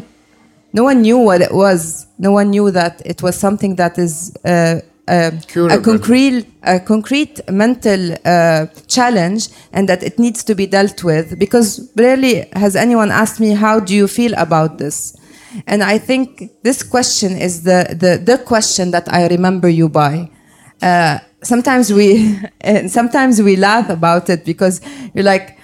no 0.72 0.84
one 0.84 1.02
knew 1.02 1.18
what 1.18 1.40
it 1.40 1.52
was. 1.52 2.06
No 2.18 2.32
one 2.32 2.50
knew 2.50 2.70
that 2.70 3.02
it 3.04 3.22
was 3.22 3.36
something 3.36 3.76
that 3.76 3.98
is 3.98 4.34
uh, 4.44 4.80
uh, 5.08 5.30
a 5.70 5.80
concrete, 5.80 6.46
a 6.62 6.80
concrete 6.80 7.40
mental 7.50 8.14
uh, 8.24 8.66
challenge, 8.86 9.48
and 9.72 9.88
that 9.88 10.02
it 10.02 10.18
needs 10.18 10.44
to 10.44 10.54
be 10.54 10.66
dealt 10.66 11.02
with. 11.04 11.38
Because 11.38 11.90
rarely 11.96 12.48
has 12.52 12.76
anyone 12.76 13.10
asked 13.10 13.40
me, 13.40 13.50
"How 13.50 13.80
do 13.80 13.94
you 13.94 14.08
feel 14.08 14.32
about 14.36 14.78
this?" 14.78 15.16
And 15.66 15.82
I 15.82 15.98
think 15.98 16.50
this 16.62 16.82
question 16.82 17.36
is 17.36 17.62
the 17.64 17.96
the, 17.98 18.18
the 18.24 18.38
question 18.38 18.90
that 18.92 19.12
I 19.12 19.26
remember 19.28 19.68
you 19.68 19.88
by. 19.88 20.30
Uh, 20.80 21.18
sometimes 21.42 21.92
we 21.92 22.38
and 22.60 22.90
sometimes 22.98 23.42
we 23.42 23.56
laugh 23.56 23.90
about 23.90 24.30
it 24.30 24.44
because 24.44 24.80
you're 25.14 25.24
like 25.24 25.58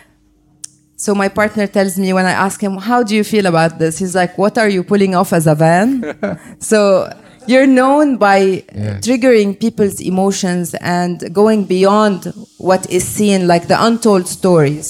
so 1.04 1.14
my 1.14 1.28
partner 1.40 1.66
tells 1.76 1.96
me 2.02 2.12
when 2.12 2.26
I 2.26 2.32
ask 2.46 2.56
him, 2.66 2.74
"How 2.88 3.00
do 3.08 3.12
you 3.18 3.24
feel 3.32 3.46
about 3.46 3.72
this?" 3.78 3.92
He's 4.02 4.14
like, 4.20 4.32
"What 4.42 4.54
are 4.62 4.68
you 4.76 4.82
pulling 4.92 5.12
off 5.20 5.30
as 5.38 5.46
a 5.46 5.54
van?" 5.54 5.90
so 6.70 6.78
you're 7.50 7.70
known 7.80 8.06
by 8.28 8.38
Yeah. 8.74 8.98
triggering 9.06 9.50
people's 9.64 9.98
emotions 10.12 10.74
and 10.98 11.16
going 11.40 11.60
beyond 11.64 12.18
what 12.68 12.82
is 12.96 13.04
seen, 13.16 13.40
like 13.52 13.64
the 13.72 13.78
untold 13.88 14.26
stories. 14.38 14.86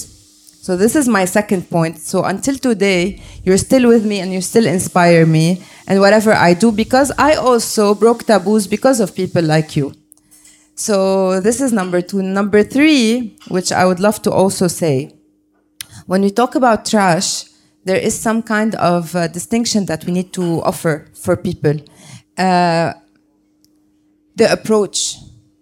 So 0.65 0.75
this 0.83 0.93
is 1.01 1.07
my 1.07 1.25
second 1.37 1.69
point. 1.75 1.95
So 2.11 2.17
until 2.33 2.55
today, 2.69 3.01
you're 3.45 3.57
still 3.69 3.85
with 3.93 4.03
me 4.11 4.19
and 4.19 4.29
you 4.35 4.41
still 4.41 4.67
inspire 4.77 5.25
me 5.25 5.45
and 5.87 5.95
whatever 6.05 6.33
I 6.33 6.51
do 6.53 6.71
because 6.83 7.09
I 7.17 7.31
also 7.49 7.95
broke 8.03 8.21
taboos 8.25 8.67
because 8.67 8.99
of 8.99 9.15
people 9.15 9.41
like 9.55 9.69
you. 9.79 9.93
So 10.75 10.95
this 11.39 11.61
is 11.61 11.71
number 11.71 12.01
two. 12.01 12.21
Number 12.21 12.61
three, 12.63 13.35
which 13.55 13.71
I 13.71 13.85
would 13.85 13.99
love 13.99 14.21
to 14.23 14.31
also 14.31 14.67
say 14.67 14.97
when 16.09 16.23
we 16.23 16.31
talk 16.31 16.55
about 16.55 16.85
trash, 16.85 17.45
there 17.85 17.95
is 17.95 18.19
some 18.19 18.41
kind 18.41 18.73
of 18.75 19.15
uh, 19.15 19.27
distinction 19.27 19.85
that 19.85 20.03
we 20.05 20.11
need 20.11 20.33
to 20.33 20.59
offer 20.63 21.05
for 21.13 21.37
people. 21.37 21.75
Uh, 22.35 22.93
the 24.35 24.51
approach 24.51 25.17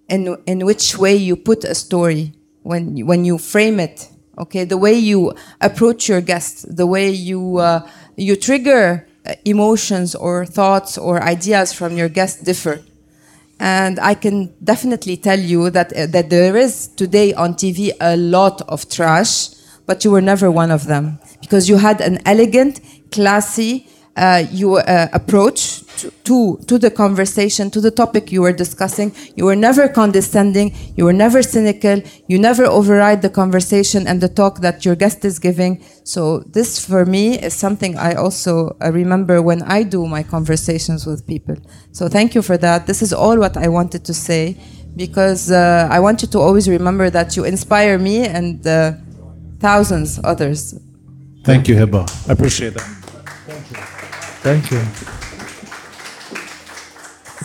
in, 0.07 0.37
in 0.45 0.65
which 0.65 0.97
way 0.97 1.17
you 1.17 1.35
put 1.35 1.65
a 1.65 1.75
story 1.75 2.31
when, 2.63 3.05
when 3.05 3.25
you 3.25 3.37
frame 3.37 3.77
it, 3.81 4.07
okay, 4.37 4.63
the 4.63 4.77
way 4.77 4.93
you 4.93 5.33
approach 5.59 6.07
your 6.07 6.21
guests, 6.21 6.61
the 6.61 6.87
way 6.87 7.09
you, 7.09 7.57
uh, 7.57 7.85
you 8.15 8.37
trigger 8.37 9.05
uh, 9.25 9.33
emotions 9.43 10.15
or 10.15 10.45
thoughts 10.45 10.97
or 10.97 11.21
ideas 11.21 11.73
from 11.73 11.97
your 11.97 12.07
guests 12.07 12.41
differ. 12.41 12.79
And 13.59 13.99
I 13.99 14.13
can 14.13 14.53
definitely 14.63 15.17
tell 15.17 15.39
you 15.39 15.69
that 15.71 15.91
uh, 15.91 16.05
that 16.05 16.29
there 16.29 16.55
is 16.55 16.87
today 16.87 17.33
on 17.33 17.55
TV 17.55 17.91
a 17.99 18.15
lot 18.15 18.61
of 18.69 18.87
trash, 18.87 19.56
but 19.87 20.05
you 20.05 20.11
were 20.11 20.21
never 20.21 20.51
one 20.51 20.69
of 20.69 20.85
them 20.85 21.17
because 21.41 21.67
you 21.67 21.77
had 21.77 22.01
an 22.01 22.19
elegant, 22.25 22.81
classy, 23.11 23.87
uh, 24.17 24.43
you 24.51 24.75
uh, 24.75 25.07
approach 25.13 25.83
to, 25.97 26.09
to 26.23 26.57
to 26.67 26.77
the 26.79 26.89
conversation, 26.89 27.69
to 27.69 27.79
the 27.79 27.91
topic 27.91 28.31
you 28.31 28.41
were 28.41 28.51
discussing. 28.51 29.13
You 29.35 29.45
were 29.45 29.55
never 29.55 29.87
condescending. 29.87 30.75
You 30.95 31.05
were 31.05 31.13
never 31.13 31.43
cynical. 31.43 32.01
You 32.27 32.39
never 32.39 32.65
override 32.65 33.21
the 33.21 33.29
conversation 33.29 34.07
and 34.07 34.19
the 34.19 34.27
talk 34.27 34.59
that 34.61 34.85
your 34.85 34.95
guest 34.95 35.23
is 35.23 35.37
giving. 35.39 35.83
So 36.03 36.39
this, 36.39 36.83
for 36.83 37.05
me, 37.05 37.39
is 37.39 37.53
something 37.53 37.95
I 37.97 38.13
also 38.15 38.75
uh, 38.81 38.91
remember 38.91 39.41
when 39.41 39.61
I 39.63 39.83
do 39.83 40.05
my 40.07 40.23
conversations 40.23 41.05
with 41.05 41.25
people. 41.27 41.57
So 41.91 42.09
thank 42.09 42.33
you 42.33 42.41
for 42.41 42.57
that. 42.57 42.87
This 42.87 43.01
is 43.01 43.13
all 43.13 43.37
what 43.37 43.55
I 43.55 43.67
wanted 43.67 44.03
to 44.05 44.13
say 44.13 44.57
because 44.95 45.51
uh, 45.51 45.87
I 45.91 45.99
want 45.99 46.23
you 46.23 46.27
to 46.29 46.39
always 46.39 46.67
remember 46.67 47.11
that 47.11 47.37
you 47.37 47.45
inspire 47.45 47.99
me 47.99 48.25
and 48.25 48.65
uh, 48.65 48.93
thousands 49.59 50.19
others. 50.23 50.73
Thank 51.43 51.67
you, 51.67 51.75
Heba. 51.75 52.03
I 52.29 52.33
appreciate 52.33 52.73
that. 52.73 52.81
Thank 53.47 53.71
you. 53.71 53.77
Thank 54.43 54.71
you. 54.71 54.79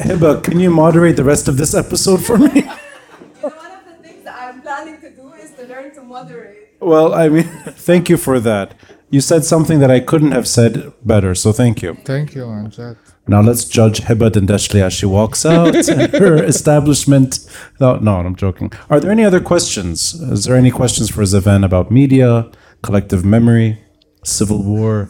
Heba, 0.05 0.43
can 0.43 0.59
you 0.59 0.71
moderate 0.71 1.17
the 1.17 1.25
rest 1.25 1.49
of 1.49 1.57
this 1.57 1.75
episode 1.75 2.25
for 2.25 2.39
me? 2.39 2.63
One 3.41 3.53
of 3.53 3.85
the 3.87 4.03
things 4.03 4.25
that 4.25 4.37
I'm 4.41 4.61
planning 4.63 5.01
to 5.01 5.11
do 5.11 5.33
is 5.35 5.51
to 5.53 5.65
learn 5.67 5.95
to 5.95 6.03
moderate. 6.03 6.69
well, 6.81 7.15
I 7.15 7.29
mean, 7.29 7.45
thank 7.89 8.09
you 8.09 8.17
for 8.17 8.41
that. 8.41 8.75
You 9.11 9.21
said 9.21 9.45
something 9.45 9.79
that 9.81 9.91
I 9.91 10.01
couldn't 10.01 10.33
have 10.33 10.49
said 10.49 10.93
better, 11.05 11.35
so 11.35 11.53
thank 11.53 11.83
you. 11.83 11.95
Thank 12.05 12.35
you, 12.35 12.45
Amjad. 12.45 12.97
Now 13.27 13.41
let's 13.41 13.65
judge 13.65 14.01
Hiba 14.01 14.31
Dindashli 14.31 14.81
as 14.83 14.93
she 14.93 15.07
walks 15.07 15.47
out 15.47 15.75
in 15.89 16.11
her 16.23 16.43
establishment. 16.43 17.39
No, 17.81 17.97
no, 17.97 18.17
I'm 18.17 18.35
joking. 18.35 18.73
Are 18.91 18.99
there 18.99 19.13
any 19.13 19.25
other 19.25 19.41
questions? 19.41 20.15
Is 20.15 20.45
there 20.45 20.57
any 20.57 20.71
questions 20.73 21.09
for 21.11 21.23
Zaven 21.23 21.65
about 21.65 21.91
media, 21.91 22.51
collective 22.83 23.25
memory, 23.25 23.79
civil 24.25 24.63
war, 24.63 25.09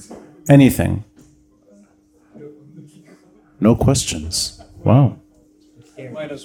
anything? 0.48 1.04
No 3.60 3.74
questions. 3.74 4.60
Wow. 4.84 5.16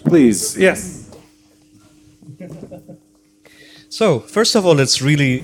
Please, 0.06 0.56
yes. 0.58 1.10
So, 3.90 4.20
first 4.20 4.56
of 4.56 4.66
all, 4.66 4.80
it's 4.80 5.02
really 5.02 5.44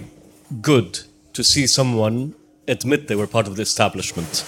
good 0.62 1.00
to 1.34 1.44
see 1.44 1.66
someone 1.66 2.36
admit 2.68 3.08
they 3.08 3.16
were 3.16 3.28
part 3.28 3.48
of 3.48 3.56
the 3.56 3.62
establishment. 3.64 4.46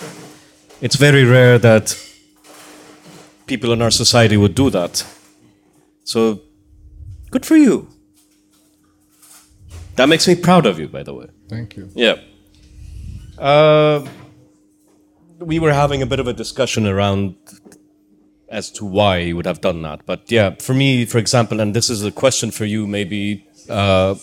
It's 0.86 0.98
very 0.98 1.24
rare 1.24 1.58
that 1.58 1.98
people 3.48 3.74
in 3.74 3.82
our 3.82 3.90
society 3.90 4.38
would 4.38 4.54
do 4.54 4.70
that. 4.70 5.04
So, 6.04 6.42
good 7.32 7.44
for 7.44 7.56
you. 7.56 7.88
That 9.96 10.10
makes 10.10 10.28
me 10.28 10.36
proud 10.36 10.68
of 10.68 10.78
you, 10.78 10.88
by 10.88 11.02
the 11.02 11.16
way. 11.16 11.26
Thank 11.50 11.76
you. 11.76 11.90
Yeah. 11.96 12.18
Uh, 13.36 14.06
we 15.40 15.58
were 15.58 15.74
having 15.74 16.04
a 16.04 16.06
bit 16.06 16.20
of 16.20 16.28
a 16.28 16.34
discussion 16.34 16.86
around 16.86 17.36
as 18.50 18.70
to 18.74 18.86
why 18.86 19.18
you 19.18 19.36
would 19.38 19.48
have 19.48 19.62
done 19.62 19.82
that. 19.82 20.06
But 20.06 20.32
yeah, 20.32 20.54
for 20.60 20.76
me, 20.76 21.06
for 21.06 21.18
example, 21.18 21.62
and 21.62 21.76
this 21.76 21.90
is 21.90 22.06
a 22.06 22.12
question 22.12 22.52
for 22.52 22.66
you, 22.66 22.86
maybe. 22.86 23.48
Uh, 23.68 24.14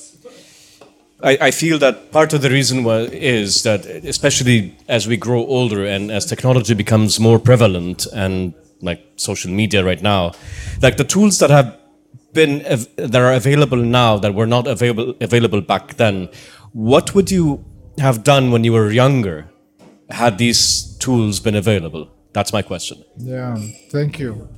I, 1.23 1.39
I 1.40 1.51
feel 1.51 1.78
that 1.78 2.11
part 2.11 2.32
of 2.32 2.43
the 2.43 2.51
reason 2.51 2.85
wa- 2.85 3.09
is 3.11 3.62
that, 3.62 3.86
especially 3.86 4.77
as 4.89 5.07
we 5.07 5.16
grow 5.16 5.47
older 5.47 5.85
and 5.85 6.11
as 6.11 6.27
technology 6.27 6.74
becomes 6.74 7.20
more 7.20 7.39
prevalent 7.39 8.07
and 8.12 8.55
like 8.81 9.01
social 9.16 9.51
media 9.51 9.85
right 9.85 10.03
now, 10.03 10.32
like 10.81 10.97
the 10.97 11.05
tools 11.05 11.39
that 11.39 11.51
have 11.51 11.78
been 12.32 12.59
that 12.97 13.15
are 13.15 13.32
available 13.32 13.77
now 13.77 14.19
that 14.19 14.35
were 14.35 14.47
not 14.47 14.66
available 14.66 15.15
available 15.20 15.61
back 15.61 15.94
then, 15.94 16.28
what 16.73 17.15
would 17.15 17.31
you 17.31 17.65
have 17.99 18.24
done 18.24 18.51
when 18.51 18.65
you 18.65 18.73
were 18.73 18.90
younger 18.90 19.49
had 20.11 20.39
these 20.39 20.97
tools 20.99 21.40
been 21.40 21.55
available? 21.55 22.09
That's 22.32 22.53
my 22.53 22.62
question. 22.62 23.05
Yeah, 23.19 23.57
thank 23.90 24.19
you. 24.19 24.49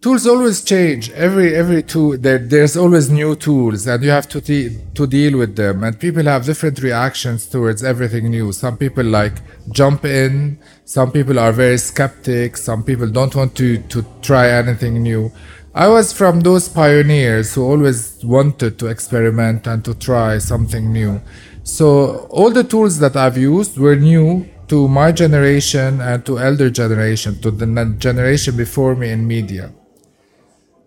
Tools 0.00 0.26
always 0.26 0.62
change. 0.62 1.10
Every 1.10 1.54
every 1.54 1.82
tool 1.82 2.16
there, 2.18 2.38
there's 2.38 2.76
always 2.76 3.10
new 3.10 3.34
tools, 3.34 3.86
and 3.86 4.02
you 4.04 4.10
have 4.10 4.28
to 4.28 4.40
de- 4.40 4.78
to 4.94 5.06
deal 5.06 5.38
with 5.38 5.56
them. 5.56 5.82
And 5.84 5.98
people 5.98 6.24
have 6.24 6.44
different 6.44 6.80
reactions 6.82 7.46
towards 7.46 7.82
everything 7.82 8.30
new. 8.30 8.52
Some 8.52 8.76
people 8.76 9.04
like 9.04 9.34
jump 9.70 10.04
in. 10.04 10.58
Some 10.84 11.10
people 11.10 11.38
are 11.38 11.52
very 11.52 11.78
skeptic. 11.78 12.56
Some 12.56 12.82
people 12.84 13.08
don't 13.08 13.34
want 13.34 13.56
to 13.56 13.78
to 13.94 14.04
try 14.22 14.50
anything 14.50 15.02
new. 15.02 15.32
I 15.74 15.88
was 15.88 16.12
from 16.12 16.40
those 16.40 16.68
pioneers 16.70 17.54
who 17.54 17.62
always 17.62 18.24
wanted 18.24 18.78
to 18.78 18.86
experiment 18.86 19.66
and 19.66 19.84
to 19.84 19.92
try 19.92 20.38
something 20.38 20.90
new. 20.90 21.20
So 21.64 22.28
all 22.30 22.50
the 22.50 22.64
tools 22.64 22.98
that 23.00 23.14
I've 23.14 23.36
used 23.36 23.76
were 23.76 23.96
new 23.96 24.46
to 24.68 24.88
my 24.88 25.12
generation 25.12 26.00
and 26.00 26.24
to 26.24 26.38
elder 26.38 26.70
generation, 26.70 27.40
to 27.42 27.50
the 27.50 27.66
generation 27.98 28.56
before 28.56 28.94
me 28.94 29.10
in 29.10 29.26
media. 29.26 29.72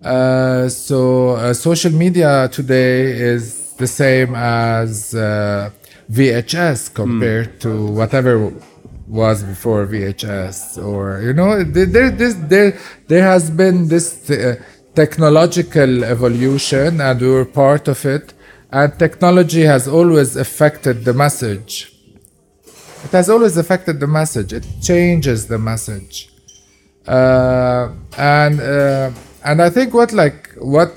Uh, 0.01 0.69
so 0.69 1.31
uh, 1.31 1.53
social 1.53 1.91
media 1.91 2.49
today 2.51 3.11
is 3.11 3.73
the 3.73 3.87
same 3.87 4.33
as 4.35 5.13
uh, 5.13 5.69
VHS 6.11 6.93
compared 6.93 7.59
to 7.61 7.85
whatever 7.87 8.53
was 9.07 9.43
before 9.43 9.85
VHS, 9.87 10.83
or 10.83 11.21
you 11.21 11.33
know, 11.33 11.63
there 11.63 11.85
there 11.85 12.11
this, 12.11 12.35
there 12.35 12.79
there 13.07 13.23
has 13.23 13.49
been 13.49 13.87
this 13.87 14.29
uh, 14.29 14.55
technological 14.95 16.03
evolution, 16.03 17.01
and 17.01 17.19
we 17.19 17.29
were 17.29 17.45
part 17.45 17.87
of 17.87 18.05
it. 18.05 18.33
And 18.71 18.97
technology 18.99 19.63
has 19.63 19.87
always 19.87 20.35
affected 20.35 21.03
the 21.03 21.13
message. 21.13 21.91
It 23.03 23.11
has 23.11 23.27
always 23.29 23.57
affected 23.57 23.99
the 23.99 24.07
message. 24.07 24.53
It 24.53 24.65
changes 24.81 25.47
the 25.47 25.57
message 25.57 26.29
uh, 27.09 27.91
and 28.17 28.59
uh, 28.59 29.11
and 29.43 29.61
I 29.61 29.69
think 29.69 29.93
what 29.93 30.11
like 30.11 30.49
what 30.57 30.95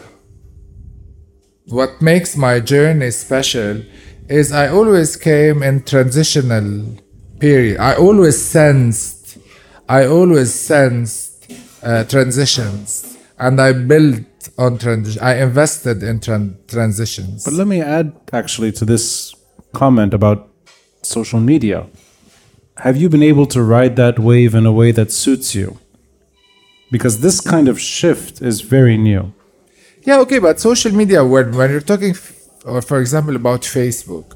what 1.66 2.00
makes 2.02 2.36
my 2.36 2.60
journey 2.60 3.10
special 3.10 3.82
is 4.28 4.52
I 4.52 4.68
always 4.68 5.16
came 5.16 5.62
in 5.62 5.82
transitional 5.84 6.98
period. 7.38 7.78
I 7.78 7.94
always 7.96 8.42
sensed, 8.42 9.38
I 9.88 10.06
always 10.06 10.54
sensed 10.54 11.52
uh, 11.82 12.04
transitions, 12.04 13.18
and 13.38 13.60
I 13.60 13.72
built 13.72 14.24
on 14.58 14.78
transition. 14.78 15.22
I 15.22 15.42
invested 15.42 16.02
in 16.02 16.20
tran- 16.20 16.56
transitions. 16.68 17.44
But 17.44 17.54
let 17.54 17.66
me 17.66 17.80
add 17.80 18.12
actually 18.32 18.72
to 18.72 18.84
this 18.84 19.34
comment 19.72 20.14
about 20.14 20.48
social 21.02 21.40
media. 21.40 21.86
Have 22.78 22.96
you 22.96 23.08
been 23.08 23.22
able 23.22 23.46
to 23.46 23.62
ride 23.62 23.96
that 23.96 24.18
wave 24.18 24.54
in 24.54 24.66
a 24.66 24.72
way 24.72 24.92
that 24.92 25.12
suits 25.12 25.54
you? 25.54 25.78
Because 26.94 27.14
this 27.26 27.36
kind 27.40 27.66
of 27.72 27.76
shift 27.80 28.34
is 28.50 28.56
very 28.76 28.96
new. 29.10 29.24
Yeah, 30.08 30.18
okay, 30.24 30.38
but 30.46 30.54
social 30.70 30.92
media, 31.00 31.20
when, 31.32 31.46
when 31.58 31.68
you're 31.72 31.88
talking, 31.92 32.14
or 32.70 32.80
for 32.90 32.98
example, 33.04 33.34
about 33.42 33.62
Facebook, 33.62 34.26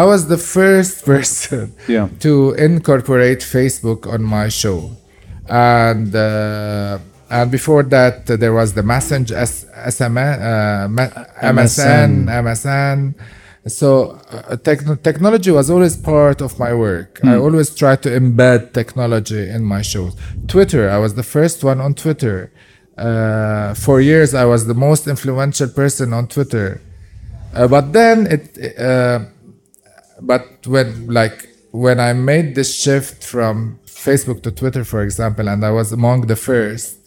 I 0.00 0.02
was 0.12 0.20
the 0.34 0.38
first 0.56 1.04
person 1.12 1.64
Yeah. 1.94 2.08
to 2.24 2.32
incorporate 2.68 3.40
Facebook 3.56 4.00
on 4.14 4.20
my 4.36 4.46
show. 4.62 4.80
And 5.48 6.14
uh, 6.14 6.98
and 7.36 7.50
before 7.50 7.82
that, 7.96 8.16
uh, 8.30 8.36
there 8.42 8.52
was 8.60 8.68
the 8.78 8.82
Messenger, 8.94 9.34
S- 9.36 9.66
SMS, 9.96 10.34
uh, 10.40 10.88
ma- 10.96 11.14
MSN, 11.56 12.10
MSN. 12.44 12.98
So 13.66 14.20
uh, 14.30 14.56
techn 14.56 15.02
technology 15.02 15.50
was 15.50 15.70
always 15.70 15.96
part 15.96 16.42
of 16.42 16.58
my 16.58 16.74
work. 16.74 17.20
I 17.24 17.36
always 17.36 17.74
try 17.74 17.96
to 17.96 18.10
embed 18.10 18.74
technology 18.74 19.48
in 19.48 19.64
my 19.64 19.80
shows. 19.80 20.14
Twitter, 20.48 20.90
I 20.90 20.98
was 20.98 21.14
the 21.14 21.22
first 21.22 21.64
one 21.64 21.80
on 21.80 21.94
Twitter. 21.94 22.52
Uh, 22.98 23.72
for 23.74 24.00
years, 24.00 24.34
I 24.34 24.44
was 24.44 24.66
the 24.66 24.74
most 24.74 25.08
influential 25.08 25.68
person 25.68 26.12
on 26.12 26.28
Twitter. 26.28 26.82
Uh, 27.54 27.66
but 27.66 27.92
then 27.94 28.26
it, 28.26 28.78
uh, 28.78 29.20
but 30.20 30.66
when 30.66 31.06
like 31.06 31.48
when 31.70 32.00
I 32.00 32.12
made 32.12 32.54
this 32.54 32.74
shift 32.74 33.24
from 33.24 33.78
Facebook 33.86 34.42
to 34.42 34.50
Twitter, 34.50 34.84
for 34.84 35.02
example, 35.02 35.48
and 35.48 35.64
I 35.64 35.70
was 35.70 35.90
among 35.90 36.26
the 36.26 36.36
first, 36.36 36.98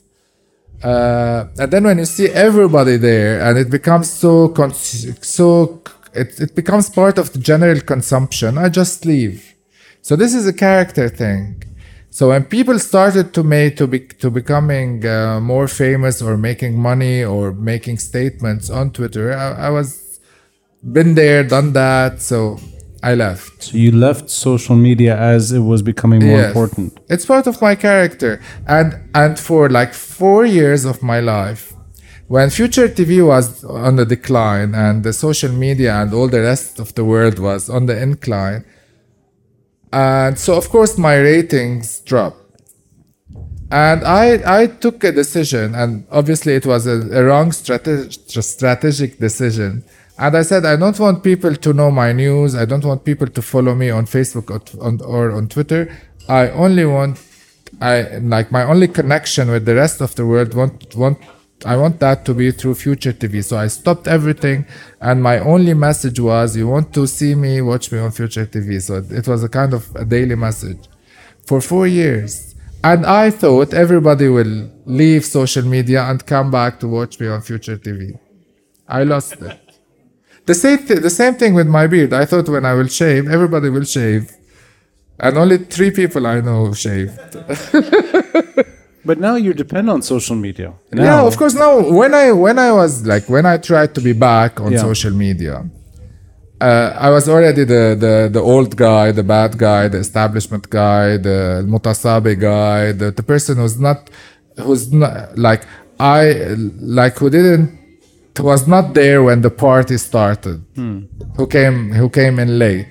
uh, 0.84 1.46
and 1.60 1.72
then 1.72 1.84
when 1.84 2.00
you 2.00 2.06
see 2.06 2.30
everybody 2.30 2.98
there, 2.98 3.42
and 3.42 3.58
it 3.58 3.70
becomes 3.70 4.10
so 4.10 4.50
cons- 4.50 5.16
so 5.26 5.82
it, 6.22 6.40
it 6.40 6.56
becomes 6.56 6.90
part 6.90 7.18
of 7.18 7.32
the 7.34 7.40
general 7.40 7.80
consumption, 7.82 8.58
I 8.58 8.70
just 8.70 9.06
leave. 9.06 9.40
So 10.02 10.16
this 10.16 10.34
is 10.34 10.46
a 10.48 10.54
character 10.54 11.10
thing. 11.10 11.64
So 12.10 12.30
when 12.30 12.44
people 12.46 12.80
started 12.80 13.34
to 13.34 13.44
make 13.44 13.76
to 13.78 13.86
be 13.88 14.00
to 14.24 14.30
becoming 14.32 15.06
uh, 15.06 15.40
more 15.40 15.68
famous 15.68 16.22
or 16.22 16.38
making 16.38 16.74
money 16.80 17.24
or 17.24 17.52
making 17.74 17.98
statements 18.00 18.70
on 18.70 18.86
Twitter, 18.92 19.26
I, 19.34 19.68
I 19.68 19.70
was 19.70 19.88
been 20.96 21.16
there, 21.16 21.44
done 21.44 21.74
that. 21.74 22.22
So 22.22 22.60
I 23.04 23.14
left. 23.16 23.64
So 23.64 23.78
you 23.78 23.92
left 23.92 24.30
social 24.30 24.76
media 24.76 25.14
as 25.36 25.52
it 25.52 25.60
was 25.60 25.82
becoming 25.82 26.22
more 26.26 26.40
Yes. 26.40 26.48
important. 26.48 26.98
It's 27.10 27.26
part 27.26 27.46
of 27.48 27.62
my 27.62 27.76
character, 27.76 28.42
and 28.66 28.90
and 29.14 29.38
for 29.48 29.70
like 29.70 29.94
four 29.94 30.46
years 30.46 30.86
of 30.86 31.04
my 31.04 31.20
life, 31.20 31.74
when 32.28 32.50
Future 32.50 32.90
TV 32.90 33.26
was 33.26 33.64
on 33.64 33.96
the 33.96 34.06
decline 34.06 34.76
and 34.76 35.04
the 35.04 35.14
social 35.14 35.52
media 35.52 35.96
and 36.02 36.14
all 36.14 36.28
the 36.28 36.42
rest 36.42 36.80
of 36.80 36.94
the 36.96 37.06
world 37.06 37.40
was 37.40 37.70
on 37.70 37.86
the 37.86 38.02
incline, 38.02 38.66
and 39.94 40.38
so 40.38 40.56
of 40.56 40.70
course 40.70 40.98
my 40.98 41.16
ratings 41.16 42.02
dropped. 42.02 42.44
And 43.72 44.04
I 44.04 44.62
I 44.62 44.68
took 44.68 45.04
a 45.04 45.12
decision, 45.12 45.76
and 45.76 46.06
obviously 46.12 46.54
it 46.56 46.66
was 46.66 46.86
a, 46.88 46.98
a 47.20 47.24
wrong 47.24 47.52
strate- 47.52 48.12
strategic 48.12 49.20
decision. 49.20 49.84
And 50.20 50.36
I 50.36 50.42
said 50.42 50.66
I 50.66 50.76
don't 50.76 51.00
want 51.00 51.24
people 51.24 51.56
to 51.56 51.74
know 51.74 51.92
my 51.92 52.12
news. 52.12 52.56
I 52.56 52.66
don't 52.66 52.84
want 52.84 53.06
people 53.06 53.28
to 53.28 53.42
follow 53.42 53.76
me 53.76 53.90
on 53.90 54.06
Facebook 54.06 54.50
or, 54.50 54.60
t- 54.60 54.78
on, 54.80 55.00
or 55.02 55.32
on 55.32 55.48
Twitter. 55.48 55.96
I 56.28 56.50
only 56.50 56.86
want 56.86 57.20
I 57.82 58.18
like 58.18 58.52
my 58.52 58.64
only 58.64 58.88
connection 58.88 59.52
with 59.52 59.66
the 59.66 59.76
rest 59.76 60.02
of 60.02 60.16
the 60.16 60.26
world. 60.26 60.54
Want 60.54 60.96
want 60.96 61.20
I 61.66 61.76
want 61.76 62.00
that 62.00 62.24
to 62.26 62.34
be 62.34 62.52
through 62.52 62.76
Future 62.76 63.14
TV. 63.14 63.44
So 63.44 63.58
I 63.58 63.68
stopped 63.68 64.08
everything, 64.08 64.66
and 65.02 65.24
my 65.24 65.40
only 65.40 65.74
message 65.74 66.20
was, 66.20 66.56
"You 66.56 66.68
want 66.68 66.94
to 66.94 67.08
see 67.08 67.34
me? 67.36 67.62
Watch 67.62 67.92
me 67.92 68.00
on 68.00 68.12
Future 68.12 68.46
TV." 68.46 68.80
So 68.80 69.04
it 69.10 69.28
was 69.28 69.44
a 69.44 69.50
kind 69.50 69.74
of 69.74 69.88
a 69.96 70.06
daily 70.06 70.36
message 70.36 70.88
for 71.46 71.60
four 71.62 71.88
years. 71.88 72.54
And 72.84 73.06
I 73.06 73.32
thought 73.32 73.74
everybody 73.74 74.28
will 74.28 74.70
leave 74.86 75.26
social 75.26 75.64
media 75.66 76.04
and 76.04 76.24
come 76.26 76.52
back 76.52 76.80
to 76.82 76.88
watch 76.88 77.20
me 77.20 77.28
on 77.28 77.42
Future 77.42 77.78
TV. 77.78 78.18
I 78.88 79.04
lost 79.04 79.42
it. 79.42 79.60
The 80.46 80.54
same, 80.54 80.78
th- 80.88 81.02
the 81.02 81.10
same 81.10 81.34
thing 81.36 81.54
with 81.56 81.68
my 81.68 81.88
beard. 81.88 82.14
I 82.14 82.26
thought 82.26 82.48
when 82.48 82.66
I 82.66 82.74
will 82.74 82.88
shave, 82.88 83.28
everybody 83.30 83.70
will 83.70 83.84
shave. 83.84 84.32
And 85.20 85.38
only 85.38 85.58
three 85.58 85.92
people 85.92 86.26
I 86.28 86.40
know 86.42 86.74
shaved. 86.74 87.20
But 89.08 89.18
now 89.28 89.36
you 89.46 89.52
depend 89.64 89.90
on 89.90 90.00
social 90.14 90.36
media. 90.48 90.70
Now, 90.92 91.04
Yeah, 91.08 91.28
of 91.30 91.34
course. 91.40 91.56
Now, 91.66 91.74
when 92.02 92.14
I 92.24 92.26
when 92.46 92.58
I 92.68 92.72
was 92.82 92.92
like 93.12 93.26
when 93.36 93.46
I 93.54 93.56
tried 93.70 93.92
to 93.98 94.02
be 94.10 94.14
back 94.30 94.52
on 94.66 94.70
Yeah. 94.74 94.82
social 94.90 95.14
media, 95.26 95.56
uh, 96.68 96.90
I 97.08 97.10
was 97.16 97.26
already 97.34 97.64
the, 97.74 97.84
the 98.04 98.14
the 98.36 98.44
old 98.54 98.72
guy, 98.76 99.06
the 99.20 99.24
bad 99.36 99.52
guy, 99.68 99.88
the 99.88 100.00
establishment 100.08 100.70
guy, 100.70 101.06
the 101.30 101.38
mutasabi 101.74 102.34
guy, 102.52 102.82
the, 103.02 103.08
the 103.20 103.24
person 103.32 103.54
who's 103.62 103.80
not 103.88 104.00
who's 104.66 104.92
not 104.92 105.38
like 105.48 105.62
I 106.00 106.22
like 107.00 107.16
who 107.22 107.30
didn't 107.30 107.68
was 108.40 108.68
not 108.68 108.94
there 108.94 109.20
when 109.28 109.40
the 109.42 109.50
party 109.68 109.98
started. 109.98 110.58
Who 111.38 111.46
came 111.58 111.78
who 112.00 112.08
came 112.10 112.36
in 112.44 112.50
late. 112.66 112.88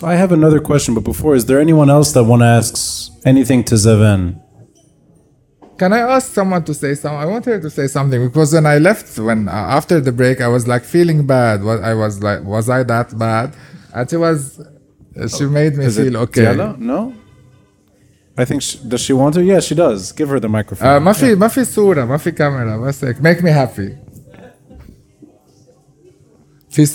So 0.00 0.06
I 0.06 0.14
have 0.14 0.32
another 0.32 0.60
question, 0.60 0.94
but 0.94 1.04
before, 1.04 1.34
is 1.34 1.44
there 1.44 1.60
anyone 1.60 1.90
else 1.90 2.12
that 2.12 2.24
want 2.24 2.40
to 2.40 2.46
ask 2.46 3.12
anything 3.26 3.62
to 3.64 3.74
Zaven? 3.74 4.40
Can 5.76 5.92
I 5.92 5.98
ask 5.98 6.32
someone 6.32 6.64
to 6.64 6.72
say 6.72 6.94
something? 6.94 7.20
I 7.20 7.26
wanted 7.26 7.50
her 7.50 7.60
to 7.60 7.68
say 7.68 7.86
something 7.86 8.18
because 8.26 8.54
when 8.54 8.64
I 8.64 8.78
left, 8.78 9.18
when 9.18 9.46
uh, 9.46 9.52
after 9.52 10.00
the 10.00 10.10
break, 10.10 10.40
I 10.40 10.48
was 10.48 10.66
like 10.66 10.84
feeling 10.84 11.26
bad. 11.26 11.62
What 11.62 11.84
I 11.84 11.92
was 11.92 12.22
like, 12.22 12.42
was 12.44 12.70
I 12.70 12.82
that 12.84 13.18
bad? 13.18 13.54
And 13.92 14.08
she 14.08 14.16
was, 14.16 14.58
uh, 14.58 15.28
she 15.28 15.44
oh, 15.44 15.50
made 15.50 15.76
me 15.76 15.84
is 15.84 15.98
feel 15.98 16.16
okay. 16.16 16.54
No. 16.78 17.14
I 18.38 18.46
think 18.46 18.62
she, 18.62 18.78
does 18.88 19.02
she 19.02 19.12
want 19.12 19.34
to? 19.34 19.44
Yeah, 19.44 19.60
she 19.60 19.74
does. 19.74 20.12
Give 20.12 20.30
her 20.30 20.40
the 20.40 20.48
microphone. 20.48 20.88
Uh, 20.88 20.98
Mafi, 20.98 21.34
في 21.34 21.34
ما 21.34 21.48
في 21.48 21.64
صورة 21.64 22.04
ما 22.06 22.16
make 23.20 23.42
me 23.42 23.50
happy. 23.50 23.98
في 26.70 26.86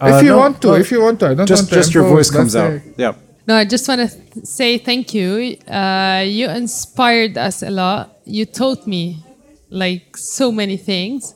uh, 0.00 0.16
if 0.16 0.22
you 0.22 0.30
no, 0.30 0.38
want 0.38 0.60
to, 0.62 0.68
no, 0.68 0.74
if 0.74 0.90
you 0.90 1.00
want 1.00 1.20
to, 1.20 1.26
I 1.28 1.34
don't 1.34 1.46
just 1.46 1.62
want 1.62 1.70
to 1.70 1.74
just 1.76 1.94
your 1.94 2.08
voice 2.08 2.30
comes 2.30 2.54
out. 2.54 2.72
it. 2.72 2.82
Yeah. 2.96 3.14
No, 3.46 3.54
I 3.56 3.64
just 3.64 3.86
want 3.88 4.00
to 4.02 4.08
th- 4.08 4.44
say 4.44 4.78
thank 4.78 5.14
you. 5.14 5.56
Uh, 5.68 6.24
you 6.26 6.48
inspired 6.48 7.38
us 7.38 7.62
a 7.62 7.70
lot. 7.70 8.18
You 8.24 8.44
taught 8.44 8.86
me 8.86 9.24
like 9.70 10.16
so 10.16 10.52
many 10.52 10.76
things. 10.76 11.34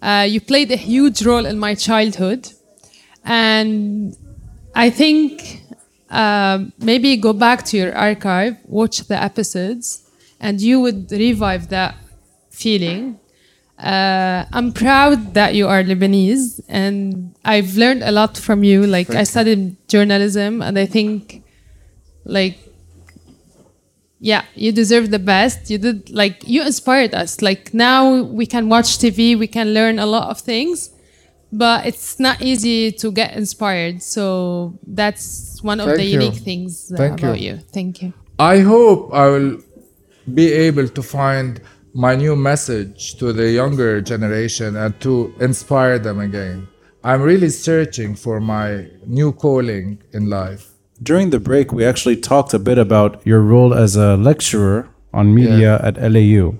Uh, 0.00 0.26
you 0.28 0.40
played 0.40 0.70
a 0.72 0.76
huge 0.76 1.24
role 1.24 1.46
in 1.46 1.58
my 1.58 1.74
childhood. 1.74 2.50
And 3.24 4.16
I 4.74 4.90
think 4.90 5.60
um 6.10 6.72
maybe 6.78 7.16
go 7.16 7.32
back 7.32 7.64
to 7.66 7.76
your 7.76 7.94
archive, 7.96 8.56
watch 8.66 8.98
the 9.06 9.16
episodes, 9.22 10.10
and 10.40 10.60
you 10.60 10.80
would 10.80 11.10
revive 11.12 11.68
that 11.68 11.94
feeling. 12.50 13.18
Uh, 13.82 14.46
I'm 14.52 14.72
proud 14.72 15.34
that 15.34 15.54
you 15.54 15.66
are 15.66 15.82
Lebanese, 15.82 16.60
and 16.68 17.34
I've 17.44 17.76
learned 17.76 18.02
a 18.04 18.12
lot 18.12 18.38
from 18.38 18.62
you. 18.62 18.86
Like 18.86 19.10
I 19.10 19.24
studied 19.24 19.76
journalism, 19.88 20.62
and 20.62 20.78
I 20.78 20.86
think, 20.86 21.42
like, 22.24 22.58
yeah, 24.20 24.44
you 24.54 24.70
deserve 24.70 25.10
the 25.10 25.18
best. 25.18 25.68
You 25.68 25.78
did 25.78 26.10
like 26.10 26.46
you 26.46 26.62
inspired 26.64 27.12
us. 27.12 27.42
Like 27.42 27.74
now 27.74 28.22
we 28.22 28.46
can 28.46 28.68
watch 28.68 28.98
TV, 28.98 29.36
we 29.36 29.48
can 29.48 29.74
learn 29.74 29.98
a 29.98 30.06
lot 30.06 30.30
of 30.30 30.40
things, 30.40 30.90
but 31.50 31.84
it's 31.84 32.20
not 32.20 32.40
easy 32.40 32.92
to 32.92 33.10
get 33.10 33.36
inspired. 33.36 34.00
So 34.00 34.78
that's 34.86 35.60
one 35.62 35.80
of 35.80 35.86
Thank 35.86 35.98
the 35.98 36.04
you. 36.04 36.20
unique 36.20 36.40
things 36.40 36.92
Thank 36.96 37.20
about 37.20 37.40
you. 37.40 37.54
you. 37.54 37.58
Thank 37.58 38.00
you. 38.00 38.12
I 38.38 38.60
hope 38.60 39.12
I 39.12 39.26
will 39.26 39.58
be 40.32 40.52
able 40.52 40.86
to 40.86 41.02
find 41.02 41.60
my 41.94 42.16
new 42.16 42.34
message 42.36 43.16
to 43.16 43.32
the 43.32 43.50
younger 43.50 44.00
generation 44.00 44.76
and 44.76 44.98
to 45.00 45.32
inspire 45.40 45.98
them 45.98 46.18
again. 46.20 46.68
I'm 47.04 47.20
really 47.22 47.48
searching 47.50 48.14
for 48.14 48.40
my 48.40 48.86
new 49.06 49.32
calling 49.32 49.98
in 50.12 50.30
life. 50.30 50.68
During 51.02 51.30
the 51.30 51.40
break, 51.40 51.72
we 51.72 51.84
actually 51.84 52.16
talked 52.16 52.54
a 52.54 52.58
bit 52.58 52.78
about 52.78 53.20
your 53.26 53.40
role 53.40 53.74
as 53.74 53.96
a 53.96 54.16
lecturer 54.16 54.88
on 55.12 55.34
media 55.34 55.80
at 55.82 55.96
LAU. 56.00 56.54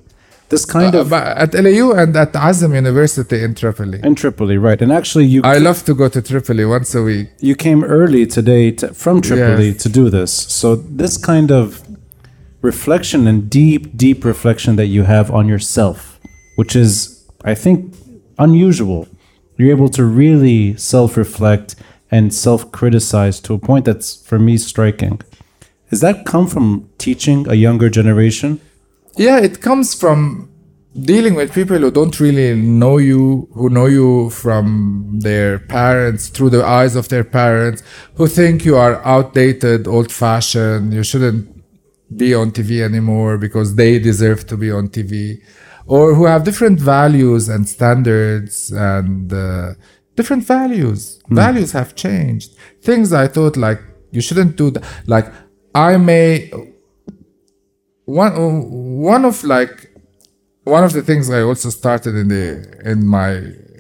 This 0.49 0.67
kind 0.67 0.95
Uh, 0.95 1.01
of 1.01 1.13
at 1.15 1.55
LAU 1.55 1.93
and 1.93 2.15
at 2.15 2.33
Azm 2.35 2.75
University 2.75 3.43
in 3.43 3.55
Tripoli. 3.55 4.01
in 4.03 4.15
Tripoli, 4.15 4.59
right? 4.59 4.83
And 4.83 4.93
actually, 4.93 5.25
you 5.25 5.41
I 5.45 5.57
love 5.59 5.83
to 5.85 5.95
go 5.95 6.09
to 6.11 6.21
Tripoli 6.21 6.67
once 6.67 6.95
a 6.95 7.03
week. 7.03 7.29
you 7.41 7.55
came 7.55 7.83
early 7.85 8.27
today 8.27 8.71
to, 8.73 8.93
from 8.93 9.23
Tripoli 9.23 9.69
Yes. 9.69 9.83
to 9.85 9.89
do 9.89 10.11
this. 10.11 10.31
So 10.31 10.77
this 10.77 11.17
kind 11.17 11.51
of 11.51 11.81
reflection 12.63 13.27
and 13.27 13.51
deep, 13.51 13.97
deep 13.97 14.25
reflection 14.25 14.77
that 14.77 14.87
you 14.87 15.03
have 15.03 15.31
on 15.31 15.49
yourself, 15.49 16.21
which 16.57 16.75
is, 16.75 17.29
I 17.45 17.55
think, 17.55 17.95
unusual. 18.39 19.09
You're 19.57 19.71
able 19.71 19.91
to 19.91 20.05
really 20.05 20.77
self-reflect 20.77 21.75
and 22.11 22.33
self-criticize 22.33 23.41
to 23.41 23.55
a 23.55 23.59
point 23.59 23.85
that's 23.85 24.25
for 24.25 24.39
me 24.39 24.57
striking. 24.57 25.21
Does 25.91 26.01
that 26.01 26.25
come 26.25 26.47
from 26.47 26.89
teaching 26.99 27.49
a 27.49 27.55
younger 27.55 27.91
generation? 27.91 28.61
Yeah, 29.17 29.39
it 29.41 29.61
comes 29.61 29.95
from 29.95 30.51
dealing 30.99 31.35
with 31.35 31.53
people 31.53 31.79
who 31.79 31.91
don't 31.91 32.19
really 32.21 32.55
know 32.55 32.99
you, 32.99 33.49
who 33.55 33.69
know 33.71 33.87
you 33.87 34.31
from 34.31 35.19
their 35.21 35.59
parents, 35.59 36.29
through 36.29 36.51
the 36.51 36.65
eyes 36.65 36.97
of 36.97 37.09
their 37.09 37.25
parents, 37.25 37.83
who 38.15 38.27
think 38.27 38.65
you 38.65 38.77
are 38.77 39.05
outdated, 39.05 39.87
old 39.87 40.13
fashioned, 40.13 40.93
you 40.93 41.03
shouldn't 41.03 41.52
be 42.17 42.35
on 42.35 42.51
TV 42.51 42.83
anymore 42.83 43.39
because 43.39 43.75
they 43.75 43.99
deserve 43.99 44.47
to 44.47 44.57
be 44.57 44.71
on 44.71 44.89
TV, 44.89 45.43
or 45.87 46.15
who 46.15 46.25
have 46.25 46.45
different 46.45 46.81
values 46.81 47.49
and 47.49 47.69
standards 47.69 48.73
and 48.73 49.33
uh, 49.33 49.75
different 50.17 50.45
values. 50.45 51.21
Values 51.29 51.73
have 51.73 51.95
changed. 51.95 52.57
Things 52.83 53.13
I 53.13 53.29
thought 53.29 53.57
like 53.57 53.81
you 54.11 54.21
shouldn't 54.21 54.57
do 54.57 54.71
that. 54.71 54.85
Like 55.07 55.33
I 55.75 55.97
may 55.97 56.51
one 58.05 58.33
one 59.03 59.25
of 59.25 59.43
like 59.45 59.91
one 60.65 60.85
of 60.85 60.93
the 60.93 61.03
things 61.03 61.31
I 61.31 61.43
also 61.43 61.71
started 61.71 62.15
in 62.15 62.29
the 62.29 62.81
in 62.85 63.07
my 63.07 63.31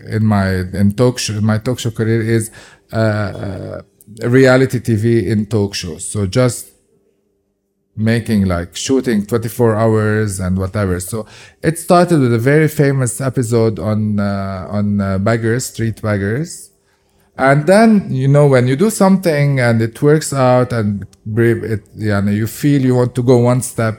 in 0.08 0.24
my 0.24 0.48
in 0.80 0.92
talk 0.92 1.18
show 1.18 1.34
in 1.34 1.44
my 1.44 1.58
talk 1.58 1.78
show 1.78 1.90
career 1.90 2.22
is 2.22 2.50
uh, 2.92 2.96
uh, 2.96 3.82
reality 4.28 4.78
TV 4.80 5.26
in 5.26 5.46
talk 5.46 5.74
shows. 5.74 6.04
So 6.04 6.26
just 6.26 6.71
making 7.96 8.46
like 8.46 8.74
shooting 8.74 9.26
24 9.26 9.76
hours 9.76 10.40
and 10.40 10.58
whatever. 10.58 10.98
So 11.00 11.26
it 11.62 11.78
started 11.78 12.20
with 12.20 12.32
a 12.32 12.38
very 12.38 12.68
famous 12.68 13.20
episode 13.20 13.78
on 13.78 14.18
uh, 14.18 14.66
on 14.70 15.00
uh, 15.00 15.18
beggars, 15.18 15.66
street 15.66 16.00
beggars. 16.00 16.70
And 17.36 17.66
then 17.66 18.12
you 18.12 18.28
know 18.28 18.46
when 18.46 18.66
you 18.68 18.76
do 18.76 18.90
something 18.90 19.60
and 19.60 19.80
it 19.82 20.00
works 20.02 20.32
out 20.32 20.72
and 20.72 21.06
it 21.36 21.82
yeah, 21.94 22.22
you 22.28 22.46
feel 22.46 22.82
you 22.82 22.94
want 22.94 23.14
to 23.14 23.22
go 23.22 23.38
one 23.38 23.62
step 23.62 23.98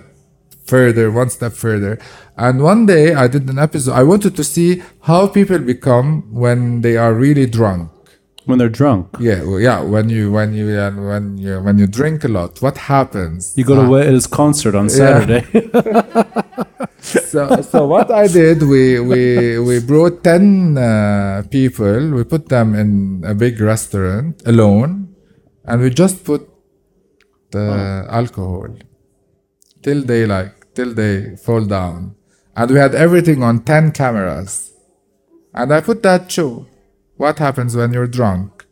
further, 0.65 1.11
one 1.11 1.29
step 1.29 1.53
further. 1.53 1.99
And 2.37 2.63
one 2.63 2.85
day 2.85 3.13
I 3.13 3.27
did 3.27 3.49
an 3.49 3.59
episode. 3.59 3.93
I 3.93 4.03
wanted 4.03 4.35
to 4.35 4.43
see 4.43 4.81
how 5.01 5.27
people 5.27 5.59
become 5.59 6.33
when 6.33 6.81
they 6.81 6.97
are 6.97 7.13
really 7.13 7.45
drunk. 7.45 7.92
When 8.45 8.57
they're 8.59 8.67
drunk. 8.69 9.07
Yeah, 9.19 9.43
well, 9.43 9.59
yeah. 9.59 9.79
When 9.81 10.09
you 10.09 10.31
when 10.31 10.53
you 10.53 10.67
uh, 10.77 10.91
when 10.91 11.37
you 11.37 11.61
when 11.61 11.77
you 11.79 11.87
drink 11.87 12.23
a 12.25 12.27
lot, 12.27 12.61
what 12.61 12.77
happens? 12.77 13.53
You 13.55 13.63
go 13.63 13.75
to 13.75 13.81
Ah. 13.87 13.89
Wael's 13.89 14.27
concert 14.27 14.75
on 14.75 14.89
Saturday. 14.89 15.43
so, 16.99 17.61
so 17.61 17.87
what 17.87 18.11
I 18.11 18.27
did, 18.27 18.63
we 18.63 18.99
we 18.99 19.59
we 19.59 19.79
brought 19.79 20.23
ten 20.23 20.77
uh, 20.77 21.43
people. 21.49 22.11
We 22.11 22.23
put 22.23 22.49
them 22.49 22.75
in 22.75 23.23
a 23.25 23.33
big 23.33 23.59
restaurant 23.61 24.41
alone, 24.45 24.91
and 25.65 25.81
we 25.81 25.89
just 25.89 26.23
put 26.25 26.41
the 27.51 28.05
alcohol 28.09 28.67
till 29.83 30.01
they 30.03 30.25
like 30.25 30.73
till 30.75 30.93
they 30.93 31.35
fall 31.37 31.63
down, 31.63 32.15
and 32.55 32.71
we 32.71 32.77
had 32.77 32.93
everything 32.95 33.41
on 33.43 33.63
ten 33.63 33.91
cameras, 33.91 34.71
and 35.53 35.73
I 35.73 35.79
put 35.81 36.03
that 36.03 36.31
show. 36.31 36.65
What 37.17 37.39
happens 37.39 37.75
when 37.75 37.93
you're 37.93 38.07
drunk? 38.07 38.65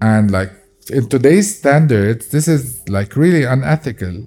And 0.00 0.30
like 0.30 0.52
in 0.90 1.08
today's 1.08 1.58
standards, 1.58 2.28
this 2.28 2.48
is 2.48 2.88
like 2.88 3.16
really 3.16 3.44
unethical. 3.44 4.26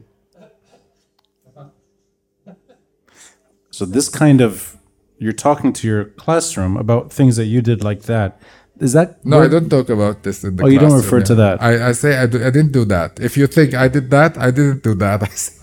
So 3.71 3.85
this 3.85 4.07
kind 4.07 4.39
of 4.39 4.77
you're 5.17 5.31
talking 5.31 5.73
to 5.73 5.88
your 5.88 6.05
classroom 6.05 6.77
about 6.77 7.11
things 7.11 7.38
that 7.38 7.45
you 7.45 7.61
did 7.61 7.84
like 7.84 8.03
that. 8.03 8.39
Is 8.84 8.91
that 8.97 9.07
No, 9.26 9.41
I 9.41 9.47
don't 9.47 9.69
talk 9.69 9.88
about 9.97 10.23
this 10.26 10.43
in 10.43 10.55
the 10.57 10.64
Oh, 10.64 10.68
you 10.68 10.80
don't 10.80 10.89
classroom, 10.89 11.14
refer 11.22 11.26
to 11.31 11.35
that. 11.43 11.55
I, 11.69 11.72
I 11.89 11.91
say 11.93 12.11
I, 12.23 12.26
do, 12.26 12.38
I 12.47 12.49
didn't 12.57 12.73
do 12.80 12.84
that. 12.95 13.10
If 13.27 13.34
you 13.39 13.47
think 13.47 13.73
I 13.73 13.88
did 13.88 14.10
that, 14.18 14.38
I 14.38 14.49
didn't 14.51 14.84
do 14.84 14.93
that. 15.03 15.19
Say- 15.45 15.60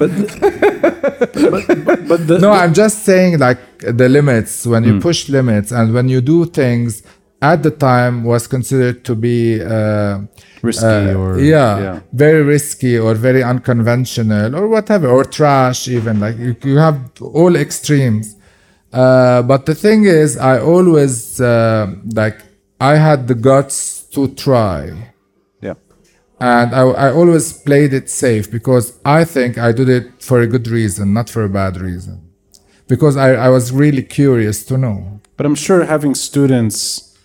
But 1.90 2.09
but 2.09 2.26
the, 2.28 2.38
no, 2.47 2.51
I'm 2.52 2.74
just 2.74 3.05
saying 3.05 3.38
like 3.38 3.59
the 3.78 4.09
limits 4.09 4.66
when 4.66 4.82
Hmm. 4.84 4.88
you 4.90 5.01
push 5.01 5.28
limits 5.28 5.70
and 5.72 5.92
when 5.97 6.09
you 6.09 6.20
do 6.20 6.47
things 6.47 7.02
at 7.42 7.62
the 7.62 7.70
time 7.70 8.24
was 8.24 8.47
considered 8.47 9.05
to 9.09 9.14
be 9.14 9.62
uh, 9.62 10.18
risky 10.62 10.86
uh, 10.86 11.14
or 11.14 11.40
yeah, 11.40 12.01
very 12.12 12.42
risky 12.42 12.98
or 12.98 13.14
very 13.14 13.42
unconventional 13.42 14.55
or 14.55 14.68
whatever 14.68 15.09
or 15.09 15.24
trash 15.24 15.88
even 15.88 16.20
like 16.20 16.36
you, 16.38 16.55
you 16.64 16.76
have 16.76 16.98
all 17.38 17.56
extremes 17.56 18.36
uh, 18.92 19.40
but 19.42 19.64
the 19.64 19.74
thing 19.74 20.05
is 20.05 20.36
i 20.36 20.59
always 20.59 21.40
uh, 21.40 21.86
like 22.14 22.38
i 22.81 22.97
had 22.97 23.28
the 23.28 23.35
guts 23.35 24.02
to 24.05 24.28
try 24.35 25.12
yeah. 25.61 25.74
and 26.40 26.74
I, 26.74 26.82
I 27.07 27.12
always 27.12 27.52
played 27.52 27.93
it 27.93 28.11
safe 28.11 28.51
because 28.51 28.98
I 29.05 29.24
think 29.24 29.59
I 29.59 29.73
did 29.73 29.89
it 29.89 30.23
for 30.23 30.40
a 30.40 30.47
good 30.47 30.66
reason, 30.69 31.12
not 31.12 31.28
for 31.28 31.44
a 31.44 31.48
bad 31.48 31.77
reason. 31.77 32.31
Because 32.89 33.16
I, 33.16 33.35
I 33.35 33.48
was 33.51 33.73
really 33.73 34.02
curious 34.02 34.65
to 34.65 34.77
know. 34.77 35.20
But 35.36 35.47
I'm 35.47 35.55
sure 35.55 35.85
having 35.85 36.15
students, 36.15 37.16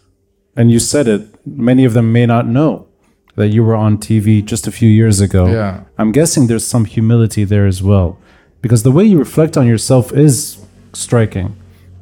and 0.56 0.72
you 0.72 0.80
said 0.80 1.08
it, 1.08 1.24
many 1.46 1.86
of 1.86 1.94
them 1.94 2.12
may 2.14 2.26
not 2.26 2.46
know 2.48 2.88
that 3.36 3.50
you 3.50 3.64
were 3.64 3.76
on 3.76 3.98
TV 3.98 4.44
just 4.44 4.68
a 4.68 4.72
few 4.72 4.90
years 4.90 5.20
ago. 5.20 5.48
Yeah. 5.48 5.84
I'm 5.98 6.12
guessing 6.12 6.48
there's 6.48 6.66
some 6.66 6.86
humility 6.86 7.44
there 7.44 7.68
as 7.68 7.84
well, 7.84 8.18
because 8.62 8.84
the 8.84 8.92
way 8.92 9.04
you 9.04 9.18
reflect 9.18 9.58
on 9.58 9.68
yourself 9.68 10.14
is 10.14 10.66
striking. 10.94 11.56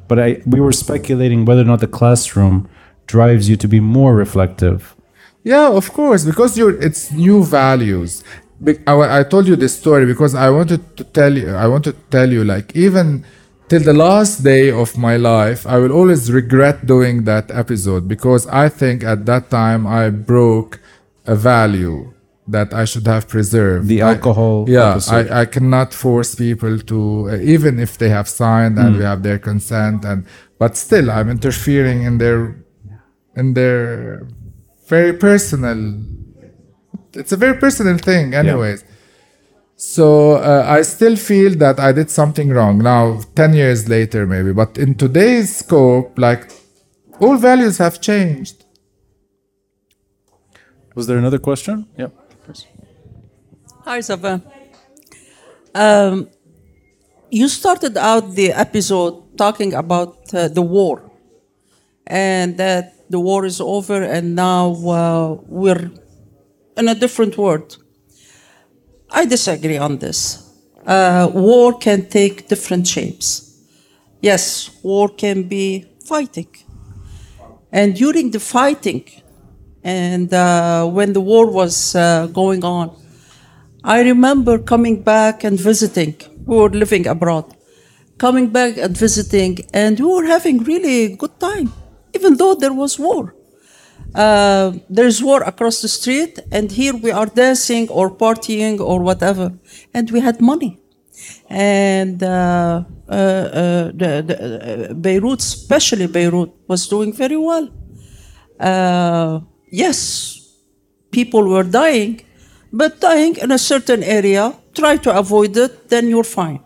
But 0.06 0.18
I, 0.18 0.42
we 0.46 0.60
were 0.60 0.72
speculating 0.72 1.44
whether 1.44 1.62
or 1.62 1.64
not 1.64 1.80
the 1.80 1.88
classroom 1.88 2.68
drives 3.06 3.48
you 3.48 3.56
to 3.56 3.68
be 3.68 3.80
more 3.80 4.14
reflective. 4.14 4.94
Yeah, 5.42 5.68
of 5.70 5.92
course, 5.92 6.24
because 6.24 6.56
you're 6.56 6.80
it's 6.82 7.12
new 7.12 7.44
values. 7.44 8.24
I, 8.86 9.20
I 9.20 9.22
told 9.24 9.46
you 9.46 9.56
this 9.56 9.76
story 9.76 10.06
because 10.06 10.34
I 10.34 10.48
wanted 10.48 10.96
to 10.96 11.04
tell 11.04 11.36
you. 11.36 11.50
I 11.54 11.66
want 11.66 11.84
to 11.84 11.92
tell 12.10 12.30
you 12.32 12.44
like 12.44 12.74
even 12.74 13.24
till 13.68 13.82
the 13.82 13.92
last 13.92 14.42
day 14.42 14.70
of 14.70 14.96
my 14.96 15.16
life, 15.16 15.66
I 15.66 15.78
will 15.78 15.92
always 15.92 16.32
regret 16.32 16.86
doing 16.86 17.24
that 17.24 17.50
episode 17.50 18.08
because 18.08 18.46
I 18.46 18.68
think 18.68 19.04
at 19.04 19.26
that 19.26 19.50
time 19.50 19.86
I 19.86 20.08
broke 20.10 20.80
a 21.26 21.34
value 21.34 22.12
that 22.46 22.72
I 22.74 22.84
should 22.84 23.06
have 23.06 23.28
preserved. 23.28 23.88
The 23.88 24.02
I- 24.02 24.12
alcohol 24.14 24.66
yeah. 24.68 24.98
I, 25.10 25.40
I 25.40 25.44
cannot 25.46 25.92
force 25.94 26.34
people 26.34 26.78
to 26.78 27.28
uh, 27.30 27.36
even 27.40 27.78
if 27.78 27.98
they 27.98 28.08
have 28.10 28.28
signed 28.28 28.78
and 28.78 28.96
we 28.96 29.02
have 29.02 29.22
their 29.22 29.38
consent 29.38 30.04
and 30.04 30.26
but 30.58 30.76
still 30.76 31.10
I'm 31.10 31.30
interfering 31.30 32.02
in 32.02 32.18
their 32.18 32.54
in 33.36 33.54
their 33.54 34.26
very 34.86 35.12
personal 35.12 36.02
it's 37.14 37.32
a 37.32 37.36
very 37.36 37.56
personal 37.58 37.98
thing 37.98 38.34
anyways 38.34 38.84
so 39.76 40.32
uh, 40.32 40.64
i 40.66 40.82
still 40.82 41.16
feel 41.16 41.54
that 41.56 41.78
i 41.80 41.92
did 41.92 42.10
something 42.10 42.50
wrong 42.50 42.78
now 42.78 43.20
10 43.34 43.54
years 43.54 43.88
later 43.88 44.26
maybe 44.26 44.52
but 44.52 44.78
in 44.78 44.94
today's 44.94 45.56
scope 45.56 46.18
like 46.18 46.50
all 47.20 47.36
values 47.36 47.78
have 47.78 48.00
changed 48.00 48.64
Was 50.94 51.08
there 51.08 51.18
another 51.18 51.38
question? 51.38 51.86
Yep. 51.98 52.12
Hi, 53.84 54.00
Safa. 54.00 54.42
Um, 55.74 56.28
you 57.30 57.48
started 57.48 57.96
out 57.96 58.34
the 58.34 58.52
episode 58.52 59.36
talking 59.36 59.74
about 59.74 60.32
uh, 60.32 60.46
the 60.48 60.62
war 60.62 61.02
and 62.06 62.56
that 62.58 62.93
the 63.14 63.20
war 63.20 63.44
is 63.44 63.60
over 63.60 63.98
and 64.02 64.34
now 64.34 64.64
uh, 64.98 65.38
we're 65.60 65.84
in 66.76 66.86
a 66.88 66.96
different 67.04 67.38
world. 67.38 67.70
I 69.20 69.22
disagree 69.36 69.80
on 69.88 69.92
this. 70.04 70.18
Uh, 70.84 71.30
war 71.32 71.78
can 71.86 72.00
take 72.18 72.48
different 72.52 72.84
shapes. 72.94 73.28
Yes, 74.20 74.44
war 74.82 75.08
can 75.22 75.38
be 75.56 75.86
fighting. 76.12 76.50
And 77.70 77.94
during 78.02 78.26
the 78.32 78.40
fighting, 78.40 79.04
and 79.84 80.28
uh, 80.32 80.86
when 80.96 81.12
the 81.12 81.20
war 81.30 81.44
was 81.60 81.94
uh, 81.94 82.26
going 82.40 82.62
on, 82.64 82.86
I 83.96 83.98
remember 84.12 84.54
coming 84.72 84.96
back 85.02 85.44
and 85.44 85.56
visiting. 85.70 86.14
We 86.46 86.56
were 86.56 86.74
living 86.84 87.06
abroad, 87.14 87.46
coming 88.18 88.48
back 88.58 88.72
and 88.84 88.96
visiting, 88.96 89.52
and 89.72 90.00
we 90.00 90.06
were 90.06 90.26
having 90.36 90.56
really 90.72 91.16
good 91.22 91.38
time, 91.38 91.68
even 92.14 92.36
though 92.36 92.54
there 92.54 92.72
was 92.72 92.98
war. 92.98 93.34
Uh, 94.14 94.72
there's 94.88 95.22
war 95.22 95.42
across 95.42 95.82
the 95.82 95.88
street, 95.88 96.38
and 96.52 96.70
here 96.70 96.94
we 96.94 97.10
are 97.10 97.26
dancing 97.26 97.88
or 97.88 98.10
partying 98.10 98.78
or 98.78 99.00
whatever, 99.00 99.52
and 99.92 100.10
we 100.10 100.20
had 100.20 100.40
money. 100.40 100.80
And 101.48 102.22
uh, 102.22 102.84
uh, 103.08 103.12
uh, 103.12 103.84
the, 104.00 104.22
the, 104.26 104.90
uh, 104.90 104.94
Beirut, 104.94 105.40
especially 105.40 106.06
Beirut, 106.06 106.52
was 106.68 106.86
doing 106.86 107.12
very 107.12 107.36
well. 107.36 107.68
Yes, 109.70 109.98
people 111.10 111.48
were 111.48 111.64
dying, 111.64 112.20
but 112.72 113.00
dying 113.00 113.36
in 113.36 113.50
a 113.50 113.58
certain 113.58 114.02
area, 114.04 114.54
try 114.74 114.96
to 114.98 115.16
avoid 115.16 115.56
it, 115.56 115.88
then 115.88 116.08
you're 116.08 116.24
fine. 116.24 116.60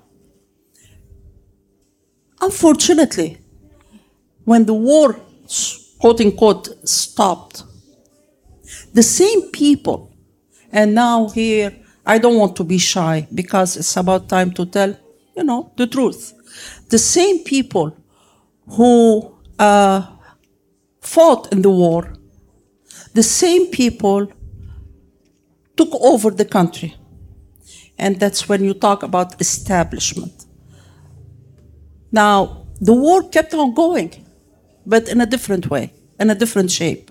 Unfortunately, 2.40 3.38
when 4.44 4.66
the 4.66 4.74
war, 4.74 5.20
quote 5.98 6.20
unquote, 6.20 6.68
stopped, 6.88 7.64
the 8.94 9.02
same 9.02 9.50
people, 9.50 10.14
and 10.72 10.94
now 10.94 11.28
here, 11.28 11.74
I 12.04 12.18
don't 12.18 12.38
want 12.38 12.56
to 12.56 12.64
be 12.64 12.78
shy 12.78 13.26
because 13.34 13.76
it's 13.76 13.96
about 13.96 14.28
time 14.28 14.52
to 14.52 14.66
tell, 14.66 14.96
you 15.36 15.44
know, 15.44 15.72
the 15.76 15.86
truth. 15.86 16.32
The 16.88 16.98
same 16.98 17.44
people 17.44 17.96
who 18.66 19.34
uh, 19.58 20.06
fought 21.00 21.52
in 21.52 21.62
the 21.62 21.70
war, 21.70 22.14
the 23.14 23.22
same 23.22 23.66
people 23.66 24.32
took 25.76 25.94
over 25.94 26.30
the 26.30 26.44
country. 26.44 26.96
And 27.98 28.18
that's 28.20 28.48
when 28.48 28.64
you 28.64 28.74
talk 28.74 29.02
about 29.02 29.40
establishment. 29.40 30.46
Now, 32.10 32.66
the 32.80 32.94
war 32.94 33.28
kept 33.28 33.54
on 33.54 33.74
going, 33.74 34.24
but 34.88 35.08
in 35.08 35.20
a 35.20 35.26
different 35.26 35.70
way, 35.70 35.92
in 36.18 36.30
a 36.30 36.34
different 36.34 36.70
shape. 36.70 37.10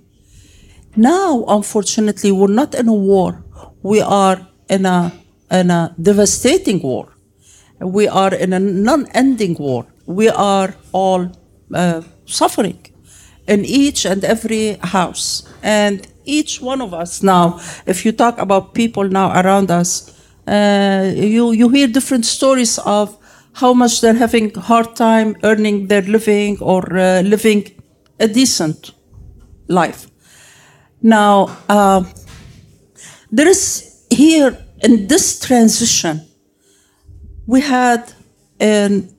Now, 0.96 1.46
unfortunately, 1.48 2.32
we're 2.32 2.48
not 2.48 2.74
in 2.74 2.88
a 2.88 2.94
war. 2.94 3.44
We 3.84 4.02
are 4.02 4.48
in 4.68 4.86
a, 4.86 5.14
in 5.52 5.70
a 5.70 5.96
devastating 6.02 6.82
war. 6.82 7.14
We 7.80 8.08
are 8.08 8.34
in 8.34 8.52
a 8.54 8.60
non 8.60 9.08
ending 9.14 9.56
war. 9.60 9.86
We 10.08 10.30
are 10.30 10.74
all 10.92 11.32
uh, 11.72 12.02
suffering 12.26 12.80
in 13.48 13.64
each 13.64 14.06
and 14.06 14.24
every 14.24 14.74
house. 14.82 15.48
And 15.62 16.08
each 16.26 16.60
one 16.62 16.82
of 16.82 16.94
us 16.94 17.22
now, 17.22 17.60
if 17.86 18.04
you 18.04 18.12
talk 18.12 18.40
about 18.40 18.74
people 18.74 19.08
now 19.08 19.40
around 19.40 19.70
us, 19.70 20.14
uh, 20.48 21.12
you, 21.16 21.52
you 21.52 21.70
hear 21.70 21.88
different 21.88 22.26
stories 22.26 22.80
of 22.80 23.17
how 23.62 23.74
much 23.74 24.02
they're 24.02 24.22
having 24.26 24.54
hard 24.54 24.96
time 24.96 25.36
earning 25.44 25.88
their 25.88 26.04
living 26.04 26.58
or 26.62 26.82
uh, 26.96 27.22
living 27.22 27.64
a 28.20 28.28
decent 28.28 28.92
life. 29.68 30.08
Now, 31.02 31.58
uh, 31.68 32.04
there 33.32 33.48
is 33.48 34.06
here 34.12 34.56
in 34.84 35.08
this 35.08 35.40
transition, 35.40 36.22
we 37.48 37.62
had 37.62 38.14
an 38.60 39.10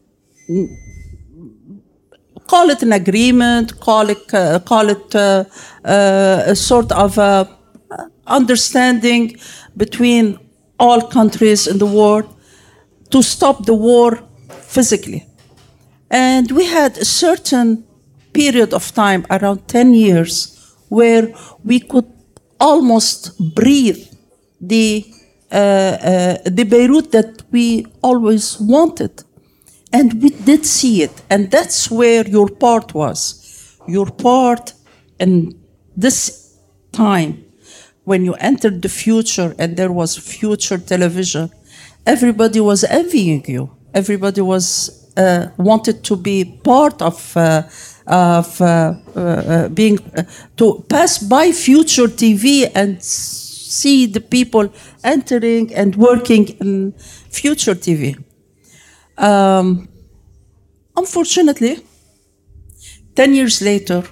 call 2.46 2.70
it 2.70 2.82
an 2.82 2.92
agreement, 2.92 3.80
call 3.80 4.08
it 4.08 4.34
uh, 4.34 4.60
call 4.60 4.88
it 4.88 5.14
uh, 5.14 5.44
uh, 5.84 6.42
a 6.46 6.54
sort 6.54 6.92
of 6.92 7.18
uh, 7.18 7.44
understanding 8.26 9.36
between 9.76 10.38
all 10.78 11.00
countries 11.02 11.66
in 11.66 11.78
the 11.78 11.86
world 11.86 12.26
to 13.10 13.22
stop 13.22 13.66
the 13.66 13.74
war 13.74 14.27
physically. 14.68 15.26
And 16.10 16.52
we 16.52 16.66
had 16.66 16.96
a 16.98 17.04
certain 17.04 17.84
period 18.32 18.72
of 18.72 18.92
time, 18.94 19.26
around 19.30 19.66
10 19.66 19.94
years, 19.94 20.76
where 20.88 21.34
we 21.64 21.80
could 21.80 22.06
almost 22.60 23.38
breathe 23.54 24.06
the, 24.60 25.04
uh, 25.50 25.54
uh, 25.54 26.36
the 26.44 26.64
Beirut 26.64 27.10
that 27.12 27.42
we 27.50 27.86
always 28.02 28.60
wanted. 28.60 29.22
And 29.92 30.22
we 30.22 30.30
did 30.30 30.66
see 30.66 31.02
it. 31.02 31.22
And 31.30 31.50
that's 31.50 31.90
where 31.90 32.26
your 32.28 32.48
part 32.48 32.94
was. 32.94 33.78
Your 33.86 34.10
part 34.10 34.74
in 35.18 35.58
this 35.96 36.56
time 36.92 37.44
when 38.04 38.24
you 38.24 38.34
entered 38.34 38.82
the 38.82 38.88
future 38.88 39.54
and 39.58 39.76
there 39.76 39.92
was 39.92 40.16
future 40.16 40.78
television, 40.78 41.50
everybody 42.06 42.60
was 42.60 42.84
envying 42.84 43.44
you. 43.46 43.77
Everybody 43.94 44.40
was 44.40 45.08
uh, 45.16 45.48
wanted 45.56 46.04
to 46.04 46.16
be 46.16 46.44
part 46.44 47.02
of 47.02 47.36
uh, 47.36 47.62
of 48.06 48.60
uh, 48.60 48.94
uh, 49.16 49.20
uh, 49.20 49.68
being 49.68 49.98
uh, 50.16 50.22
to 50.56 50.84
pass 50.88 51.18
by 51.18 51.52
future 51.52 52.06
TV 52.08 52.70
and 52.74 53.02
see 53.02 54.06
the 54.06 54.20
people 54.20 54.72
entering 55.04 55.74
and 55.74 55.96
working 55.96 56.48
in 56.60 56.92
future 57.30 57.74
TV. 57.74 58.16
Um, 59.18 59.88
unfortunately, 60.96 61.84
ten 63.14 63.34
years 63.34 63.60
later, 63.60 64.04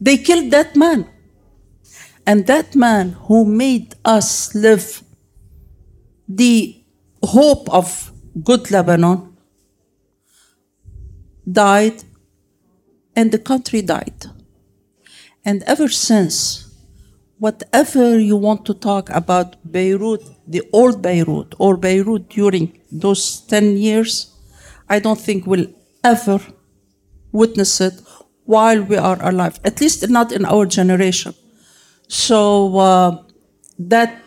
they 0.00 0.16
killed 0.18 0.50
that 0.50 0.74
man. 0.76 1.08
And 2.26 2.46
that 2.46 2.74
man 2.74 3.10
who 3.28 3.44
made 3.44 3.94
us 4.02 4.54
live 4.54 5.03
the 6.28 6.82
hope 7.22 7.68
of 7.70 8.12
good 8.42 8.70
Lebanon 8.70 9.36
died, 11.50 12.02
and 13.14 13.30
the 13.30 13.38
country 13.38 13.82
died. 13.82 14.26
And 15.44 15.62
ever 15.64 15.88
since, 15.88 16.70
whatever 17.38 18.18
you 18.18 18.36
want 18.36 18.64
to 18.66 18.74
talk 18.74 19.10
about 19.10 19.56
Beirut, 19.70 20.22
the 20.46 20.62
old 20.72 21.02
Beirut, 21.02 21.54
or 21.58 21.76
Beirut 21.76 22.28
during 22.28 22.80
those 22.90 23.40
10 23.42 23.76
years, 23.76 24.32
I 24.88 24.98
don't 24.98 25.20
think 25.20 25.46
we'll 25.46 25.66
ever 26.02 26.40
witness 27.32 27.80
it 27.80 27.94
while 28.44 28.82
we 28.82 28.96
are 28.96 29.18
alive, 29.22 29.58
at 29.64 29.80
least 29.80 30.08
not 30.08 30.32
in 30.32 30.44
our 30.44 30.66
generation. 30.66 31.34
So 32.08 32.76
uh, 32.78 33.22
that 33.78 34.23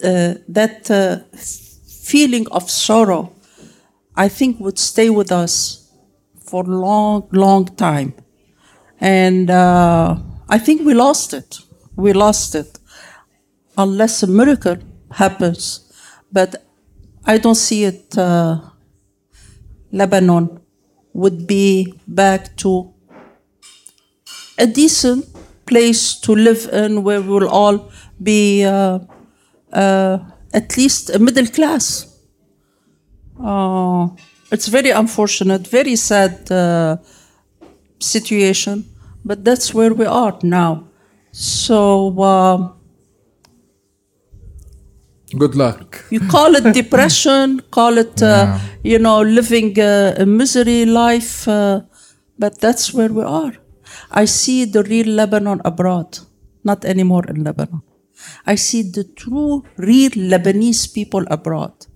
that 0.00 0.90
uh, 0.90 1.36
feeling 1.36 2.46
of 2.50 2.70
sorrow, 2.70 3.32
I 4.16 4.28
think, 4.28 4.60
would 4.60 4.78
stay 4.78 5.10
with 5.10 5.32
us 5.32 5.90
for 6.40 6.64
long, 6.64 7.28
long 7.32 7.66
time, 7.76 8.14
and 9.00 9.50
uh, 9.50 10.16
I 10.48 10.58
think 10.58 10.82
we 10.86 10.94
lost 10.94 11.34
it. 11.34 11.58
We 11.96 12.12
lost 12.12 12.54
it, 12.54 12.78
unless 13.76 14.22
a 14.22 14.26
miracle 14.26 14.76
happens. 15.10 15.84
But 16.32 16.64
I 17.24 17.38
don't 17.38 17.54
see 17.56 17.84
it. 17.84 18.16
Uh, 18.16 18.60
Lebanon 19.92 20.60
would 21.14 21.46
be 21.46 21.94
back 22.06 22.56
to 22.58 22.92
a 24.58 24.66
decent 24.66 25.24
place 25.66 26.14
to 26.20 26.34
live 26.34 26.68
in 26.72 27.02
where 27.02 27.20
we'll 27.22 27.48
all 27.48 27.90
be 28.22 28.64
uh, 28.64 28.98
uh, 29.72 30.18
at 30.52 30.76
least 30.76 31.10
a 31.10 31.18
middle 31.18 31.46
class. 31.46 32.06
Uh, 33.42 34.08
it's 34.50 34.66
very 34.68 34.90
unfortunate, 34.90 35.66
very 35.66 35.96
sad 35.96 36.50
uh, 36.50 36.96
situation, 38.00 38.84
but 39.24 39.44
that's 39.44 39.74
where 39.74 39.92
we 39.94 40.06
are 40.06 40.38
now. 40.42 40.84
So 41.32 42.18
uh, 42.20 42.68
Good 45.36 45.54
luck. 45.54 46.04
you 46.10 46.20
call 46.20 46.54
it 46.56 46.72
depression, 46.72 47.60
call 47.70 47.98
it, 47.98 48.22
uh, 48.22 48.58
you 48.82 48.98
know, 48.98 49.20
living 49.20 49.78
uh, 49.78 50.14
a 50.18 50.24
misery 50.24 50.86
life, 50.86 51.46
uh, 51.46 51.82
but 52.38 52.58
that's 52.60 52.94
where 52.94 53.12
we 53.12 53.22
are. 53.22 53.52
I 54.10 54.24
see 54.24 54.64
the 54.64 54.82
real 54.84 55.08
Lebanon 55.08 55.60
abroad, 55.66 56.18
not 56.64 56.84
anymore 56.86 57.24
in 57.28 57.44
Lebanon. 57.44 57.82
I 58.46 58.54
see 58.56 58.82
the 58.82 59.04
true, 59.04 59.64
real 59.76 60.10
Lebanese 60.10 60.92
people 60.92 61.24
abroad. 61.30 61.86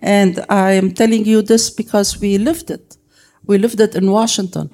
And 0.00 0.44
I 0.48 0.72
am 0.72 0.92
telling 0.92 1.24
you 1.24 1.42
this 1.42 1.70
because 1.70 2.20
we 2.20 2.38
lived 2.38 2.70
it. 2.70 2.96
We 3.46 3.58
lived 3.58 3.80
it 3.80 3.94
in 3.94 4.10
Washington. 4.10 4.70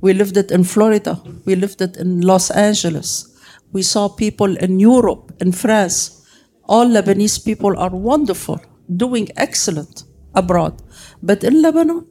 We 0.00 0.12
lived 0.12 0.36
it 0.36 0.50
in 0.50 0.64
Florida. 0.64 1.20
We 1.44 1.56
lived 1.56 1.80
it 1.80 1.96
in 1.96 2.20
Los 2.20 2.50
Angeles. 2.50 3.36
We 3.72 3.82
saw 3.82 4.08
people 4.08 4.56
in 4.56 4.78
Europe, 4.78 5.34
in 5.40 5.52
France. 5.52 6.24
All 6.64 6.86
Lebanese 6.86 7.44
people 7.44 7.76
are 7.78 7.90
wonderful, 7.90 8.60
doing 8.96 9.28
excellent 9.36 10.04
abroad. 10.34 10.80
But 11.22 11.42
in 11.42 11.60
Lebanon, 11.62 12.06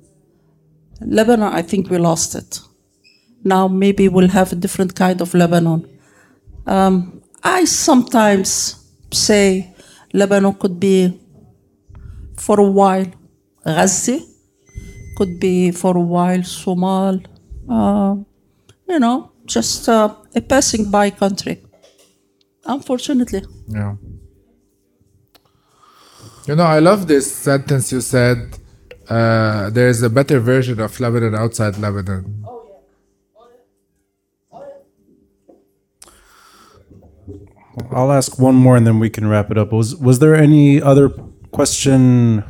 Lebanon, 1.01 1.53
I 1.53 1.61
think 1.61 1.89
we 1.89 1.97
lost 1.97 2.35
it. 2.35 2.59
Now 3.43 3.67
maybe 3.67 4.09
we'll 4.09 4.29
have 4.29 4.51
a 4.51 4.55
different 4.55 4.95
kind 4.95 5.21
of 5.21 5.33
Lebanon. 5.33 5.87
Um, 6.65 7.21
I 7.47 7.63
sometimes 7.63 8.51
say 9.11 9.73
Lebanon 10.13 10.53
could 10.53 10.79
be 10.79 11.17
for 12.35 12.59
a 12.59 12.69
while 12.79 13.05
Gaza, 13.63 14.19
could 15.17 15.39
be 15.39 15.71
for 15.71 15.95
a 15.95 16.01
while 16.01 16.43
Somal, 16.43 17.21
uh, 17.69 18.15
you 18.89 18.99
know, 18.99 19.31
just 19.45 19.87
uh, 19.87 20.13
a 20.35 20.41
passing 20.41 20.91
by 20.91 21.09
country. 21.09 21.61
Unfortunately. 22.65 23.43
Yeah. 23.67 23.95
You 26.47 26.55
know, 26.55 26.65
I 26.65 26.79
love 26.79 27.07
this 27.07 27.33
sentence 27.33 27.91
you 27.93 28.01
said. 28.01 28.57
Uh, 29.09 29.69
there 29.69 29.87
is 29.87 30.03
a 30.03 30.09
better 30.09 30.39
version 30.41 30.81
of 30.81 30.99
Lebanon 30.99 31.33
outside 31.33 31.77
Lebanon. 31.77 32.36
I'll 37.91 38.11
ask 38.11 38.39
one 38.39 38.55
more 38.55 38.75
and 38.75 38.87
then 38.87 38.99
we 38.99 39.09
can 39.09 39.27
wrap 39.27 39.51
it 39.51 39.57
up. 39.57 39.71
Was 39.71 39.95
was 39.95 40.19
there 40.19 40.35
any 40.35 40.81
other 40.81 41.09
question? 41.51 42.43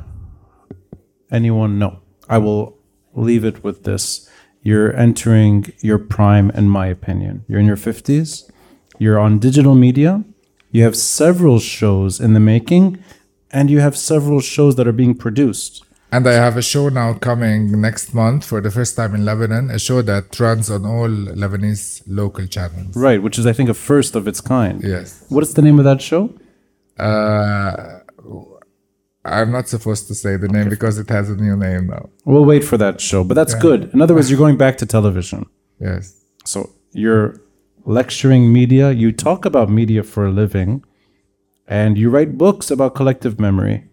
Anyone? 1.31 1.77
No. 1.79 1.99
I 2.29 2.37
will 2.37 2.77
leave 3.13 3.43
it 3.43 3.63
with 3.63 3.83
this. 3.83 4.29
You're 4.61 4.95
entering 4.95 5.71
your 5.79 5.97
prime, 5.97 6.49
in 6.51 6.69
my 6.69 6.87
opinion. 6.87 7.45
You're 7.47 7.59
in 7.59 7.65
your 7.65 7.77
50s. 7.77 8.49
You're 8.99 9.19
on 9.19 9.39
digital 9.39 9.75
media. 9.75 10.23
You 10.71 10.83
have 10.83 10.95
several 10.95 11.59
shows 11.59 12.19
in 12.19 12.33
the 12.33 12.39
making, 12.39 13.01
and 13.51 13.69
you 13.69 13.79
have 13.79 13.97
several 13.97 14.41
shows 14.41 14.75
that 14.75 14.87
are 14.87 14.91
being 14.91 15.15
produced. 15.15 15.85
And 16.17 16.25
I 16.25 16.33
have 16.33 16.57
a 16.57 16.63
show 16.63 16.89
now 16.89 17.13
coming 17.13 17.79
next 17.79 18.11
month 18.11 18.43
for 18.43 18.59
the 18.59 18.71
first 18.71 18.95
time 18.95 19.13
in 19.13 19.23
Lebanon, 19.23 19.69
a 19.69 19.77
show 19.77 20.01
that 20.01 20.39
runs 20.39 20.67
on 20.71 20.83
all 20.83 21.09
Lebanese 21.09 22.01
local 22.07 22.47
channels. 22.47 22.97
Right, 22.97 23.21
which 23.21 23.37
is, 23.37 23.45
I 23.45 23.53
think, 23.53 23.69
a 23.69 23.75
first 23.75 24.15
of 24.15 24.27
its 24.27 24.41
kind. 24.41 24.83
Yes. 24.83 25.23
What 25.29 25.43
is 25.43 25.53
the 25.53 25.61
name 25.61 25.77
of 25.77 25.85
that 25.85 26.01
show? 26.01 26.33
Uh, 26.97 27.99
I'm 29.25 29.51
not 29.51 29.67
supposed 29.67 30.07
to 30.07 30.15
say 30.15 30.37
the 30.37 30.47
name 30.47 30.69
because 30.69 30.97
it 30.97 31.07
has 31.09 31.29
a 31.29 31.35
new 31.35 31.55
name 31.55 31.85
now. 31.85 32.09
We'll 32.25 32.45
wait 32.45 32.63
for 32.63 32.77
that 32.77 32.99
show, 32.99 33.23
but 33.23 33.35
that's 33.35 33.53
good. 33.53 33.93
In 33.93 34.01
other 34.01 34.15
words, 34.15 34.27
you're 34.31 34.39
going 34.39 34.57
back 34.57 34.79
to 34.79 34.87
television. 34.87 35.45
Yes. 35.79 36.19
So 36.45 36.71
you're 36.93 37.39
lecturing 37.85 38.51
media, 38.51 38.89
you 38.89 39.11
talk 39.11 39.45
about 39.45 39.69
media 39.69 40.01
for 40.01 40.25
a 40.25 40.31
living, 40.31 40.83
and 41.67 41.95
you 41.95 42.09
write 42.09 42.39
books 42.39 42.71
about 42.71 42.95
collective 42.95 43.39
memory. 43.39 43.87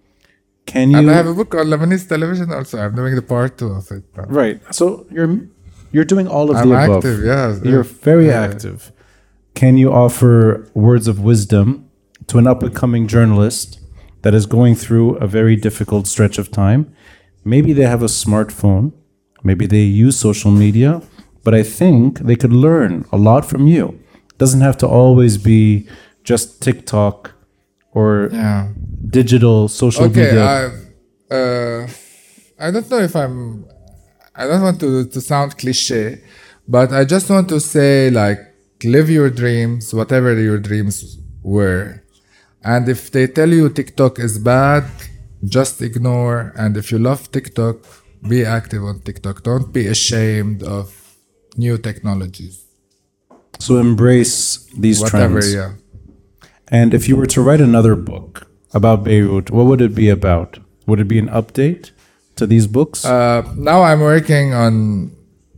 Can 0.66 0.90
you 0.90 0.98
And 0.98 1.10
I 1.10 1.14
have 1.14 1.26
a 1.26 1.34
book 1.34 1.54
on 1.54 1.66
Lebanese 1.66 2.08
television 2.08 2.52
also. 2.52 2.78
I'm 2.78 2.94
doing 2.94 3.14
the 3.14 3.22
part 3.22 3.58
two 3.58 3.68
of 3.68 3.90
it. 3.90 4.04
now. 4.16 4.24
Right. 4.28 4.60
So 4.70 5.06
you're 5.10 5.30
you're 5.92 6.04
doing 6.14 6.26
all 6.26 6.50
of 6.50 6.56
I'm 6.56 6.68
the 6.70 6.74
above. 6.84 6.96
active, 7.04 7.18
yes. 7.24 7.60
You're 7.64 7.84
Yeah. 7.84 8.02
very 8.10 8.26
Yeah. 8.26 8.40
active. 8.48 8.90
Can 9.54 9.76
you 9.76 9.92
offer 9.92 10.66
words 10.74 11.06
of 11.06 11.16
wisdom 11.20 11.66
to 12.28 12.38
an 12.38 12.46
up 12.46 12.62
and 12.62 12.74
coming 12.74 13.06
journalist 13.06 13.78
that 14.22 14.34
is 14.34 14.46
going 14.46 14.74
through 14.74 15.08
a 15.26 15.26
very 15.38 15.54
difficult 15.56 16.06
stretch 16.06 16.36
of 16.38 16.50
time? 16.50 16.86
Maybe 17.44 17.72
they 17.78 17.86
have 17.94 18.02
a 18.02 18.08
smartphone, 18.24 18.92
maybe 19.44 19.66
they 19.66 19.82
use 20.06 20.16
social 20.16 20.50
media, 20.50 21.02
but 21.44 21.52
I 21.54 21.62
think 21.62 22.20
they 22.28 22.36
could 22.36 22.52
learn 22.66 23.04
a 23.12 23.16
lot 23.28 23.44
from 23.44 23.66
you. 23.66 23.86
doesn't 24.36 24.62
have 24.62 24.76
to 24.76 24.86
always 24.88 25.38
be 25.38 25.86
just 26.24 26.60
TikTok 26.60 27.18
or 27.92 28.28
Yeah. 28.32 28.66
Digital 29.08 29.68
social 29.68 30.04
Okay, 30.06 30.20
media. 30.26 30.44
I, 31.30 31.34
uh, 31.34 31.86
I 32.58 32.70
don't 32.70 32.88
know 32.90 32.98
if 32.98 33.14
I'm. 33.16 33.66
I 34.34 34.46
don't 34.46 34.62
want 34.62 34.80
to 34.80 35.06
to 35.06 35.20
sound 35.20 35.56
cliche, 35.58 36.20
but 36.66 36.92
I 36.92 37.04
just 37.04 37.30
want 37.30 37.48
to 37.50 37.60
say 37.60 38.10
like 38.10 38.38
live 38.84 39.08
your 39.10 39.30
dreams, 39.30 39.94
whatever 39.94 40.34
your 40.38 40.58
dreams 40.58 41.18
were, 41.42 42.02
and 42.62 42.88
if 42.88 43.10
they 43.10 43.26
tell 43.26 43.48
you 43.50 43.68
TikTok 43.68 44.18
is 44.18 44.38
bad, 44.38 44.84
just 45.44 45.80
ignore. 45.82 46.52
And 46.56 46.76
if 46.76 46.90
you 46.92 46.98
love 46.98 47.30
TikTok, 47.30 47.76
be 48.28 48.44
active 48.44 48.82
on 48.84 49.00
TikTok. 49.00 49.42
Don't 49.42 49.72
be 49.72 49.86
ashamed 49.86 50.62
of 50.62 50.86
new 51.56 51.78
technologies. 51.78 52.60
so 53.60 53.76
embrace 53.78 54.66
these 54.84 55.00
Whatever, 55.00 55.40
trends. 55.40 55.54
yeah. 55.54 55.72
And 56.68 56.92
if 56.94 57.08
you 57.08 57.16
were 57.16 57.26
to 57.36 57.40
write 57.42 57.60
another 57.60 57.94
book 57.94 58.46
about 58.74 59.04
Beirut, 59.04 59.50
what 59.50 59.66
would 59.66 59.80
it 59.80 59.94
be 59.94 60.08
about? 60.08 60.58
Would 60.86 61.00
it 61.00 61.08
be 61.08 61.18
an 61.18 61.28
update 61.28 61.92
to 62.36 62.46
these 62.46 62.66
books? 62.66 63.04
Uh, 63.04 63.42
now 63.56 63.82
I'm 63.82 64.00
working 64.00 64.52
on 64.52 65.12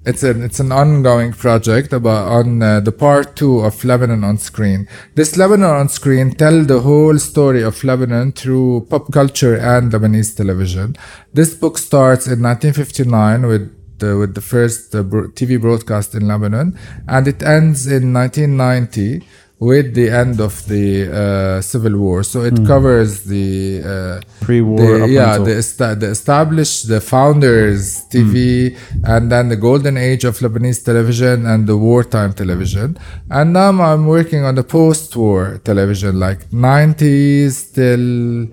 it's 0.07 0.23
an 0.23 0.43
it's 0.45 0.61
an 0.61 0.71
ongoing 0.71 1.33
project 1.33 1.93
about 1.93 2.29
on 2.29 2.63
uh, 2.63 2.79
the 2.79 2.93
part 2.93 3.35
two 3.35 3.59
of 3.61 3.85
Lebanon 3.85 4.23
on 4.23 4.39
screen. 4.39 4.89
This 5.17 5.37
Lebanon 5.37 5.71
on 5.71 5.89
screen 5.89 6.31
tell 6.31 6.63
the 6.65 6.81
whole 6.81 7.19
story 7.19 7.63
of 7.63 7.83
Lebanon 7.83 8.31
through 8.31 8.87
pop 8.89 9.13
culture 9.13 9.57
and 9.57 9.91
Lebanese 9.91 10.37
television. 10.37 10.97
This 11.33 11.55
book 11.55 11.77
starts 11.77 12.27
in 12.27 12.41
1959 12.41 13.47
with 13.47 13.99
the, 13.99 14.17
with 14.17 14.35
the 14.35 14.41
first 14.41 14.95
uh, 14.95 15.03
TV 15.03 15.61
broadcast 15.61 16.15
in 16.15 16.29
Lebanon, 16.29 16.79
and 17.09 17.27
it 17.27 17.43
ends 17.43 17.87
in 17.87 18.13
1990 18.13 19.27
with 19.59 19.95
the 19.95 20.11
end 20.11 20.39
of 20.39 20.67
the 20.69 20.87
uh, 21.11 21.61
civil 21.63 21.97
war. 21.97 22.23
So 22.23 22.43
it 22.43 22.57
covers 22.67 23.25
the 23.25 23.83
uh, 23.83 24.21
Pre-war 24.45 24.99
the- 24.99 25.09
yeah, 25.09 25.39
the, 25.39 25.57
esta- 25.57 25.95
the 25.99 26.09
established, 26.09 26.89
the 26.89 27.01
founders 27.01 28.05
TV, 28.13 28.77
and 29.05 29.33
then 29.33 29.49
the 29.49 29.57
golden 29.57 29.97
age 29.97 30.25
of 30.25 30.39
Lebanese 30.41 30.85
television 30.85 31.47
and 31.47 31.67
the 31.67 31.77
wartime 31.77 32.35
television. 32.35 32.99
And 33.31 33.55
now 33.55 33.71
I'm 33.83 34.07
working 34.07 34.45
on 34.45 34.57
the 34.57 34.65
post-war 34.65 35.61
television, 35.65 36.21
like 36.21 36.51
90s 36.51 37.73
till 37.73 38.49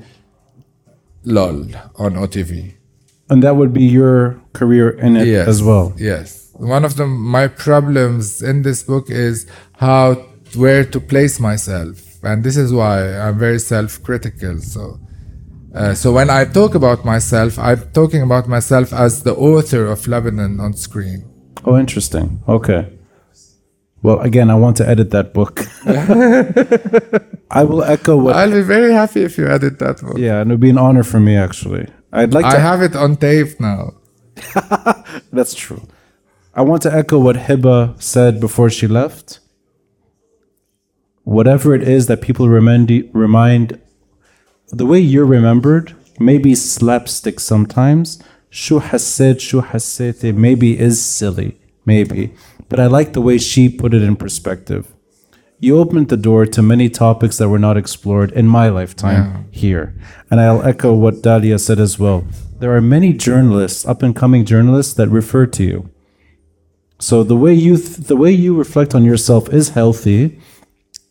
LOL 1.25 1.65
on 1.97 2.13
OTV. 2.15 2.73
and 3.29 3.41
that 3.41 3.55
would 3.55 3.73
be 3.73 3.83
your 3.83 4.39
career 4.53 4.89
in 4.91 5.17
it 5.17 5.27
Yes. 5.27 5.47
as 5.47 5.63
well. 5.63 5.93
Yes. 5.97 6.49
One 6.53 6.85
of 6.85 6.95
the 6.97 7.07
my 7.07 7.47
problems 7.47 8.41
in 8.43 8.61
this 8.61 8.83
book 8.83 9.09
is 9.09 9.45
how 9.73 10.05
where 10.55 10.83
to 10.85 10.99
place 10.99 11.39
myself, 11.39 12.23
and 12.23 12.43
this 12.43 12.57
is 12.57 12.71
why 12.73 13.17
I'm 13.19 13.37
very 13.39 13.59
self-critical. 13.59 14.59
So, 14.59 14.99
uh, 15.75 15.93
so 15.93 16.11
when 16.11 16.29
I 16.29 16.45
talk 16.45 16.75
about 16.75 17.03
myself, 17.05 17.57
I'm 17.59 17.81
talking 17.93 18.21
about 18.21 18.47
myself 18.47 18.93
as 18.93 19.23
the 19.23 19.33
author 19.35 19.85
of 19.87 20.07
Lebanon 20.07 20.59
on 20.59 20.73
screen. 20.73 21.25
Oh, 21.65 21.77
interesting. 21.77 22.41
Okay. 22.47 22.87
Well, 24.01 24.19
again, 24.19 24.49
I 24.49 24.55
want 24.55 24.75
to 24.77 24.87
edit 24.87 25.11
that 25.11 25.33
book. 25.33 25.61
I 27.51 27.63
will 27.63 27.83
echo 27.83 28.17
what. 28.17 28.35
I'll 28.35 28.51
be 28.51 28.61
very 28.61 28.91
happy 28.91 29.23
if 29.23 29.37
you 29.37 29.47
edit 29.47 29.79
that 29.79 30.01
book. 30.01 30.17
yeah, 30.17 30.41
and 30.41 30.51
it 30.51 30.55
would 30.55 30.59
be 30.59 30.69
an 30.71 30.77
honor 30.77 31.03
for 31.03 31.19
me, 31.19 31.37
actually. 31.37 31.87
I'd 32.11 32.33
like 32.33 32.45
I 32.45 32.53
to. 32.55 32.59
have 32.59 32.81
it 32.81 32.95
on 32.95 33.15
tape 33.15 33.59
now. 33.59 33.93
That's 35.31 35.53
true. 35.53 35.81
I 36.53 36.61
want 36.61 36.81
to 36.83 36.93
echo 36.93 37.17
what 37.17 37.35
Hiba 37.35 38.01
said 38.01 38.39
before 38.39 38.69
she 38.69 38.87
left 38.87 39.39
whatever 41.23 41.73
it 41.73 41.83
is 41.83 42.07
that 42.07 42.21
people 42.21 42.49
remind 42.49 43.09
remind 43.13 43.79
the 44.67 44.85
way 44.85 44.99
you're 44.99 45.25
remembered, 45.25 45.95
maybe 46.19 46.55
slapstick 46.55 47.39
sometimes. 47.39 48.21
Shu 48.49 48.79
hasid, 48.79 49.39
shu 49.39 49.61
hasete, 49.61 50.35
maybe 50.35 50.79
is 50.79 51.03
silly, 51.03 51.59
maybe. 51.85 52.33
But 52.69 52.79
I 52.79 52.87
like 52.87 53.13
the 53.13 53.21
way 53.21 53.37
she 53.37 53.69
put 53.69 53.93
it 53.93 54.03
in 54.03 54.15
perspective. 54.15 54.93
You 55.59 55.79
opened 55.79 56.09
the 56.09 56.17
door 56.17 56.45
to 56.45 56.61
many 56.61 56.89
topics 56.89 57.37
that 57.37 57.49
were 57.49 57.59
not 57.59 57.77
explored 57.77 58.31
in 58.31 58.47
my 58.47 58.69
lifetime 58.69 59.47
yeah. 59.51 59.59
here. 59.59 59.95
And 60.29 60.41
I'll 60.41 60.61
echo 60.63 60.93
what 60.93 61.21
Dalia 61.21 61.59
said 61.59 61.79
as 61.79 61.97
well. 61.97 62.25
There 62.59 62.75
are 62.75 62.81
many 62.81 63.13
journalists, 63.13 63.85
up 63.85 64.03
and 64.03 64.15
coming 64.15 64.45
journalists, 64.45 64.93
that 64.95 65.07
refer 65.09 65.45
to 65.47 65.63
you. 65.63 65.89
So 66.99 67.23
the 67.23 67.37
way 67.37 67.53
you 67.53 67.77
th- 67.77 68.07
the 68.07 68.15
way 68.15 68.31
you 68.31 68.55
reflect 68.55 68.93
on 68.95 69.03
yourself 69.03 69.49
is 69.49 69.69
healthy 69.69 70.39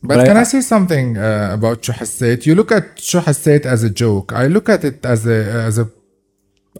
but, 0.03 0.16
But 0.16 0.27
can 0.27 0.37
I, 0.37 0.43
say 0.43 0.61
something 0.61 1.16
uh, 1.16 1.51
about 1.53 1.85
Shu 1.85 1.93
Hassait? 1.93 2.45
You 2.45 2.55
look 2.57 2.73
at 2.73 3.01
Shu 3.01 3.19
Hassait 3.20 3.65
as 3.65 3.85
a 3.85 3.91
joke. 3.91 4.33
I 4.33 4.47
look 4.49 4.69
at 4.69 4.83
it 4.85 5.05
as 5.07 5.27
a 5.27 5.39
as 5.69 5.79
a 5.79 5.89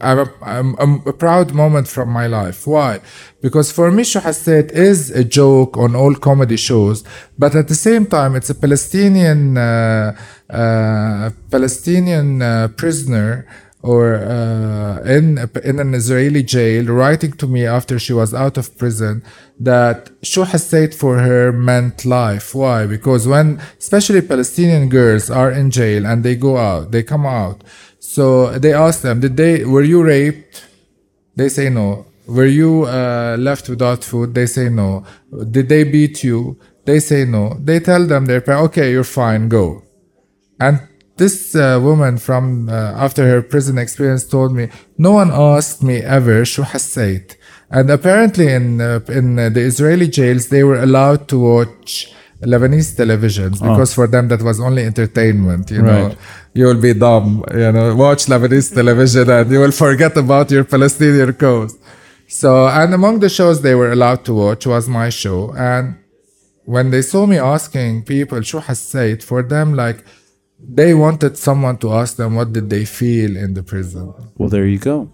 I'm 0.01 0.19
a, 0.19 0.27
I'm, 0.43 0.75
I'm 0.79 1.03
a 1.07 1.13
proud 1.13 1.53
moment 1.53 1.87
from 1.87 2.09
my 2.09 2.27
life. 2.27 2.67
Why? 2.67 3.01
Because 3.41 3.71
for 3.71 3.91
me, 3.91 4.05
Shu 4.05 4.21
Hassait 4.21 4.73
is 4.73 5.11
a 5.11 5.23
joke 5.23 5.77
on 5.77 5.95
all 5.95 6.15
comedy 6.15 6.57
shows, 6.57 7.05
but 7.39 7.55
at 7.55 7.69
the 7.69 7.75
same 7.75 8.07
time, 8.07 8.35
it's 8.35 8.51
a 8.51 8.55
Palestinian 8.55 9.57
uh, 9.59 10.17
uh, 10.51 11.31
Palestinian 11.51 12.41
uh, 12.41 12.69
prisoner 12.69 13.47
or 13.83 14.15
uh, 14.15 15.01
in 15.03 15.39
in 15.65 15.79
an 15.81 15.93
Israeli 15.95 16.43
jail 16.43 16.85
writing 16.87 17.33
to 17.33 17.47
me 17.47 17.67
after 17.67 17.99
she 17.99 18.13
was 18.13 18.33
out 18.33 18.57
of 18.57 18.77
prison 18.79 19.23
that 19.59 20.11
Shu 20.23 20.45
Hassait 20.45 20.95
for 20.95 21.19
her 21.19 21.53
meant 21.53 22.05
life. 22.05 22.55
Why? 22.55 22.87
Because 22.87 23.27
when 23.27 23.61
especially 23.79 24.23
Palestinian 24.23 24.89
girls 24.89 25.31
are 25.31 25.51
in 25.51 25.71
jail 25.71 26.07
and 26.07 26.23
they 26.23 26.37
go 26.37 26.57
out, 26.57 26.93
they 26.93 27.03
come 27.03 27.27
out. 27.27 27.65
So 27.99 28.57
they 28.59 28.73
ask 28.73 29.03
them, 29.03 29.21
did 29.21 29.37
they 29.37 29.65
were 29.65 29.83
you 29.83 30.03
raped? 30.05 30.65
They 31.35 31.49
say 31.49 31.69
no. 31.69 32.07
Were 32.27 32.47
you 32.47 32.85
uh, 32.85 33.37
left 33.39 33.69
without 33.69 34.05
food? 34.05 34.35
They 34.35 34.47
say 34.47 34.69
no. 34.69 35.05
Did 35.51 35.69
they 35.69 35.83
beat 35.83 36.23
you? 36.23 36.57
They 36.85 37.01
say 37.01 37.25
no. 37.25 37.57
They 37.61 37.81
tell 37.81 38.07
them 38.07 38.27
parents, 38.27 38.49
okay, 38.49 38.93
you're 38.93 39.05
fine, 39.05 39.49
go. 39.49 39.83
And 40.61 40.81
this 41.22 41.56
uh, 41.56 41.80
woman 41.82 42.18
from 42.18 42.70
uh, 42.70 42.74
after 43.06 43.24
her 43.32 43.42
prison 43.42 43.78
experience 43.78 44.24
told 44.36 44.52
me, 44.54 44.70
no 44.98 45.12
one 45.12 45.32
asked 45.32 45.82
me 45.84 45.98
ever 46.18 46.44
شو 46.46 46.64
حسيت. 46.64 47.32
And 47.72 47.90
apparently 47.90 48.48
in 48.58 48.80
uh, 48.82 49.00
in 49.10 49.40
uh, 49.40 49.50
the 49.50 49.62
Israeli 49.62 50.08
jails 50.08 50.48
they 50.50 50.64
were 50.64 50.80
allowed 50.88 51.28
to 51.30 51.38
watch 51.40 52.14
Lebanese 52.52 52.92
televisions 53.02 53.58
because 53.68 53.92
for 53.98 54.06
them 54.14 54.28
that 54.28 54.42
was 54.44 54.58
only 54.68 54.84
entertainment. 54.92 55.72
You 55.72 55.82
know, 55.82 56.04
Right. 56.08 56.18
you 56.54 56.66
will 56.70 56.82
be 56.90 56.94
dumb. 56.94 57.44
You 57.64 57.72
know, 57.76 57.96
watch 57.96 58.22
Lebanese 58.28 58.70
television 58.80 59.26
and 59.38 59.52
you 59.54 59.60
will 59.64 59.72
forget 59.86 60.14
about 60.26 60.48
your 60.56 60.64
Palestinian 60.76 61.34
cause. 61.34 61.74
So, 62.42 62.50
and 62.68 62.90
among 62.94 63.16
the 63.26 63.30
shows 63.38 63.56
they 63.68 63.76
were 63.82 63.92
allowed 63.98 64.22
to 64.26 64.34
watch 64.44 64.64
was 64.74 64.86
my 64.88 65.10
show. 65.10 65.40
And 65.74 65.86
when 66.74 66.86
they 66.94 67.02
saw 67.02 67.26
me 67.26 67.38
asking 67.38 68.04
people 68.04 68.42
شو 68.42 68.60
حسيت 68.60 69.24
for 69.24 69.42
them 69.44 69.74
like 69.74 70.00
they 70.63 70.95
wanted 70.95 71.37
someone 71.37 71.77
to 71.79 71.93
ask 71.93 72.17
them 72.17 72.35
what 72.35 72.53
did 72.53 72.71
they 72.71 72.85
feel 72.85 73.37
in 73.37 73.55
the 73.55 73.63
prison. 73.63 74.15
Well, 74.39 74.49
there 74.49 74.67
you 74.67 74.79
go. 74.79 75.11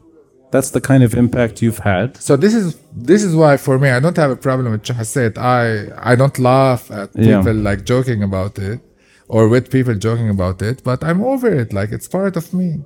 That's 0.50 0.70
the 0.70 0.80
kind 0.80 1.02
of 1.02 1.14
impact 1.14 1.60
you've 1.60 1.78
had. 1.78 2.16
So 2.16 2.36
this 2.36 2.54
is 2.54 2.78
this 2.94 3.22
is 3.22 3.34
why 3.34 3.56
for 3.56 3.78
me 3.78 3.90
I 3.90 4.00
don't 4.00 4.16
have 4.16 4.30
a 4.30 4.36
problem 4.36 4.72
with 4.72 4.82
Chahasset. 4.82 5.36
I 5.36 5.88
I 6.12 6.16
don't 6.16 6.38
laugh 6.38 6.90
at 6.90 7.12
people 7.14 7.54
yeah. 7.54 7.68
like 7.68 7.84
joking 7.84 8.22
about 8.22 8.58
it 8.58 8.80
or 9.28 9.48
with 9.48 9.70
people 9.70 9.94
joking 9.94 10.30
about 10.30 10.62
it, 10.62 10.82
but 10.82 11.04
I'm 11.04 11.22
over 11.22 11.52
it. 11.52 11.72
Like 11.72 11.92
it's 11.92 12.08
part 12.08 12.36
of 12.36 12.54
me. 12.54 12.80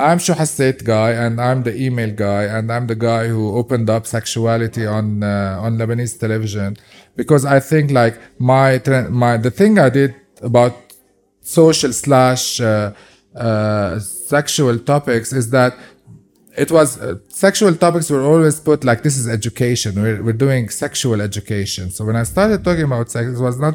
I'm 0.00 0.18
Shuhasset 0.18 0.84
guy 0.84 1.10
and 1.10 1.40
I'm 1.40 1.64
the 1.64 1.76
email 1.76 2.12
guy 2.14 2.44
and 2.44 2.72
I'm 2.72 2.86
the 2.86 2.94
guy 2.94 3.26
who 3.26 3.56
opened 3.56 3.90
up 3.90 4.06
sexuality 4.06 4.86
on 4.86 5.22
uh, 5.22 5.58
on 5.60 5.76
Lebanese 5.76 6.18
television 6.18 6.76
because 7.16 7.44
I 7.44 7.60
think 7.60 7.90
like 7.90 8.18
my 8.38 8.80
my 9.10 9.36
the 9.36 9.50
thing 9.50 9.78
I 9.78 9.90
did 9.90 10.14
about 10.40 10.87
social 11.56 11.92
slash 12.04 12.60
uh, 12.60 12.92
uh, 13.34 13.98
sexual 14.34 14.76
topics 14.92 15.28
is 15.40 15.46
that 15.56 15.72
it 16.64 16.70
was 16.78 16.88
uh, 17.00 17.14
sexual 17.46 17.74
topics 17.84 18.06
were 18.14 18.24
always 18.32 18.56
put 18.68 18.78
like 18.88 19.00
this 19.06 19.16
is 19.22 19.26
education. 19.38 19.90
We're, 20.02 20.20
we're 20.24 20.40
doing 20.46 20.64
sexual 20.84 21.18
education. 21.30 21.84
So 21.96 22.00
when 22.08 22.16
i 22.22 22.24
started 22.34 22.58
talking 22.66 22.86
about 22.90 23.06
sex 23.14 23.24
it 23.38 23.42
was 23.48 23.56
not 23.66 23.74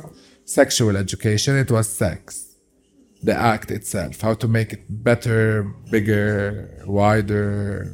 sexual 0.61 0.93
education 1.05 1.51
it 1.65 1.69
was 1.77 1.85
sex. 2.03 2.23
The 3.29 3.35
act 3.53 3.67
itself 3.79 4.13
how 4.25 4.33
to 4.41 4.47
make 4.57 4.69
it 4.75 4.83
better 5.09 5.41
bigger 5.95 6.29
wider 6.99 7.91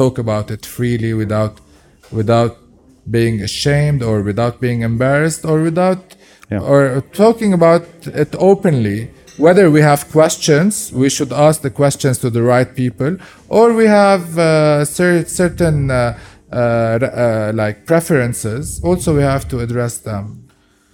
talk 0.00 0.14
about 0.24 0.46
it 0.54 0.62
freely 0.76 1.12
without 1.22 1.54
without 2.20 2.52
being 3.16 3.36
ashamed 3.48 4.00
or 4.08 4.16
without 4.30 4.54
being 4.66 4.80
embarrassed 4.92 5.42
or 5.50 5.56
without 5.70 6.02
Yeah. 6.54 6.70
or 6.72 6.82
talking 7.24 7.52
about 7.60 7.84
it 8.22 8.30
openly 8.52 8.98
whether 9.40 9.70
we 9.70 9.80
have 9.80 10.00
questions 10.18 10.92
we 10.92 11.08
should 11.16 11.32
ask 11.32 11.62
the 11.62 11.70
questions 11.82 12.18
to 12.18 12.28
the 12.36 12.42
right 12.42 12.70
people 12.82 13.12
or 13.48 13.72
we 13.72 13.86
have 13.86 14.38
uh, 14.38 14.84
cer- 14.84 15.24
certain 15.26 15.90
uh, 15.90 16.18
uh, 16.52 16.56
uh, 16.56 17.52
like 17.54 17.76
preferences 17.86 18.80
also 18.84 19.08
we 19.16 19.22
have 19.22 19.44
to 19.48 19.56
address 19.60 19.94
them 19.98 20.24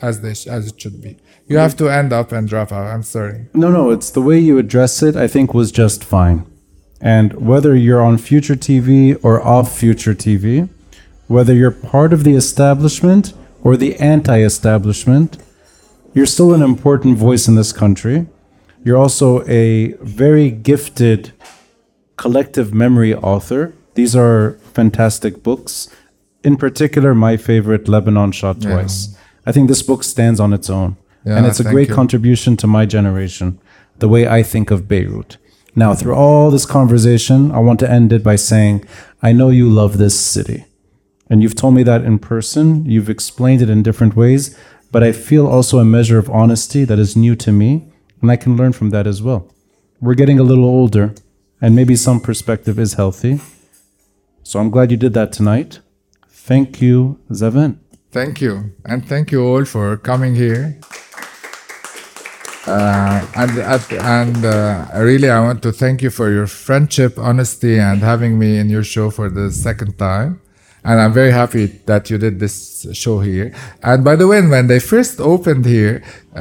as 0.09 0.21
they 0.21 0.35
as 0.57 0.63
it 0.71 0.81
should 0.81 0.99
be 1.03 1.13
you 1.49 1.57
have 1.59 1.75
to 1.77 1.89
end 1.89 2.13
up 2.13 2.29
and 2.33 2.49
drop 2.49 2.71
out 2.73 2.87
i'm 2.95 3.03
sorry 3.03 3.39
No, 3.55 3.69
no, 3.71 3.91
it's 3.91 4.11
the 4.11 4.23
way 4.29 4.39
you 4.49 4.59
address 4.59 5.03
it, 5.03 5.15
I 5.17 5.29
think, 5.35 5.55
was 5.55 5.71
just 5.83 6.01
fine. 6.05 6.39
And 7.01 7.29
whether 7.51 7.73
you're 7.85 8.05
on 8.11 8.19
future 8.19 8.57
TV 8.69 9.17
or 9.27 9.35
off 9.55 9.69
future 9.85 10.15
TV, 10.15 10.69
whether 11.29 11.55
you're 11.55 11.71
part 11.95 12.13
of 12.13 12.21
the 12.25 12.35
establishment 12.35 13.25
or 13.63 13.77
the 13.77 13.93
anti 14.15 14.39
establishment, 14.51 15.31
you're 16.15 16.33
still 16.37 16.53
an 16.59 16.63
important 16.63 17.17
voice 17.29 17.45
in 17.51 17.55
this 17.55 17.73
country. 17.73 18.27
You're 18.85 18.97
also 18.97 19.47
a 19.49 19.93
very 20.01 20.51
gifted 20.51 21.33
collective 22.17 22.73
memory 22.73 23.15
author. 23.15 23.75
These 23.95 24.15
are 24.17 24.53
fantastic 24.73 25.43
books. 25.43 25.89
In 26.45 26.57
particular, 26.57 27.15
my 27.15 27.37
favorite, 27.37 27.89
Lebanon 27.89 28.33
Shot 28.33 28.61
Twice. 28.61 29.17
I 29.45 29.53
think 29.53 29.69
this 29.69 29.83
book 29.83 30.05
stands 30.05 30.41
on 30.41 30.53
its 30.53 30.71
own. 30.71 30.97
and 31.25 31.47
it's 31.47 31.59
a 31.59 31.65
great 31.65 31.89
you. 31.89 31.95
contribution 31.95 32.57
to 32.57 32.67
my 32.69 32.87
generation, 32.87 33.59
the 33.99 34.09
way 34.09 34.29
I 34.29 34.43
think 34.45 34.71
of 34.71 34.87
Beirut. 34.87 35.39
Now, 35.75 35.93
through 35.93 36.15
all 36.15 36.51
this 36.51 36.65
conversation, 36.65 37.51
I 37.51 37.59
want 37.59 37.81
to 37.81 37.91
end 37.91 38.13
it 38.13 38.23
by 38.23 38.37
saying, 38.37 38.85
I 39.23 39.33
know 39.33 39.51
you 39.51 39.69
love 39.69 39.99
this 39.99 40.19
city. 40.19 40.65
And 41.29 41.43
you've 41.43 41.57
told 41.57 41.75
me 41.75 41.83
that 41.83 42.05
in 42.05 42.19
person, 42.21 42.87
you've 42.87 43.11
explained 43.11 43.61
it 43.61 43.69
in 43.69 43.83
different 43.83 44.15
ways, 44.15 44.57
but 44.93 45.03
I 45.03 45.11
feel 45.11 45.47
also 45.47 45.79
a 45.79 45.85
measure 45.85 46.19
of 46.19 46.31
honesty 46.31 46.85
that 46.85 46.99
is 46.99 47.17
new 47.17 47.35
to 47.37 47.51
me, 47.51 47.93
and 48.27 48.33
I 48.33 48.37
can 48.37 48.57
learn 48.57 48.73
from 48.73 48.91
that 48.91 49.07
as 49.07 49.23
well. 49.23 49.49
We're 50.01 50.17
getting 50.17 50.41
a 50.41 50.43
little 50.43 50.65
older, 50.65 51.15
and 51.61 51.77
maybe 51.77 51.95
some 51.95 52.19
perspective 52.19 52.77
is 52.77 52.95
healthy. 52.95 53.39
So 54.43 54.59
I'm 54.59 54.69
glad 54.69 54.91
you 54.91 54.97
did 54.97 55.15
that 55.15 55.31
tonight. 55.33 55.79
Thank 56.29 56.83
you, 56.83 57.21
Zaven. 57.31 57.79
Thank 58.11 58.41
you, 58.41 58.73
and 58.85 59.07
thank 59.07 59.31
you 59.31 59.45
all 59.47 59.65
for 59.65 59.97
coming 59.97 60.35
here. 60.35 60.81
Uh, 62.67 63.25
and 63.37 63.53
and 63.93 64.45
uh, 64.45 64.91
really, 64.97 65.31
I 65.31 65.39
want 65.39 65.63
to 65.63 65.71
thank 65.71 66.03
you 66.03 66.11
for 66.11 66.29
your 66.29 66.49
friendship, 66.49 67.17
honesty, 67.17 67.79
and 67.79 68.01
having 68.01 68.41
me 68.41 68.59
in 68.59 68.69
your 68.69 68.83
show 68.83 69.11
for 69.11 69.31
the 69.31 69.53
second 69.53 69.99
time. 69.99 70.41
And 70.89 71.01
I'm 71.03 71.13
very 71.13 71.33
happy 71.33 71.67
that 71.91 72.03
you 72.11 72.17
did 72.27 72.39
this 72.39 72.87
show 73.03 73.19
here. 73.19 73.53
And 73.83 74.05
by 74.09 74.15
the 74.21 74.27
way, 74.31 74.41
when 74.55 74.67
they 74.69 74.79
first 74.79 75.21
opened 75.21 75.65
here, 75.67 75.95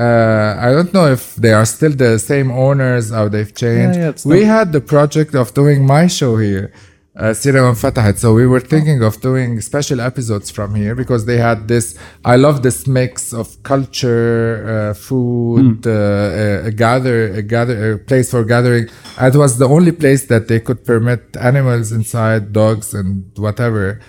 uh, 0.06 0.56
I 0.66 0.68
don't 0.76 0.94
know 0.94 1.08
if 1.18 1.24
they 1.44 1.52
are 1.60 1.66
still 1.66 1.94
the 2.06 2.20
same 2.20 2.50
owners 2.52 3.12
or 3.12 3.26
they've 3.34 3.54
changed. 3.64 3.98
yeah, 4.00 4.10
it's 4.14 4.24
we 4.26 4.42
not- 4.42 4.56
had 4.58 4.68
the 4.78 4.82
project 4.82 5.34
of 5.42 5.54
doing 5.62 5.80
my 5.96 6.06
show 6.20 6.34
here. 6.38 6.72
Uh, 7.18 7.34
Sira 7.34 7.62
Fatahat. 7.84 8.18
So 8.18 8.34
we 8.34 8.46
were 8.46 8.60
thinking 8.60 9.02
of 9.02 9.14
doing 9.22 9.62
special 9.62 10.00
episodes 10.02 10.48
from 10.52 10.76
here 10.76 10.94
because 11.02 11.22
they 11.26 11.38
had 11.38 11.60
this. 11.70 11.98
I 12.26 12.36
love 12.36 12.62
this 12.62 12.80
mix 12.88 13.34
of 13.42 13.48
culture, 13.64 14.90
uh, 14.92 14.94
food, 14.94 15.88
uh, 15.88 15.92
a, 15.92 16.66
a 16.68 16.72
gather, 16.72 17.20
a 17.34 17.42
gather, 17.42 17.94
a 17.94 17.98
place 17.98 18.30
for 18.30 18.44
gathering. 18.44 18.90
It 19.30 19.36
was 19.36 19.58
the 19.58 19.68
only 19.78 19.94
place 19.94 20.26
that 20.26 20.50
they 20.50 20.60
could 20.60 20.84
permit 20.84 21.22
animals 21.40 21.94
inside, 21.94 22.52
dogs 22.52 22.94
and 22.94 23.32
whatever. 23.38 24.02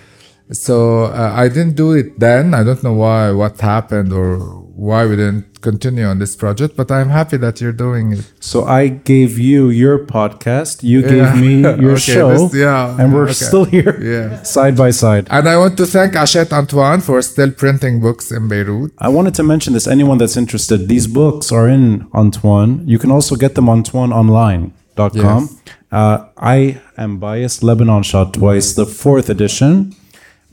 So 0.51 1.03
uh, 1.05 1.33
I 1.35 1.49
didn't 1.49 1.75
do 1.75 1.91
it 1.93 2.19
then. 2.19 2.53
I 2.53 2.63
don't 2.63 2.81
know 2.83 2.93
why, 2.93 3.31
what 3.31 3.59
happened, 3.59 4.13
or 4.13 4.37
why 4.77 5.05
we 5.05 5.15
didn't 5.17 5.59
continue 5.61 6.05
on 6.05 6.19
this 6.19 6.35
project. 6.35 6.77
But 6.77 6.89
I'm 6.91 7.09
happy 7.09 7.35
that 7.37 7.59
you're 7.59 7.73
doing 7.73 8.13
it. 8.13 8.31
So 8.39 8.63
I 8.63 8.87
gave 8.87 9.37
you 9.37 9.69
your 9.69 9.97
podcast, 10.05 10.83
you 10.83 11.01
Yeah. 11.01 11.09
gave 11.09 11.41
me 11.41 11.61
your 11.83 11.93
Okay, 11.99 12.13
show, 12.13 12.29
this- 12.47 12.53
yeah, 12.55 12.95
and 12.99 13.13
we're 13.13 13.23
okay. 13.23 13.33
still 13.33 13.65
here 13.65 13.99
Yeah. 14.13 14.43
side 14.43 14.77
by 14.77 14.91
side. 14.91 15.27
And 15.29 15.49
I 15.49 15.57
want 15.57 15.75
to 15.77 15.85
thank 15.85 16.13
Hachette 16.13 16.53
Antoine 16.53 17.01
for 17.01 17.21
still 17.21 17.51
printing 17.51 17.99
books 17.99 18.31
in 18.31 18.47
Beirut. 18.47 18.93
I 18.99 19.09
wanted 19.09 19.33
to 19.35 19.43
mention 19.43 19.73
this. 19.73 19.87
Anyone 19.87 20.17
that's 20.19 20.37
interested, 20.37 20.87
these 20.87 21.07
books 21.07 21.51
are 21.51 21.67
in 21.67 22.07
Antoine. 22.13 22.87
You 22.87 22.99
can 22.99 23.11
also 23.11 23.35
get 23.35 23.55
them 23.55 23.67
on 23.67 23.83
AntoineOnline.com. 23.83 25.41
Yes. 25.43 25.61
Uh, 25.91 26.25
I 26.37 26.79
am 26.97 27.17
biased. 27.17 27.63
Lebanon 27.63 28.03
shot 28.03 28.33
twice. 28.33 28.73
The 28.73 28.85
fourth 28.85 29.29
edition. 29.29 29.95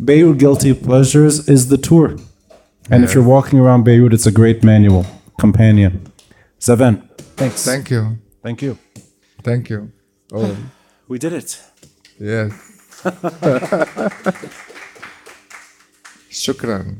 Beirut 0.04 0.38
Guilty 0.38 0.74
Pleasures 0.74 1.36
is 1.50 1.68
the 1.74 1.78
tour. 1.78 2.08
And 2.92 3.04
if 3.04 3.10
Yeah. 3.10 3.16
you're 3.16 3.30
walking 3.36 3.60
around 3.60 3.84
Beirut, 3.84 4.14
it's 4.14 4.26
a 4.26 4.32
great 4.42 4.64
manual, 4.64 5.06
companion. 5.40 5.94
Zaven, 6.60 6.96
thanks. 7.40 7.64
Thank 7.66 7.90
you. 7.94 8.02
Thank 8.44 8.62
you. 8.66 8.78
Thank 9.44 9.70
you. 9.72 9.80
Oh, 10.34 10.56
We 11.08 11.18
did 11.20 11.34
it. 11.34 11.50
yes. 12.20 12.52
شكرا. 16.30 16.96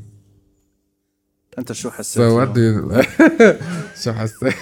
أنت 1.60 1.72
شو 1.72 1.90
حسيت؟ 1.90 2.24
So 2.24 2.36
what 2.36 2.54
do 2.54 2.60
you 2.60 2.94
شو 4.04 4.14
حسيت؟ 4.14 4.56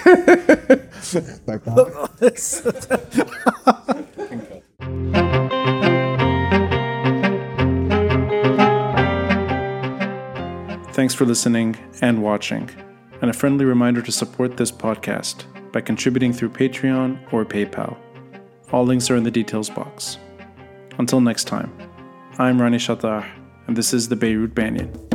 Thanks 10.93 11.15
for 11.15 11.25
listening 11.25 11.75
and 12.01 12.21
watching, 12.21 12.69
and 13.21 13.31
a 13.31 13.33
friendly 13.33 13.65
reminder 13.65 14.03
to 14.03 14.11
support 14.11 14.57
this 14.57 14.71
podcast 14.71 15.45
by 15.71 15.81
contributing 15.81 16.31
through 16.31 16.49
Patreon 16.49 17.33
or 17.33 17.43
PayPal. 17.43 17.97
All 18.71 18.85
links 18.85 19.09
are 19.09 19.15
in 19.15 19.23
the 19.23 19.31
details 19.31 19.71
box. 19.71 20.19
Until 20.99 21.19
next 21.19 21.45
time, 21.45 21.75
I'm 22.37 22.61
Ronnie 22.61 22.77
Chatah, 22.77 23.27
and 23.65 23.75
this 23.75 23.91
is 23.91 24.07
the 24.07 24.15
Beirut 24.15 24.53
Banyan. 24.53 25.12